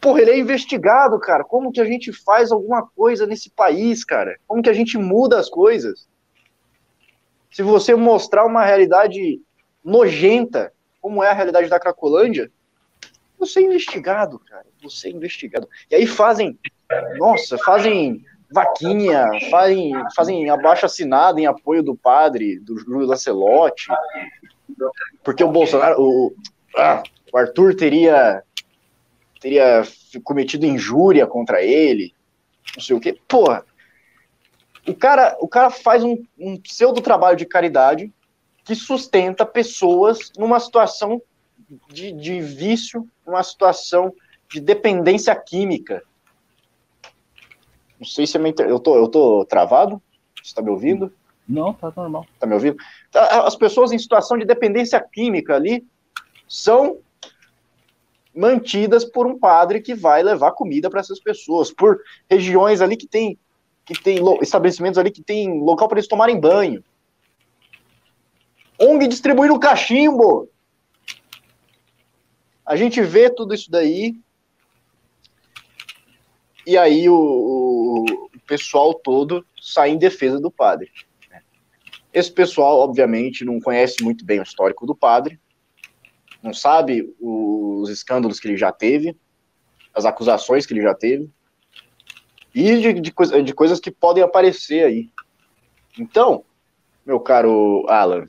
Porra, 0.00 0.20
ele 0.20 0.30
é 0.32 0.38
investigado, 0.38 1.18
cara. 1.18 1.42
Como 1.42 1.72
que 1.72 1.80
a 1.80 1.84
gente 1.84 2.12
faz 2.12 2.52
alguma 2.52 2.86
coisa 2.86 3.26
nesse 3.26 3.50
país, 3.50 4.04
cara? 4.04 4.38
Como 4.46 4.62
que 4.62 4.70
a 4.70 4.74
gente 4.74 4.98
muda 4.98 5.40
as 5.40 5.48
coisas? 5.48 6.06
Se 7.50 7.62
você 7.62 7.94
mostrar 7.94 8.44
uma 8.44 8.64
realidade 8.64 9.40
nojenta, 9.84 10.72
como 11.00 11.22
é 11.22 11.30
a 11.30 11.34
realidade 11.34 11.68
da 11.68 11.80
Cracolândia, 11.80 12.50
você 13.38 13.60
é 13.60 13.62
investigado, 13.62 14.38
cara. 14.38 14.66
Você 14.82 15.08
é 15.08 15.12
investigado. 15.12 15.68
E 15.90 15.94
aí 15.94 16.06
fazem, 16.06 16.58
nossa, 17.16 17.56
fazem 17.58 18.24
vaquinha, 18.50 19.28
fazem, 19.50 19.92
fazem 20.14 20.50
abaixo 20.50 20.86
assinado 20.86 21.38
em 21.38 21.46
apoio 21.46 21.82
do 21.82 21.94
padre, 21.94 22.58
do 22.58 22.78
Júlio 22.78 23.06
Lancelotti, 23.06 23.88
porque 25.22 25.44
o 25.44 25.50
Bolsonaro, 25.50 26.00
o, 26.00 26.34
ah, 26.76 27.02
Arthur 27.34 27.74
teria 27.74 28.42
teria 29.40 29.82
cometido 30.24 30.66
injúria 30.66 31.24
contra 31.24 31.62
ele, 31.62 32.12
não 32.76 32.82
sei 32.82 32.96
o 32.96 33.00
quê. 33.00 33.16
Porra, 33.28 33.64
o 34.88 34.94
cara, 34.94 35.36
o 35.40 35.48
cara 35.48 35.70
faz 35.70 36.02
um, 36.02 36.22
um 36.38 36.56
pseudo 36.56 37.00
trabalho 37.00 37.36
de 37.36 37.46
caridade 37.46 38.12
que 38.64 38.74
sustenta 38.74 39.46
pessoas 39.46 40.32
numa 40.36 40.60
situação 40.60 41.22
de, 41.88 42.12
de 42.12 42.40
vício, 42.40 43.08
numa 43.26 43.42
situação 43.42 44.14
de 44.50 44.60
dependência 44.60 45.34
química. 45.34 46.02
Não 47.98 48.06
sei 48.06 48.26
se 48.26 48.38
é 48.38 48.48
inter... 48.48 48.68
eu, 48.68 48.78
tô, 48.78 48.96
eu 48.96 49.08
tô 49.08 49.44
travado? 49.44 50.00
Você 50.36 50.50
está 50.50 50.62
me 50.62 50.70
ouvindo? 50.70 51.12
Não, 51.48 51.72
tá 51.72 51.92
normal. 51.96 52.26
Tá 52.38 52.46
me 52.46 52.54
ouvindo? 52.54 52.76
Tá, 53.10 53.46
as 53.46 53.56
pessoas 53.56 53.90
em 53.90 53.98
situação 53.98 54.38
de 54.38 54.44
dependência 54.44 55.00
química 55.00 55.54
ali 55.54 55.86
são 56.46 56.98
mantidas 58.34 59.04
por 59.04 59.26
um 59.26 59.38
padre 59.38 59.80
que 59.80 59.94
vai 59.94 60.22
levar 60.22 60.52
comida 60.52 60.88
para 60.88 61.00
essas 61.00 61.18
pessoas, 61.18 61.72
por 61.72 62.00
regiões 62.30 62.80
ali 62.80 62.96
que 62.96 63.06
tem 63.06 63.38
que 63.88 64.02
tem 64.02 64.18
estabelecimentos 64.42 64.98
ali 64.98 65.10
que 65.10 65.22
tem 65.22 65.60
local 65.60 65.88
para 65.88 65.98
eles 65.98 66.08
tomarem 66.08 66.38
banho. 66.38 66.84
ONG 68.78 69.08
distribuindo 69.08 69.58
cachimbo. 69.58 70.46
A 72.66 72.76
gente 72.76 73.00
vê 73.00 73.30
tudo 73.30 73.54
isso 73.54 73.70
daí. 73.70 74.14
E 76.66 76.76
aí 76.76 77.08
o, 77.08 77.14
o, 77.14 78.40
pessoal 78.46 78.92
todo 78.92 79.44
sai 79.58 79.88
em 79.88 79.96
defesa 79.96 80.38
do 80.38 80.50
padre. 80.50 80.90
Esse 82.12 82.30
pessoal, 82.30 82.80
obviamente, 82.80 83.42
não 83.42 83.58
conhece 83.58 84.04
muito 84.04 84.22
bem 84.22 84.38
o 84.38 84.42
histórico 84.42 84.86
do 84.86 84.94
padre, 84.94 85.40
não 86.42 86.52
sabe 86.52 87.14
os 87.18 87.88
escândalos 87.88 88.38
que 88.38 88.48
ele 88.48 88.56
já 88.56 88.70
teve, 88.70 89.16
as 89.94 90.04
acusações 90.04 90.66
que 90.66 90.74
ele 90.74 90.82
já 90.82 90.94
teve, 90.94 91.30
e 92.58 92.80
de, 92.80 92.92
de, 92.94 93.42
de 93.42 93.54
coisas 93.54 93.78
que 93.78 93.88
podem 93.88 94.24
aparecer 94.24 94.84
aí. 94.84 95.08
Então, 95.96 96.42
meu 97.06 97.20
caro 97.20 97.86
Alan, 97.88 98.26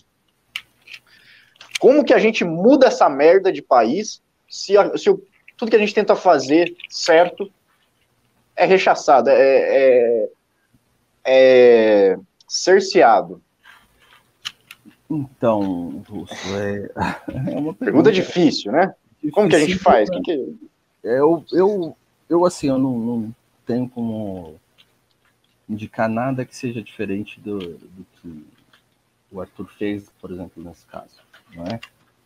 como 1.80 2.04
que 2.04 2.14
a 2.14 2.20
gente 2.20 2.44
muda 2.46 2.88
essa 2.88 3.10
merda 3.10 3.52
de 3.52 3.64
país 3.64 4.22
se, 4.48 4.78
a, 4.78 4.96
se 4.96 5.10
o, 5.10 5.20
tudo 5.58 5.72
que 5.72 5.76
a 5.76 5.80
gente 5.80 5.96
tenta 5.96 6.16
fazer 6.16 6.76
certo 6.88 7.52
é 8.56 8.66
rechaçado, 8.66 9.32
é, 9.32 9.36
é, 9.36 10.30
é 11.26 12.20
cerceado? 12.48 13.42
Então, 15.10 16.04
Russo, 16.08 16.36
é, 16.56 16.92
é 17.34 17.58
uma 17.58 17.74
pergunta, 17.74 17.86
pergunta 17.86 18.12
difícil, 18.12 18.72
né? 18.72 18.94
Como 19.32 19.50
que 19.50 19.56
a 19.56 19.60
gente 19.60 19.80
faz? 19.80 20.08
Que 20.08 20.22
que... 20.22 20.56
Eu, 21.04 21.44
eu, 21.52 21.98
eu, 22.30 22.46
assim, 22.46 22.68
eu 22.68 22.78
não, 22.78 22.98
não 23.00 23.36
tenho 23.70 23.88
como 23.88 24.60
indicar 25.70 26.10
nada 26.10 26.44
que 26.44 26.56
seja 26.56 26.82
diferente 26.82 27.40
do, 27.40 27.60
do 27.60 28.06
que 28.16 28.46
o 29.32 29.40
Arthur 29.40 29.68
fez, 29.78 30.10
por 30.20 30.32
exemplo, 30.32 30.64
nesse 30.64 30.88
caso. 30.88 31.22
Não 31.54 31.66
é? 31.66 31.80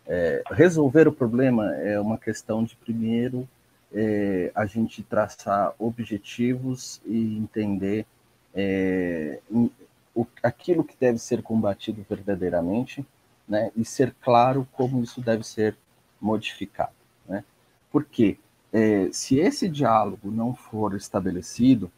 É, 0.07 0.41
resolver 0.51 1.05
o 1.05 1.11
problema 1.11 1.75
é 1.75 1.99
uma 1.99 2.17
questão 2.17 2.63
de, 2.63 2.77
primeiro, 2.77 3.45
é, 3.93 4.53
a 4.55 4.65
gente 4.65 5.03
traçar 5.03 5.73
objetivos 5.77 7.01
e 7.05 7.37
entender 7.37 8.05
é, 8.55 9.41
o, 10.15 10.25
aquilo 10.41 10.81
que 10.81 10.95
deve 10.97 11.17
ser 11.17 11.41
combatido 11.41 12.05
verdadeiramente, 12.09 13.05
né, 13.45 13.69
e 13.75 13.83
ser 13.83 14.15
claro 14.21 14.65
como 14.71 15.03
isso 15.03 15.19
deve 15.19 15.43
ser 15.43 15.75
modificado. 16.21 16.93
Né? 17.27 17.43
Porque 17.91 18.37
é, 18.73 19.09
se 19.11 19.37
esse 19.37 19.69
diálogo 19.69 20.31
não 20.31 20.55
for 20.55 20.95
estabelecido, 20.95 21.91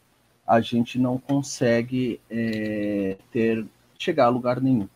a 0.45 0.59
gente 0.59 0.99
não 0.99 1.17
consegue 1.17 2.19
é, 2.29 3.17
ter 3.31 3.65
chegar 3.97 4.25
a 4.25 4.29
lugar 4.29 4.61
nenhum. 4.61 4.87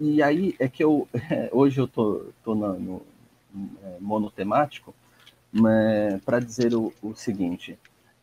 E 0.00 0.22
aí 0.22 0.56
é 0.58 0.66
que 0.68 0.82
eu, 0.82 1.06
hoje 1.52 1.80
eu 1.80 1.86
tô, 1.86 2.26
tô 2.42 2.54
no, 2.54 2.78
no 2.80 3.02
é, 3.84 3.98
monotemático, 4.00 4.94
para 6.24 6.40
dizer 6.40 6.74
o, 6.74 6.90
o 7.02 7.14
seguinte, 7.14 7.78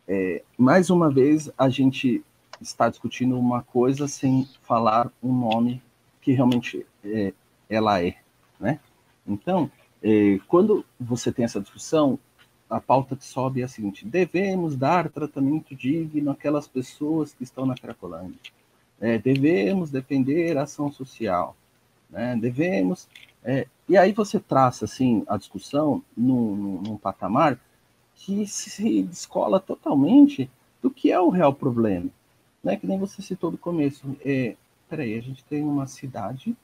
é, 0.07 0.41
mais 0.57 0.89
uma 0.89 1.11
vez 1.11 1.51
a 1.55 1.69
gente 1.69 2.23
está 2.59 2.89
discutindo 2.89 3.37
uma 3.37 3.61
coisa 3.61 4.07
sem 4.07 4.49
falar 4.63 5.11
um 5.21 5.31
nome 5.31 5.79
que 6.21 6.31
realmente 6.31 6.85
é, 7.05 7.31
ela 7.69 8.03
é, 8.03 8.15
né? 8.59 8.79
Então, 9.27 9.69
é, 10.01 10.39
quando 10.47 10.83
você 10.99 11.31
tem 11.31 11.45
essa 11.45 11.61
discussão, 11.61 12.17
a 12.70 12.80
pauta 12.80 13.15
que 13.15 13.26
sobe 13.26 13.61
é 13.61 13.65
a 13.65 13.67
seguinte: 13.67 14.05
devemos 14.05 14.76
dar 14.76 15.09
tratamento 15.09 15.76
digno 15.76 16.32
àquelas 16.32 16.67
pessoas 16.67 17.34
que 17.34 17.43
estão 17.43 17.65
na 17.65 17.76
Cracolândia. 17.76 18.39
É, 18.99 19.17
devemos 19.17 19.89
defender 19.89 20.57
a 20.57 20.63
ação 20.63 20.91
social 20.91 21.55
né? 22.09 22.36
Devemos. 22.36 23.07
É, 23.43 23.67
e 23.88 23.97
aí 23.97 24.11
você 24.11 24.39
traça 24.39 24.86
assim 24.86 25.24
a 25.28 25.38
discussão 25.38 26.03
num, 26.15 26.82
num 26.82 26.97
patamar 26.97 27.59
que 28.15 28.45
se 28.47 29.03
descola 29.03 29.59
totalmente 29.59 30.49
do 30.82 30.89
que 30.89 31.11
é 31.11 31.20
o 31.20 31.30
real 31.30 31.53
problema. 31.53 32.09
Né? 32.63 32.76
Que 32.76 32.88
nem 32.88 32.99
você 32.99 33.22
citou 33.22 33.51
no 33.51 33.57
começo. 33.57 34.15
É, 34.26 34.55
peraí, 34.89 35.17
a 35.17 35.22
gente 35.22 35.43
tem 35.45 35.63
uma 35.63 35.88
cidade 35.88 36.55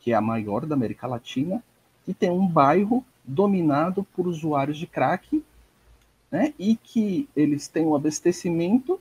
que 0.00 0.12
é 0.12 0.14
a 0.14 0.20
maior 0.20 0.64
da 0.64 0.74
América 0.74 1.06
Latina, 1.06 1.62
que 2.04 2.14
tem 2.14 2.30
um 2.30 2.46
bairro 2.46 3.04
dominado 3.28 4.04
por 4.14 4.26
usuários 4.26 4.78
de 4.78 4.86
crack, 4.86 5.44
né? 6.30 6.52
E 6.58 6.76
que 6.76 7.28
eles 7.36 7.68
têm 7.68 7.84
o 7.84 7.90
um 7.90 7.94
abastecimento 7.94 9.00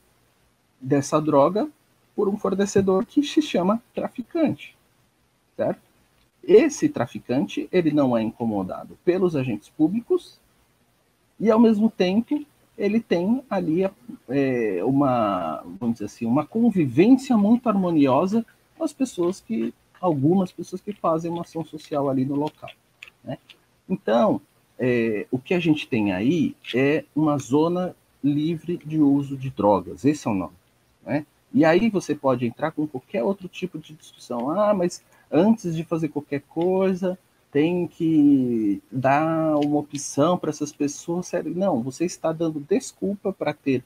dessa 0.79 1.19
droga 1.19 1.67
por 2.15 2.29
um 2.29 2.37
fornecedor 2.37 3.05
que 3.05 3.23
se 3.23 3.41
chama 3.41 3.81
traficante 3.93 4.77
certo? 5.57 5.81
Esse 6.43 6.87
traficante, 6.87 7.67
ele 7.71 7.91
não 7.91 8.15
é 8.15 8.21
incomodado 8.21 8.97
pelos 9.03 9.35
agentes 9.35 9.67
públicos 9.69 10.39
e, 11.39 11.51
ao 11.51 11.59
mesmo 11.59 11.89
tempo, 11.89 12.45
ele 12.77 13.01
tem 13.01 13.43
ali 13.49 13.83
é, 14.29 14.81
uma, 14.83 15.63
vamos 15.79 15.95
dizer 15.95 16.05
assim, 16.05 16.25
uma 16.25 16.45
convivência 16.45 17.35
muito 17.35 17.67
harmoniosa 17.67 18.45
com 18.77 18.83
as 18.83 18.93
pessoas 18.93 19.41
que, 19.41 19.73
algumas 19.99 20.51
pessoas 20.51 20.79
que 20.79 20.93
fazem 20.93 21.29
uma 21.29 21.41
ação 21.41 21.65
social 21.65 22.07
ali 22.07 22.23
no 22.23 22.35
local, 22.35 22.69
né? 23.23 23.39
Então, 23.89 24.41
é, 24.77 25.25
o 25.31 25.39
que 25.39 25.53
a 25.53 25.59
gente 25.59 25.87
tem 25.87 26.11
aí 26.11 26.55
é 26.75 27.03
uma 27.15 27.37
zona 27.37 27.95
livre 28.23 28.77
de 28.77 28.99
uso 28.99 29.37
de 29.37 29.49
drogas, 29.49 30.03
esse 30.03 30.27
é 30.27 30.31
o 30.31 30.33
nome, 30.33 30.55
né? 31.05 31.25
E 31.53 31.63
aí 31.63 31.89
você 31.89 32.13
pode 32.13 32.45
entrar 32.45 32.71
com 32.71 32.85
qualquer 32.85 33.23
outro 33.23 33.47
tipo 33.47 33.79
de 33.79 33.93
discussão. 33.93 34.49
Ah, 34.51 34.73
mas 34.73 35.01
antes 35.31 35.75
de 35.75 35.83
fazer 35.83 36.09
qualquer 36.09 36.41
coisa, 36.41 37.17
tem 37.51 37.87
que 37.87 38.81
dar 38.91 39.55
uma 39.57 39.79
opção 39.79 40.37
para 40.37 40.49
essas 40.49 40.71
pessoas. 40.71 41.31
Não, 41.55 41.81
você 41.81 42.05
está 42.05 42.31
dando 42.31 42.59
desculpa 42.59 43.31
para 43.31 43.53
ter 43.53 43.83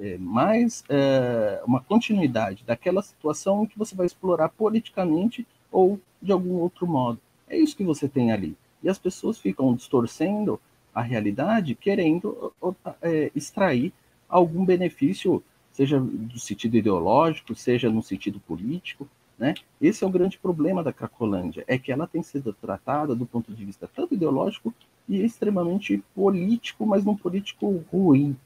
é, 0.00 0.18
mais 0.18 0.84
é, 0.88 1.62
uma 1.66 1.80
continuidade 1.80 2.62
daquela 2.64 3.02
situação 3.02 3.66
que 3.66 3.78
você 3.78 3.94
vai 3.94 4.06
explorar 4.06 4.50
politicamente 4.50 5.46
ou 5.70 5.98
de 6.20 6.30
algum 6.30 6.54
outro 6.56 6.86
modo. 6.86 7.18
É 7.48 7.56
isso 7.56 7.76
que 7.76 7.84
você 7.84 8.08
tem 8.08 8.32
ali. 8.32 8.56
E 8.82 8.88
as 8.88 8.98
pessoas 8.98 9.38
ficam 9.38 9.74
distorcendo 9.74 10.60
a 10.94 11.00
realidade, 11.00 11.74
querendo 11.74 12.52
é, 13.00 13.30
extrair 13.34 13.92
algum 14.28 14.64
benefício, 14.64 15.42
seja 15.72 15.98
no 15.98 16.38
sentido 16.38 16.76
ideológico, 16.76 17.54
seja 17.54 17.90
no 17.90 18.02
sentido 18.02 18.40
político. 18.40 19.08
Né? 19.38 19.54
Esse 19.80 20.04
é 20.04 20.06
o 20.06 20.10
grande 20.10 20.38
problema 20.38 20.82
da 20.82 20.92
Cracolândia, 20.92 21.64
é 21.66 21.78
que 21.78 21.90
ela 21.90 22.06
tem 22.06 22.22
sido 22.22 22.52
tratada 22.52 23.14
do 23.14 23.26
ponto 23.26 23.52
de 23.52 23.64
vista 23.64 23.90
tanto 23.92 24.14
ideológico 24.14 24.72
e 25.08 25.20
extremamente 25.22 26.02
político, 26.14 26.86
mas 26.86 27.04
num 27.04 27.16
político 27.16 27.84
ruim, 27.90 28.36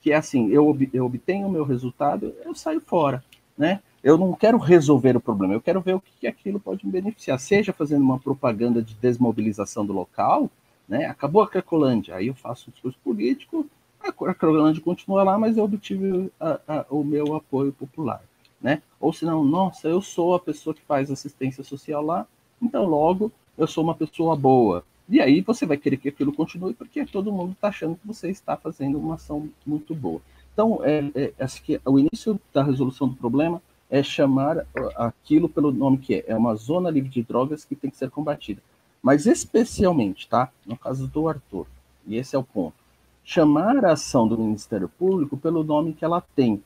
que 0.00 0.12
é 0.12 0.16
assim, 0.16 0.48
eu, 0.50 0.76
eu 0.92 1.06
obtenho 1.06 1.46
o 1.46 1.50
meu 1.50 1.64
resultado, 1.64 2.34
eu 2.44 2.54
saio 2.54 2.80
fora, 2.80 3.24
né? 3.56 3.80
Eu 4.02 4.18
não 4.18 4.32
quero 4.32 4.58
resolver 4.58 5.16
o 5.16 5.20
problema, 5.20 5.54
eu 5.54 5.60
quero 5.60 5.80
ver 5.80 5.94
o 5.94 6.00
que 6.00 6.26
aquilo 6.26 6.58
pode 6.58 6.84
me 6.84 6.92
beneficiar, 6.92 7.38
seja 7.38 7.72
fazendo 7.72 8.02
uma 8.02 8.18
propaganda 8.18 8.82
de 8.82 8.94
desmobilização 8.94 9.86
do 9.86 9.92
local, 9.92 10.50
né? 10.88 11.06
Acabou 11.06 11.42
a 11.42 11.48
Cracolândia, 11.48 12.16
aí 12.16 12.26
eu 12.26 12.34
faço 12.34 12.68
um 12.68 12.72
discurso 12.72 12.98
político, 13.04 13.66
a 14.00 14.12
Cracolândia 14.12 14.82
continua 14.82 15.22
lá, 15.22 15.38
mas 15.38 15.56
eu 15.56 15.64
obtive 15.64 16.30
a, 16.40 16.58
a, 16.66 16.86
o 16.90 17.04
meu 17.04 17.36
apoio 17.36 17.72
popular 17.72 18.22
né? 18.62 18.80
Ou 19.00 19.12
senão, 19.12 19.44
nossa, 19.44 19.88
eu 19.88 20.00
sou 20.00 20.34
a 20.34 20.40
pessoa 20.40 20.72
que 20.72 20.82
faz 20.82 21.10
assistência 21.10 21.64
social 21.64 22.02
lá, 22.02 22.26
então 22.62 22.86
logo 22.86 23.32
eu 23.58 23.66
sou 23.66 23.82
uma 23.82 23.94
pessoa 23.94 24.36
boa. 24.36 24.84
E 25.08 25.20
aí 25.20 25.40
você 25.40 25.66
vai 25.66 25.76
querer 25.76 25.96
que 25.96 26.08
aquilo 26.08 26.32
continue, 26.32 26.72
porque 26.72 27.04
todo 27.04 27.32
mundo 27.32 27.52
está 27.52 27.68
achando 27.68 27.96
que 27.96 28.06
você 28.06 28.30
está 28.30 28.56
fazendo 28.56 28.98
uma 28.98 29.16
ação 29.16 29.48
muito 29.66 29.94
boa. 29.94 30.22
Então, 30.52 30.80
é, 30.84 31.10
é, 31.14 31.32
acho 31.40 31.62
que 31.62 31.80
o 31.84 31.98
início 31.98 32.38
da 32.52 32.62
resolução 32.62 33.08
do 33.08 33.16
problema 33.16 33.60
é 33.92 34.02
chamar 34.02 34.66
aquilo 34.96 35.50
pelo 35.50 35.70
nome 35.70 35.98
que 35.98 36.14
é. 36.14 36.24
É 36.28 36.34
uma 36.34 36.54
zona 36.54 36.88
livre 36.88 37.10
de 37.10 37.22
drogas 37.22 37.62
que 37.62 37.76
tem 37.76 37.90
que 37.90 37.96
ser 37.98 38.08
combatida. 38.10 38.62
Mas 39.02 39.26
especialmente, 39.26 40.26
tá? 40.26 40.50
No 40.64 40.78
caso 40.78 41.06
do 41.06 41.28
Arthur, 41.28 41.66
e 42.06 42.16
esse 42.16 42.34
é 42.34 42.38
o 42.38 42.42
ponto. 42.42 42.74
Chamar 43.22 43.84
a 43.84 43.92
ação 43.92 44.26
do 44.26 44.38
Ministério 44.38 44.88
Público 44.88 45.36
pelo 45.36 45.62
nome 45.62 45.92
que 45.92 46.06
ela 46.06 46.22
tem, 46.34 46.62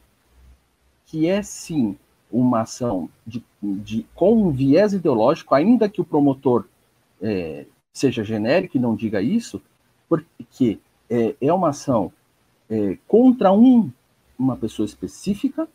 que 1.07 1.27
é 1.27 1.43
sim 1.43 1.97
uma 2.31 2.61
ação 2.61 3.11
de, 3.27 3.43
de, 3.61 4.07
com 4.15 4.45
um 4.45 4.53
viés 4.53 4.93
ideológico, 4.93 5.53
ainda 5.53 5.89
que 5.89 6.01
o 6.01 6.05
promotor 6.05 6.65
é, 7.21 7.67
seja 7.93 8.23
genérico 8.23 8.77
e 8.77 8.81
não 8.81 8.95
diga 8.95 9.21
isso, 9.21 9.61
porque 10.09 10.79
é, 11.11 11.35
é 11.41 11.53
uma 11.53 11.71
ação 11.71 12.13
é, 12.71 12.97
contra 13.09 13.53
um, 13.53 13.91
uma 14.39 14.57
pessoa 14.57 14.87
específica, 14.87 15.69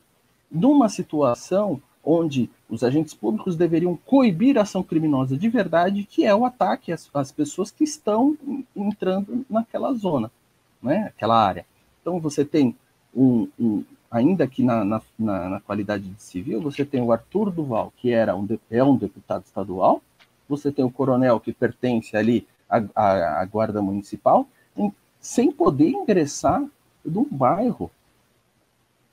numa 0.52 0.90
situação 0.90 1.82
onde 2.04 2.50
os 2.70 2.84
agentes 2.84 3.14
públicos 3.14 3.56
deveriam 3.56 3.98
coibir 4.06 4.58
a 4.58 4.62
ação 4.62 4.82
criminosa 4.82 5.38
de 5.38 5.48
verdade, 5.50 6.04
que 6.04 6.26
é 6.26 6.34
o 6.34 6.46
ataque 6.46 6.92
às, 6.92 7.10
às 7.14 7.32
pessoas 7.32 7.70
que 7.70 7.84
estão 7.84 8.38
entrando 8.76 9.46
naquela 9.50 9.94
zona, 9.94 10.32
né, 10.82 11.12
aquela 11.16 11.40
área. 11.40 11.66
Então 12.02 12.20
você 12.20 12.44
tem 12.44 12.76
um, 13.16 13.48
um 13.60 13.84
ainda 14.10 14.46
que 14.48 14.62
na, 14.64 14.84
na, 14.84 15.02
na, 15.18 15.60
qualidade 15.62 16.04
de 16.04 16.22
civil, 16.22 16.60
você 16.62 16.84
tem 16.84 17.02
o 17.02 17.12
Arthur 17.12 17.50
Duval, 17.50 17.94
que 17.96 18.12
era 18.12 18.36
um, 18.36 18.48
é 18.70 18.84
um 18.84 18.98
deputado 18.98 19.46
estadual, 19.46 20.02
você 20.50 20.72
tem 20.72 20.84
o 20.84 20.92
coronel 20.92 21.40
que 21.40 21.54
pertence 21.54 22.18
ali 22.18 22.46
à, 22.70 22.84
à, 22.94 23.42
à 23.42 23.46
guarda 23.46 23.82
municipal, 23.82 24.48
em, 24.76 24.92
sem 25.20 25.52
poder 25.52 25.90
ingressar 25.90 26.62
num 27.06 27.26
bairro 27.30 27.90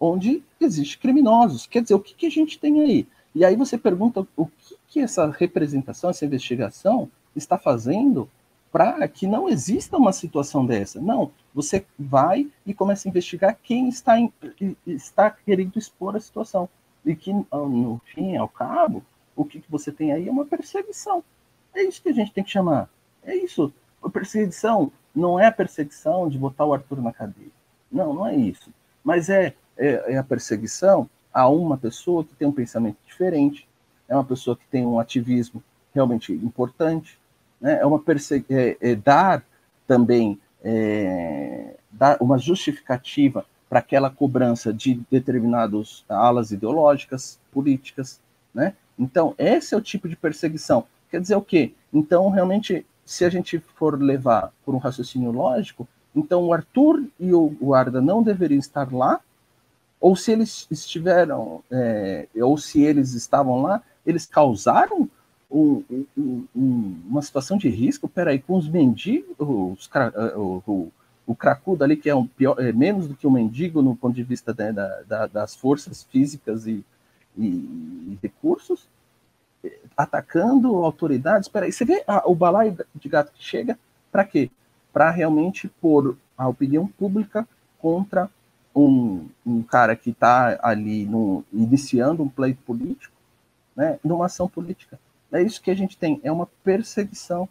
onde 0.01 0.43
existe 0.61 0.99
criminosos. 0.99 1.67
Quer 1.67 1.83
dizer, 1.83 1.95
o 1.95 2.01
que, 2.01 2.15
que 2.15 2.27
a 2.27 2.31
gente 2.31 2.59
tem 2.59 2.81
aí? 2.81 3.07
E 3.35 3.45
aí 3.45 3.57
você 3.57 3.77
pergunta 3.77 4.27
o 4.37 4.47
que, 4.47 4.77
que 4.89 5.01
essa 5.01 5.27
representação, 5.31 6.11
essa 6.11 6.25
investigação 6.25 7.11
está 7.37 7.59
fazendo 7.59 8.29
para 8.71 9.07
que 9.09 9.27
não 9.27 9.49
exista 9.49 9.97
uma 9.97 10.13
situação 10.13 10.65
dessa. 10.65 11.01
Não, 11.01 11.31
você 11.55 11.85
vai 11.99 12.49
e 12.67 12.75
começa 12.75 13.09
a 13.09 13.11
investigar 13.11 13.59
quem 13.63 13.89
está, 13.89 14.19
em, 14.19 14.33
está 14.87 15.31
querendo 15.31 15.79
expor 15.79 16.17
a 16.17 16.21
situação. 16.21 16.69
E 17.05 17.15
que, 17.15 17.33
no 17.33 18.01
fim, 18.15 18.37
ao 18.37 18.49
cabo, 18.49 19.03
o 19.35 19.45
que, 19.45 19.61
que 19.61 19.71
você 19.71 19.91
tem 19.91 20.13
aí 20.13 20.29
é 20.29 20.31
uma 20.31 20.45
perseguição. 20.45 21.23
É 21.75 21.83
isso 21.83 22.03
que 22.03 22.09
a 22.09 22.13
gente 22.13 22.33
tem 22.33 22.45
que 22.45 22.51
chamar. 22.51 22.91
É 23.23 23.35
isso. 23.35 23.73
A 24.03 24.11
perseguição 24.11 24.93
não 25.15 25.39
é 25.39 25.47
a 25.47 25.53
perseguição 25.53 26.29
de 26.29 26.39
botar 26.39 26.65
o 26.65 26.75
Arthur 26.75 27.01
na 27.01 27.13
cadeia. 27.13 27.51
Não, 27.91 28.13
não 28.13 28.27
é 28.27 28.37
isso. 28.37 28.73
Mas 29.03 29.29
é, 29.31 29.55
é, 29.79 30.15
é 30.15 30.19
a 30.19 30.25
perseguição 30.25 31.09
a 31.33 31.49
uma 31.49 31.79
pessoa 31.79 32.25
que 32.25 32.35
tem 32.35 32.49
um 32.49 32.53
pensamento 32.53 32.97
diferente, 33.07 33.69
é 34.09 34.15
uma 34.15 34.25
pessoa 34.25 34.57
que 34.57 34.67
tem 34.71 34.85
um 34.85 34.99
ativismo 34.99 35.63
realmente 35.95 36.33
importante, 36.33 37.19
né? 37.61 37.79
é 37.81 37.87
uma 37.87 38.03
é, 38.51 38.77
é 38.81 38.95
dar 38.95 39.45
também 39.87 40.39
é, 40.63 41.77
dar 41.91 42.17
uma 42.21 42.39
justificativa 42.39 43.47
para 43.69 43.79
aquela 43.81 44.11
cobrança 44.11 44.73
de 44.73 45.01
determinadas 45.11 46.05
alas 46.09 46.51
ideológicas, 46.51 47.39
políticas, 47.53 48.21
né? 48.55 48.75
Então, 48.99 49.35
esse 49.39 49.75
é 49.75 49.79
o 49.79 49.83
tipo 49.83 50.09
de 50.09 50.17
perseguição. 50.17 50.85
Quer 51.11 51.21
dizer 51.21 51.37
o 51.37 51.43
quê? 51.43 51.73
Então, 51.93 52.31
realmente, 52.31 52.85
se 53.05 53.25
a 53.25 53.31
gente 53.31 53.59
for 53.77 54.01
levar 54.01 54.53
por 54.65 54.75
um 54.75 54.79
raciocínio 54.79 55.31
lógico, 55.31 55.87
então 56.17 56.45
o 56.45 56.53
Arthur 56.53 57.05
e 57.21 57.33
o 57.33 57.75
Arda 57.75 58.01
não 58.01 58.23
deveriam 58.23 58.59
estar 58.59 58.93
lá, 58.93 59.21
ou 60.01 60.15
se 60.15 60.33
eles 60.33 60.67
estiveram, 60.71 61.63
é, 61.71 62.29
ou 62.37 62.57
se 62.57 62.83
eles 62.83 63.15
estavam 63.15 63.63
lá, 63.63 63.83
eles 64.07 64.27
causaram 64.27 65.09
um, 65.51 65.83
um, 66.17 66.45
um, 66.55 67.01
uma 67.09 67.23
situação 67.23 67.57
de 67.57 67.69
risco, 67.69 68.09
peraí, 68.09 68.39
com 68.39 68.57
os 68.57 68.69
mendigos, 68.69 69.35
os, 69.39 69.91
o, 70.37 70.63
o, 70.67 70.93
o 71.27 71.35
cracudo 71.35 71.85
ali, 71.85 71.97
que 71.97 72.09
é, 72.09 72.15
um 72.15 72.27
pior, 72.27 72.57
é 72.59 72.73
menos 72.73 73.09
do 73.09 73.15
que 73.15 73.27
um 73.27 73.31
mendigo 73.31 73.83
no 73.83 73.97
ponto 73.97 74.15
de 74.15 74.23
vista 74.23 74.55
né, 74.57 74.73
da, 74.73 75.03
da, 75.03 75.27
das 75.27 75.55
forças 75.57 76.03
físicas 76.05 76.67
e, 76.67 76.85
e, 77.37 77.47
e, 77.47 78.19
recursos, 78.23 78.89
atacando 79.97 80.77
autoridades. 80.85 81.49
Peraí, 81.49 81.73
você 81.73 81.85
vê 81.85 82.05
o 82.25 82.35
balaio 82.35 82.77
de 82.95 83.09
gato 83.09 83.33
que 83.33 83.43
chega 83.43 83.79
para 84.13 84.25
quê? 84.25 84.51
Para 84.93 85.11
realmente 85.11 85.69
pôr 85.81 86.17
a 86.37 86.47
opinião 86.47 86.87
pública 86.87 87.47
contra 87.79 88.31
um, 88.79 89.29
um 89.45 89.63
cara 89.63 89.97
que 89.97 90.11
está 90.11 90.59
ali 90.63 91.05
no, 91.05 91.45
iniciando 91.53 92.23
um 92.23 92.29
pleito 92.29 92.63
político, 92.63 93.15
né, 93.75 93.99
numa 94.05 94.27
ação 94.27 94.49
política. 94.49 94.99
É 95.33 95.43
isso 95.43 95.61
que 95.61 95.71
a 95.71 95.75
gente 95.75 95.97
tem, 95.97 96.21
é 96.23 96.31
uma 96.31 96.47
perseguição. 96.63 97.49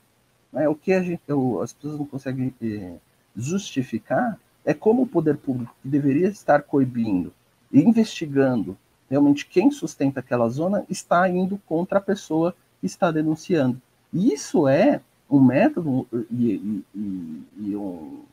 Né? 0.51 0.67
O 0.67 0.75
que 0.75 0.93
a 0.93 1.01
gente, 1.01 1.21
as 1.61 1.73
pessoas 1.73 1.99
não 1.99 2.05
conseguem 2.05 2.53
eh, 2.61 2.95
justificar 3.35 4.39
é 4.65 4.73
como 4.73 5.03
o 5.03 5.07
poder 5.07 5.37
público, 5.37 5.75
que 5.81 5.87
deveria 5.87 6.27
estar 6.27 6.61
coibindo 6.63 7.33
e 7.71 7.79
investigando 7.81 8.77
realmente 9.09 9.45
quem 9.45 9.71
sustenta 9.71 10.19
aquela 10.19 10.49
zona, 10.49 10.85
está 10.89 11.27
indo 11.29 11.57
contra 11.65 11.99
a 11.99 12.01
pessoa 12.01 12.53
que 12.81 12.85
está 12.85 13.09
denunciando. 13.09 13.81
E 14.11 14.33
isso 14.33 14.67
é 14.67 14.99
um 15.29 15.39
método 15.39 16.05
e, 16.29 16.83
e, 16.93 17.43
e 17.57 17.75
um 17.75 18.23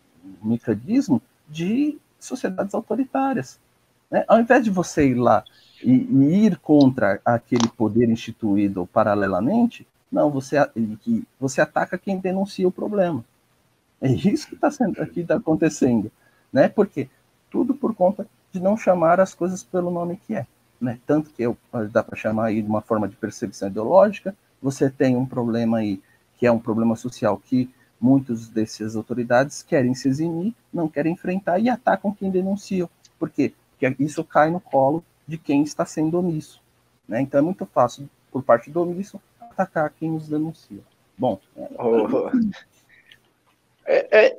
mecanismo 0.42 1.22
de 1.48 1.98
sociedades 2.24 2.74
autoritárias. 2.74 3.59
Né? 4.10 4.24
Ao 4.28 4.40
invés 4.40 4.64
de 4.64 4.70
você 4.70 5.09
ir 5.09 5.14
lá 5.14 5.44
e, 5.82 5.92
e, 5.92 6.46
ir 6.46 6.56
contra 6.59 7.20
aquele 7.24 7.68
poder 7.68 8.09
instituído 8.09 8.86
paralelamente, 8.86 9.86
não, 10.10 10.30
você, 10.30 10.56
você 11.38 11.60
ataca 11.60 11.98
quem 11.98 12.18
denuncia 12.18 12.66
o 12.66 12.72
problema. 12.72 13.24
É 14.01 14.09
isso 14.09 14.48
que 14.48 14.55
está 14.55 14.70
tá 14.70 15.36
acontecendo. 15.36 16.10
Né? 16.52 16.68
Porque 16.68 17.09
tudo 17.51 17.74
por 17.74 17.94
conta 17.94 18.26
de 18.52 18.60
não 18.60 18.76
chamar 18.76 19.18
as 19.18 19.34
coisas 19.34 19.62
pelo 19.62 19.90
nome 19.90 20.16
que 20.16 20.34
é. 20.34 20.46
Né? 20.80 20.98
Tanto 21.06 21.30
que 21.30 21.42
eu, 21.42 21.56
dá 21.90 22.02
para 22.02 22.16
chamar 22.16 22.46
aí 22.46 22.62
de 22.62 22.68
uma 22.68 22.80
forma 22.80 23.09
de 23.09 23.16
perseguição 23.16 23.68
ideológica, 23.68 24.34
você 24.62 24.88
tem 24.88 25.16
um 25.16 25.26
problema 25.26 25.78
aí 25.78 26.01
que 26.38 26.46
é 26.46 26.52
um 26.52 26.59
problema 26.59 26.96
social 26.96 27.36
que 27.38 27.70
muitas 28.05 28.48
dessas 28.51 28.97
autoridades 28.97 29.62
querem 29.62 29.94
se 29.94 30.09
eximir, 30.09 30.52
não 30.70 30.89
querem 30.89 31.14
enfrentar 31.14 31.59
e 31.59 31.70
atacam 31.70 32.12
quem 32.12 32.31
denuncia. 32.31 32.86
Por 33.18 33.31
quê? 33.31 33.55
Porque 33.70 34.02
isso 34.02 34.22
cai 34.22 34.51
no 34.51 34.60
colo 34.60 35.02
de 35.26 35.39
quem 35.39 35.62
está 35.62 35.86
sendo 35.86 36.18
omisso. 36.18 36.60
Né? 37.09 37.22
Então 37.22 37.39
é 37.39 37.43
muito 37.43 37.64
fácil, 37.64 38.06
por 38.31 38.43
parte 38.43 38.70
do 38.70 38.82
omisso, 38.82 39.18
atacar 39.40 39.90
quem 39.98 40.10
nos 40.10 40.28
denuncia. 40.28 40.81
Bom. 41.16 41.40
É, 43.86 44.26
é, 44.26 44.39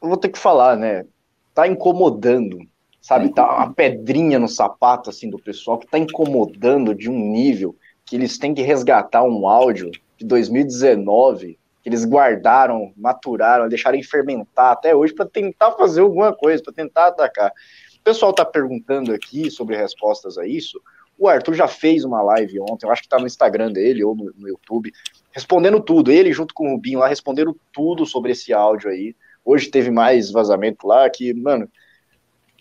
eu 0.00 0.08
vou 0.08 0.16
ter 0.16 0.28
que 0.28 0.38
falar, 0.38 0.76
né? 0.76 1.04
Tá 1.52 1.66
incomodando, 1.66 2.60
sabe? 3.00 3.32
Tá 3.32 3.56
uma 3.56 3.72
pedrinha 3.72 4.38
no 4.38 4.48
sapato 4.48 5.10
assim 5.10 5.28
do 5.28 5.38
pessoal 5.38 5.78
que 5.78 5.86
tá 5.86 5.98
incomodando 5.98 6.94
de 6.94 7.10
um 7.10 7.32
nível 7.32 7.74
que 8.04 8.14
eles 8.14 8.38
têm 8.38 8.54
que 8.54 8.62
resgatar 8.62 9.24
um 9.24 9.48
áudio 9.48 9.90
de 10.16 10.24
2019 10.26 11.58
que 11.84 11.90
eles 11.90 12.06
guardaram, 12.06 12.94
maturaram, 12.96 13.68
deixaram 13.68 14.02
fermentar 14.02 14.72
até 14.72 14.96
hoje 14.96 15.12
para 15.12 15.26
tentar 15.26 15.72
fazer 15.72 16.00
alguma 16.00 16.34
coisa, 16.34 16.62
para 16.62 16.72
tentar 16.72 17.08
atacar. 17.08 17.50
O 17.50 18.02
pessoal 18.02 18.30
está 18.30 18.42
perguntando 18.42 19.12
aqui 19.12 19.50
sobre 19.50 19.76
respostas 19.76 20.38
a 20.38 20.46
isso. 20.46 20.80
O 21.18 21.28
Arthur 21.28 21.52
já 21.52 21.68
fez 21.68 22.02
uma 22.02 22.22
live 22.22 22.58
ontem, 22.60 22.86
eu 22.86 22.90
acho 22.90 23.02
que 23.02 23.06
está 23.06 23.18
no 23.18 23.26
Instagram 23.26 23.70
dele 23.70 24.02
ou 24.02 24.16
no, 24.16 24.32
no, 24.34 24.48
YouTube, 24.48 24.90
respondendo 25.30 25.78
tudo. 25.78 26.10
Ele, 26.10 26.32
junto 26.32 26.54
com 26.54 26.68
o 26.68 26.70
Rubinho 26.70 27.00
lá, 27.00 27.06
responderam 27.06 27.54
tudo 27.70 28.06
sobre 28.06 28.32
esse 28.32 28.50
áudio 28.54 28.88
aí. 28.88 29.14
Hoje 29.44 29.70
teve 29.70 29.90
mais 29.90 30.30
vazamento 30.30 30.86
lá 30.86 31.08
que, 31.10 31.34
mano, 31.34 31.70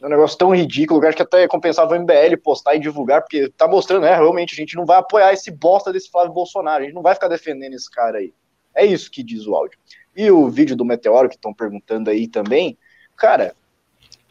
é 0.01 0.05
um 0.05 0.09
negócio 0.09 0.37
tão 0.37 0.53
ridículo, 0.53 1.01
eu 1.01 1.07
acho 1.07 1.15
que 1.15 1.23
até 1.23 1.47
compensava 1.47 1.95
o 1.95 1.99
MBL 1.99 2.35
postar 2.43 2.75
e 2.75 2.79
divulgar, 2.79 3.21
porque 3.21 3.47
tá 3.51 3.69
mostrando, 3.69 4.01
né, 4.01 4.13
realmente, 4.13 4.53
a 4.53 4.57
gente 4.57 4.75
não 4.75 4.85
vai 4.85 4.97
apoiar 4.97 5.31
esse 5.31 5.49
bosta 5.49 5.93
desse 5.93 6.11
Flávio 6.11 6.33
Bolsonaro, 6.33 6.83
a 6.83 6.85
gente 6.85 6.93
não 6.93 7.01
vai 7.01 7.13
ficar 7.13 7.29
defendendo 7.29 7.73
esse 7.73 7.89
cara 7.89 8.17
aí. 8.17 8.33
É 8.75 8.85
isso 8.85 9.11
que 9.11 9.23
diz 9.23 9.45
o 9.45 9.55
áudio. 9.55 9.77
E 10.15 10.29
o 10.29 10.49
vídeo 10.49 10.75
do 10.75 10.85
Meteoro, 10.85 11.29
que 11.29 11.35
estão 11.35 11.53
perguntando 11.53 12.09
aí 12.09 12.27
também, 12.27 12.77
cara, 13.15 13.55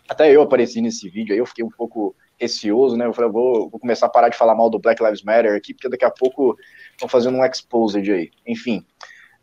até 0.09 0.35
eu 0.35 0.43
apareci 0.43 0.81
nesse 0.81 1.09
vídeo 1.09 1.33
aí, 1.33 1.39
eu 1.39 1.47
fiquei 1.47 1.65
um 1.65 1.71
pouco 1.71 2.15
receoso, 2.39 2.97
né? 2.97 3.07
Eu 3.07 3.13
falei, 3.13 3.31
vou, 3.31 3.71
vou, 3.71 3.81
começar 3.81 4.07
a 4.07 4.11
parar 4.11 4.29
de 4.29 4.37
falar 4.37 4.55
mal 4.55 4.69
do 4.69 4.79
Black 4.79 5.03
Lives 5.03 5.23
Matter 5.23 5.55
aqui, 5.55 5.73
porque 5.73 5.89
daqui 5.89 6.05
a 6.05 6.11
pouco 6.11 6.57
estão 6.91 7.09
fazendo 7.09 7.39
um 7.39 7.45
exposed 7.45 8.11
aí. 8.13 8.31
Enfim, 8.47 8.85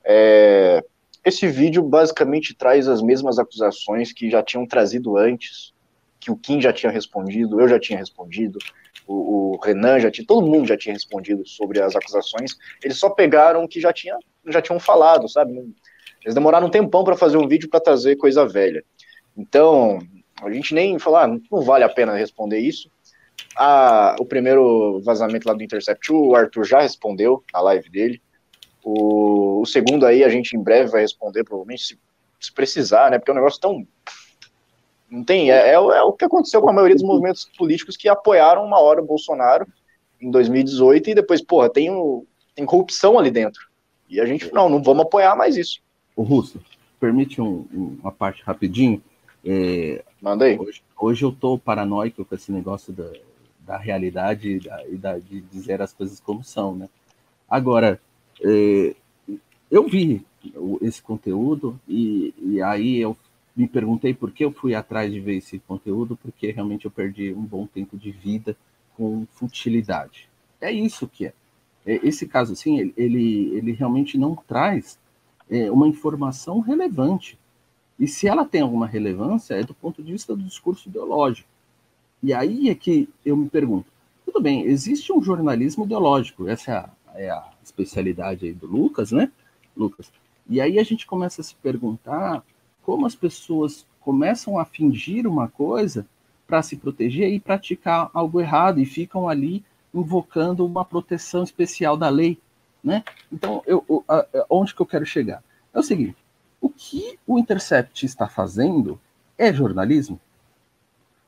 é, 0.03 0.83
esse 1.23 1.47
vídeo 1.47 1.81
basicamente 1.83 2.53
traz 2.53 2.87
as 2.87 3.01
mesmas 3.01 3.39
acusações 3.39 4.11
que 4.11 4.29
já 4.29 4.43
tinham 4.43 4.65
trazido 4.65 5.17
antes, 5.17 5.73
que 6.19 6.31
o 6.31 6.35
Kim 6.35 6.61
já 6.61 6.73
tinha 6.73 6.91
respondido, 6.91 7.59
eu 7.59 7.67
já 7.67 7.79
tinha 7.79 7.97
respondido, 7.97 8.59
o, 9.09 9.55
o, 9.55 9.59
Renan 9.59 9.99
já 9.99 10.11
tinha, 10.11 10.25
todo 10.25 10.45
mundo 10.45 10.67
já 10.67 10.77
tinha 10.77 10.93
respondido 10.93 11.45
sobre 11.47 11.81
as 11.81 11.95
acusações, 11.95 12.55
eles 12.83 12.97
só 12.97 13.09
pegaram 13.09 13.63
o 13.63 13.67
que 13.67 13.81
já, 13.81 13.91
tinha, 13.91 14.15
já 14.47 14.61
tinham 14.61 14.79
falado, 14.79 15.27
sabe? 15.27 15.51
Eles 16.23 16.35
demoraram 16.35 16.67
um 16.67 16.71
tempão 16.71 17.03
para 17.03 17.17
fazer 17.17 17.37
um 17.37 17.47
vídeo 17.47 17.69
para 17.69 17.79
trazer 17.79 18.17
coisa 18.17 18.47
velha. 18.47 18.83
Então, 19.35 19.99
a 20.43 20.51
gente 20.51 20.75
nem 20.75 20.99
falar, 20.99 21.23
ah, 21.23 21.39
não 21.51 21.61
vale 21.61 21.83
a 21.83 21.89
pena 21.89 22.15
responder 22.15 22.59
isso. 22.59 22.89
O 24.19 24.25
primeiro 24.25 25.01
vazamento 25.01 25.47
lá 25.47 25.55
do 25.55 25.63
Intercept, 25.63 26.13
o 26.13 26.35
Arthur 26.35 26.65
já 26.65 26.81
respondeu 26.81 27.43
na 27.51 27.61
live 27.61 27.89
dele. 27.89 28.21
O, 28.83 29.61
o, 29.61 29.65
segundo 29.65 30.05
aí 30.05 30.23
a 30.23 30.29
gente 30.29 30.55
em 30.55 30.61
breve 30.61 30.91
vai 30.91 31.01
responder, 31.01 31.43
provavelmente, 31.43 31.83
se, 31.83 31.99
se 32.39 32.53
precisar, 32.53 33.11
né? 33.11 33.17
Porque 33.17 33.31
é 33.31 33.33
um 33.33 33.37
negócio 33.37 33.59
tão. 33.59 33.85
Não 35.09 35.23
tem. 35.23 35.51
É, 35.51 35.69
é, 35.69 35.73
é, 35.73 36.01
o 36.01 36.13
que 36.13 36.25
aconteceu 36.25 36.61
com 36.61 36.69
a 36.69 36.73
maioria 36.73 36.95
dos 36.95 37.03
movimentos 37.03 37.49
políticos 37.57 37.97
que 37.97 38.07
apoiaram 38.07 38.65
uma 38.65 38.79
hora 38.79 39.01
o 39.01 39.05
Bolsonaro 39.05 39.67
em 40.21 40.29
2018 40.29 41.09
e 41.09 41.15
depois, 41.15 41.41
porra, 41.41 41.69
tem, 41.69 41.89
um, 41.89 42.25
tem 42.55 42.65
corrupção 42.65 43.17
ali 43.17 43.31
dentro. 43.31 43.67
E 44.09 44.19
a 44.19 44.25
gente, 44.25 44.51
não, 44.53 44.69
não 44.69 44.81
vamos 44.81 45.03
apoiar 45.03 45.35
mais 45.35 45.55
isso. 45.55 45.81
O 46.15 46.23
Russo, 46.23 46.59
permite 46.99 47.41
um, 47.41 47.65
uma 48.01 48.11
parte 48.11 48.43
rapidinho. 48.43 49.01
É, 49.45 50.03
Manda 50.21 50.45
aí. 50.45 50.57
Hoje, 50.59 50.83
hoje 50.99 51.25
eu 51.25 51.31
tô 51.31 51.57
paranoico 51.57 52.25
com 52.25 52.35
esse 52.35 52.51
negócio 52.51 52.91
da, 52.91 53.09
da 53.59 53.77
realidade 53.77 54.49
e, 54.49 54.59
da, 54.59 54.87
e 54.87 54.97
da, 54.97 55.17
de 55.17 55.41
dizer 55.41 55.81
as 55.81 55.93
coisas 55.93 56.19
como 56.19 56.43
são, 56.43 56.75
né? 56.75 56.89
Agora, 57.49 57.99
é, 58.43 58.95
eu 59.71 59.87
vi 59.87 60.25
esse 60.81 61.01
conteúdo 61.01 61.79
e, 61.87 62.33
e 62.41 62.61
aí 62.61 62.97
eu 62.99 63.15
me 63.59 63.67
perguntei 63.67 64.13
por 64.13 64.31
que 64.31 64.45
eu 64.45 64.53
fui 64.53 64.73
atrás 64.73 65.11
de 65.11 65.19
ver 65.19 65.35
esse 65.35 65.59
conteúdo, 65.59 66.15
porque 66.15 66.49
realmente 66.49 66.85
eu 66.85 66.91
perdi 66.91 67.33
um 67.33 67.43
bom 67.43 67.67
tempo 67.67 67.97
de 67.97 68.09
vida 68.09 68.55
com 68.95 69.27
futilidade. 69.33 70.29
É 70.61 70.71
isso 70.71 71.09
que 71.09 71.25
é. 71.25 71.33
é 71.85 71.99
esse 72.07 72.25
caso, 72.25 72.53
assim, 72.53 72.93
ele, 72.95 73.53
ele 73.53 73.73
realmente 73.73 74.17
não 74.17 74.33
traz 74.33 74.97
é, 75.49 75.69
uma 75.69 75.89
informação 75.89 76.61
relevante. 76.61 77.37
E 77.99 78.07
se 78.07 78.29
ela 78.29 78.45
tem 78.45 78.61
alguma 78.61 78.87
relevância, 78.87 79.55
é 79.55 79.63
do 79.63 79.73
ponto 79.73 80.01
de 80.01 80.13
vista 80.13 80.33
do 80.33 80.41
discurso 80.41 80.87
ideológico. 80.87 81.49
E 82.23 82.33
aí 82.33 82.69
é 82.69 82.75
que 82.75 83.09
eu 83.25 83.35
me 83.35 83.49
pergunto, 83.49 83.91
tudo 84.23 84.39
bem, 84.39 84.63
existe 84.63 85.11
um 85.11 85.21
jornalismo 85.21 85.83
ideológico, 85.83 86.47
essa 86.47 86.71
é 86.71 86.75
a, 86.75 86.89
é 87.13 87.29
a 87.29 87.49
especialidade 87.61 88.45
aí 88.45 88.53
do 88.53 88.67
Lucas, 88.67 89.11
né, 89.11 89.29
Lucas? 89.75 90.09
E 90.49 90.61
aí 90.61 90.79
a 90.79 90.83
gente 90.83 91.05
começa 91.05 91.41
a 91.41 91.43
se 91.43 91.55
perguntar 91.55 92.41
como 92.89 93.05
as 93.05 93.13
pessoas 93.13 93.85
começam 94.01 94.57
a 94.57 94.65
fingir 94.65 95.27
uma 95.27 95.47
coisa 95.47 96.07
para 96.47 96.63
se 96.63 96.75
proteger 96.75 97.31
e 97.31 97.39
praticar 97.39 98.09
algo 98.15 98.41
errado 98.41 98.79
e 98.79 98.85
ficam 98.85 99.29
ali 99.29 99.63
invocando 99.93 100.65
uma 100.65 100.83
proteção 100.83 101.43
especial 101.43 101.95
da 101.95 102.09
lei, 102.09 102.39
né? 102.83 103.03
Então, 103.31 103.61
eu, 103.67 103.85
eu, 103.87 104.03
a, 104.07 104.25
onde 104.49 104.73
que 104.73 104.81
eu 104.81 104.87
quero 104.87 105.05
chegar? 105.05 105.43
É 105.71 105.77
o 105.77 105.83
seguinte: 105.83 106.17
o 106.59 106.67
que 106.67 107.19
o 107.27 107.37
Intercept 107.37 108.07
está 108.07 108.27
fazendo 108.27 108.99
é 109.37 109.53
jornalismo? 109.53 110.19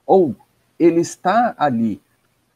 Ou 0.04 0.36
ele 0.80 1.00
está 1.00 1.54
ali 1.60 2.02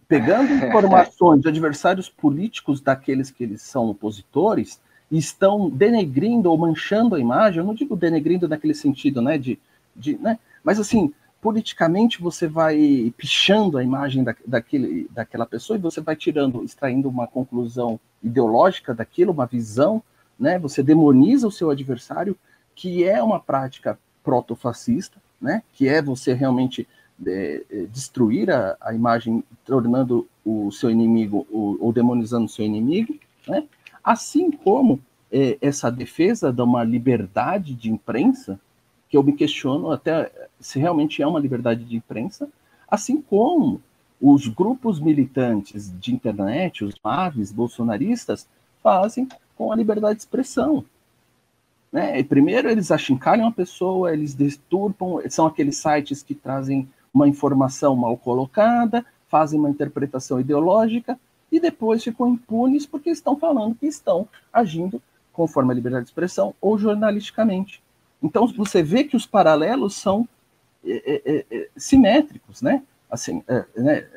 pegando 0.07 0.49
informações 0.65 1.41
de 1.41 1.47
adversários 1.47 2.09
políticos 2.09 2.81
daqueles 2.81 3.29
que 3.29 3.43
eles 3.43 3.61
são 3.61 3.87
opositores 3.87 4.81
estão 5.11 5.69
denegrindo 5.69 6.49
ou 6.49 6.57
manchando 6.57 7.15
a 7.15 7.19
imagem? 7.19 7.59
Eu 7.59 7.65
não 7.65 7.73
digo 7.73 7.95
denegrindo 7.95 8.47
naquele 8.47 8.73
sentido, 8.73 9.21
né? 9.21 9.37
De, 9.37 9.59
de, 9.95 10.17
né? 10.17 10.39
Mas 10.63 10.79
assim, 10.79 11.13
politicamente 11.41 12.21
você 12.21 12.47
vai 12.47 13.13
pichando 13.15 13.77
a 13.77 13.83
imagem 13.83 14.23
da, 14.23 14.35
daquele, 14.47 15.07
daquela 15.11 15.45
pessoa 15.45 15.77
e 15.77 15.81
você 15.81 16.01
vai 16.01 16.15
tirando, 16.15 16.63
extraindo 16.63 17.07
uma 17.07 17.27
conclusão 17.27 17.99
ideológica 18.23 18.95
daquilo, 18.95 19.31
uma 19.31 19.45
visão, 19.45 20.01
né? 20.39 20.57
Você 20.57 20.81
demoniza 20.81 21.47
o 21.47 21.51
seu 21.51 21.69
adversário, 21.69 22.35
que 22.73 23.03
é 23.03 23.21
uma 23.21 23.39
prática 23.39 23.97
protofascista, 24.23 25.21
né? 25.39 25.61
Que 25.73 25.87
é 25.87 26.01
você 26.01 26.33
realmente 26.33 26.87
é, 27.25 27.63
é 27.69 27.81
destruir 27.83 28.49
a, 28.49 28.75
a, 28.81 28.93
imagem, 28.93 29.43
tornando 29.63 30.27
o 30.43 30.71
seu 30.71 30.89
inimigo 30.89 31.47
ou, 31.51 31.77
ou 31.79 31.93
demonizando 31.93 32.45
o 32.45 32.49
seu 32.49 32.65
inimigo, 32.65 33.15
né? 33.47 33.63
Assim 34.05 34.51
como 34.51 34.99
é, 35.31 35.57
essa 35.59 35.91
defesa 35.91 36.53
de 36.53 36.61
uma 36.61 36.83
liberdade 36.83 37.73
de 37.73 37.89
imprensa, 37.89 38.59
que 39.09 39.17
eu 39.17 39.23
me 39.23 39.33
questiono 39.33 39.89
até 39.89 40.31
se 40.59 40.77
realmente 40.77 41.23
é 41.23 41.27
uma 41.27 41.39
liberdade 41.39 41.83
de 41.83 41.95
imprensa, 41.95 42.47
assim 42.87 43.19
como 43.19 43.81
os 44.21 44.47
grupos 44.47 44.99
militantes 44.99 45.91
de 45.99 46.13
internet, 46.13 46.85
os 46.85 46.93
MAVs 47.03 47.51
bolsonaristas, 47.51 48.47
fazem 48.83 49.27
com 49.57 49.71
a 49.71 49.75
liberdade 49.75 50.17
de 50.17 50.21
expressão. 50.21 50.85
Né? 51.91 52.21
primeiro, 52.23 52.69
eles 52.69 52.91
achincalham 52.91 53.47
a 53.47 53.51
pessoa, 53.51 54.13
eles 54.13 54.35
deturpam, 54.35 55.19
são 55.29 55.47
aqueles 55.47 55.77
sites 55.77 56.21
que 56.21 56.35
trazem 56.35 56.87
uma 57.11 57.27
informação 57.27 57.95
mal 57.95 58.15
colocada, 58.17 59.03
fazem 59.29 59.59
uma 59.59 59.69
interpretação 59.69 60.39
ideológica 60.39 61.17
e 61.55 61.59
depois 61.59 62.03
ficam 62.03 62.27
impunes 62.27 62.85
porque 62.85 63.09
estão 63.09 63.37
falando 63.37 63.75
que 63.75 63.85
estão 63.85 64.27
agindo 64.51 65.01
conforme 65.31 65.71
a 65.71 65.75
liberdade 65.75 66.03
de 66.03 66.09
expressão 66.09 66.53
ou 66.59 66.77
jornalisticamente. 66.77 67.81
Então, 68.21 68.45
você 68.47 68.83
vê 68.83 69.03
que 69.03 69.15
os 69.15 69.25
paralelos 69.25 69.95
são 69.95 70.27
é, 70.85 71.21
é, 71.25 71.45
é, 71.49 71.69
simétricos, 71.77 72.61
né? 72.61 72.83
Assim, 73.09 73.41
é, 73.47 73.65
né? 73.75 74.07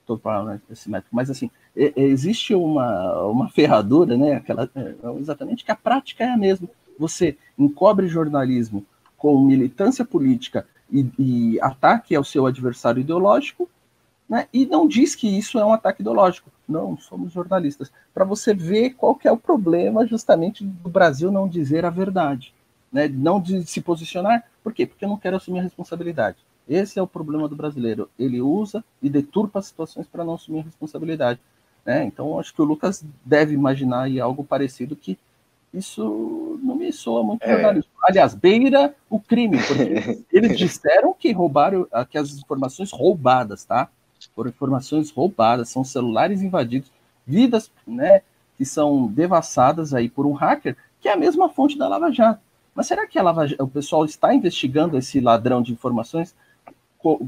Estou 0.00 0.18
falando 0.18 0.60
simétrico, 0.74 1.14
mas 1.16 1.28
assim, 1.28 1.50
existe 1.74 2.54
uma, 2.54 3.26
uma 3.26 3.48
ferradura, 3.50 4.16
né? 4.16 4.34
Aquela, 4.34 4.70
exatamente 5.18 5.64
que 5.64 5.72
a 5.72 5.76
prática 5.76 6.22
é 6.22 6.30
a 6.30 6.36
mesma. 6.36 6.68
Você 6.98 7.36
encobre 7.58 8.06
jornalismo 8.06 8.86
com 9.16 9.40
militância 9.40 10.04
política 10.04 10.66
e, 10.90 11.10
e 11.18 11.60
ataque 11.60 12.14
ao 12.14 12.22
seu 12.22 12.46
adversário 12.46 13.00
ideológico, 13.00 13.68
né? 14.28 14.48
E 14.52 14.66
não 14.66 14.88
diz 14.88 15.14
que 15.14 15.28
isso 15.28 15.58
é 15.58 15.64
um 15.64 15.72
ataque 15.72 16.02
ideológico. 16.02 16.50
Não, 16.68 16.96
somos 16.98 17.32
jornalistas. 17.32 17.92
Para 18.12 18.24
você 18.24 18.52
ver 18.52 18.90
qual 18.94 19.14
que 19.14 19.28
é 19.28 19.32
o 19.32 19.36
problema 19.36 20.06
justamente 20.06 20.64
do 20.64 20.88
Brasil 20.88 21.30
não 21.30 21.48
dizer 21.48 21.84
a 21.84 21.90
verdade 21.90 22.52
né, 22.96 23.08
não 23.08 23.40
de 23.40 23.64
se 23.66 23.80
posicionar. 23.80 24.44
Por 24.62 24.72
quê? 24.72 24.86
Porque 24.86 25.04
eu 25.04 25.08
não 25.08 25.18
quero 25.18 25.36
assumir 25.36 25.60
a 25.60 25.62
responsabilidade. 25.62 26.38
Esse 26.68 26.98
é 26.98 27.02
o 27.02 27.06
problema 27.06 27.48
do 27.48 27.54
brasileiro. 27.54 28.08
Ele 28.18 28.40
usa 28.40 28.82
e 29.02 29.08
deturpa 29.10 29.58
as 29.58 29.66
situações 29.66 30.06
para 30.06 30.24
não 30.24 30.34
assumir 30.34 30.60
a 30.60 30.64
responsabilidade. 30.64 31.38
Né? 31.84 32.04
Então, 32.04 32.38
acho 32.40 32.54
que 32.54 32.62
o 32.62 32.64
Lucas 32.64 33.04
deve 33.24 33.54
imaginar 33.54 34.02
aí 34.02 34.18
algo 34.18 34.42
parecido 34.42 34.96
que 34.96 35.18
isso 35.72 36.58
não 36.62 36.74
me 36.74 36.90
soa 36.92 37.22
muito 37.22 37.42
é. 37.42 37.52
jornalismo. 37.52 37.90
Aliás, 38.02 38.34
beira 38.34 38.94
o 39.10 39.20
crime, 39.20 39.58
porque 39.58 40.24
eles 40.32 40.56
disseram 40.56 41.12
que 41.12 41.30
roubaram, 41.32 41.86
que 42.08 42.16
as 42.16 42.32
informações 42.32 42.90
roubadas, 42.90 43.64
tá? 43.64 43.90
Foram 44.36 44.50
informações 44.50 45.10
roubadas, 45.10 45.70
são 45.70 45.82
celulares 45.82 46.42
invadidos, 46.42 46.92
vidas, 47.26 47.70
né, 47.86 48.20
que 48.56 48.64
são 48.64 49.08
devassadas 49.08 49.94
aí 49.94 50.10
por 50.10 50.26
um 50.26 50.32
hacker, 50.32 50.76
que 51.00 51.08
é 51.08 51.12
a 51.12 51.16
mesma 51.16 51.48
fonte 51.48 51.76
da 51.76 51.88
Lava 51.88 52.12
Jato. 52.12 52.40
Mas 52.74 52.86
será 52.86 53.06
que 53.06 53.20
Lava, 53.20 53.46
o 53.58 53.66
pessoal 53.66 54.04
está 54.04 54.34
investigando 54.34 54.98
esse 54.98 55.18
ladrão 55.18 55.62
de 55.62 55.72
informações 55.72 56.34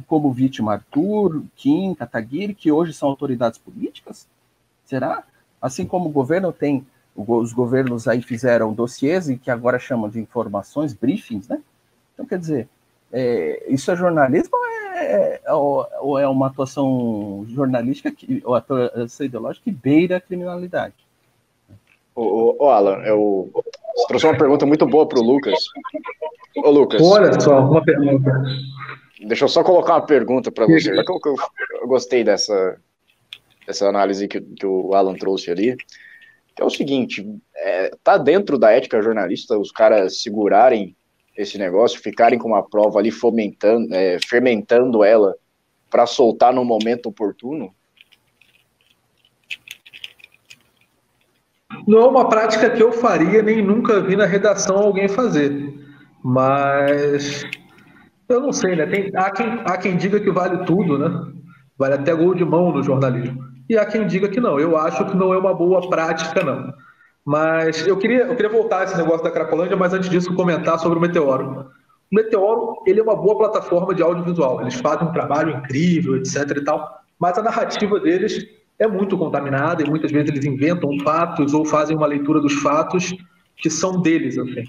como 0.06 0.32
vítima 0.32 0.74
Arthur, 0.74 1.43
Kim, 1.56 1.94
Kataguiri, 1.94 2.55
que 2.55 2.70
hoje 2.70 2.93
são 2.93 3.09
autoridades 3.09 3.59
políticas? 3.59 4.26
Será? 4.85 5.24
Assim 5.62 5.86
como 5.86 6.09
o 6.09 6.12
governo 6.12 6.52
tem, 6.52 6.86
os 7.16 7.52
governos 7.52 8.06
aí 8.06 8.20
fizeram 8.20 8.74
dossiês 8.74 9.28
e 9.28 9.39
que 9.39 9.51
agora 9.51 9.78
chamam 9.78 10.10
de 10.10 10.20
informações, 10.20 10.93
briefings, 10.93 11.48
né? 11.48 11.60
Então, 12.12 12.26
quer 12.26 12.39
dizer, 12.39 12.68
é, 13.12 13.72
isso 13.72 13.90
é 13.90 13.97
jornalismo 13.97 14.51
ou 14.52 14.68
é, 15.05 15.53
ou, 15.53 15.87
ou 16.01 16.19
é 16.19 16.27
uma 16.29 16.49
atuação 16.49 17.47
jornalística, 17.49 18.11
que, 18.11 18.43
ou 18.45 18.55
atuação 18.55 19.27
ideológica 19.27 19.65
que 19.65 19.70
beira 19.70 20.16
a 20.16 20.20
criminalidade? 20.20 20.95
O, 22.15 22.65
o, 22.65 22.69
Alan, 22.69 22.99
eu 23.05 23.51
trouxe 24.09 24.27
uma 24.27 24.37
pergunta 24.37 24.66
muito 24.66 24.85
boa 24.87 25.07
para 25.07 25.20
o 25.20 25.23
Lucas. 25.23 25.59
Ô, 26.57 26.70
Lucas. 26.70 27.01
Olha 27.01 27.41
só, 27.41 27.61
uma 27.61 27.85
pergunta. 27.85 28.43
Deixa 29.25 29.45
eu 29.45 29.49
só 29.49 29.62
colocar 29.62 29.95
uma 29.95 30.07
pergunta 30.07 30.51
para 30.51 30.66
você. 30.66 30.91
Eu, 30.91 30.97
eu, 30.97 31.37
eu, 31.81 31.87
gostei 31.87 32.25
dessa, 32.25 32.81
dessa 33.65 33.89
análise 33.89 34.27
que, 34.27 34.41
que 34.41 34.66
o 34.66 34.95
Alan 34.95 35.15
trouxe 35.15 35.51
ali. 35.51 35.77
Que 36.57 36.62
é 36.62 36.65
o 36.65 36.70
seguinte: 36.70 37.25
é, 37.55 37.93
tá 38.03 38.19
dentro 38.19 38.59
da 38.59 38.73
ética 38.73 39.01
jornalista 39.01 39.57
os 39.57 39.70
caras 39.70 40.20
segurarem 40.20 40.97
esse 41.39 41.56
negócio, 41.56 42.01
ficarem 42.01 42.39
com 42.39 42.48
uma 42.48 42.69
prova 42.69 42.98
ali 42.98 43.12
fomentando, 43.12 43.94
é, 43.94 44.19
fermentando 44.27 45.05
ela 45.05 45.36
para 45.89 46.05
soltar 46.05 46.52
no 46.52 46.65
momento 46.65 47.06
oportuno? 47.06 47.73
Não 51.86 52.01
é 52.01 52.06
uma 52.09 52.28
prática 52.28 52.69
que 52.69 52.82
eu 52.82 52.93
faria, 52.93 53.40
nem 53.40 53.65
nunca 53.65 54.01
vi 54.01 54.16
na 54.16 54.27
redação 54.27 54.77
alguém 54.77 55.09
fazer. 55.09 55.73
Mas 56.23 57.47
eu 58.28 58.40
não 58.40 58.52
sei, 58.52 58.74
né? 58.74 58.85
Tem, 58.86 59.10
há, 59.15 59.31
quem, 59.31 59.47
há 59.65 59.77
quem 59.78 59.97
diga 59.97 60.19
que 60.19 60.31
vale 60.31 60.65
tudo, 60.66 60.98
né? 60.98 61.32
Vale 61.78 61.94
até 61.94 62.12
gol 62.12 62.35
de 62.35 62.44
mão 62.44 62.73
no 62.73 62.82
jornalismo. 62.82 63.47
E 63.70 63.78
há 63.78 63.86
quem 63.86 64.06
diga 64.09 64.28
que 64.28 64.40
não. 64.40 64.59
Eu 64.59 64.77
acho 64.77 65.06
que 65.06 65.16
não 65.16 65.32
é 65.32 65.39
uma 65.39 65.55
boa 65.55 65.89
prática, 65.89 66.43
não. 66.43 66.74
Mas 67.29 67.87
eu 67.87 67.95
queria, 67.99 68.23
eu 68.23 68.35
queria 68.35 68.51
voltar 68.51 68.81
a 68.81 68.85
esse 68.85 68.97
negócio 68.97 69.23
da 69.23 69.31
Cracolândia, 69.31 69.77
mas 69.77 69.93
antes 69.93 70.09
disso 70.09 70.35
comentar 70.35 70.79
sobre 70.79 70.97
o 70.97 71.01
Meteoro. 71.03 71.67
O 72.11 72.15
Meteoro 72.15 72.83
ele 72.87 73.01
é 73.01 73.03
uma 73.03 73.15
boa 73.15 73.37
plataforma 73.37 73.95
de 73.95 74.03
audiovisual. 74.03 74.63
Eles 74.63 74.77
fazem 74.77 75.07
um 75.07 75.13
trabalho 75.13 75.59
incrível, 75.59 76.17
etc. 76.17 76.57
e 76.57 76.65
tal. 76.65 77.03
Mas 77.21 77.37
a 77.37 77.43
narrativa 77.43 78.01
deles 78.01 78.47
é 78.79 78.89
muito 78.89 79.19
contaminada 79.19 79.83
e 79.83 79.91
muitas 79.91 80.11
vezes 80.11 80.31
eles 80.31 80.47
inventam 80.47 80.89
fatos 81.01 81.53
ou 81.53 81.67
fazem 81.67 81.95
uma 81.95 82.07
leitura 82.07 82.41
dos 82.41 82.55
fatos 82.63 83.15
que 83.59 83.69
são 83.69 84.01
deles, 84.01 84.39
assim. 84.39 84.65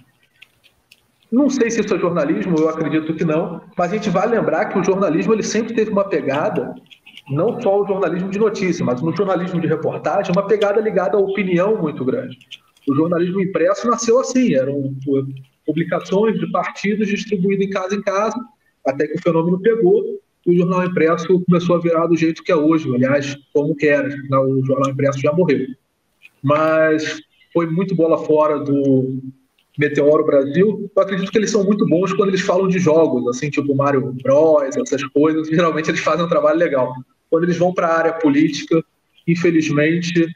Não 1.32 1.50
sei 1.50 1.72
se 1.72 1.80
isso 1.80 1.96
é 1.96 1.98
jornalismo, 1.98 2.58
eu 2.58 2.68
acredito 2.68 3.14
que 3.14 3.24
não, 3.24 3.62
mas 3.78 3.94
a 3.94 3.96
gente 3.96 4.10
vai 4.10 4.28
lembrar 4.28 4.66
que 4.66 4.78
o 4.78 4.84
jornalismo 4.84 5.34
ele 5.34 5.44
sempre 5.44 5.74
teve 5.74 5.92
uma 5.92 6.04
pegada, 6.04 6.76
não 7.30 7.60
só 7.62 7.82
o 7.82 7.88
jornalismo 7.88 8.30
de 8.30 8.40
notícia, 8.40 8.86
mas 8.86 9.02
no 9.02 9.16
jornalismo 9.16 9.62
de 9.62 9.68
reportagem, 9.68 10.32
uma 10.32 10.48
pegada 10.48 10.82
ligada 10.82 11.18
à 11.18 11.20
opinião 11.20 11.78
muito 11.78 12.04
grande. 12.04 12.38
O 12.88 12.96
jornalismo 12.96 13.42
impresso 13.42 13.88
nasceu 13.88 14.20
assim, 14.20 14.56
eram 14.56 14.96
publicações 15.66 16.40
de 16.40 16.50
partidos 16.52 17.08
distribuídas 17.08 17.66
em 17.66 17.70
casa 17.70 17.96
em 17.96 18.02
casa, 18.02 18.36
até 18.86 19.08
que 19.08 19.16
o 19.16 19.22
fenômeno 19.22 19.60
pegou 19.60 20.20
e 20.46 20.52
o 20.52 20.58
jornal 20.58 20.86
impresso 20.86 21.44
começou 21.46 21.76
a 21.76 21.80
virar 21.80 22.08
do 22.08 22.16
jeito 22.16 22.44
que 22.44 22.52
é 22.52 22.56
hoje, 22.56 22.94
aliás, 22.94 23.38
como 23.54 23.76
que 23.76 23.88
era, 23.88 24.08
o 24.08 24.66
jornal 24.66 24.92
impresso 24.92 25.20
já 25.20 25.32
morreu. 25.32 25.68
Mas 26.42 27.22
foi 27.54 27.68
muito 27.68 27.96
bola 27.96 28.18
fora 28.18 28.58
do 28.60 29.20
Meteoro 29.78 30.26
Brasil. 30.26 30.90
Eu 30.96 31.02
acredito 31.02 31.32
que 31.32 31.38
eles 31.38 31.52
são 31.52 31.64
muito 31.64 31.86
bons 31.86 32.14
quando 32.14 32.30
eles 32.30 32.42
falam 32.42 32.68
de 32.68 32.80
jogos, 32.80 33.28
assim, 33.28 33.50
tipo 33.50 33.76
Mario 33.76 34.14
Bros, 34.24 34.76
essas 34.76 35.04
coisas. 35.06 35.48
Geralmente 35.48 35.90
eles 35.90 36.00
fazem 36.00 36.26
um 36.26 36.30
trabalho 36.30 36.58
legal. 36.58 36.94
Quando 37.30 37.44
eles 37.44 37.58
vão 37.58 37.74
para 37.74 37.88
a 37.88 37.98
área 37.98 38.14
política, 38.14 38.84
infelizmente, 39.28 40.28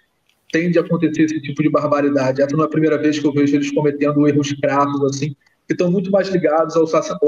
tende 0.51 0.77
a 0.77 0.81
acontecer 0.81 1.23
esse 1.23 1.41
tipo 1.41 1.63
de 1.63 1.69
barbaridade. 1.69 2.41
Essa 2.41 2.55
não 2.55 2.63
é 2.63 2.67
a 2.67 2.69
primeira 2.69 2.97
vez 2.97 3.17
que 3.17 3.25
eu 3.25 3.33
vejo 3.33 3.55
eles 3.55 3.71
cometendo 3.71 4.27
erros 4.27 4.53
crassos 4.53 5.03
assim, 5.05 5.35
que 5.67 5.73
estão 5.73 5.89
muito 5.89 6.11
mais 6.11 6.29
ligados 6.29 6.75
ao 6.75 6.83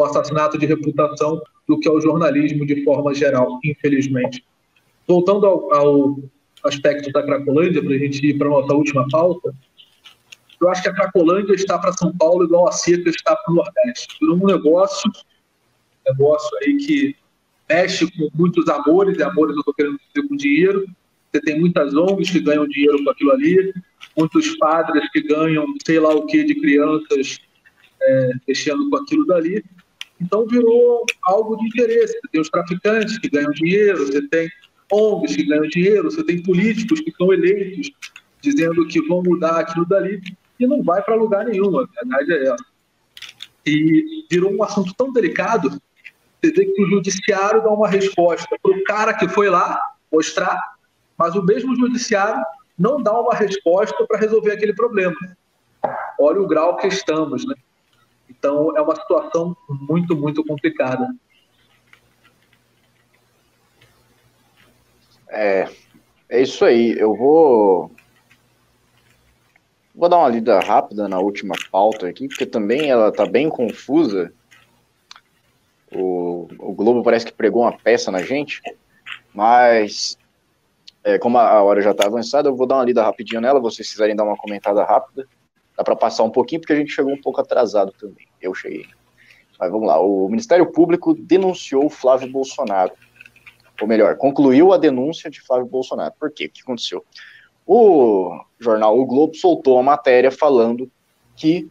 assassinato 0.05 0.57
de 0.57 0.65
reputação 0.65 1.41
do 1.67 1.79
que 1.79 1.89
ao 1.89 1.99
jornalismo 1.99 2.65
de 2.65 2.83
forma 2.83 3.13
geral, 3.13 3.59
infelizmente. 3.63 4.45
Voltando 5.07 5.45
ao, 5.47 5.73
ao 5.73 6.19
aspecto 6.63 7.11
da 7.11 7.23
Cracolândia, 7.23 7.83
para 7.83 7.95
a 7.95 7.97
gente 7.97 8.25
ir 8.25 8.37
para 8.37 8.47
a 8.47 8.51
nossa 8.51 8.73
última 8.73 9.07
pauta, 9.09 9.53
eu 10.61 10.69
acho 10.69 10.83
que 10.83 10.89
a 10.89 10.93
Cracolândia 10.93 11.53
está 11.53 11.79
para 11.79 11.93
São 11.93 12.15
Paulo 12.15 12.45
igual 12.45 12.67
a 12.67 12.71
Seca 12.71 13.09
está 13.09 13.35
para 13.35 13.51
o 13.51 13.55
Nordeste. 13.55 14.17
Um 14.23 14.45
negócio, 14.45 15.11
negócio 16.07 16.57
aí 16.59 16.77
que 16.77 17.15
mexe 17.69 18.09
com 18.11 18.29
muitos 18.33 18.67
amores, 18.69 19.17
e 19.17 19.23
amores 19.23 19.55
eu 19.55 19.59
estou 19.59 19.73
querendo 19.73 19.99
dizer 20.13 20.27
com 20.27 20.35
dinheiro. 20.35 20.85
Você 21.31 21.41
tem 21.41 21.59
muitas 21.59 21.93
ONGs 21.93 22.29
que 22.29 22.39
ganham 22.39 22.67
dinheiro 22.67 23.03
com 23.03 23.09
aquilo 23.09 23.31
ali, 23.31 23.73
muitos 24.17 24.57
padres 24.57 25.09
que 25.11 25.21
ganham 25.21 25.65
sei 25.85 25.99
lá 25.99 26.13
o 26.13 26.25
que 26.25 26.43
de 26.43 26.55
crianças 26.55 27.39
é, 28.01 28.31
mexendo 28.47 28.89
com 28.89 28.97
aquilo 28.97 29.25
dali. 29.25 29.63
Então 30.21 30.47
virou 30.47 31.05
algo 31.23 31.57
de 31.57 31.67
interesse. 31.67 32.13
Você 32.13 32.27
tem 32.31 32.41
os 32.41 32.49
traficantes 32.49 33.17
que 33.17 33.29
ganham 33.29 33.51
dinheiro, 33.51 34.05
você 34.05 34.25
tem 34.29 34.49
ONGs 34.91 35.35
que 35.35 35.43
ganham 35.43 35.67
dinheiro, 35.67 36.09
você 36.09 36.23
tem 36.23 36.41
políticos 36.41 37.01
que 37.01 37.11
são 37.11 37.33
eleitos 37.33 37.91
dizendo 38.41 38.87
que 38.87 39.01
vão 39.07 39.23
mudar 39.23 39.59
aquilo 39.59 39.85
dali 39.85 40.21
e 40.59 40.67
não 40.67 40.83
vai 40.83 41.01
para 41.01 41.15
lugar 41.15 41.45
nenhum. 41.45 41.79
A 41.79 41.85
verdade 41.85 42.33
é 42.33 42.43
essa. 42.47 42.65
E 43.65 44.25
virou 44.29 44.53
um 44.53 44.63
assunto 44.63 44.93
tão 44.95 45.11
delicado, 45.11 45.81
você 46.41 46.51
vê 46.51 46.65
que 46.65 46.81
o 46.81 46.87
judiciário 46.87 47.63
dá 47.63 47.69
uma 47.69 47.87
resposta 47.87 48.57
para 48.61 48.71
o 48.71 48.83
cara 48.83 49.13
que 49.13 49.27
foi 49.27 49.49
lá 49.49 49.79
mostrar, 50.11 50.59
mas 51.17 51.35
o 51.35 51.43
mesmo 51.43 51.75
judiciário 51.75 52.43
não 52.77 53.01
dá 53.01 53.19
uma 53.19 53.33
resposta 53.33 54.05
para 54.07 54.19
resolver 54.19 54.51
aquele 54.51 54.73
problema. 54.73 55.15
Olha 56.19 56.41
o 56.41 56.47
grau 56.47 56.77
que 56.77 56.87
estamos, 56.87 57.45
né? 57.45 57.55
Então 58.29 58.75
é 58.75 58.81
uma 58.81 58.95
situação 58.95 59.55
muito, 59.67 60.15
muito 60.15 60.43
complicada. 60.43 61.07
É, 65.29 65.69
é 66.29 66.41
isso 66.41 66.63
aí. 66.65 66.97
Eu 66.97 67.15
vou 67.15 67.91
Vou 69.97 70.09
dar 70.09 70.17
uma 70.17 70.27
lida 70.27 70.59
rápida 70.59 71.07
na 71.07 71.19
última 71.19 71.55
pauta 71.71 72.07
aqui, 72.07 72.27
porque 72.27 72.45
também 72.45 72.89
ela 72.89 73.07
está 73.07 73.25
bem 73.25 73.47
confusa. 73.47 74.33
O, 75.95 76.47
o, 76.59 76.73
Globo 76.73 77.03
parece 77.03 77.25
que 77.25 77.31
pregou 77.31 77.61
uma 77.61 77.77
peça 77.77 78.11
na 78.11 78.21
gente, 78.21 78.61
mas 79.33 80.17
é, 81.03 81.17
como 81.17 81.37
a, 81.37 81.63
hora 81.63 81.81
já 81.81 81.91
está 81.91 82.05
avançada, 82.07 82.49
eu 82.49 82.55
vou 82.55 82.67
dar 82.67 82.75
uma 82.75 82.85
lida 82.85 83.03
rapidinho 83.03 83.39
nela, 83.39 83.59
vocês 83.59 83.89
quiserem 83.89 84.15
dar 84.15 84.23
uma 84.23 84.35
comentada 84.35 84.83
rápida. 84.83 85.27
Dá 85.77 85.83
para 85.83 85.95
passar 85.95 86.23
um 86.23 86.29
pouquinho, 86.29 86.61
porque 86.61 86.73
a 86.73 86.75
gente 86.75 86.91
chegou 86.91 87.13
um 87.13 87.21
pouco 87.21 87.41
atrasado 87.41 87.91
também. 87.99 88.27
Eu 88.41 88.53
cheguei. 88.53 88.85
Mas 89.59 89.71
vamos 89.71 89.87
lá. 89.87 89.99
O 89.99 90.27
Ministério 90.29 90.71
Público 90.71 91.13
denunciou 91.13 91.89
Flávio 91.89 92.31
Bolsonaro. 92.31 92.93
Ou 93.81 93.87
melhor, 93.87 94.15
concluiu 94.15 94.71
a 94.71 94.77
denúncia 94.77 95.29
de 95.29 95.41
Flávio 95.41 95.65
Bolsonaro. 95.65 96.13
Por 96.17 96.31
quê? 96.31 96.45
O 96.45 96.49
que 96.49 96.61
aconteceu? 96.61 97.03
O 97.65 98.39
jornal 98.59 98.97
O 98.97 99.05
Globo 99.05 99.35
soltou 99.35 99.75
uma 99.75 99.83
matéria 99.83 100.31
falando 100.31 100.89
que 101.35 101.69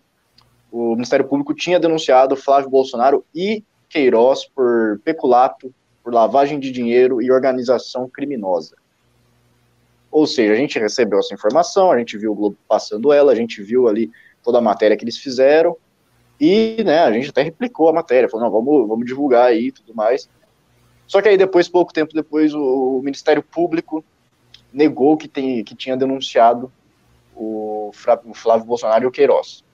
o 0.71 0.95
Ministério 0.95 1.27
Público 1.27 1.55
tinha 1.55 1.81
denunciado 1.81 2.37
Flávio 2.37 2.69
Bolsonaro 2.69 3.25
e 3.35 3.65
Queiroz 3.89 4.44
por 4.44 5.01
peculato, 5.05 5.73
por 6.02 6.12
lavagem 6.12 6.61
de 6.61 6.70
dinheiro 6.70 7.23
e 7.23 7.31
organização 7.31 8.09
criminosa. 8.09 8.77
Ou 10.11 10.27
seja, 10.27 10.52
a 10.52 10.56
gente 10.56 10.78
recebeu 10.78 11.19
essa 11.19 11.35
informação, 11.35 11.90
a 11.90 11.98
gente 11.98 12.16
viu 12.16 12.32
o 12.32 12.35
Globo 12.35 12.56
passando 12.69 13.12
ela, 13.12 13.32
a 13.32 13.35
gente 13.35 13.62
viu 13.62 13.89
ali 13.89 14.11
toda 14.43 14.59
a 14.59 14.62
matéria 14.62 14.97
que 14.97 15.05
eles 15.05 15.19
fizeram, 15.19 15.77
e 16.40 16.82
né, 16.85 17.01
a 17.01 17.12
gente 17.12 17.31
até 17.31 17.43
replicou 17.43 17.89
a 17.89 17.93
matéria, 17.93 18.28
falou, 18.28 18.44
não, 18.44 18.52
vamos, 18.52 18.89
vamos 18.89 19.06
divulgar 19.06 19.47
aí 19.47 19.69
e 19.69 19.73
tudo 19.73 19.94
mais. 19.94 20.28
Só 21.06 21.20
que 21.20 21.28
aí 21.28 21.36
depois, 21.36 21.69
pouco 21.69 21.93
tempo 21.93 22.15
depois, 22.15 22.55
o 22.55 23.01
Ministério 23.02 23.43
Público 23.43 24.05
negou 24.73 25.16
que, 25.16 25.28
tem, 25.28 25.62
que 25.62 25.74
tinha 25.74 25.97
denunciado 25.97 26.73
o, 27.35 27.90
o 28.24 28.35
Flávio 28.35 28.66
Bolsonaro 28.66 29.05
e 29.05 29.06
o 29.06 29.11
Queiroz. 29.11 29.65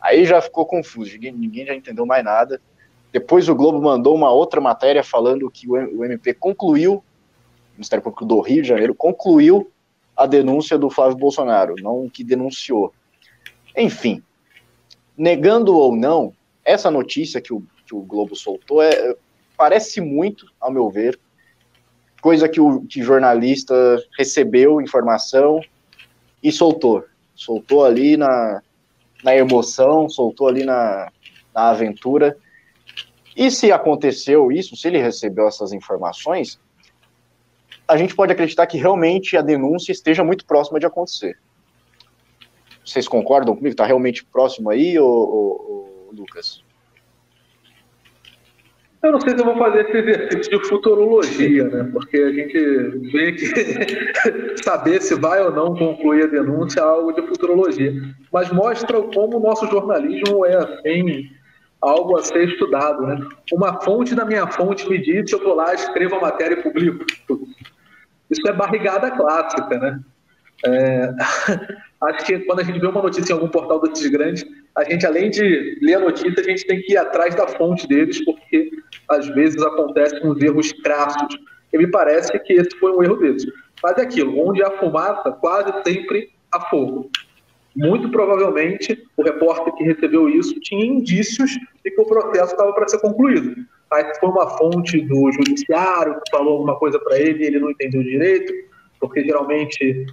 Aí 0.00 0.24
já 0.24 0.40
ficou 0.40 0.66
confuso, 0.66 1.12
ninguém, 1.12 1.32
ninguém 1.32 1.66
já 1.66 1.74
entendeu 1.74 2.04
mais 2.04 2.24
nada. 2.24 2.60
Depois 3.14 3.48
o 3.48 3.54
Globo 3.54 3.80
mandou 3.80 4.12
uma 4.12 4.32
outra 4.32 4.60
matéria 4.60 5.04
falando 5.04 5.48
que 5.48 5.70
o, 5.70 6.04
MP 6.04 6.34
concluiu, 6.34 6.94
o 6.94 7.02
Ministério 7.74 8.02
Público 8.02 8.24
do 8.24 8.40
Rio 8.40 8.60
de 8.60 8.68
Janeiro 8.68 8.92
concluiu 8.92 9.70
a 10.16 10.26
denúncia 10.26 10.76
do 10.76 10.90
Flávio 10.90 11.16
Bolsonaro, 11.16 11.76
não 11.78 12.08
que 12.08 12.24
denunciou. 12.24 12.92
Enfim, 13.76 14.20
negando 15.16 15.76
ou 15.76 15.94
não, 15.94 16.32
essa 16.64 16.90
notícia 16.90 17.40
que 17.40 17.54
o, 17.54 17.62
que 17.86 17.94
o 17.94 18.00
Globo 18.00 18.34
soltou 18.34 18.82
é, 18.82 19.14
parece 19.56 20.00
muito, 20.00 20.46
ao 20.60 20.72
meu 20.72 20.90
ver, 20.90 21.16
coisa 22.20 22.48
que 22.48 22.60
o 22.60 22.80
que 22.80 23.00
jornalista 23.00 23.74
recebeu 24.18 24.80
informação 24.80 25.60
e 26.42 26.50
soltou. 26.50 27.04
Soltou 27.36 27.84
ali 27.84 28.16
na, 28.16 28.60
na 29.22 29.36
emoção, 29.36 30.08
soltou 30.08 30.48
ali 30.48 30.64
na, 30.64 31.12
na 31.54 31.68
aventura. 31.68 32.36
E 33.36 33.50
se 33.50 33.72
aconteceu 33.72 34.52
isso, 34.52 34.76
se 34.76 34.86
ele 34.88 34.98
recebeu 34.98 35.48
essas 35.48 35.72
informações, 35.72 36.60
a 37.86 37.96
gente 37.96 38.14
pode 38.14 38.32
acreditar 38.32 38.66
que 38.66 38.78
realmente 38.78 39.36
a 39.36 39.42
denúncia 39.42 39.92
esteja 39.92 40.22
muito 40.24 40.46
próxima 40.46 40.78
de 40.78 40.86
acontecer. 40.86 41.36
Vocês 42.84 43.08
concordam 43.08 43.54
comigo? 43.54 43.72
Está 43.72 43.86
realmente 43.86 44.24
próximo 44.24 44.70
aí, 44.70 44.98
ô, 44.98 45.06
ô, 45.06 46.08
ô, 46.08 46.12
Lucas? 46.12 46.62
Eu 49.02 49.12
não 49.12 49.20
sei 49.20 49.34
se 49.34 49.40
eu 49.40 49.44
vou 49.44 49.58
fazer 49.58 49.86
esse 49.86 49.98
exercício 49.98 50.58
de 50.58 50.66
futurologia, 50.66 51.64
né? 51.64 51.90
Porque 51.92 52.16
a 52.16 52.32
gente 52.32 52.58
vê 53.12 53.32
que 53.32 54.64
saber 54.64 55.02
se 55.02 55.14
vai 55.14 55.42
ou 55.42 55.50
não 55.50 55.74
concluir 55.74 56.24
a 56.24 56.26
denúncia 56.26 56.80
é 56.80 56.82
algo 56.82 57.12
de 57.12 57.20
futurologia. 57.26 57.92
Mas 58.32 58.50
mostra 58.50 59.02
como 59.02 59.36
o 59.36 59.40
nosso 59.40 59.66
jornalismo 59.66 60.46
é, 60.46 60.56
assim, 60.56 61.28
algo 61.84 62.16
a 62.16 62.22
ser 62.22 62.48
estudado, 62.48 63.06
né? 63.06 63.18
Uma 63.52 63.80
fonte 63.82 64.14
da 64.14 64.24
minha 64.24 64.46
fonte 64.46 64.88
me 64.88 64.98
disse, 64.98 65.34
eu 65.34 65.42
vou 65.42 65.54
lá, 65.54 65.74
escrevo 65.74 66.16
a 66.16 66.20
matéria 66.20 66.54
e 66.58 66.62
publico. 66.62 67.04
Isso 68.30 68.48
é 68.48 68.52
barrigada 68.52 69.10
clássica, 69.10 69.78
né? 69.78 70.00
É... 70.66 71.10
Acho 72.02 72.26
que 72.26 72.38
quando 72.40 72.60
a 72.60 72.62
gente 72.62 72.78
vê 72.78 72.86
uma 72.86 73.02
notícia 73.02 73.32
em 73.32 73.34
algum 73.34 73.48
portal 73.48 73.80
desses 73.80 74.10
grandes, 74.10 74.44
a 74.76 74.84
gente, 74.84 75.06
além 75.06 75.30
de 75.30 75.78
ler 75.80 75.94
a 75.94 76.00
notícia, 76.00 76.40
a 76.40 76.42
gente 76.42 76.66
tem 76.66 76.82
que 76.82 76.92
ir 76.92 76.96
atrás 76.96 77.34
da 77.34 77.46
fonte 77.46 77.86
deles, 77.86 78.22
porque 78.24 78.70
às 79.08 79.26
vezes 79.28 79.62
acontecem 79.62 80.26
uns 80.26 80.40
erros 80.42 80.72
crassos. 80.72 81.38
E 81.72 81.78
me 81.78 81.86
parece 81.86 82.38
que 82.40 82.52
esse 82.52 82.76
foi 82.78 82.92
um 82.92 83.02
erro 83.02 83.16
deles. 83.16 83.46
Mas 83.82 83.96
é 83.98 84.02
aquilo, 84.02 84.38
onde 84.38 84.62
há 84.62 84.70
fumaça, 84.72 85.32
quase 85.32 85.72
sempre 85.82 86.30
há 86.52 86.60
fogo. 86.68 87.10
Muito 87.76 88.08
provavelmente, 88.10 89.02
o 89.16 89.22
repórter 89.22 89.74
que 89.74 89.84
recebeu 89.84 90.28
isso 90.28 90.58
tinha 90.60 90.86
indícios 90.86 91.50
de 91.84 91.90
que 91.90 92.00
o 92.00 92.06
processo 92.06 92.52
estava 92.52 92.72
para 92.72 92.86
ser 92.86 93.00
concluído. 93.00 93.54
Aí 93.92 94.04
foi 94.20 94.28
uma 94.28 94.48
fonte 94.56 95.00
do 95.00 95.32
judiciário 95.32 96.14
que 96.14 96.30
falou 96.30 96.54
alguma 96.54 96.78
coisa 96.78 96.98
para 97.00 97.18
ele 97.18 97.42
e 97.42 97.46
ele 97.46 97.58
não 97.58 97.70
entendeu 97.70 98.02
direito, 98.02 98.52
porque 99.00 99.24
geralmente 99.24 100.06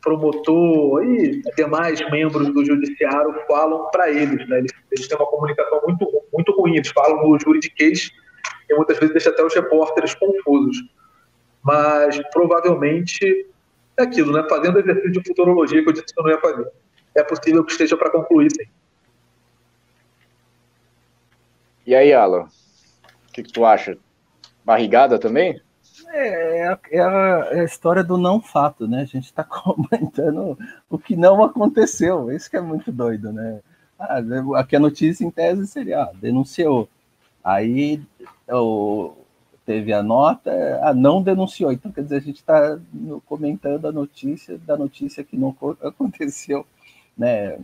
promotor 0.00 1.02
e 1.04 1.42
demais 1.56 1.98
membros 2.10 2.52
do 2.52 2.64
judiciário 2.64 3.34
falam 3.48 3.88
para 3.90 4.10
eles, 4.10 4.46
né? 4.48 4.58
eles, 4.58 4.72
eles, 4.92 5.08
têm 5.08 5.16
uma 5.16 5.26
comunicação 5.26 5.80
muito, 5.86 6.06
muito 6.32 6.52
ruim, 6.52 6.76
eles 6.76 6.90
falam 6.90 7.26
no 7.26 7.38
juridiquês 7.40 8.10
e 8.68 8.74
muitas 8.74 8.98
vezes 8.98 9.14
deixa 9.14 9.30
até 9.30 9.42
os 9.42 9.54
repórteres 9.54 10.14
confusos. 10.14 10.76
mas 11.62 12.20
provavelmente 12.32 13.46
é 13.96 14.02
aquilo, 14.02 14.32
né? 14.32 14.44
Fazendo 14.48 14.80
exercício 14.80 15.12
de 15.12 15.22
futurologia 15.26 15.82
que 15.82 15.88
eu 15.88 15.92
disse 15.92 16.12
que 16.12 16.20
eu 16.20 16.24
não 16.24 16.30
ia 16.30 16.40
fazer. 16.40 16.70
É 17.14 17.22
possível 17.22 17.64
que 17.64 17.72
esteja 17.72 17.96
para 17.96 18.10
concluir, 18.10 18.50
sim. 18.50 18.66
E 21.86 21.94
aí, 21.94 22.12
Alan? 22.12 22.48
O 23.28 23.32
que, 23.32 23.42
que 23.42 23.52
tu 23.52 23.64
acha? 23.64 23.96
Barrigada 24.64 25.18
também? 25.18 25.60
É, 26.08 26.58
é, 26.58 26.68
a, 26.68 26.78
é, 26.90 27.00
a, 27.00 27.48
é, 27.52 27.64
história 27.64 28.02
do 28.02 28.16
não 28.16 28.40
fato, 28.40 28.86
né? 28.86 29.02
A 29.02 29.04
gente 29.04 29.24
está 29.24 29.44
comentando 29.44 30.56
o 30.88 30.98
que 30.98 31.16
não 31.16 31.42
aconteceu. 31.42 32.30
Isso 32.32 32.50
que 32.50 32.56
é 32.56 32.60
muito 32.60 32.90
doido, 32.90 33.32
né? 33.32 33.60
Ah, 33.98 34.20
aqui 34.56 34.76
a 34.76 34.80
notícia 34.80 35.24
em 35.24 35.30
tese 35.30 35.66
seria, 35.66 36.02
ah, 36.02 36.12
denunciou. 36.14 36.88
Aí 37.42 38.02
o, 38.48 39.12
teve 39.66 39.92
a 39.92 40.02
nota, 40.02 40.50
ah, 40.82 40.94
não 40.94 41.22
denunciou. 41.22 41.72
Então, 41.72 41.92
quer 41.92 42.02
dizer, 42.02 42.16
a 42.16 42.20
gente 42.20 42.36
está 42.36 42.78
comentando 43.26 43.86
a 43.86 43.92
notícia 43.92 44.58
da 44.58 44.76
notícia 44.76 45.24
que 45.24 45.36
não 45.36 45.56
aconteceu, 45.82 46.66
né? 47.16 47.58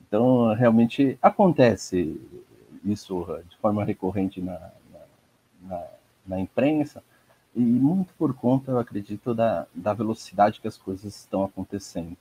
Então, 0.00 0.54
realmente 0.54 1.18
acontece 1.20 2.20
isso 2.84 3.26
de 3.48 3.56
forma 3.56 3.84
recorrente 3.84 4.40
na, 4.40 4.58
na, 4.92 5.00
na, 5.62 5.84
na 6.26 6.40
imprensa, 6.40 7.02
e 7.54 7.60
muito 7.60 8.12
por 8.14 8.34
conta, 8.34 8.70
eu 8.70 8.78
acredito, 8.78 9.34
da, 9.34 9.66
da 9.74 9.94
velocidade 9.94 10.60
que 10.60 10.68
as 10.68 10.76
coisas 10.76 11.16
estão 11.16 11.42
acontecendo. 11.42 12.16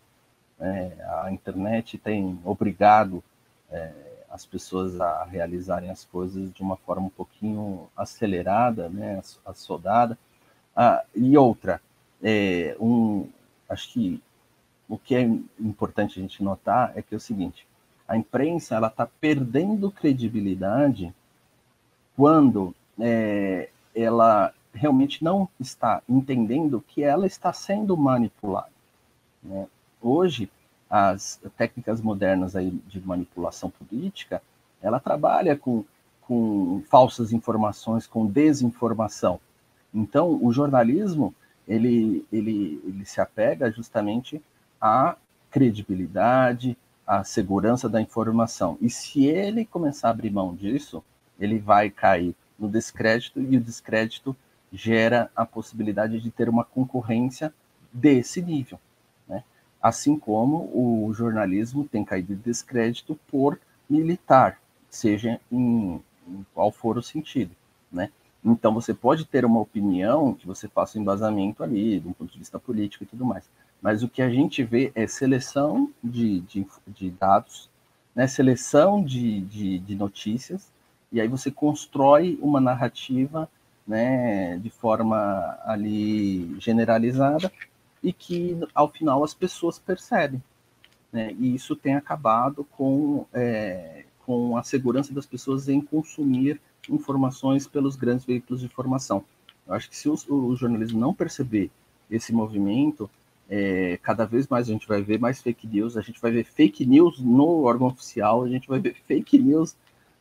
É, 0.57 0.93
a 1.23 1.31
internet 1.31 1.97
tem 1.97 2.39
obrigado 2.45 3.21
é, 3.69 3.91
as 4.29 4.45
pessoas 4.45 4.99
a 5.01 5.25
realizarem 5.25 5.89
as 5.89 6.05
coisas 6.05 6.53
de 6.53 6.61
uma 6.61 6.77
forma 6.77 7.07
um 7.07 7.09
pouquinho 7.09 7.89
acelerada, 7.95 8.87
né, 8.89 9.21
assodada. 9.45 10.17
Ah, 10.75 11.03
e 11.13 11.37
outra, 11.37 11.81
é, 12.23 12.75
um, 12.79 13.27
acho 13.69 13.91
que 13.91 14.23
o 14.87 14.97
que 14.97 15.15
é 15.15 15.21
importante 15.59 16.19
a 16.19 16.21
gente 16.21 16.43
notar 16.43 16.93
é 16.95 17.01
que 17.01 17.13
é 17.13 17.17
o 17.17 17.21
seguinte: 17.21 17.67
a 18.07 18.15
imprensa 18.15 18.75
ela 18.75 18.87
está 18.87 19.05
perdendo 19.05 19.91
credibilidade 19.91 21.13
quando 22.15 22.73
é, 22.99 23.69
ela 23.95 24.53
realmente 24.73 25.23
não 25.23 25.47
está 25.59 26.01
entendendo 26.07 26.83
que 26.87 27.03
ela 27.03 27.25
está 27.25 27.51
sendo 27.51 27.95
manipulada. 27.97 28.69
Né? 29.41 29.67
Hoje, 30.01 30.49
as 30.89 31.39
técnicas 31.57 32.01
modernas 32.01 32.55
aí 32.55 32.71
de 32.87 32.99
manipulação 33.05 33.69
política, 33.69 34.41
ela 34.81 34.99
trabalha 34.99 35.55
com, 35.55 35.83
com 36.21 36.83
falsas 36.89 37.33
informações, 37.33 38.05
com 38.05 38.25
desinformação. 38.25 39.39
Então, 39.93 40.37
o 40.41 40.51
jornalismo, 40.51 41.33
ele, 41.67 42.25
ele, 42.31 42.81
ele 42.85 43.05
se 43.05 43.19
apega 43.19 43.71
justamente 43.71 44.41
à 44.85 45.17
credibilidade, 45.49 46.77
à 47.07 47.23
segurança 47.23 47.89
da 47.89 47.99
informação. 47.99 48.77
E 48.79 48.87
se 48.87 49.25
ele 49.25 49.65
começar 49.65 50.09
a 50.09 50.11
abrir 50.11 50.29
mão 50.29 50.53
disso, 50.53 51.03
ele 51.39 51.57
vai 51.57 51.89
cair 51.89 52.35
no 52.57 52.69
descrédito 52.69 53.41
e 53.41 53.57
o 53.57 53.61
descrédito 53.61 54.35
gera 54.71 55.31
a 55.35 55.43
possibilidade 55.43 56.21
de 56.21 56.29
ter 56.29 56.47
uma 56.47 56.63
concorrência 56.63 57.51
desse 57.91 58.43
nível. 58.43 58.79
Né? 59.27 59.43
Assim 59.81 60.19
como 60.19 60.69
o 60.71 61.11
jornalismo 61.15 61.83
tem 61.83 62.05
caído 62.05 62.35
de 62.35 62.43
descrédito 62.43 63.19
por 63.27 63.59
militar, 63.89 64.59
seja 64.87 65.41
em, 65.51 65.99
em 66.27 66.45
qual 66.53 66.71
for 66.71 66.95
o 66.95 67.03
sentido. 67.03 67.51
Né? 67.91 68.11
Então 68.43 68.71
você 68.71 68.93
pode 68.93 69.25
ter 69.25 69.45
uma 69.45 69.61
opinião 69.61 70.35
que 70.35 70.45
você 70.45 70.67
faça 70.67 70.99
um 70.99 71.01
embasamento 71.01 71.63
ali, 71.63 71.99
de 71.99 72.07
um 72.07 72.13
ponto 72.13 72.31
de 72.31 72.37
vista 72.37 72.59
político 72.59 73.03
e 73.03 73.07
tudo 73.07 73.25
mais. 73.25 73.49
Mas 73.81 74.03
o 74.03 74.09
que 74.09 74.21
a 74.21 74.29
gente 74.29 74.63
vê 74.63 74.91
é 74.95 75.05
seleção 75.07 75.91
de, 76.03 76.41
de, 76.41 76.65
de 76.87 77.09
dados, 77.11 77.69
né? 78.15 78.27
seleção 78.27 79.03
de, 79.03 79.41
de, 79.41 79.79
de 79.79 79.95
notícias, 79.95 80.71
e 81.11 81.21
aí 81.21 81.27
você 81.27 81.51
constrói 81.51 82.37
uma 82.41 82.59
narrativa 82.59 83.49
né, 83.87 84.57
de 84.57 84.69
forma 84.69 85.57
ali 85.63 86.59
generalizada 86.59 87.51
e 88.01 88.11
que 88.11 88.57
ao 88.73 88.89
final 88.89 89.23
as 89.23 89.33
pessoas 89.33 89.77
percebem. 89.77 90.41
Né? 91.11 91.33
E 91.39 91.55
isso 91.55 91.75
tem 91.75 91.95
acabado 91.95 92.65
com, 92.71 93.25
é, 93.33 94.05
com 94.25 94.57
a 94.57 94.63
segurança 94.63 95.13
das 95.13 95.25
pessoas 95.25 95.69
em 95.69 95.79
consumir 95.79 96.59
informações 96.89 97.67
pelos 97.67 97.95
grandes 97.95 98.25
veículos 98.25 98.59
de 98.59 98.65
informação. 98.65 99.23
Eu 99.67 99.73
acho 99.73 99.89
que 99.89 99.95
se 99.95 100.09
o, 100.09 100.15
o 100.29 100.55
jornalismo 100.55 100.99
não 100.99 101.13
perceber 101.13 101.71
esse 102.09 102.33
movimento, 102.33 103.09
é, 103.49 103.97
cada 104.01 104.25
vez 104.25 104.47
mais 104.47 104.67
a 104.67 104.71
gente 104.71 104.87
vai 104.87 105.01
ver 105.01 105.19
mais 105.19 105.41
fake 105.41 105.67
news, 105.67 105.97
a 105.97 106.01
gente 106.01 106.19
vai 106.19 106.31
ver 106.31 106.45
fake 106.45 106.85
news 106.85 107.19
no 107.19 107.63
órgão 107.63 107.87
oficial, 107.87 108.43
a 108.43 108.49
gente 108.49 108.67
vai 108.67 108.79
ver 108.79 108.95
fake 109.05 109.37
news 109.37 109.75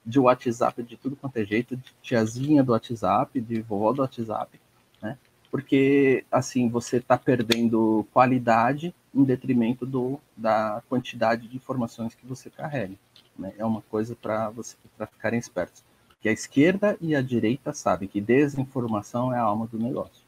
de 0.04 0.18
WhatsApp 0.18 0.82
de 0.82 0.96
tudo 0.96 1.16
quanto 1.16 1.36
é 1.38 1.44
jeito, 1.44 1.76
de 1.76 1.94
tiazinha 2.02 2.62
do 2.62 2.72
WhatsApp, 2.72 3.40
de 3.40 3.62
vovó 3.62 3.92
do 3.92 4.02
WhatsApp, 4.02 4.60
né? 5.00 5.16
Porque 5.50 6.24
assim 6.30 6.68
você 6.68 6.98
está 6.98 7.16
perdendo 7.16 8.06
qualidade 8.12 8.94
em 9.14 9.22
detrimento 9.22 9.86
do, 9.86 10.20
da 10.36 10.82
quantidade 10.88 11.48
de 11.48 11.56
informações 11.56 12.14
que 12.14 12.26
você 12.26 12.50
carrega. 12.50 12.94
Né? 13.38 13.52
É 13.56 13.64
uma 13.64 13.80
coisa 13.82 14.16
para 14.16 14.50
você 14.50 14.76
para 14.96 15.06
ficarem 15.06 15.38
espertos. 15.38 15.82
Que 16.20 16.28
a 16.28 16.32
esquerda 16.32 16.96
e 17.00 17.14
a 17.14 17.22
direita 17.22 17.72
sabem 17.72 18.08
que 18.08 18.20
desinformação 18.20 19.32
é 19.32 19.38
a 19.38 19.42
alma 19.42 19.66
do 19.66 19.78
negócio. 19.78 20.24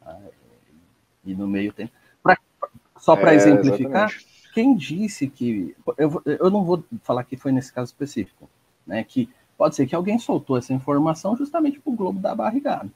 Tá? 0.00 0.18
E 1.24 1.34
no 1.34 1.46
meio 1.46 1.72
tem. 1.72 1.90
Só 2.98 3.16
para 3.16 3.32
é, 3.32 3.36
exemplificar, 3.36 4.08
exatamente. 4.08 4.52
quem 4.52 4.74
disse 4.74 5.28
que. 5.28 5.76
Eu, 5.96 6.22
eu 6.24 6.50
não 6.50 6.64
vou 6.64 6.84
falar 7.02 7.24
que 7.24 7.36
foi 7.36 7.52
nesse 7.52 7.72
caso 7.72 7.86
específico, 7.90 8.48
né? 8.86 9.04
Que 9.04 9.28
pode 9.56 9.74
ser 9.74 9.86
que 9.86 9.94
alguém 9.94 10.18
soltou 10.18 10.56
essa 10.56 10.72
informação 10.72 11.36
justamente 11.36 11.78
para 11.78 11.92
o 11.92 11.96
Globo 11.96 12.18
dar 12.18 12.34
barrigada. 12.34 12.90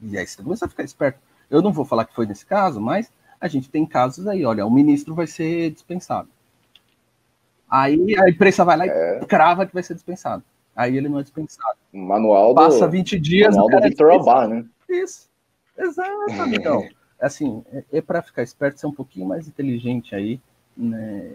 E 0.00 0.16
aí 0.18 0.26
você 0.26 0.42
começa 0.42 0.66
a 0.66 0.68
ficar 0.68 0.82
esperto. 0.82 1.18
Eu 1.50 1.62
não 1.62 1.72
vou 1.72 1.84
falar 1.84 2.04
que 2.04 2.14
foi 2.14 2.26
nesse 2.26 2.44
caso, 2.44 2.80
mas 2.80 3.10
a 3.40 3.48
gente 3.48 3.68
tem 3.68 3.86
casos 3.86 4.26
aí, 4.26 4.44
olha, 4.44 4.66
o 4.66 4.70
ministro 4.70 5.14
vai 5.14 5.26
ser 5.26 5.70
dispensado. 5.70 6.28
Aí 7.68 8.16
a 8.18 8.28
imprensa 8.28 8.64
vai 8.64 8.76
lá 8.76 8.86
é. 8.86 9.20
e 9.22 9.26
crava 9.26 9.66
que 9.66 9.74
vai 9.74 9.82
ser 9.82 9.94
dispensado. 9.94 10.42
Aí 10.74 10.96
ele 10.96 11.08
não 11.08 11.18
é 11.18 11.22
dispensado. 11.22 11.76
Manual 11.92 12.54
do, 12.54 12.54
Passa 12.54 12.86
20 12.86 13.18
dias. 13.18 13.56
Manual 13.56 13.80
do 13.80 13.88
Victor 13.88 14.12
é 14.12 14.48
né? 14.48 14.64
Isso. 14.88 15.28
Exato, 15.76 16.32
amigão. 16.40 16.86
assim, 17.20 17.64
é, 17.72 17.84
é 17.92 18.00
para 18.00 18.22
ficar 18.22 18.42
esperto, 18.42 18.80
ser 18.80 18.86
um 18.86 18.92
pouquinho 18.92 19.26
mais 19.26 19.48
inteligente 19.48 20.14
aí, 20.14 20.40
né? 20.76 21.32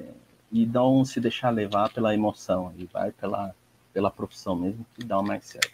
e 0.51 0.65
não 0.65 1.05
se 1.05 1.19
deixar 1.19 1.49
levar 1.49 1.91
pela 1.93 2.13
emoção, 2.13 2.73
e 2.77 2.85
vai 2.85 3.11
pela, 3.11 3.55
pela 3.93 4.11
profissão 4.11 4.55
mesmo, 4.55 4.85
que 4.93 5.05
dá 5.05 5.21
mais 5.21 5.45
certo. 5.45 5.71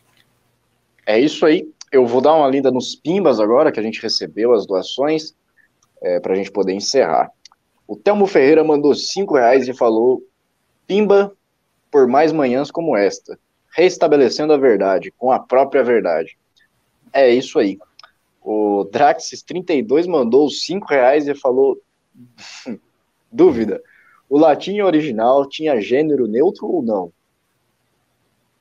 É 1.05 1.19
isso 1.19 1.45
aí. 1.45 1.67
Eu 1.91 2.05
vou 2.05 2.21
dar 2.21 2.33
uma 2.33 2.47
lida 2.47 2.69
nos 2.69 2.95
pimbas 2.95 3.39
agora, 3.39 3.71
que 3.71 3.79
a 3.79 3.83
gente 3.83 4.01
recebeu 4.01 4.53
as 4.53 4.67
doações, 4.67 5.33
é, 6.01 6.19
para 6.19 6.33
a 6.33 6.35
gente 6.35 6.51
poder 6.51 6.73
encerrar. 6.73 7.31
O 7.87 7.95
Telmo 7.95 8.27
Ferreira 8.27 8.63
mandou 8.63 8.93
cinco 8.93 9.35
reais 9.35 9.67
e 9.67 9.73
falou: 9.73 10.21
Pimba 10.85 11.33
por 11.89 12.07
mais 12.07 12.31
manhãs 12.31 12.69
como 12.69 12.95
esta, 12.95 13.39
restabelecendo 13.75 14.53
a 14.53 14.57
verdade, 14.57 15.11
com 15.17 15.31
a 15.31 15.39
própria 15.39 15.83
verdade. 15.83 16.37
É 17.13 17.29
isso 17.29 17.57
aí. 17.57 17.79
O 18.41 18.85
Draxis32 18.91 20.07
mandou 20.07 20.49
cinco 20.49 20.87
reais 20.87 21.27
e 21.27 21.35
falou: 21.35 21.81
dúvida. 23.31 23.81
O 24.29 24.37
latim 24.37 24.81
original 24.81 25.47
tinha 25.47 25.79
gênero 25.79 26.27
neutro 26.27 26.67
ou 26.67 26.81
não? 26.81 27.11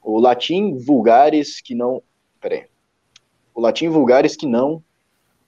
O 0.03 0.21
latim 0.21 0.77
vulgares 0.77 1.61
que 1.61 1.75
não. 1.75 2.03
Peraí. 2.41 2.67
O 3.55 3.61
latim 3.61 3.89
vulgares 3.89 4.37
que 4.37 4.47
não. 4.47 4.83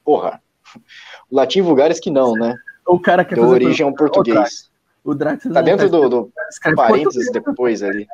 Porra. 0.05 0.43
O 1.31 1.37
latim 1.37 1.61
vulgares 1.61 2.01
que 2.01 2.11
não, 2.11 2.33
né? 2.33 2.55
O 2.87 2.99
cara 2.99 3.23
que 3.23 3.35
é 3.35 3.41
origem 3.41 3.85
é 3.85 3.87
um 3.87 3.93
português. 3.93 4.71
O 5.05 5.15
Drax 5.15 5.45
tá 5.53 5.61
dentro 5.61 5.89
do, 5.89 6.09
do 6.09 6.33
parênteses 6.75 7.31
depois 7.31 7.83
ali. 7.83 8.07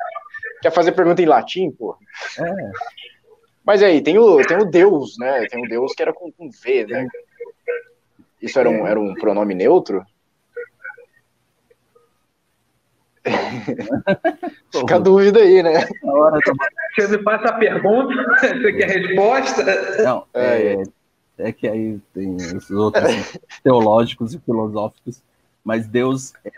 Quer 0.61 0.71
fazer 0.71 0.91
pergunta 0.91 1.21
em 1.21 1.25
latim, 1.25 1.71
porra? 1.71 1.97
É. 2.39 2.71
Mas 3.65 3.81
aí, 3.81 4.01
tem 4.01 4.17
o, 4.17 4.45
tem 4.45 4.57
o 4.57 4.65
Deus, 4.65 5.17
né? 5.17 5.47
Tem 5.47 5.63
o 5.63 5.67
Deus 5.67 5.93
que 5.93 6.01
era 6.03 6.13
com, 6.13 6.31
com 6.31 6.49
V, 6.49 6.85
né? 6.85 7.07
Isso 8.41 8.59
era 8.59 8.69
um, 8.69 8.85
era 8.85 8.99
um 8.99 9.15
pronome 9.15 9.55
neutro? 9.55 10.05
Fica 14.71 14.95
a 14.97 14.99
dúvida 14.99 15.39
aí, 15.39 15.63
né? 15.63 15.87
Você 16.95 17.07
me 17.07 17.23
faz 17.23 17.43
a 17.43 17.53
pergunta, 17.53 18.13
você 18.39 18.73
quer 18.73 18.83
a 18.83 18.93
resposta? 18.93 20.03
Não, 20.03 20.27
é, 20.31 20.73
é, 20.73 20.83
é 21.39 21.51
que 21.51 21.67
aí 21.67 21.99
tem 22.13 22.35
os 22.35 22.69
outros 22.69 23.03
assim, 23.03 23.39
teológicos 23.63 24.35
e 24.35 24.39
filosóficos, 24.39 25.23
mas 25.63 25.87
Deus 25.87 26.33
é... 26.45 26.51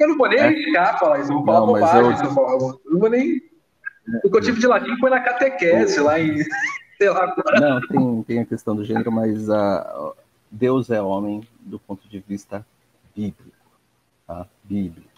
Eu 0.00 0.08
não 0.08 0.16
vou 0.16 0.28
nem 0.28 0.38
é. 0.38 0.42
arriscar 0.44 0.98
falar 0.98 1.20
isso, 1.20 1.30
eu 1.30 1.36
vou 1.36 1.44
falar 1.44 1.60
não, 1.60 1.66
bobagem. 1.66 2.00
Eu... 2.00 2.30
eu... 2.30 2.80
não 2.86 2.98
vou 2.98 3.10
nem... 3.10 3.49
O 4.24 4.30
que 4.30 4.36
eu 4.36 4.40
tive 4.40 4.60
de 4.60 4.66
latim 4.66 4.96
foi 4.98 5.10
na 5.10 5.20
catequese, 5.20 6.00
lá 6.00 6.18
em... 6.18 6.42
sei 6.98 7.10
lá 7.10 7.24
agora. 7.24 7.60
Não, 7.60 7.80
tem, 7.86 8.22
tem 8.24 8.38
a 8.40 8.46
questão 8.46 8.76
do 8.76 8.84
gênero, 8.84 9.10
mas 9.10 9.48
a, 9.48 10.12
Deus 10.50 10.90
é 10.90 11.00
homem 11.00 11.46
do 11.60 11.78
ponto 11.78 12.08
de 12.08 12.18
vista 12.20 12.66
bíblico. 13.14 13.58
Tá? 14.26 14.46
Bíblico. 14.64 15.08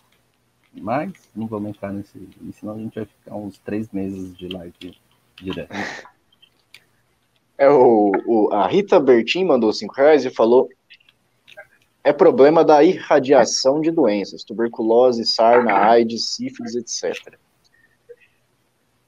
Mas 0.74 1.12
não 1.34 1.46
vamos 1.46 1.70
entrar 1.70 1.92
nesse. 1.92 2.28
Senão 2.52 2.74
a 2.74 2.78
gente 2.78 2.94
vai 2.94 3.04
ficar 3.04 3.34
uns 3.34 3.58
três 3.58 3.90
meses 3.90 4.36
de 4.36 4.48
live 4.48 4.96
direto. 5.36 5.74
É, 7.58 7.68
o, 7.68 8.12
o, 8.26 8.52
a 8.52 8.66
Rita 8.66 8.98
Bertin 8.98 9.44
mandou 9.44 9.72
cinco 9.72 9.94
reais 9.94 10.24
e 10.24 10.30
falou: 10.30 10.68
é 12.02 12.12
problema 12.12 12.64
da 12.64 12.82
irradiação 12.82 13.80
de 13.80 13.90
doenças, 13.90 14.44
tuberculose, 14.44 15.24
sarna, 15.26 15.72
AIDS, 15.72 16.34
sífilis, 16.34 16.74
etc. 16.74 17.34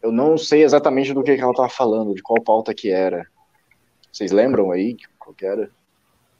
Eu 0.04 0.12
não 0.12 0.36
sei 0.36 0.62
exatamente 0.62 1.14
do 1.14 1.22
que, 1.22 1.30
ela 1.30 1.50
estava 1.50 1.70
falando, 1.70 2.14
de 2.14 2.20
qual 2.20 2.38
pauta 2.42 2.74
que 2.74 2.90
era. 2.90 3.26
Vocês 4.12 4.30
lembram 4.30 4.70
aí 4.70 4.98
qual 5.18 5.34
que 5.34 5.46
era? 5.46 5.70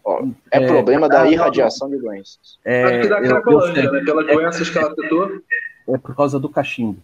Ó, 0.05 0.23
é, 0.51 0.63
é, 0.63 0.67
problema 0.67 1.09
da 1.09 1.27
irradiação 1.27 1.89
de 1.89 1.97
doenças. 1.97 2.59
É, 2.63 2.85
Acho 2.85 3.01
que 3.01 3.09
da 3.09 3.23
Cracolândia, 3.23 3.91
né? 3.91 4.03
Pelas 4.05 4.27
doenças 4.27 4.69
que 4.69 4.77
ela 4.77 4.95
citou. 4.95 5.41
É 5.89 5.97
por 5.97 6.15
causa 6.15 6.39
do 6.39 6.51
cachimbo. 6.51 7.03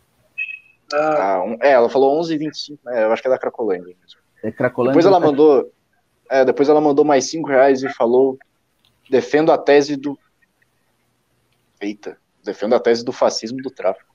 Ah, 0.93 1.32
ah 1.32 1.45
um, 1.45 1.57
é, 1.62 1.70
ela 1.70 1.89
falou 1.89 2.20
11,25, 2.20 2.78
né? 2.85 3.05
Eu 3.05 3.12
acho 3.12 3.23
que 3.23 3.28
é 3.28 3.31
da 3.31 3.39
Cracolândia 3.39 3.97
mesmo. 3.99 4.20
É 4.43 4.53
Cracolândia. 4.53 4.93
Depois 4.93 5.07
ela 5.07 5.19
mandou. 5.19 5.73
É, 6.28 6.45
depois 6.45 6.69
ela 6.69 6.81
mandou 6.82 7.07
mais 7.07 7.24
5 7.24 7.49
reais 7.49 7.82
e 7.82 7.89
falou 7.89 8.39
defendo 9.09 9.51
a 9.51 9.57
tese 9.57 9.97
do. 9.97 10.19
Eita, 11.81 12.19
defendo 12.45 12.74
a 12.74 12.81
tese 12.81 13.03
do 13.03 13.12
fascismo 13.12 13.62
do 13.62 13.70
tráfico. 13.70 14.10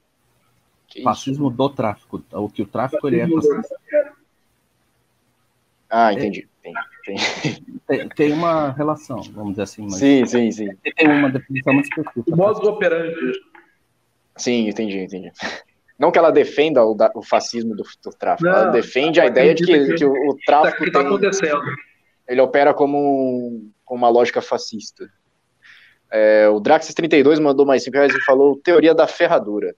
Que 0.88 1.04
fascismo 1.04 1.48
isso? 1.48 1.58
do 1.58 1.70
tráfico. 1.70 2.24
O 2.32 2.50
que 2.50 2.62
o 2.62 2.68
tráfico 2.68 3.08
ele 3.08 3.20
é 3.20 3.28
fascista. 3.28 3.80
Ah, 5.90 6.14
entendi. 6.14 6.48
Tem, 7.88 8.10
tem, 8.10 8.34
uma 8.34 8.72
relação, 8.72 9.22
vamos 9.32 9.52
dizer 9.52 9.64
assim. 9.64 9.88
sim, 9.92 10.26
sim, 10.26 10.52
sim. 10.52 10.70
Tem 10.98 11.08
uma 11.08 11.30
definição 11.30 11.74
muito 11.74 11.86
específica. 11.86 12.34
O 12.34 12.36
modus 12.36 12.68
operandi. 12.68 13.16
Sim, 14.36 14.68
entendi, 14.68 14.98
entendi. 14.98 15.32
Não 15.98 16.12
que 16.12 16.18
ela 16.18 16.32
defenda 16.32 16.84
o, 16.84 16.98
o 17.16 17.22
fascismo 17.22 17.76
do, 17.76 17.84
do 18.04 18.12
tráfico, 18.12 18.50
Não, 18.50 18.58
ela 18.58 18.72
defende 18.72 19.22
a 19.22 19.28
ideia 19.28 19.54
de 19.54 19.64
que, 19.64 19.94
que, 19.94 20.06
o, 20.06 20.12
o 20.12 20.36
tráfico. 20.46 20.80
que 20.80 20.90
está 20.90 21.02
acontecendo. 21.02 21.62
Ele 22.28 22.42
opera 22.42 22.74
como 22.74 23.70
com 23.86 23.96
uma 23.96 24.10
lógica 24.10 24.42
fascista. 24.42 25.10
É, 26.12 26.50
o 26.50 26.60
Draxis32 26.60 27.40
mandou 27.40 27.66
mais 27.66 27.84
5 27.84 27.96
reais 27.96 28.14
e 28.14 28.26
falou: 28.26 28.58
teoria 28.58 28.94
da 28.94 29.08
ferradura. 29.08 29.76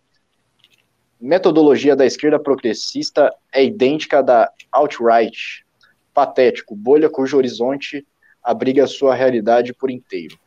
Metodologia 1.19 1.95
da 1.95 2.05
esquerda 2.05 2.39
progressista 2.39 3.33
é 3.51 3.63
idêntica 3.63 4.19
à 4.19 4.21
da 4.21 4.51
alt-right. 4.71 5.65
Patético, 6.13 6.75
bolha 6.75 7.09
cujo 7.09 7.37
horizonte 7.37 8.05
abriga 8.43 8.83
a 8.83 8.87
sua 8.87 9.13
realidade 9.13 9.73
por 9.73 9.91
inteiro. 9.91 10.39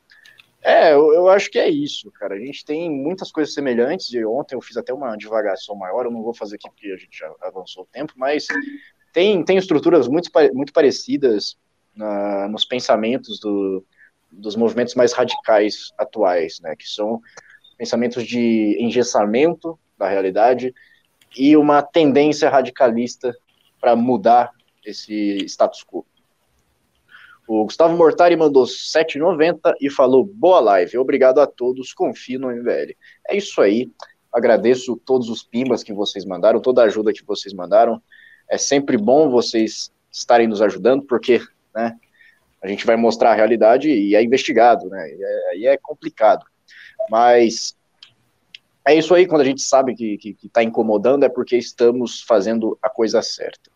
É, 0.62 0.92
eu, 0.92 1.12
eu, 1.12 1.28
acho 1.28 1.50
que 1.50 1.58
é 1.58 1.68
isso, 1.68 2.10
cara. 2.12 2.34
A 2.34 2.38
gente 2.38 2.64
tem 2.64 2.90
muitas 2.90 3.32
coisas 3.32 3.54
semelhantes. 3.54 4.12
E 4.12 4.24
ontem 4.24 4.54
eu 4.54 4.60
fiz 4.60 4.76
até 4.76 4.92
uma 4.92 5.16
divagação 5.16 5.74
maior. 5.74 6.04
Eu 6.04 6.10
não 6.10 6.22
vou 6.22 6.34
fazer 6.34 6.56
aqui 6.56 6.68
porque 6.68 6.92
a 6.92 6.96
gente 6.96 7.18
já 7.18 7.32
avançou 7.40 7.84
o 7.84 7.88
tempo, 7.90 8.12
mas 8.16 8.46
tem, 9.12 9.42
tem 9.44 9.56
estruturas 9.56 10.06
muito, 10.06 10.30
muito 10.52 10.72
parecidas 10.72 11.56
nos 12.48 12.64
pensamentos 12.64 13.40
do, 13.40 13.84
dos 14.30 14.56
movimentos 14.56 14.94
mais 14.94 15.12
radicais 15.12 15.92
atuais, 15.98 16.60
né, 16.60 16.74
que 16.76 16.88
são 16.88 17.20
pensamentos 17.76 18.24
de 18.24 18.76
engessamento 18.78 19.78
da 20.00 20.08
realidade 20.08 20.74
e 21.36 21.56
uma 21.56 21.82
tendência 21.82 22.48
radicalista 22.48 23.36
para 23.78 23.94
mudar 23.94 24.50
esse 24.84 25.36
status 25.44 25.84
quo. 25.84 26.04
O 27.46 27.64
Gustavo 27.64 27.96
Mortari 27.96 28.34
mandou 28.36 28.64
7,90 28.64 29.74
e 29.80 29.90
falou: 29.90 30.24
boa 30.24 30.60
live, 30.60 30.98
obrigado 30.98 31.40
a 31.40 31.46
todos, 31.46 31.92
confio 31.92 32.40
no 32.40 32.50
MBL. 32.50 32.96
É 33.28 33.36
isso 33.36 33.60
aí, 33.60 33.90
agradeço 34.32 34.96
todos 35.04 35.28
os 35.28 35.42
pimbas 35.42 35.82
que 35.82 35.92
vocês 35.92 36.24
mandaram, 36.24 36.60
toda 36.60 36.82
a 36.82 36.86
ajuda 36.86 37.12
que 37.12 37.24
vocês 37.24 37.52
mandaram. 37.52 38.00
É 38.48 38.56
sempre 38.56 38.96
bom 38.96 39.30
vocês 39.30 39.92
estarem 40.10 40.48
nos 40.48 40.62
ajudando, 40.62 41.04
porque 41.04 41.40
né? 41.74 41.96
A 42.62 42.68
gente 42.68 42.84
vai 42.84 42.96
mostrar 42.96 43.32
a 43.32 43.34
realidade 43.34 43.88
e 43.88 44.14
é 44.14 44.22
investigado, 44.22 44.88
né? 44.88 45.02
Aí 45.50 45.66
é, 45.66 45.74
é, 45.74 45.78
complicado. 45.78 46.44
Mas 47.08 47.74
é 48.86 48.94
isso 48.94 49.14
aí, 49.14 49.26
quando 49.26 49.42
a 49.42 49.44
gente 49.44 49.62
sabe 49.62 49.94
que 49.94 50.36
está 50.42 50.62
incomodando, 50.62 51.24
é 51.24 51.28
porque 51.28 51.56
estamos 51.56 52.22
fazendo 52.22 52.78
a 52.82 52.88
coisa 52.88 53.20
certa. 53.22 53.70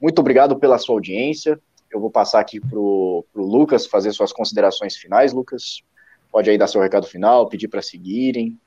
Muito 0.00 0.18
obrigado 0.18 0.58
pela 0.58 0.78
sua 0.78 0.94
audiência. 0.94 1.60
Eu 1.90 2.00
vou 2.00 2.10
passar 2.10 2.40
aqui 2.40 2.60
para 2.60 2.78
o 2.78 3.24
Lucas 3.34 3.86
fazer 3.86 4.12
suas 4.12 4.32
considerações 4.32 4.96
finais, 4.96 5.32
Lucas. 5.32 5.82
Pode 6.30 6.48
aí 6.50 6.58
dar 6.58 6.66
seu 6.66 6.80
recado 6.80 7.06
final, 7.06 7.48
pedir 7.48 7.68
para 7.68 7.82
seguirem, 7.82 8.58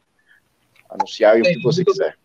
anunciar 0.89 1.37
o 1.39 1.41
que 1.41 1.61
você 1.61 1.79
muito, 1.79 1.91
quiser. 1.91 2.17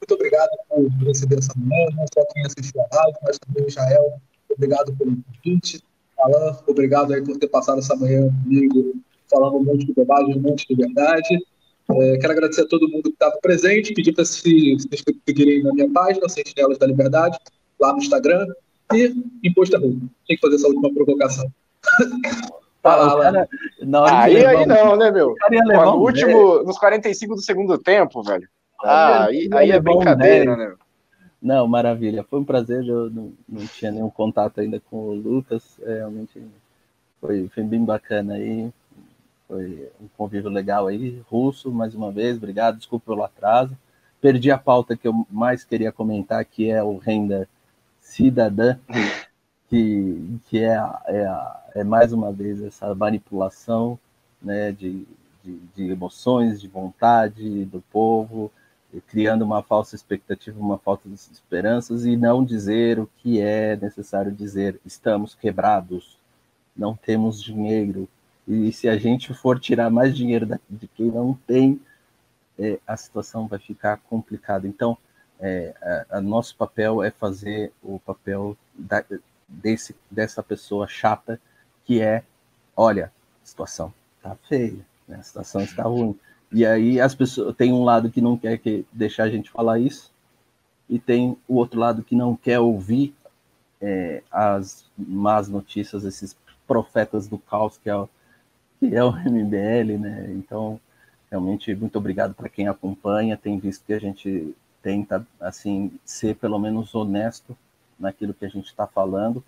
Muito 0.00 0.14
obrigado 0.14 0.50
por 0.68 1.06
receber 1.06 1.38
essa 1.38 1.52
manhã, 1.56 1.86
não 1.96 2.04
só 2.12 2.24
quem 2.32 2.44
assistiu 2.44 2.80
a 2.80 2.96
live, 2.96 3.18
mas 3.22 3.38
também 3.38 3.64
o 3.64 3.70
Jael 3.70 4.20
obrigado 4.50 4.92
pelo 4.96 5.16
convite. 5.16 5.82
Alan, 6.18 6.58
obrigado 6.66 7.12
aí 7.12 7.22
por 7.22 7.38
ter 7.38 7.48
passado 7.48 7.78
essa 7.78 7.94
manhã 7.94 8.28
comigo, 8.42 8.94
falando 9.30 9.58
um 9.58 9.64
monte 9.64 9.86
de 9.86 9.92
bobagem, 9.92 10.36
um 10.36 10.40
monte 10.40 10.66
de 10.66 10.74
verdade. 10.74 11.46
É, 11.90 12.18
quero 12.18 12.32
agradecer 12.32 12.62
a 12.62 12.68
todo 12.68 12.88
mundo 12.88 13.04
que 13.04 13.10
estava 13.10 13.36
presente, 13.40 13.94
pedir 13.94 14.12
para 14.12 14.24
se, 14.24 14.76
se 14.78 14.88
seguirem 15.26 15.62
na 15.62 15.72
minha 15.72 15.90
página, 15.90 16.28
Sentinelas 16.28 16.78
da 16.78 16.86
Liberdade, 16.86 17.38
lá 17.80 17.92
no 17.92 17.98
Instagram, 17.98 18.46
e 18.92 19.14
Imposto 19.44 19.76
é 19.76 19.78
Roubo. 19.78 20.08
Tem 20.26 20.36
que 20.36 20.40
fazer 20.40 20.56
essa 20.56 20.68
última 20.68 20.92
provocação. 20.92 21.50
Fala, 22.80 23.20
cara, 23.20 23.48
aí, 24.22 24.46
aí 24.46 24.64
não, 24.64 24.96
né, 24.96 25.10
meu? 25.10 25.34
Pô, 25.34 25.84
no 25.84 25.96
último, 25.96 26.62
nos 26.62 26.78
45 26.78 27.34
do 27.34 27.42
segundo 27.42 27.76
tempo, 27.76 28.22
velho. 28.22 28.48
Ah, 28.82 29.24
aí, 29.26 29.48
aí 29.52 29.70
é 29.72 29.80
brincadeira, 29.80 30.56
né? 30.56 30.74
Não, 31.42 31.66
maravilha. 31.66 32.24
Foi 32.28 32.38
um 32.38 32.44
prazer. 32.44 32.86
Eu 32.86 33.10
não, 33.10 33.32
não 33.48 33.66
tinha 33.66 33.90
nenhum 33.90 34.10
contato 34.10 34.60
ainda 34.60 34.80
com 34.80 34.96
o 34.96 35.14
Lucas. 35.14 35.78
É, 35.82 35.96
realmente 35.96 36.40
foi, 37.20 37.48
foi 37.52 37.62
bem 37.64 37.84
bacana 37.84 38.34
aí. 38.34 38.70
Foi 39.48 39.90
um 40.00 40.06
convívio 40.16 40.50
legal 40.50 40.86
aí. 40.86 41.20
Russo, 41.28 41.72
mais 41.72 41.94
uma 41.94 42.12
vez, 42.12 42.36
obrigado. 42.36 42.76
Desculpa 42.76 43.06
pelo 43.06 43.24
atraso. 43.24 43.76
Perdi 44.20 44.50
a 44.50 44.58
pauta 44.58 44.96
que 44.96 45.08
eu 45.08 45.26
mais 45.30 45.64
queria 45.64 45.90
comentar, 45.90 46.44
que 46.44 46.70
é 46.70 46.82
o 46.82 46.98
renda 46.98 47.48
cidadã, 48.00 48.78
que, 49.68 50.38
que 50.48 50.62
é, 50.62 50.76
é, 51.06 51.80
é 51.80 51.84
mais 51.84 52.12
uma 52.12 52.32
vez 52.32 52.62
essa 52.62 52.94
manipulação 52.94 53.98
né, 54.42 54.70
de, 54.72 55.06
de, 55.42 55.58
de 55.74 55.90
emoções, 55.90 56.60
de 56.60 56.68
vontade 56.68 57.64
do 57.64 57.80
povo 57.92 58.52
criando 59.06 59.42
uma 59.42 59.62
falsa 59.62 59.94
expectativa, 59.94 60.58
uma 60.58 60.78
falta 60.78 61.08
de 61.08 61.14
esperanças 61.14 62.04
e 62.06 62.16
não 62.16 62.44
dizer 62.44 62.98
o 62.98 63.08
que 63.18 63.40
é 63.40 63.76
necessário 63.76 64.32
dizer. 64.32 64.80
Estamos 64.84 65.34
quebrados, 65.34 66.16
não 66.76 66.96
temos 66.96 67.42
dinheiro. 67.42 68.08
E 68.48 68.72
se 68.72 68.88
a 68.88 68.96
gente 68.96 69.34
for 69.34 69.60
tirar 69.60 69.90
mais 69.90 70.16
dinheiro 70.16 70.58
de 70.68 70.88
quem 70.88 71.06
não 71.06 71.38
tem, 71.46 71.78
é, 72.58 72.78
a 72.86 72.96
situação 72.96 73.46
vai 73.46 73.58
ficar 73.58 73.98
complicada. 74.08 74.66
Então, 74.66 74.96
é, 75.38 75.74
a, 76.10 76.18
a 76.18 76.20
nosso 76.20 76.56
papel 76.56 77.02
é 77.02 77.10
fazer 77.10 77.70
o 77.82 78.00
papel 78.00 78.56
da, 78.74 79.04
desse, 79.46 79.94
dessa 80.10 80.42
pessoa 80.42 80.88
chata 80.88 81.38
que 81.84 82.00
é, 82.00 82.24
olha, 82.74 83.12
a 83.42 83.46
situação 83.46 83.92
está 84.16 84.34
feia, 84.48 84.84
né? 85.06 85.18
a 85.18 85.22
situação 85.22 85.60
está 85.60 85.82
ruim 85.82 86.18
e 86.50 86.64
aí 86.64 87.00
as 87.00 87.14
pessoas 87.14 87.54
tem 87.56 87.72
um 87.72 87.84
lado 87.84 88.10
que 88.10 88.20
não 88.20 88.36
quer 88.36 88.58
que 88.58 88.86
deixar 88.90 89.24
a 89.24 89.30
gente 89.30 89.50
falar 89.50 89.78
isso 89.78 90.10
e 90.88 90.98
tem 90.98 91.36
o 91.46 91.56
outro 91.56 91.78
lado 91.78 92.02
que 92.02 92.16
não 92.16 92.34
quer 92.34 92.58
ouvir 92.58 93.14
é, 93.80 94.22
as 94.30 94.86
más 94.96 95.48
notícias, 95.48 96.04
esses 96.04 96.36
profetas 96.66 97.28
do 97.28 97.38
caos 97.38 97.78
que 97.78 97.90
é 97.90 98.08
que 98.78 98.94
é 98.94 99.02
o 99.04 99.12
MBL, 99.12 99.98
né? 99.98 100.26
Então, 100.30 100.80
realmente 101.30 101.74
muito 101.74 101.96
obrigado 101.96 102.34
para 102.34 102.48
quem 102.48 102.68
acompanha, 102.68 103.36
tem 103.36 103.58
visto 103.58 103.84
que 103.84 103.92
a 103.92 103.98
gente 103.98 104.54
tenta 104.82 105.26
assim 105.40 105.98
ser 106.04 106.36
pelo 106.36 106.58
menos 106.58 106.94
honesto 106.94 107.56
naquilo 107.98 108.32
que 108.32 108.44
a 108.44 108.48
gente 108.48 108.66
está 108.66 108.86
falando, 108.86 109.42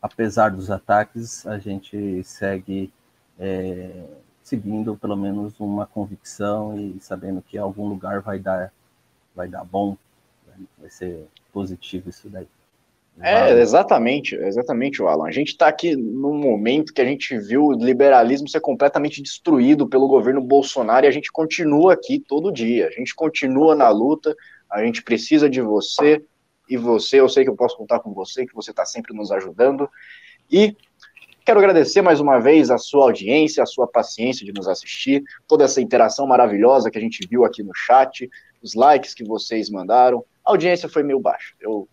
apesar 0.00 0.50
dos 0.50 0.70
ataques, 0.70 1.46
a 1.46 1.58
gente 1.58 2.22
segue 2.24 2.92
é, 3.38 4.04
seguindo 4.42 4.96
pelo 4.96 5.16
menos 5.16 5.58
uma 5.58 5.86
convicção 5.86 6.78
e 6.78 6.98
sabendo 7.00 7.42
que 7.42 7.58
algum 7.58 7.88
lugar 7.88 8.20
vai 8.20 8.38
dar 8.38 8.72
vai 9.34 9.48
dar 9.48 9.64
bom, 9.64 9.96
vai 10.78 10.88
ser 10.88 11.26
positivo 11.52 12.08
isso 12.08 12.30
daí. 12.30 12.48
É, 13.20 13.50
exatamente, 13.60 14.34
exatamente, 14.34 15.02
Alan. 15.02 15.26
A 15.26 15.32
gente 15.32 15.48
está 15.48 15.68
aqui 15.68 15.96
num 15.96 16.34
momento 16.34 16.92
que 16.92 17.00
a 17.00 17.04
gente 17.04 17.38
viu 17.38 17.64
o 17.64 17.72
liberalismo 17.72 18.48
ser 18.48 18.60
completamente 18.60 19.22
destruído 19.22 19.88
pelo 19.88 20.06
governo 20.06 20.40
Bolsonaro 20.40 21.06
e 21.06 21.08
a 21.08 21.12
gente 21.12 21.32
continua 21.32 21.94
aqui 21.94 22.18
todo 22.18 22.52
dia. 22.52 22.88
A 22.88 22.90
gente 22.90 23.14
continua 23.14 23.74
na 23.74 23.88
luta, 23.88 24.36
a 24.70 24.84
gente 24.84 25.02
precisa 25.02 25.48
de 25.48 25.62
você 25.62 26.22
e 26.68 26.76
você, 26.76 27.20
eu 27.20 27.28
sei 27.28 27.44
que 27.44 27.50
eu 27.50 27.56
posso 27.56 27.76
contar 27.76 28.00
com 28.00 28.12
você, 28.12 28.46
que 28.46 28.54
você 28.54 28.70
está 28.70 28.84
sempre 28.84 29.16
nos 29.16 29.32
ajudando. 29.32 29.88
E 30.50 30.76
quero 31.44 31.58
agradecer 31.58 32.02
mais 32.02 32.20
uma 32.20 32.38
vez 32.38 32.70
a 32.70 32.76
sua 32.76 33.04
audiência, 33.04 33.62
a 33.62 33.66
sua 33.66 33.86
paciência 33.86 34.44
de 34.44 34.52
nos 34.52 34.68
assistir, 34.68 35.22
toda 35.48 35.64
essa 35.64 35.80
interação 35.80 36.26
maravilhosa 36.26 36.90
que 36.90 36.98
a 36.98 37.00
gente 37.00 37.26
viu 37.26 37.46
aqui 37.46 37.62
no 37.62 37.72
chat, 37.74 38.28
os 38.62 38.74
likes 38.74 39.14
que 39.14 39.24
vocês 39.24 39.70
mandaram. 39.70 40.22
A 40.44 40.50
audiência 40.50 40.86
foi 40.86 41.02
meio 41.02 41.18
baixa. 41.18 41.54
Eu 41.60 41.88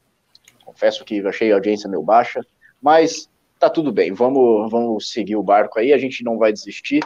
confesso 0.73 1.05
que 1.05 1.25
achei 1.25 1.51
a 1.51 1.55
audiência 1.55 1.89
meio 1.89 2.03
baixa, 2.03 2.41
mas 2.81 3.29
tá 3.59 3.69
tudo 3.69 3.91
bem. 3.91 4.11
Vamos, 4.11 4.69
vamos 4.69 5.11
seguir 5.11 5.35
o 5.35 5.43
barco 5.43 5.79
aí, 5.79 5.93
a 5.93 5.97
gente 5.97 6.23
não 6.23 6.37
vai 6.37 6.51
desistir. 6.51 7.01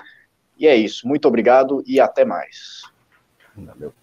E 0.57 0.65
é 0.65 0.75
isso. 0.75 1.07
Muito 1.07 1.27
obrigado 1.27 1.83
e 1.85 1.99
até 1.99 2.25
mais. 2.25 2.81
Valeu. 3.55 3.93